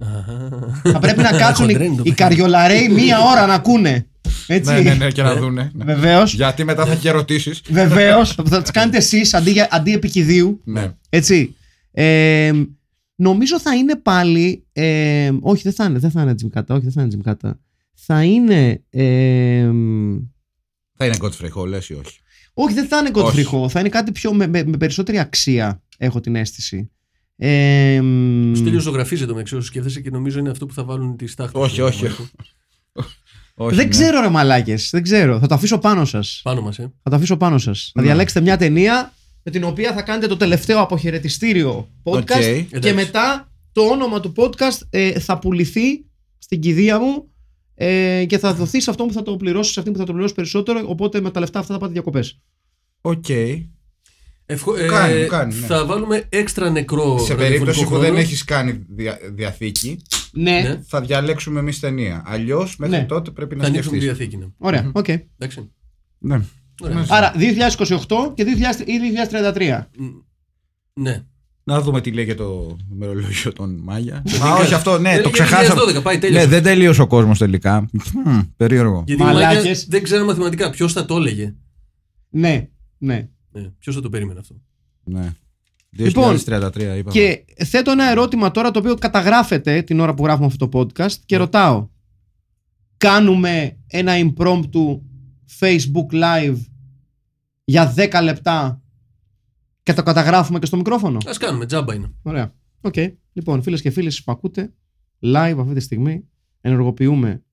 θα 0.83 0.99
πρέπει 0.99 1.21
να 1.21 1.31
κάτσουν 1.31 1.65
Χοντρένει 1.67 1.85
οι, 1.93 1.95
το 1.95 2.01
οι 2.01 2.03
παιδί. 2.03 2.15
καριολαρέοι 2.15 2.89
μία 2.89 3.19
ώρα 3.19 3.45
να 3.45 3.53
ακούνε. 3.53 4.07
Έτσι. 4.47 4.71
Ναι, 4.73 4.79
ναι, 4.79 4.93
ναι, 4.93 5.11
και 5.11 5.21
να 5.21 5.35
δούνε. 5.35 5.71
ναι. 5.73 5.83
Βεβαίως. 5.85 6.33
Γιατί 6.33 6.63
μετά 6.63 6.85
θα 6.85 6.91
έχει 6.91 7.07
ερωτήσεις. 7.07 7.61
Βεβαίως. 7.69 8.35
θα 8.45 8.61
τις 8.61 8.71
κάνετε 8.71 8.97
εσείς 8.97 9.33
αντί, 9.33 9.51
για- 9.51 9.67
αντί 9.71 9.93
επικηδίου. 9.93 10.61
Ναι. 10.63 10.93
Έτσι. 11.09 11.55
Ε, 11.91 12.51
νομίζω 13.15 13.59
θα 13.59 13.75
είναι 13.75 13.95
πάλι. 13.95 14.65
ε, 14.73 15.31
όχι, 15.41 15.61
δεν 15.63 15.73
θα 15.73 15.85
είναι, 15.85 15.99
δεν 15.99 16.11
θα 16.11 16.21
είναι 16.21 16.35
τζιμκάτα. 16.35 16.73
Όχι, 16.73 16.83
δεν 16.83 16.91
θα 16.91 16.99
είναι 17.01 17.09
τζιμκάτα. 17.09 17.59
Θα 17.93 18.23
είναι. 18.23 18.83
ε, 18.89 19.69
Θα 20.97 21.05
είναι 21.05 21.15
Godfrey 21.21 21.49
Hall, 21.61 21.67
λες 21.67 21.89
ή 21.89 21.93
όχι; 21.93 22.19
Όχι, 22.53 22.73
δεν 22.73 22.87
θα 22.87 22.97
είναι 22.97 23.09
Όχι. 23.13 23.21
κοντφριχό. 23.23 23.69
Θα 23.69 23.79
είναι 23.79 23.89
κάτι 23.89 24.11
πιο 24.11 24.33
με, 24.33 24.47
με, 24.47 24.63
με 24.63 24.77
περισσότερη 24.77 25.19
αξία, 25.19 25.81
έχω 25.97 26.19
την 26.19 26.35
αίσθηση. 26.35 26.89
Ε, 27.37 27.99
μ, 28.01 28.51
Ο 28.51 28.55
Στέλιος 28.55 28.83
ζωγραφίζει 28.83 29.25
το 29.25 29.33
μεταξύ 29.33 29.55
όσο 29.55 29.65
σκέφτεσαι 29.65 30.01
και 30.01 30.09
νομίζω 30.09 30.39
είναι 30.39 30.49
αυτό 30.49 30.65
που 30.65 30.73
θα 30.73 30.83
βάλουν 30.83 31.17
τη 31.17 31.27
στάχτη. 31.27 31.57
Όχι, 31.57 31.73
στο 31.75 31.85
όχι. 31.85 32.03
Μάρκο. 32.03 32.27
όχι 33.55 33.75
δεν 33.75 33.85
ναι. 33.85 33.91
ξέρω, 33.91 34.21
ρε 34.21 34.29
μαλάκες. 34.29 34.89
Δεν 34.91 35.03
ξέρω. 35.03 35.39
Θα 35.39 35.47
το 35.47 35.55
αφήσω 35.55 35.77
πάνω 35.77 36.05
σας. 36.05 36.39
Πάνω 36.43 36.61
μας, 36.61 36.79
ε. 36.79 36.93
Θα 37.03 37.09
το 37.09 37.15
αφήσω 37.15 37.37
πάνω 37.37 37.57
σας. 37.57 37.91
Θα 37.93 38.01
Ναι. 38.01 38.07
διαλέξετε 38.07 38.41
μια 38.41 38.57
ταινία 38.57 39.13
με 39.43 39.51
την 39.51 39.63
οποία 39.63 39.93
θα 39.93 40.01
κάνετε 40.01 40.27
το 40.27 40.37
τελευταίο 40.37 40.79
αποχαιρετιστήριο 40.81 41.89
podcast. 42.03 42.21
Οκ. 42.21 42.25
Και 42.27 42.65
Εντάξει. 42.71 42.93
μετά 42.93 43.51
το 43.71 43.81
όνομα 43.81 44.19
του 44.19 44.33
podcast 44.35 44.79
ε, 44.89 45.19
θα 45.19 45.39
πουληθεί 45.39 46.05
στην 46.37 46.59
κηδεία 46.59 46.99
μου 46.99 47.29
ε, 47.75 48.25
και 48.27 48.37
θα 48.37 48.53
δοθεί 48.53 48.81
σε 48.81 48.89
αυτό 48.89 49.05
που 49.05 49.13
θα 49.13 49.21
το 49.23 49.35
πληρώσει, 49.37 49.71
σε 49.73 49.79
αυτή 49.79 49.91
που 49.91 49.97
θα 49.97 50.03
το 50.05 50.11
πληρώσει 50.11 50.33
περισσότερο. 50.33 50.83
Οπότε 50.87 51.21
με 51.21 51.31
τα 51.31 51.39
λεφτά 51.39 51.59
αυτά 51.59 51.73
θα 51.73 51.79
πάτε 51.79 51.91
διακοπές. 51.91 52.39
Οκ. 53.01 53.25
Ευχο- 54.45 54.75
ε, 54.75 54.85
Κάνει, 54.87 55.21
μου 55.21 55.27
κάνει, 55.27 55.55
ναι. 55.59 55.65
Θα 55.65 55.85
βάλουμε 55.85 56.23
έξτρα 56.29 56.69
νεκρό 56.69 57.01
Σε 57.03 57.33
ραδιοφωνικό 57.33 57.37
περίπτωση 57.47 57.79
που 57.83 57.87
χρόνος. 57.89 58.05
δεν 58.07 58.15
έχεις 58.17 58.43
κάνει 58.43 58.85
δια- 58.95 59.19
διαθήκη, 59.33 60.01
Ναι. 60.31 60.51
Ναι. 60.51 60.81
θα 60.87 61.01
διαλέξουμε 61.01 61.59
εμείς 61.59 61.79
ταινία. 61.79 62.23
Αλλιώς 62.25 62.77
μέχρι 62.77 62.97
Ναι. 62.97 63.05
τότε 63.05 63.31
πρέπει 63.31 63.55
να 63.55 63.61
Θα 63.63 63.67
ανοίξουμε 63.69 63.97
τη 63.97 64.03
σκεφτείς. 64.03 64.25
διαθήκη. 64.27 64.43
ναι. 64.45 64.51
Ωραία. 64.57 64.91
οκ. 64.93 65.07
Εντάξει. 65.07 65.71
Ναι. 66.19 66.39
Ωραία. 66.83 67.05
Άρα 67.09 67.31
2028 67.35 68.33
και 68.35 68.43
2000 68.43 68.87
ή 68.87 68.97
2033. 68.99 69.89
Μ, 69.97 70.05
Ναι. 71.01 71.23
Να 71.63 71.81
δούμε 71.81 72.01
τι 72.01 72.11
λέγεται 72.11 72.43
το 72.43 72.77
ημερολόγιο 72.93 73.53
των 73.53 73.79
Μάγια. 73.83 74.23
Α, 74.45 74.53
όχι 74.55 74.73
αυτό, 74.73 74.97
ναι, 74.99 75.09
Ε, 75.13 75.21
το 75.21 75.29
για 75.33 75.45
ξεχάσαμε. 75.45 75.81
2012, 75.97 76.01
πάει, 76.01 76.17
τέλειωσε. 76.17 76.45
Ναι, 76.45 76.51
δεν 76.51 76.63
τελείωσε 76.63 77.01
ο 77.01 77.07
κόσμος 77.07 77.37
τελικά. 77.37 77.89
Μμ, 78.25 78.39
Περίεργο. 78.57 79.03
Γιατί 79.07 79.21
οι 79.21 79.25
Μαλάκες. 79.25 79.55
μαλάκες 79.55 79.87
δεν 79.87 80.03
ξέρουν 80.03 80.25
μαθηματικά. 80.25 80.69
Ποιος 80.69 80.93
θα 80.93 81.05
το 81.05 81.15
έλεγε. 81.15 81.55
Ναι, 82.29 82.67
ναι. 82.97 83.27
Ναι. 83.61 83.69
Ποιος 83.79 83.95
θα 83.95 84.01
το 84.01 84.09
περίμενε 84.09 84.39
αυτό; 84.39 84.55
Ναι. 85.03 85.31
Λοιπόν, 85.89 86.37
2033 86.37 86.75
είπαμε. 86.75 87.01
Και 87.11 87.45
θέτω 87.65 87.91
ένα 87.91 88.09
ερώτημα 88.09 88.51
τώρα 88.51 88.71
το 88.71 88.79
οποίο 88.79 88.95
καταγράφεται 88.95 89.81
την 89.81 89.99
ώρα 89.99 90.13
που 90.13 90.23
γράφουμε 90.23 90.45
αυτό 90.45 90.67
το 90.67 90.79
podcast 90.79 91.11
και 91.25 91.37
ρωτάω. 91.37 91.89
Κάνουμε 92.97 93.77
ένα 93.87 94.13
impromptu 94.15 94.99
Facebook 95.59 96.11
live 96.11 96.57
για 97.63 97.93
10 97.97 98.19
λεπτά 98.23 98.81
και 99.83 99.93
το 99.93 100.03
καταγράφουμε 100.03 100.59
και 100.59 100.65
στο 100.65 100.77
μικρόφωνο; 100.77 101.17
Α 101.17 101.33
κάνουμε, 101.39 101.65
τζάμπα 101.65 101.93
είναι. 101.93 102.11
Ωραία. 102.21 102.53
Οκ. 102.81 102.95
Λοιπόν, 103.33 103.61
φίλες 103.61 103.81
και 103.81 103.89
φίλοι 103.89 104.11
που 104.23 104.31
ακούτε 104.31 104.73
live 105.19 105.55
αυτή 105.59 105.73
τη 105.73 105.79
στιγμή 105.79 106.27
ενεργοποιούμε 106.61 107.43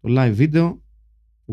το 0.00 0.08
live 0.10 0.36
video 0.36 0.76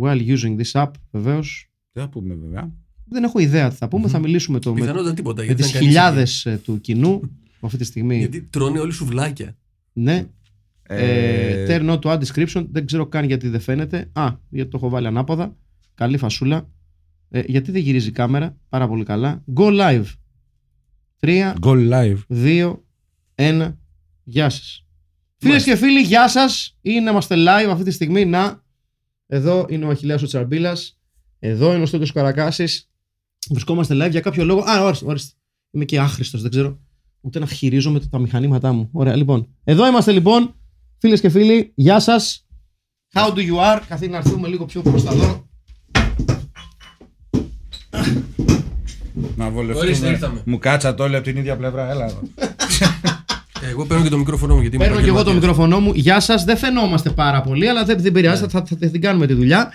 while 0.02 0.38
using 0.38 0.62
this 0.62 0.72
app 0.72 0.92
βεβαίως. 1.12 1.72
Τι 1.92 2.00
θα 2.00 2.10
πούμε 2.10 2.36
βέβαια. 2.36 2.74
Δεν 3.06 3.24
έχω 3.24 3.40
ιδέα 3.40 3.70
τι 3.70 3.76
θα 3.76 3.88
πούμε. 3.88 4.08
Θα 4.08 4.20
μιλήσουμε 4.20 4.60
το, 4.60 4.74
με, 4.74 4.80
Πιθανότατα 4.80 5.14
τίποτα. 5.14 5.40
με 5.40 5.46
γιατί 5.46 5.62
τις 5.62 5.72
δεν 5.72 5.82
κάνεις 5.82 5.88
χιλιάδες 5.96 6.46
ε, 6.46 6.58
του 6.64 6.82
κοινού 6.82 7.20
που 7.60 7.66
αυτή 7.68 7.78
τη 7.78 7.84
στιγμή. 7.84 8.18
Γιατί 8.18 8.42
τρώνε 8.42 8.80
όλοι 8.80 8.92
σουβλάκια. 8.92 9.58
Ναι. 9.94 10.26
Ε, 10.84 11.64
Ε, 11.64 11.66
turn 11.70 11.90
on 11.90 12.00
to 12.00 12.12
add 12.12 12.20
description. 12.24 12.66
Δεν 12.72 12.86
ξέρω 12.86 13.06
καν 13.08 13.26
γιατί 13.26 13.48
δεν 13.50 13.60
φαίνεται. 13.60 14.10
Α, 14.14 14.32
γιατί 14.50 14.70
το 14.70 14.78
έχω 14.78 14.90
βάλει 14.90 15.08
ανάποδα. 15.08 15.56
Καλή 15.96 16.18
φασούλα. 16.18 16.70
Ε, 17.30 17.42
γιατί 17.46 17.72
δεν 17.72 17.82
γυρίζει 17.82 18.08
η 18.08 18.12
κάμερα. 18.12 18.58
Πάρα 18.70 18.88
πολύ 18.88 19.04
καλά. 19.04 19.44
Go 19.56 19.80
live. 19.80 20.06
3, 21.20 21.54
Go 21.62 21.92
live. 21.92 22.18
2, 22.28 22.74
1. 23.36 23.74
Γεια 24.24 24.50
σας. 24.50 24.86
Φίλες 25.38 25.64
και 25.64 25.76
φίλοι, 25.76 26.02
γεια 26.02 26.28
σας. 26.28 26.78
Είναι, 26.82 27.10
είμαστε 27.10 27.36
live 27.38 27.70
αυτή 27.70 27.84
τη 27.84 27.92
στιγμή. 27.92 28.26
Να, 28.26 28.64
εδώ 29.28 29.66
είναι 29.70 29.86
ο 29.86 29.90
Αχιλέας 29.90 30.22
ο 30.22 30.26
Τσαρμπίλας. 30.26 31.00
Εδώ 31.40 31.74
είναι 31.74 31.84
ο 31.84 31.86
Στέλιος 31.86 32.12
Καρακάσης. 32.12 32.90
Βρισκόμαστε 33.50 34.06
live 34.06 34.12
για 34.12 34.20
κάποιο 34.20 34.46
λόγο. 34.46 34.60
Α, 34.62 34.82
ορίστε, 34.84 35.06
ορίστε. 35.06 35.32
Είμαι 35.72 35.86
και 35.86 36.00
άχρηστος, 36.00 36.42
δεν 36.42 36.50
ξέρω 36.52 36.80
ούτε 37.22 37.40
να 37.40 37.46
χειρίζομαι 37.46 38.00
τα 38.00 38.20
μηχανήματά 38.20 38.72
μου. 38.74 38.90
Ωραία, 38.92 39.16
λοιπόν. 39.16 39.48
Εδώ 39.64 39.88
είμαστε 39.88 40.12
λοιπόν, 40.12 40.56
φίλες 40.98 41.20
και 41.20 41.30
φίλοι. 41.30 41.72
Γεια 41.76 42.00
σας. 42.00 42.46
How 43.14 43.28
do 43.34 43.38
you 43.38 43.56
are; 43.78 43.82
Καθίστε 43.88 44.12
να 44.12 44.18
έρθουμε 44.18 44.48
λίγο 44.48 44.66
πιο 44.66 44.82
προς 44.82 45.04
τα 45.04 45.12
εδώ. 45.14 45.48
Να 49.36 49.46
Ορίστε, 49.46 49.74
βολευτούμε. 49.74 50.10
ήρθαμε. 50.10 50.42
Μου 50.46 50.58
κάτσατε 50.58 51.04
όλοι 51.04 51.16
από 51.16 51.24
την 51.26 51.38
ίδια 51.38 51.58
πλευρά. 51.58 51.90
Έλα. 51.90 52.06
εδώ. 52.06 52.20
Ε, 53.62 53.70
Εγώ 53.70 53.86
παίρνω 53.86 54.04
και 54.04 54.10
το 54.10 54.18
μικρόφωνο 54.18 54.56
μου 54.56 54.62
γιατί 54.62 54.76
είμαι 54.76 54.86
Παίρνω 54.86 55.02
και 55.02 55.08
εγώ 55.08 55.16
το 55.24 55.30
επαγγελματίας. 55.30 55.58
μικρόφωνο 55.58 55.86
μου. 55.92 56.00
Γεια 56.02 56.20
σας. 56.20 56.44
Δεν 56.44 56.58
φαινόμαστε 56.58 57.10
πάρα 57.10 57.42
πολύ, 57.42 57.68
αλλά 57.70 57.86
δεν, 57.86 58.02
δεν 58.02 58.12
πειράζει. 58.12 58.42
Θα, 58.42 58.48
θα, 58.50 58.64
θα 58.66 58.76
την 58.90 59.02
κάνουμε 59.02 59.28
τη 59.28 59.34
δουλειά. 59.34 59.72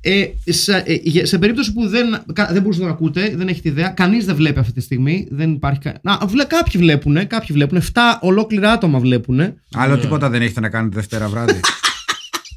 Ε, 0.00 0.24
σε, 0.44 0.82
ε, 0.86 0.94
για- 1.02 1.26
σε 1.26 1.38
περίπτωση 1.38 1.72
που 1.72 1.88
δεν, 1.88 2.22
κα- 2.32 2.48
δεν 2.52 2.62
μπορούσατε 2.62 2.84
να 2.86 2.90
ακούτε, 2.90 3.32
δεν 3.36 3.48
έχετε 3.48 3.68
ιδέα, 3.68 3.88
κανείς 3.88 4.24
δεν 4.24 4.34
βλέπει 4.36 4.58
αυτή 4.58 4.72
τη 4.72 4.80
στιγμή. 4.80 5.26
Δεν 5.30 5.52
υπάρχει 5.52 5.80
κα... 5.80 5.94
Να, 6.02 6.18
βλέ, 6.26 6.44
κάποιοι 6.44 6.80
βλέπουν, 6.80 7.26
κάποιοι 7.26 7.48
βλέπουν. 7.56 7.80
7 7.82 7.84
ολόκληρα 8.20 8.72
άτομα 8.72 8.98
βλέπουν. 8.98 9.40
Άλλο 9.74 9.98
τίποτα 9.98 10.28
δεν 10.28 10.42
έχετε 10.42 10.60
να 10.60 10.68
κάνετε 10.68 10.94
Δευτέρα 10.94 11.28
βράδυ. 11.28 11.60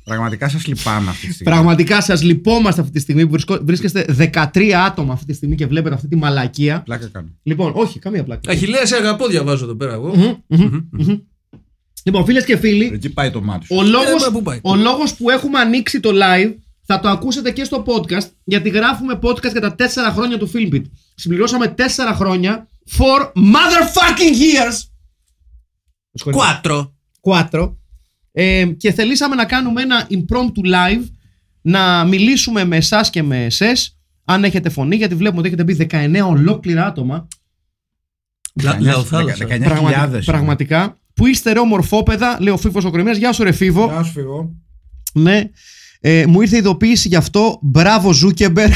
Πραγματικά 0.04 0.50
σας 0.50 0.66
λυπάμαι 0.68 1.10
αυτή 1.10 1.28
τη 1.28 1.34
στιγμή. 1.34 1.54
Πραγματικά 1.54 2.02
σας 2.02 2.24
λυπόμαστε 2.24 2.82
αυτή 2.82 2.94
τη 2.94 3.00
στιγμή 3.00 3.24
που 3.26 3.32
βρισκό- 3.32 3.62
βρίσκεστε 3.66 4.06
13 4.54 4.70
άτομα 4.86 5.14
αυτή 5.14 5.26
τη 5.26 5.34
στιγμή 5.34 5.56
και 5.56 5.66
βλέπετε 5.66 5.96
αυτή 5.96 6.08
τη 6.08 6.16
μαλακία. 6.16 6.82
Πλάκα 6.86 7.08
κάνω. 7.12 7.28
Λοιπόν, 7.44 7.72
όχι, 7.76 8.00
καμία 8.00 8.24
πλάκα. 8.24 8.52
Αχιλέα, 8.52 8.86
σε 8.86 8.96
αγαπώ, 8.96 9.28
διαβάζω 9.28 9.64
εδώ 9.64 9.76
πέρα 9.76 9.94
εγώ. 9.94 10.16
Μμμ, 10.16 10.34
μμμ, 10.48 10.80
μμμ. 10.92 11.18
Λοιπόν, 12.04 12.26
φίλες 12.26 12.46
και 12.46 12.58
φίλοι, 12.58 12.92
Εκεί 12.94 13.10
πάει 13.10 13.32
το 13.32 13.42
μάτι 13.42 13.66
σου. 13.66 13.76
ο 13.78 13.82
λόγος, 13.84 14.08
Ε, 14.08 14.26
μα 14.26 14.32
πού 14.32 14.42
πάει. 14.42 14.60
ο 14.62 14.76
λόγος 14.76 15.14
που 15.16 15.30
έχουμε 15.30 15.60
ανοίξει 15.60 16.00
το 16.00 16.10
live 16.14 16.54
θα 16.94 17.00
το 17.00 17.10
ακούσετε 17.10 17.52
και 17.52 17.64
στο 17.64 17.84
podcast 17.88 18.28
γιατί 18.44 18.70
γράφουμε 18.70 19.20
podcast 19.22 19.52
για 19.52 19.62
τα 19.62 19.76
4 19.78 19.84
χρόνια 20.14 20.38
του 20.38 20.52
Filmbit. 20.54 20.82
Συμπληρώσαμε 21.16 21.76
4 21.78 21.82
χρόνια 22.16 22.68
for 22.98 23.32
motherfucking 23.36 24.36
years. 24.42 24.78
Κουάτρο. 26.32 26.96
Quattro. 27.22 27.76
Ε, 28.32 28.66
και 28.66 28.92
θελήσαμε 28.92 29.36
να 29.36 29.46
κάνουμε 29.46 29.82
ένα 29.82 30.08
impromptu 30.10 30.66
live 30.74 31.04
να 31.62 32.04
μιλήσουμε 32.06 32.64
με 32.66 32.76
εσάς 32.78 33.10
και 33.10 33.24
με 33.24 33.46
εσές. 33.46 33.98
Αν 34.26 34.44
έχετε 34.44 34.70
φωνή, 34.70 34.96
γιατί 34.96 35.16
βλέπουμε 35.16 35.40
ότι 35.40 35.48
έχετε 35.48 35.64
μπει 35.64 35.74
19 35.92 36.28
ολόκληρα 36.28 36.86
άτομα. 36.86 37.28
Λαοθάλασσα. 38.80 39.46
19.000. 39.46 39.64
Πραγματι- 39.64 40.26
πραγματικά. 40.26 41.00
Που 41.14 41.28
είστε 41.28 41.52
ρε 41.52 41.60
ομορφόπαιδα, 41.60 42.38
λέει 42.42 42.54
ο 42.54 42.58
Φίβος 42.58 42.86
ο 42.86 42.90
Κρυμίας. 42.90 43.18
Γεια 43.18 43.32
σου, 43.34 43.44
ρε 43.44 43.52
Φίβο. 43.52 43.92
Να 43.92 44.04
σου 44.04 44.12
φύγω. 44.12 44.56
Ναι. 45.14 45.50
Ε, 46.04 46.26
μου 46.26 46.42
ήρθε 46.42 46.58
ειδοποίηση 46.58 47.08
γι' 47.08 47.16
αυτό. 47.16 47.60
Μπράβο, 47.62 48.14
Ζούκεμπεργκ. 48.14 48.72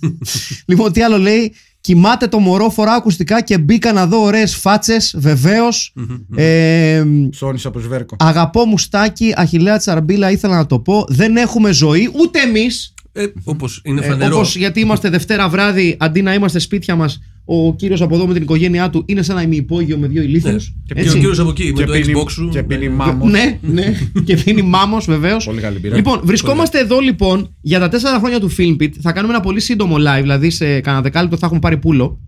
λοιπόν, 0.68 0.92
τι 0.92 1.02
άλλο 1.02 1.18
λέει; 1.18 1.54
Κοιμάται 1.82 2.26
το 2.28 2.38
μωρό, 2.38 2.70
φορά 2.70 2.92
ακουστικά 2.92 3.42
και 3.42 3.58
μπήκα 3.58 3.92
να 3.92 4.06
δω 4.06 4.22
ωραίες 4.22 4.54
φάτσες. 4.56 5.14
Βεβαίως. 5.18 5.94
ε, 6.36 7.02
Ψώνει 7.30 7.60
από 7.64 7.78
σβέρκο. 7.80 8.16
αγαπώ 8.18 8.64
μουστάκι, 8.64 9.32
Αχιλλέα 9.36 9.78
Τσαρμπίλα, 9.78 10.30
ήθελα 10.30 10.56
να 10.56 10.66
το 10.66 10.78
πω. 10.80 11.04
Δεν 11.08 11.36
έχουμε 11.36 11.72
ζωή, 11.72 12.10
ούτε 12.20 12.40
εμείς. 12.40 12.94
Ε, 13.12 13.24
Όπως 13.44 13.80
είναι 13.84 14.00
Ε, 14.04 14.08
φανερό. 14.08 14.34
Όπως 14.36 14.56
γιατί 14.56 14.80
είμαστε 14.80 15.08
Δευτέρα 15.10 15.48
βράδυ, 15.48 15.96
αντί 16.00 16.22
να 16.22 16.34
είμαστε 16.34 16.58
σπίτια 16.58 16.96
μας, 16.96 17.20
Ο 17.44 17.74
κύριος 17.74 18.00
από 18.00 18.14
εδώ 18.14 18.26
με 18.26 18.32
την 18.32 18.42
οικογένειά 18.42 18.90
του 18.90 19.02
είναι 19.06 19.22
σε 19.22 19.32
ένα 19.32 19.42
ημιυπόγειο 19.42 19.98
με 19.98 20.06
δύο 20.06 20.22
ηλίθιους. 20.22 20.74
Ναι. 20.94 21.02
Και 21.02 21.08
ο 21.08 21.12
κύριος 21.12 21.38
από 21.38 21.50
εκεί 21.50 21.72
με 21.76 21.84
το 21.84 21.92
πίνει- 21.92 22.16
Xbox 22.16 22.30
σου. 22.30 22.48
Και 22.48 22.62
πίνει 22.62 22.88
Ναι. 22.88 22.94
μάμος. 22.94 23.30
Ναι, 23.30 23.58
ναι. 23.62 23.94
και 24.26 24.36
πίνει 24.36 24.62
μάμος 24.62 25.04
βεβαίως. 25.06 25.44
Πολύ 25.44 25.60
καλή 25.60 25.78
μπύρα. 25.78 25.96
Λοιπόν, 25.96 26.20
βρισκόμαστε 26.24 26.78
εδώ 26.78 26.98
λοιπόν 27.00 27.54
για 27.60 27.78
τα 27.78 27.88
τέσσερα 27.88 28.18
χρόνια 28.18 28.40
του 28.40 28.50
Filmpit. 28.58 28.90
Θα 29.00 29.12
κάνουμε 29.12 29.32
ένα 29.34 29.42
πολύ 29.42 29.60
σύντομο 29.60 29.96
live, 29.98 30.20
δηλαδή 30.20 30.50
σε 30.50 30.80
κανένα 30.80 31.02
δεκάλεπτο 31.02 31.36
θα 31.36 31.46
έχουμε 31.46 31.60
πάρει 31.60 31.76
πούλο. 31.78 32.20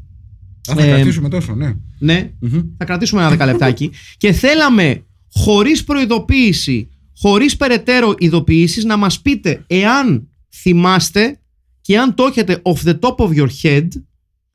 Α, 0.71 0.75
θα 0.75 0.83
ε, 0.83 0.87
κρατήσουμε 0.87 1.29
τόσο, 1.29 1.55
ναι. 1.55 1.73
Ναι, 1.99 2.31
θα 2.79 2.85
κρατήσουμε 2.85 3.21
ένα 3.21 3.31
δεκαλεπτάκι. 3.31 3.91
και 4.23 4.33
θέλαμε 4.33 5.05
χωρίς 5.35 5.85
προειδοποίηση, 5.85 6.89
χωρίς 7.17 7.57
περαιτέρω 7.57 8.15
ειδοποιήσεις 8.19 8.85
να 8.85 8.97
μας 8.97 9.21
πείτε 9.21 9.65
εάν 9.67 10.29
θυμάστε 10.55 11.37
και 11.81 11.99
αν 11.99 12.15
το 12.15 12.25
έχετε 12.25 12.63
off 12.63 12.89
the 12.89 12.99
top 12.99 13.15
of 13.17 13.37
your 13.39 13.49
head 13.63 13.89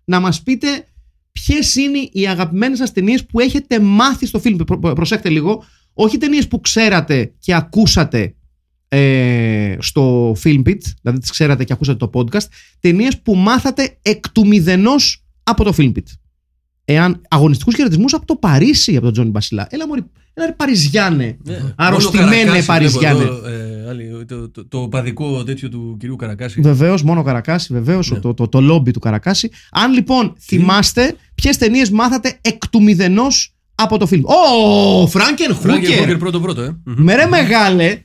να 0.09 0.19
μας 0.19 0.41
πείτε 0.43 0.87
ποιες 1.31 1.75
είναι 1.75 2.09
οι 2.11 2.27
αγαπημένες 2.27 2.77
σας 2.77 2.91
ταινίες 2.91 3.25
που 3.25 3.39
έχετε 3.39 3.79
μάθει 3.79 4.25
στο 4.25 4.41
film. 4.43 4.65
Προ- 4.65 4.79
προ- 4.79 4.95
προσέχτε 4.95 5.29
λίγο, 5.29 5.63
όχι 5.93 6.17
ταινίες 6.17 6.47
που 6.47 6.61
ξέρατε 6.61 7.33
και 7.39 7.53
ακούσατε 7.53 8.35
ε, 8.87 9.75
στο 9.79 10.31
Filmpit, 10.43 10.81
δηλαδή 11.01 11.19
τις 11.19 11.31
ξέρατε 11.31 11.63
και 11.63 11.73
ακούσατε 11.73 12.07
το 12.07 12.09
podcast, 12.13 12.47
ταινίες 12.79 13.21
που 13.21 13.35
μάθατε 13.35 13.97
εκ 14.01 14.29
του 14.29 14.47
μηδενός 14.47 15.25
από 15.43 15.63
το 15.63 15.73
Filmpit 15.77 16.03
εάν 16.89 17.21
αγωνιστικούς 17.29 17.75
χαιρετισμούς 17.75 18.13
από 18.13 18.25
το 18.25 18.35
Παρίσι 18.35 18.95
από 18.95 19.03
τον 19.03 19.13
Τζόνι 19.13 19.29
Μπασιλά. 19.29 19.67
Έλα, 19.69 19.87
μωρή, 19.87 20.03
έλα 20.33 20.45
ρε 20.45 20.51
Παριζιάνε. 20.53 21.37
Ναι. 21.43 21.59
Αρρωστημένε 21.75 22.25
Μόνο 22.29 22.39
Καρακάση 22.45 22.65
Παριζιάνε. 22.65 23.17
βλέπω 23.19 23.33
εδώ, 23.33 23.47
ε, 23.47 23.89
άλλη, 23.89 24.25
το, 24.27 24.49
το, 24.49 24.67
το 24.67 24.87
παδικό 24.87 25.43
τέτοιο 25.43 25.69
του 25.69 25.97
κυρίου 25.99 26.15
Καρακάση. 26.15 26.61
Βεβαίως, 26.61 27.03
μόνο 27.03 27.23
Καρακάση, 27.23 27.73
βεβαίως, 27.73 28.11
Ναι. 28.11 28.19
το, 28.19 28.33
το, 28.33 28.47
το 28.47 28.61
λόμπι 28.61 28.91
του 28.91 28.99
Καρακάση. 28.99 29.49
Αν 29.71 29.93
λοιπόν 29.93 30.33
θυμάστε 30.39 31.15
ποιες 31.35 31.57
ταινίες 31.57 31.89
μάθατε 31.89 32.37
εκ 32.41 32.67
του 32.67 32.83
μηδενός 32.83 33.51
από 33.75 33.97
το 33.97 34.05
φιλμ. 34.05 34.21
Ω, 34.25 35.07
Φράγκεν 35.07 35.55
Φράγκερ 35.55 35.79
Χούκερ 35.81 35.99
Χούκερ! 35.99 36.17
πρώτο 36.17 36.39
πρώτο, 36.39 36.61
ε. 36.61 36.77
Μμμ. 36.83 37.03
Με 37.03 37.15
ρε 37.15 37.25
μεγάλε, 37.25 38.01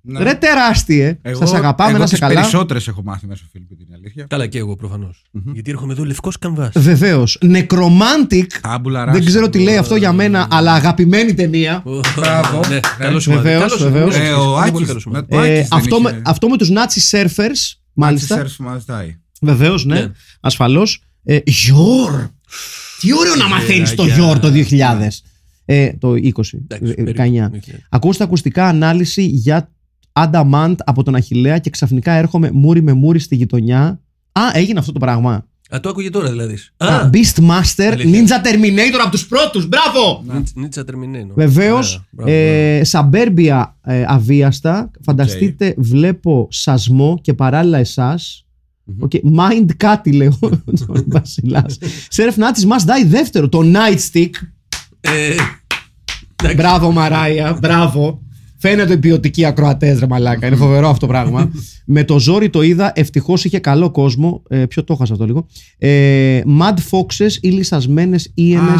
Ναι. 0.00 0.22
ρε 0.22 0.34
τεράστιε. 0.34 1.18
Εγώ- 1.22 1.38
Σας 1.38 1.52
αγαπάμε, 1.52 1.90
εγώ 1.90 1.98
να 1.98 2.04
σε 2.06 2.10
τις 2.10 2.20
καλά. 2.20 2.34
περισσότερες 2.40 2.88
έχω 2.88 3.02
μάθει 3.04 3.26
μέσα 3.26 3.38
στο 3.40 3.48
Φίλιππ, 3.52 3.68
την 3.76 3.94
αλήθεια. 3.94 4.24
Καλά 4.28 4.46
και 4.46 4.58
εγώ 4.58 4.76
προφανώς. 4.76 5.22
Γιατί 5.52 5.70
έρχομαι 5.70 5.92
εδώ 5.92 6.04
λευκός 6.04 6.38
καμβά. 6.38 6.70
Βεβαίως. 6.74 7.38
Necromantic. 7.44 8.46
Τάμπουλα 8.62 9.04
Δεν 9.04 9.14
ράσα. 9.14 9.24
ξέρω 9.26 9.48
τι 9.48 9.58
λέει 9.58 9.76
αυτό 9.76 9.96
για 9.96 10.12
μένα, 10.12 10.46
αλλά 10.50 10.72
αγαπημένη 10.72 11.34
ταινία. 11.34 11.82
Μπράβο. 12.16 12.60
Ναι, 12.68 12.74
Ναι. 12.74 12.80
καλό 12.98 13.20
σημάδι. 13.20 13.42
Βεβαίως, 13.42 13.60
Καλό 13.62 13.76
σημάδι. 13.76 13.92
βεβαίως. 13.98 14.14
Πολύ 14.14 14.26
Ε, 14.26 14.32
ο 14.32 14.44
πολύ 14.44 14.64
Άκης, 14.68 14.86
καλό 14.86 15.00
σημάδι. 15.00 15.26
με- 15.30 15.36
Ο 15.36 15.42
Ε, 15.42 15.58
Άκης 15.58 15.68
δεν 15.68 15.78
αυτό, 15.78 16.00
με, 16.00 16.10
είχε- 16.10 16.22
αυτό 16.24 16.48
με 16.48 16.56
τους 16.56 16.70
Nazi 16.70 17.16
surfers, 17.16 17.78
μάλιστα. 17.92 18.36
Μάλιστα. 18.36 18.62
Μάλιστα. 18.62 19.04
Βεβαίως, 19.40 19.84
ναι. 19.84 19.94
Ναι. 20.00 20.10
Ασφαλώς. 20.40 21.02
Ε, 21.24 21.38
Γιόρ. 21.44 22.12
Τι 23.00 23.14
ωραίο 23.18 23.34
να 23.34 23.48
μαθαίνεις 23.48 23.94
το 23.94 24.02
Γεράκια. 24.02 24.24
Γιόρ 24.24 24.38
το 24.38 24.50
2000. 24.50 25.22
Ε, 25.64 25.92
το 25.98 26.14
20. 26.14 26.58
Εντάξει, 26.68 26.90
ε, 26.90 26.94
περίπου. 26.94 27.04
19. 27.04 27.50
Οκ. 27.54 27.62
Ακούστε 27.88 28.24
ακουστικά 28.24 28.66
ανάλυση 28.66 29.22
για 29.26 29.70
Adamant 30.24 30.74
από 30.84 31.02
τον 31.02 31.14
Αχηλέα 31.14 31.58
και 31.58 31.70
ξαφνικά 31.70 32.12
έρχομαι 32.12 32.50
μούρι 32.52 32.82
με 32.82 32.92
μούρι 32.92 33.18
στη 33.18 33.34
γειτονιά. 33.36 34.00
Α, 34.32 34.42
έγινε 34.52 34.78
αυτό 34.78 34.92
το 34.92 34.98
πράγμα. 34.98 35.46
Α, 35.74 35.80
το 35.80 35.88
άκουγε 35.88 36.10
τώρα 36.10 36.30
δηλαδή. 36.30 36.58
Α, 36.76 36.86
Α, 36.86 37.10
Beastmaster, 37.12 37.90
Αλήθεια. 37.92 38.24
Ninja 38.24 38.46
Terminator 38.46 39.00
από 39.02 39.10
τους 39.10 39.26
πρώτους. 39.26 39.68
Μπράβο! 39.68 40.24
Νίτσα 40.54 40.84
Terminator. 40.86 41.34
Βεβαίως, 41.34 41.92
Ωραία, 41.94 42.04
μπράβο, 42.10 42.30
ε, 42.32 42.84
Σαμπέρμπια 42.84 43.76
ε, 43.84 44.04
αβίαστα. 44.06 44.90
Φανταστείτε, 45.04 45.74
βλέπω 45.76 46.48
σασμό 46.50 47.18
και 47.22 47.34
παράλληλα 47.34 47.78
εσάς. 47.78 48.46
Οκ, 48.98 49.10
Mind 49.38 49.66
κάτι 49.76 50.12
λέω. 50.12 50.38
Τον 50.86 51.04
Βασιλάς. 51.06 51.78
Σερεφ 52.08 52.36
Νάτσι 52.36 52.66
must 52.70 52.86
die 52.86 53.06
δεύτερο. 53.06 53.48
Το 53.48 53.60
Nightstick. 53.62 54.30
Ε, 55.00 55.34
εντάξει. 56.36 56.56
Μπράβο, 56.56 56.90
Μαράια. 56.90 57.58
Μπράβο. 57.60 58.22
Φαίνεται 58.60 58.96
ποιοτικοί 58.96 59.44
ακροατές, 59.44 59.98
ρε 59.98 60.06
Μαλάκα. 60.06 60.46
Είναι 60.46 60.56
φοβερό 60.56 60.88
αυτό 60.88 61.06
το 61.06 61.12
πράγμα. 61.12 61.50
Με 61.90 62.04
το 62.04 62.18
ζόρι 62.18 62.50
το 62.50 62.62
είδα. 62.62 62.92
Ευτυχώς 62.94 63.44
είχε 63.44 63.58
καλό 63.58 63.90
κόσμο. 63.90 64.42
Ε, 64.48 64.66
ποιο 64.66 64.84
το 64.84 64.92
έχασα 64.92 65.12
αυτό 65.12 65.24
λίγο. 65.24 65.46
Ε, 65.78 66.40
Mad 66.60 66.74
Foxes 66.90 67.30
ή 67.40 67.48
λυσασμένες 67.48 68.30
ίενε. 68.34 68.60
Α, 68.70 68.74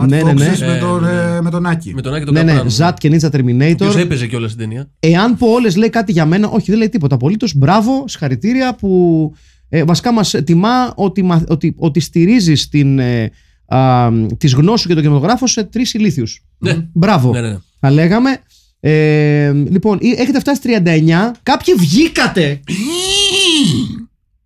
Matt 0.00 0.08
Ναι, 0.08 0.22
ναι, 0.22 0.32
ναι. 0.32 0.52
Foxes 0.52 0.58
με 0.58 0.74
Ε, 0.76 0.78
τον, 0.78 1.02
ναι, 1.02 1.10
ναι. 1.12 1.36
ε, 1.36 1.40
με 1.40 1.50
τον 1.50 1.66
Άκη. 1.66 1.94
Με 1.94 2.00
τον 2.02 2.14
Άκη 2.14 2.24
τον 2.24 2.34
Ναι, 2.34 2.40
ναι. 2.42 2.46
Καπράνο. 2.50 2.70
Ζατ 2.70 2.98
και 2.98 3.08
Ninja 3.12 3.24
Ο 3.32 3.36
Terminator. 3.36 3.72
οποίος 3.72 3.96
έπαιζε 3.96 4.26
κιόλας 4.26 4.50
στην 4.50 4.62
ταινία. 4.62 4.90
Εάν 5.00 5.36
πω 5.36 5.46
όλες 5.46 5.76
λέει 5.76 5.90
κάτι 5.90 6.12
για 6.12 6.26
μένα, 6.26 6.48
όχι, 6.48 6.70
δεν 6.70 6.78
λέει 6.78 6.88
τίποτα 6.88 7.14
απολύτως. 7.14 7.54
Μπράβο, 7.56 8.04
συγχαρητήρια 8.06 8.74
που 8.74 9.32
ε, 9.68 9.84
βασικά 9.84 10.12
μας 10.12 10.34
τιμά 10.44 10.92
ότι, 10.96 11.22
μα- 11.22 11.44
ότι, 11.48 11.74
ότι 11.78 12.00
στηρίζεις 12.00 12.68
την, 12.68 12.98
ε, 12.98 13.30
α, 13.66 14.08
τις 14.38 14.54
γνώσεις 14.54 14.80
σου 14.80 14.88
και 14.88 14.94
τον 14.94 15.02
κινηματογράφο 15.02 15.46
σε 15.46 15.64
τρεις 15.64 15.94
ηλίθιους. 15.94 16.44
Ναι. 16.58 16.76
Μπράβο. 16.92 17.30
Ναι, 17.32 17.40
ναι, 17.40 17.48
ναι. 17.48 17.58
Θα 17.80 17.90
λέγαμε. 17.90 18.38
Ε, 18.86 19.52
λοιπόν, 19.52 19.98
ε, 20.02 20.08
έχετε 20.22 20.38
φτάσει 20.40 20.60
39. 20.64 21.30
Κάποιοι 21.42 21.74
βγήκατε. 21.74 22.60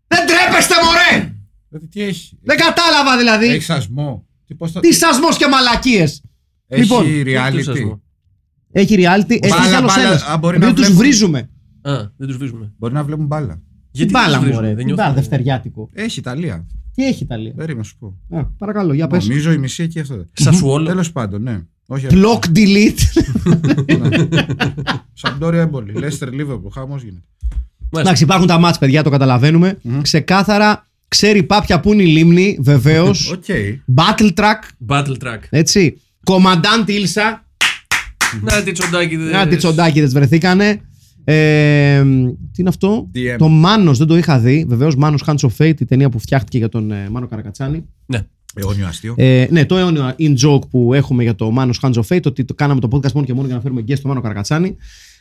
Δεν 0.06 0.20
τρέπεστε, 0.26 0.74
μωρέ! 0.84 1.32
Δηλαδή, 1.68 1.86
τι 1.88 2.02
έχει; 2.02 2.38
Δεν 2.42 2.56
κατάλαβα 2.56 3.18
δηλαδή. 3.18 3.46
Έχει 3.46 3.62
σασμό. 3.62 4.26
Τι, 4.46 4.54
πώς 4.54 4.72
θα... 4.72 4.80
Τι 4.80 4.92
σασμός 4.92 5.36
και 5.36 5.46
μαλακίες. 5.46 6.22
Έχει 6.68 6.80
λοιπόν, 6.82 7.04
reality. 7.06 7.62
σασμό. 7.62 8.02
Έχει 8.72 8.94
reality. 8.98 9.30
Έχει 9.40 9.48
Μπάλα, 9.48 9.76
άλλος 9.76 9.94
μπάλα, 9.94 10.08
ένας. 10.08 10.22
α, 10.22 10.36
μπορεί 10.38 10.56
Επειδή 10.56 10.70
να 10.70 10.76
τους 10.76 10.84
βλέπουν- 10.86 11.04
βρίζουμε. 11.04 11.38
Α, 11.82 11.92
δεν 12.16 12.26
τους 12.28 12.36
βρίσκουμε. 12.36 12.72
Μπορεί 12.78 12.94
να 12.94 13.04
βλέπουν 13.04 13.26
μπάλα. 13.26 13.54
Τι 13.54 13.60
Γιατί 13.90 14.12
μπάλα, 14.12 14.38
δεν 14.38 14.38
τους 14.40 14.48
μωρέ. 14.54 14.66
βρίζουμε, 14.66 14.82
Τι 14.82 14.86
δεν 14.86 14.94
μπάλα, 14.94 15.08
νιώθουμε. 15.12 15.20
δευτεριάτικο. 15.20 15.90
Έχει 15.92 16.18
Ιταλία. 16.18 16.66
Τι 16.94 17.04
έχει 17.06 17.14
η 17.22 17.24
Ιταλία; 17.24 17.52
Περίμενα 17.52 17.78
να 17.78 17.84
σου 17.84 17.96
πω. 17.98 18.36
Α, 18.38 18.44
παρακαλώ, 18.44 18.92
για 18.92 19.06
πες. 19.06 19.28
Νομίζω 19.28 19.52
η 19.52 19.58
μισή 19.58 19.82
εκεί 19.82 20.00
αυτό. 20.00 20.24
Σασουόλο. 20.32 20.86
Τέλος 20.86 21.12
πάντων, 21.12 21.42
ναι. 21.42 21.60
Όχι. 21.90 22.06
Block 22.10 22.38
delete. 22.54 23.22
Σαμπντόρια 25.12 25.60
Έμπολι. 25.60 25.92
Λέστερ 25.92 26.32
Λίβερπουλ. 26.32 26.72
Χαμός 26.72 27.02
γίνεται. 27.02 27.22
Εντάξει, 27.96 28.22
υπάρχουν 28.22 28.46
τα 28.46 28.58
μάτς, 28.58 28.78
παιδιά, 28.78 29.02
το 29.02 29.10
καταλαβαίνουμε. 29.10 29.78
Ξεκάθαρα 30.02 30.86
ξέρει 31.08 31.42
πάπια 31.42 31.80
που 31.80 31.92
είναι 31.92 32.02
η 32.02 32.06
λίμνη, 32.06 32.58
βεβαίως. 32.60 33.30
Οκ. 33.32 33.44
Battletruck, 33.94 34.86
Battletruck. 34.88 35.38
έτσι. 35.50 36.00
Κομμαντάντ 36.24 36.88
Ήλσα. 36.88 37.44
Να 38.42 38.62
τι 38.62 38.72
τσοντάκι. 38.72 39.16
Κάτι 39.30 39.56
τσοντάκιδες 39.56 40.12
βρεθήκανε. 40.12 40.80
Ε, 41.24 42.02
τι 42.52 42.60
είναι 42.60 42.68
αυτό, 42.68 43.10
DM. 43.14 43.36
Το 43.38 43.48
Μάνος 43.48 43.98
δεν 43.98 44.06
το 44.06 44.16
είχα 44.16 44.38
δει. 44.38 44.64
Βεβαίως, 44.68 44.96
Μάνος 44.96 45.22
Hands 45.26 45.36
of 45.40 45.48
Fate, 45.58 45.80
η 45.80 45.84
ταινία 45.84 46.08
που 46.08 46.18
φτιάχτηκε 46.18 46.58
για 46.58 46.68
τον 46.68 46.90
ε, 46.90 47.08
Μάνο 47.10 47.26
Καρακατσάνη. 47.26 47.84
Ναι. 48.06 48.26
Αιώνιο 48.58 48.86
αστείο. 48.86 49.14
Ε, 49.16 49.46
ναι, 49.50 49.66
το 49.66 49.76
αιώνιο 49.76 50.14
in 50.18 50.34
joke 50.44 50.68
που 50.70 50.94
έχουμε 50.94 51.22
για 51.22 51.34
το 51.34 51.50
Μάνος 51.50 51.80
Hands 51.82 51.92
of 51.92 52.02
Fate, 52.08 52.26
ότι 52.26 52.44
το 52.44 52.54
κάναμε 52.54 52.80
το 52.80 52.88
podcast 52.92 53.12
μόνο 53.12 53.26
και 53.26 53.34
μόνο 53.34 53.46
για 53.46 53.56
να 53.56 53.60
φέρουμε 53.62 53.84
guest 53.88 53.96
στο 53.96 54.08
Μάνο 54.08 54.20
Καρακατσάνη. 54.20 54.76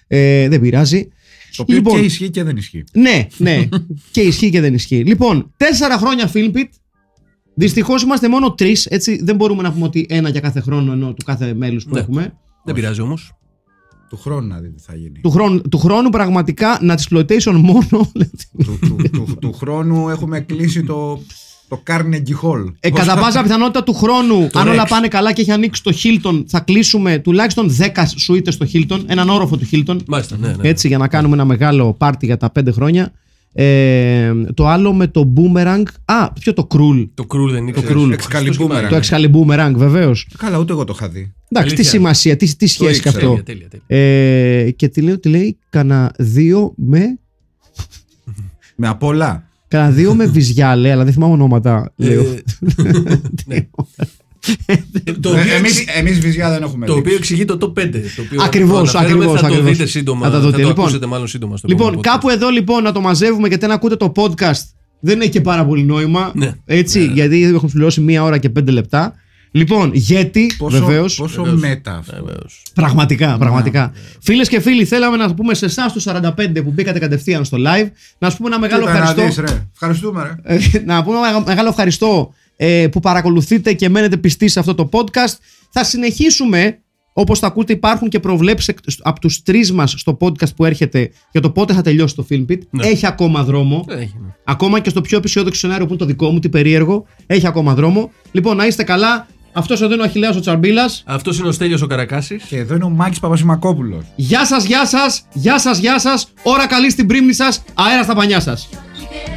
Ε, 0.08 0.48
δεν 0.48 0.62
πειράζει. 0.62 1.08
Το 1.56 1.62
οποίο 1.62 1.76
λοιπόν. 1.76 2.00
και 2.00 2.06
ισχύει 2.06 2.30
και 2.30 2.44
δεν 2.44 2.58
ισχύει. 2.58 2.84
Ναι, 2.94 3.28
ναι. 3.38 3.68
και 4.12 4.22
ισχύει 4.22 4.50
και 4.50 4.62
δεν 4.62 4.74
ισχύει. 4.74 5.04
Λοιπόν, 5.06 5.52
τέσσερα 5.58 5.98
χρόνια 5.98 6.32
Filmpit. 6.34 6.70
Δυστυχώς 7.54 8.04
είμαστε 8.04 8.30
μόνο 8.30 8.54
τρεις. 8.54 8.86
Έτσι 8.86 9.24
δεν 9.24 9.36
μπορούμε 9.36 9.62
να 9.62 9.72
πούμε 9.74 9.86
ότι 9.86 10.06
ένα 10.10 10.30
για 10.30 10.40
κάθε 10.40 10.60
χρόνο 10.60 10.92
ενώ 10.92 11.14
του 11.14 11.26
κάθε 11.26 11.54
μέλους 11.54 11.84
που 11.84 11.94
Ναι. 11.94 12.00
έχουμε. 12.00 12.34
Δεν 12.64 12.76
πειράζει 12.76 13.02
όμως. 13.02 13.32
Του 14.10 14.18
χρόνου 14.18 14.48
να 14.48 14.60
δείτε 14.60 14.74
τι 14.76 14.84
θα 14.84 14.96
γίνει. 14.96 15.20
Του 15.22 15.30
χρόνου, 15.30 15.62
του 15.62 15.78
χρόνου 15.78 16.10
πραγματικά 16.10 16.78
να 16.82 16.98
exploitation 16.98 17.54
μόνο. 17.62 18.12
του, 18.64 18.80
του, 18.82 18.96
του, 19.14 19.38
του 19.42 19.54
χρόνου 19.54 20.10
έχουμε 20.10 20.40
κλείσει 20.40 20.84
το, 20.84 21.22
το 21.68 21.84
Carnegie 21.88 22.42
Hall. 22.44 22.74
ε, 22.80 22.90
κατά 22.90 23.18
πάσα 23.18 23.42
πιθανότητα 23.42 23.84
του 23.84 23.94
χρόνου, 23.94 24.50
αν 24.54 24.68
Rex. 24.68 24.72
όλα 24.72 24.86
πάνε 24.86 25.08
καλά 25.08 25.34
και 25.34 25.42
έχει 25.42 25.52
ανοίξει 25.52 25.84
το 25.84 25.94
Hilton, 26.04 26.44
θα 26.48 26.60
κλείσουμε 26.60 27.18
τουλάχιστον 27.18 27.76
10 27.80 28.04
σουίτε 28.16 28.52
στο 28.52 28.66
Hilton, 28.74 29.00
έναν 29.06 29.30
όροφο 29.30 29.58
του 29.58 29.68
Hilton. 29.72 29.98
Μάλιστα, 30.08 30.38
ναι, 30.38 30.48
ναι. 30.48 30.70
Έτσι, 30.70 30.88
για 30.88 30.98
να 30.98 31.08
κάνουμε 31.08 31.34
ένα 31.34 31.46
μεγάλο 31.46 31.94
πάρτι 31.94 32.26
για 32.26 32.38
τα 32.38 32.52
5 32.60 32.68
χρόνια. 32.72 33.12
Ε, 33.54 34.34
το 34.54 34.68
άλλο 34.68 34.94
με 34.94 35.08
το 35.08 35.34
Boomerang. 35.36 35.84
Α, 36.06 36.32
ποιο 36.34 36.54
το 36.54 36.68
Cruel. 36.76 37.08
Το 37.14 37.26
κρούλ 37.26 37.52
δεν 37.52 37.68
είναι. 37.68 37.82
κρούλ. 37.82 38.14
Excalibur. 38.14 38.88
Το 38.90 39.00
Excalibur, 39.02 39.72
βεβαίως. 39.76 40.28
Καλά, 40.38 40.58
ούτε 40.58 40.72
εγώ 40.74 40.84
το 40.84 40.94
είχα 40.96 41.10
δει. 41.10 41.34
Εντάξει, 41.50 41.76
τι 41.76 41.82
Αλήθεια. 41.82 41.84
σημασία, 41.84 42.36
τι, 42.36 42.56
τι 42.56 42.68
σχέση 42.68 43.02
και 43.02 43.10
ήξερα. 43.10 43.18
αυτό. 43.18 43.44
Τέλεια, 43.44 43.44
τέλεια, 43.44 43.68
τέλεια. 43.88 44.66
Ε, 44.66 44.72
και 44.72 44.88
τι 44.88 45.02
λέει, 45.02 45.18
τι 45.20 45.30
λέει, 45.30 45.58
κανένα 45.70 46.14
δύο 46.18 46.74
με. 46.76 47.20
Με 48.76 48.88
απ' 48.88 49.04
όλα. 49.04 49.47
Κανένα 49.68 49.92
δύο 49.92 50.14
με 50.16 50.26
βυζιά, 50.26 50.76
λέει, 50.76 50.92
αλλά 50.92 51.04
δεν 51.04 51.14
θυμάμαι 51.14 51.34
ονόματα. 51.34 51.92
Λέω. 51.96 52.22
Ε, 52.22 52.36
ναι. 53.46 53.68
Το 55.22 55.30
Ε, 55.34 55.40
οποίο 55.42 55.56
εμείς, 55.56 55.80
εξ- 55.80 55.98
εμείς 55.98 56.20
βυζιά 56.20 56.50
δεν 56.50 56.64
έχουμε 56.64 56.86
Το 56.86 56.94
δείξει. 56.94 57.08
οποίο 57.08 57.18
εξηγεί 57.18 57.46
το 57.46 57.58
top 57.62 57.74
5. 57.80 57.92
Το 58.16 58.22
οποίο 58.22 58.42
Ακριβώς, 58.44 58.92
το 58.92 58.98
αναφέραμε, 58.98 59.08
ακριβώς, 59.24 59.42
Θα 59.42 59.48
το 59.48 59.54
ακριβώς. 59.54 59.72
δείτε 59.78 59.86
σύντομα. 59.90 60.26
Θα 60.26 60.32
Θα 60.32 60.38
το 60.38 60.44
το, 60.44 60.50
δείτε. 60.52 60.68
Λοιπόν, 60.68 60.84
ακούσετε 60.86 61.06
μάλλον 61.06 61.28
σύντομα 61.28 61.58
στο 61.58 61.68
λοιπόν, 61.68 61.82
επόμενο 61.88 62.02
podcast. 62.02 62.12
κάπου 62.14 62.30
εδώ 62.30 62.50
λοιπόν 62.50 62.84
να 62.84 62.92
το 62.92 63.02
μαζεύουμε 63.02 63.48
γιατί 63.48 63.66
αν 63.66 63.72
ακούτε 63.72 63.96
το 63.96 64.12
podcast 64.16 64.62
δεν 65.00 65.22
έχει 65.22 65.30
και 65.30 65.42
πάρα 65.42 65.66
πολύ 65.66 65.84
νόημα. 65.84 66.32
Ναι. 66.36 66.52
Έτσι, 66.66 67.06
γιατί 67.14 67.44
έχουμε 67.44 67.70
πληρώσει 67.74 68.02
μία 68.02 68.24
ώρα 68.24 68.38
και 68.38 68.50
πέντε 68.50 68.72
λεπτά. 68.72 69.14
Λοιπόν, 69.52 69.92
γιατί 69.94 70.52
Πόσο, 70.58 70.80
βεβαίως. 70.80 71.16
πόσο 71.16 71.44
Βεβαίως. 71.44 71.62
μέτα 71.62 71.98
αυτό. 71.98 72.16
Βεβαίως. 72.24 72.64
Πραγματικά, 72.74 73.38
πραγματικά. 73.38 73.92
Φίλες 74.22 74.48
και 74.50 74.60
φίλοι, 74.60 74.86
θέλαμε 74.86 75.18
να 75.18 75.34
πούμε 75.34 75.54
σε 75.54 75.66
εσάς 75.66 75.94
τους 75.94 76.04
45 76.08 76.64
που 76.64 76.72
μπήκατε 76.72 77.00
κατευθείαν 77.00 77.46
στο 77.46 77.58
live 77.60 77.88
να 78.18 78.30
σου 78.30 78.38
πούμε 78.38 78.50
ένα 78.50 78.60
μεγάλο 78.60 78.82
Κοίτα 78.86 78.94
να 78.94 79.10
ευχαριστώ. 79.10 79.42
δεις, 79.42 79.52
ρε. 79.52 79.68
Ευχαριστούμε, 79.74 80.40
ρε. 80.44 80.56
Ε, 80.56 80.60
να 80.86 81.04
πούμε 81.04 81.18
ένα 81.18 81.44
μεγάλο 81.46 81.70
ευχαριστώ 81.70 82.34
ε, 82.56 82.88
που 82.92 83.00
παρακολουθείτε 83.00 83.74
και 83.74 83.90
μένετε 83.90 84.18
πιστοί 84.18 84.48
σε 84.48 84.60
αυτό 84.60 84.76
το 84.76 84.90
podcast. 84.92 85.36
Θα 85.72 85.84
συνεχίσουμε, 85.84 86.80
όπως 87.14 87.40
θα 87.40 87.48
ακούτε 87.48 87.74
υπάρχουν 87.74 88.10
και 88.10 88.20
προβλέψεις 88.20 88.68
εκ- 88.68 88.78
από 89.02 89.20
τους 89.20 89.44
τρεις 89.44 89.72
μας 89.72 89.94
στο 89.98 90.18
podcast 90.22 90.56
που 90.56 90.66
έρχεται 90.66 91.12
για 91.32 91.42
το 91.42 91.50
πότε 91.52 91.74
θα 91.74 91.82
τελειώσει 91.82 92.16
το 92.16 92.26
Filmpit. 92.30 92.58
Ναι. 92.70 92.88
Έχει 92.88 93.06
ακόμα 93.08 93.44
δρόμο. 93.44 93.86
Έχει, 93.90 94.16
ναι. 94.22 94.28
Ακόμα 94.44 94.80
και 94.80 94.90
στο 94.90 95.02
πιο 95.02 95.20
αισιόδοξο 95.24 95.60
σενάριο 95.60 95.84
που 95.86 95.90
είναι 95.92 96.00
το 96.02 96.06
δικό 96.06 96.30
μου, 96.30 96.40
τι 96.40 96.50
περίεργο. 96.50 97.06
Έχει 97.28 97.48
ακόμα 97.48 97.74
δρόμο. 97.74 98.12
Λοιπόν, 98.32 98.56
να 98.58 98.66
είστε 98.66 98.84
καλά. 98.84 99.28
Αυτός 99.58 99.82
εδώ 99.82 99.94
είναι 99.94 100.02
ο 100.02 100.06
Αχιλέας 100.06 100.36
ο 100.36 100.40
Τσαρμπίλας. 100.40 101.04
Αυτός 101.06 101.40
είναι 101.40 101.48
ο 101.48 101.52
Στέλιος 101.52 101.82
ο 101.82 101.88
Καρακάσης. 101.88 102.44
Και 102.44 102.58
εδώ 102.58 102.76
είναι 102.76 102.84
ο 102.84 102.90
Μάκης 102.90 103.20
Παπασημακόπουλος. 103.20 104.04
Γεια 104.16 104.46
σας, 104.46 104.66
γεια 104.66 104.86
σας, 104.86 105.26
γεια 105.34 105.60
σας, 105.60 105.78
γεια 105.78 106.00
σας. 106.00 106.28
Ώρα 106.44 106.68
καλή 106.68 106.90
στην 106.90 107.08
πρίμνη 107.08 107.34
σας, 107.34 107.64
αέρα 107.74 108.04
στα 108.04 108.16
πανιά 108.16 108.40
σας. 108.40 108.70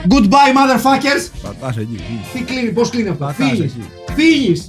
Goodbye, 0.09 0.53
motherfuckers. 0.57 1.31
Πατάς 1.43 1.77
εκεί. 1.77 2.01
Τι 2.33 2.41
κλείνει, 2.43 2.71
πώς 2.73 2.91
κλείνει 2.91 3.09
αυτό; 3.09 3.25
Πατάς 3.25 3.49
Φύγεις. 3.49 3.61
εκεί. 3.61 3.85
Φύγεις. 4.14 4.68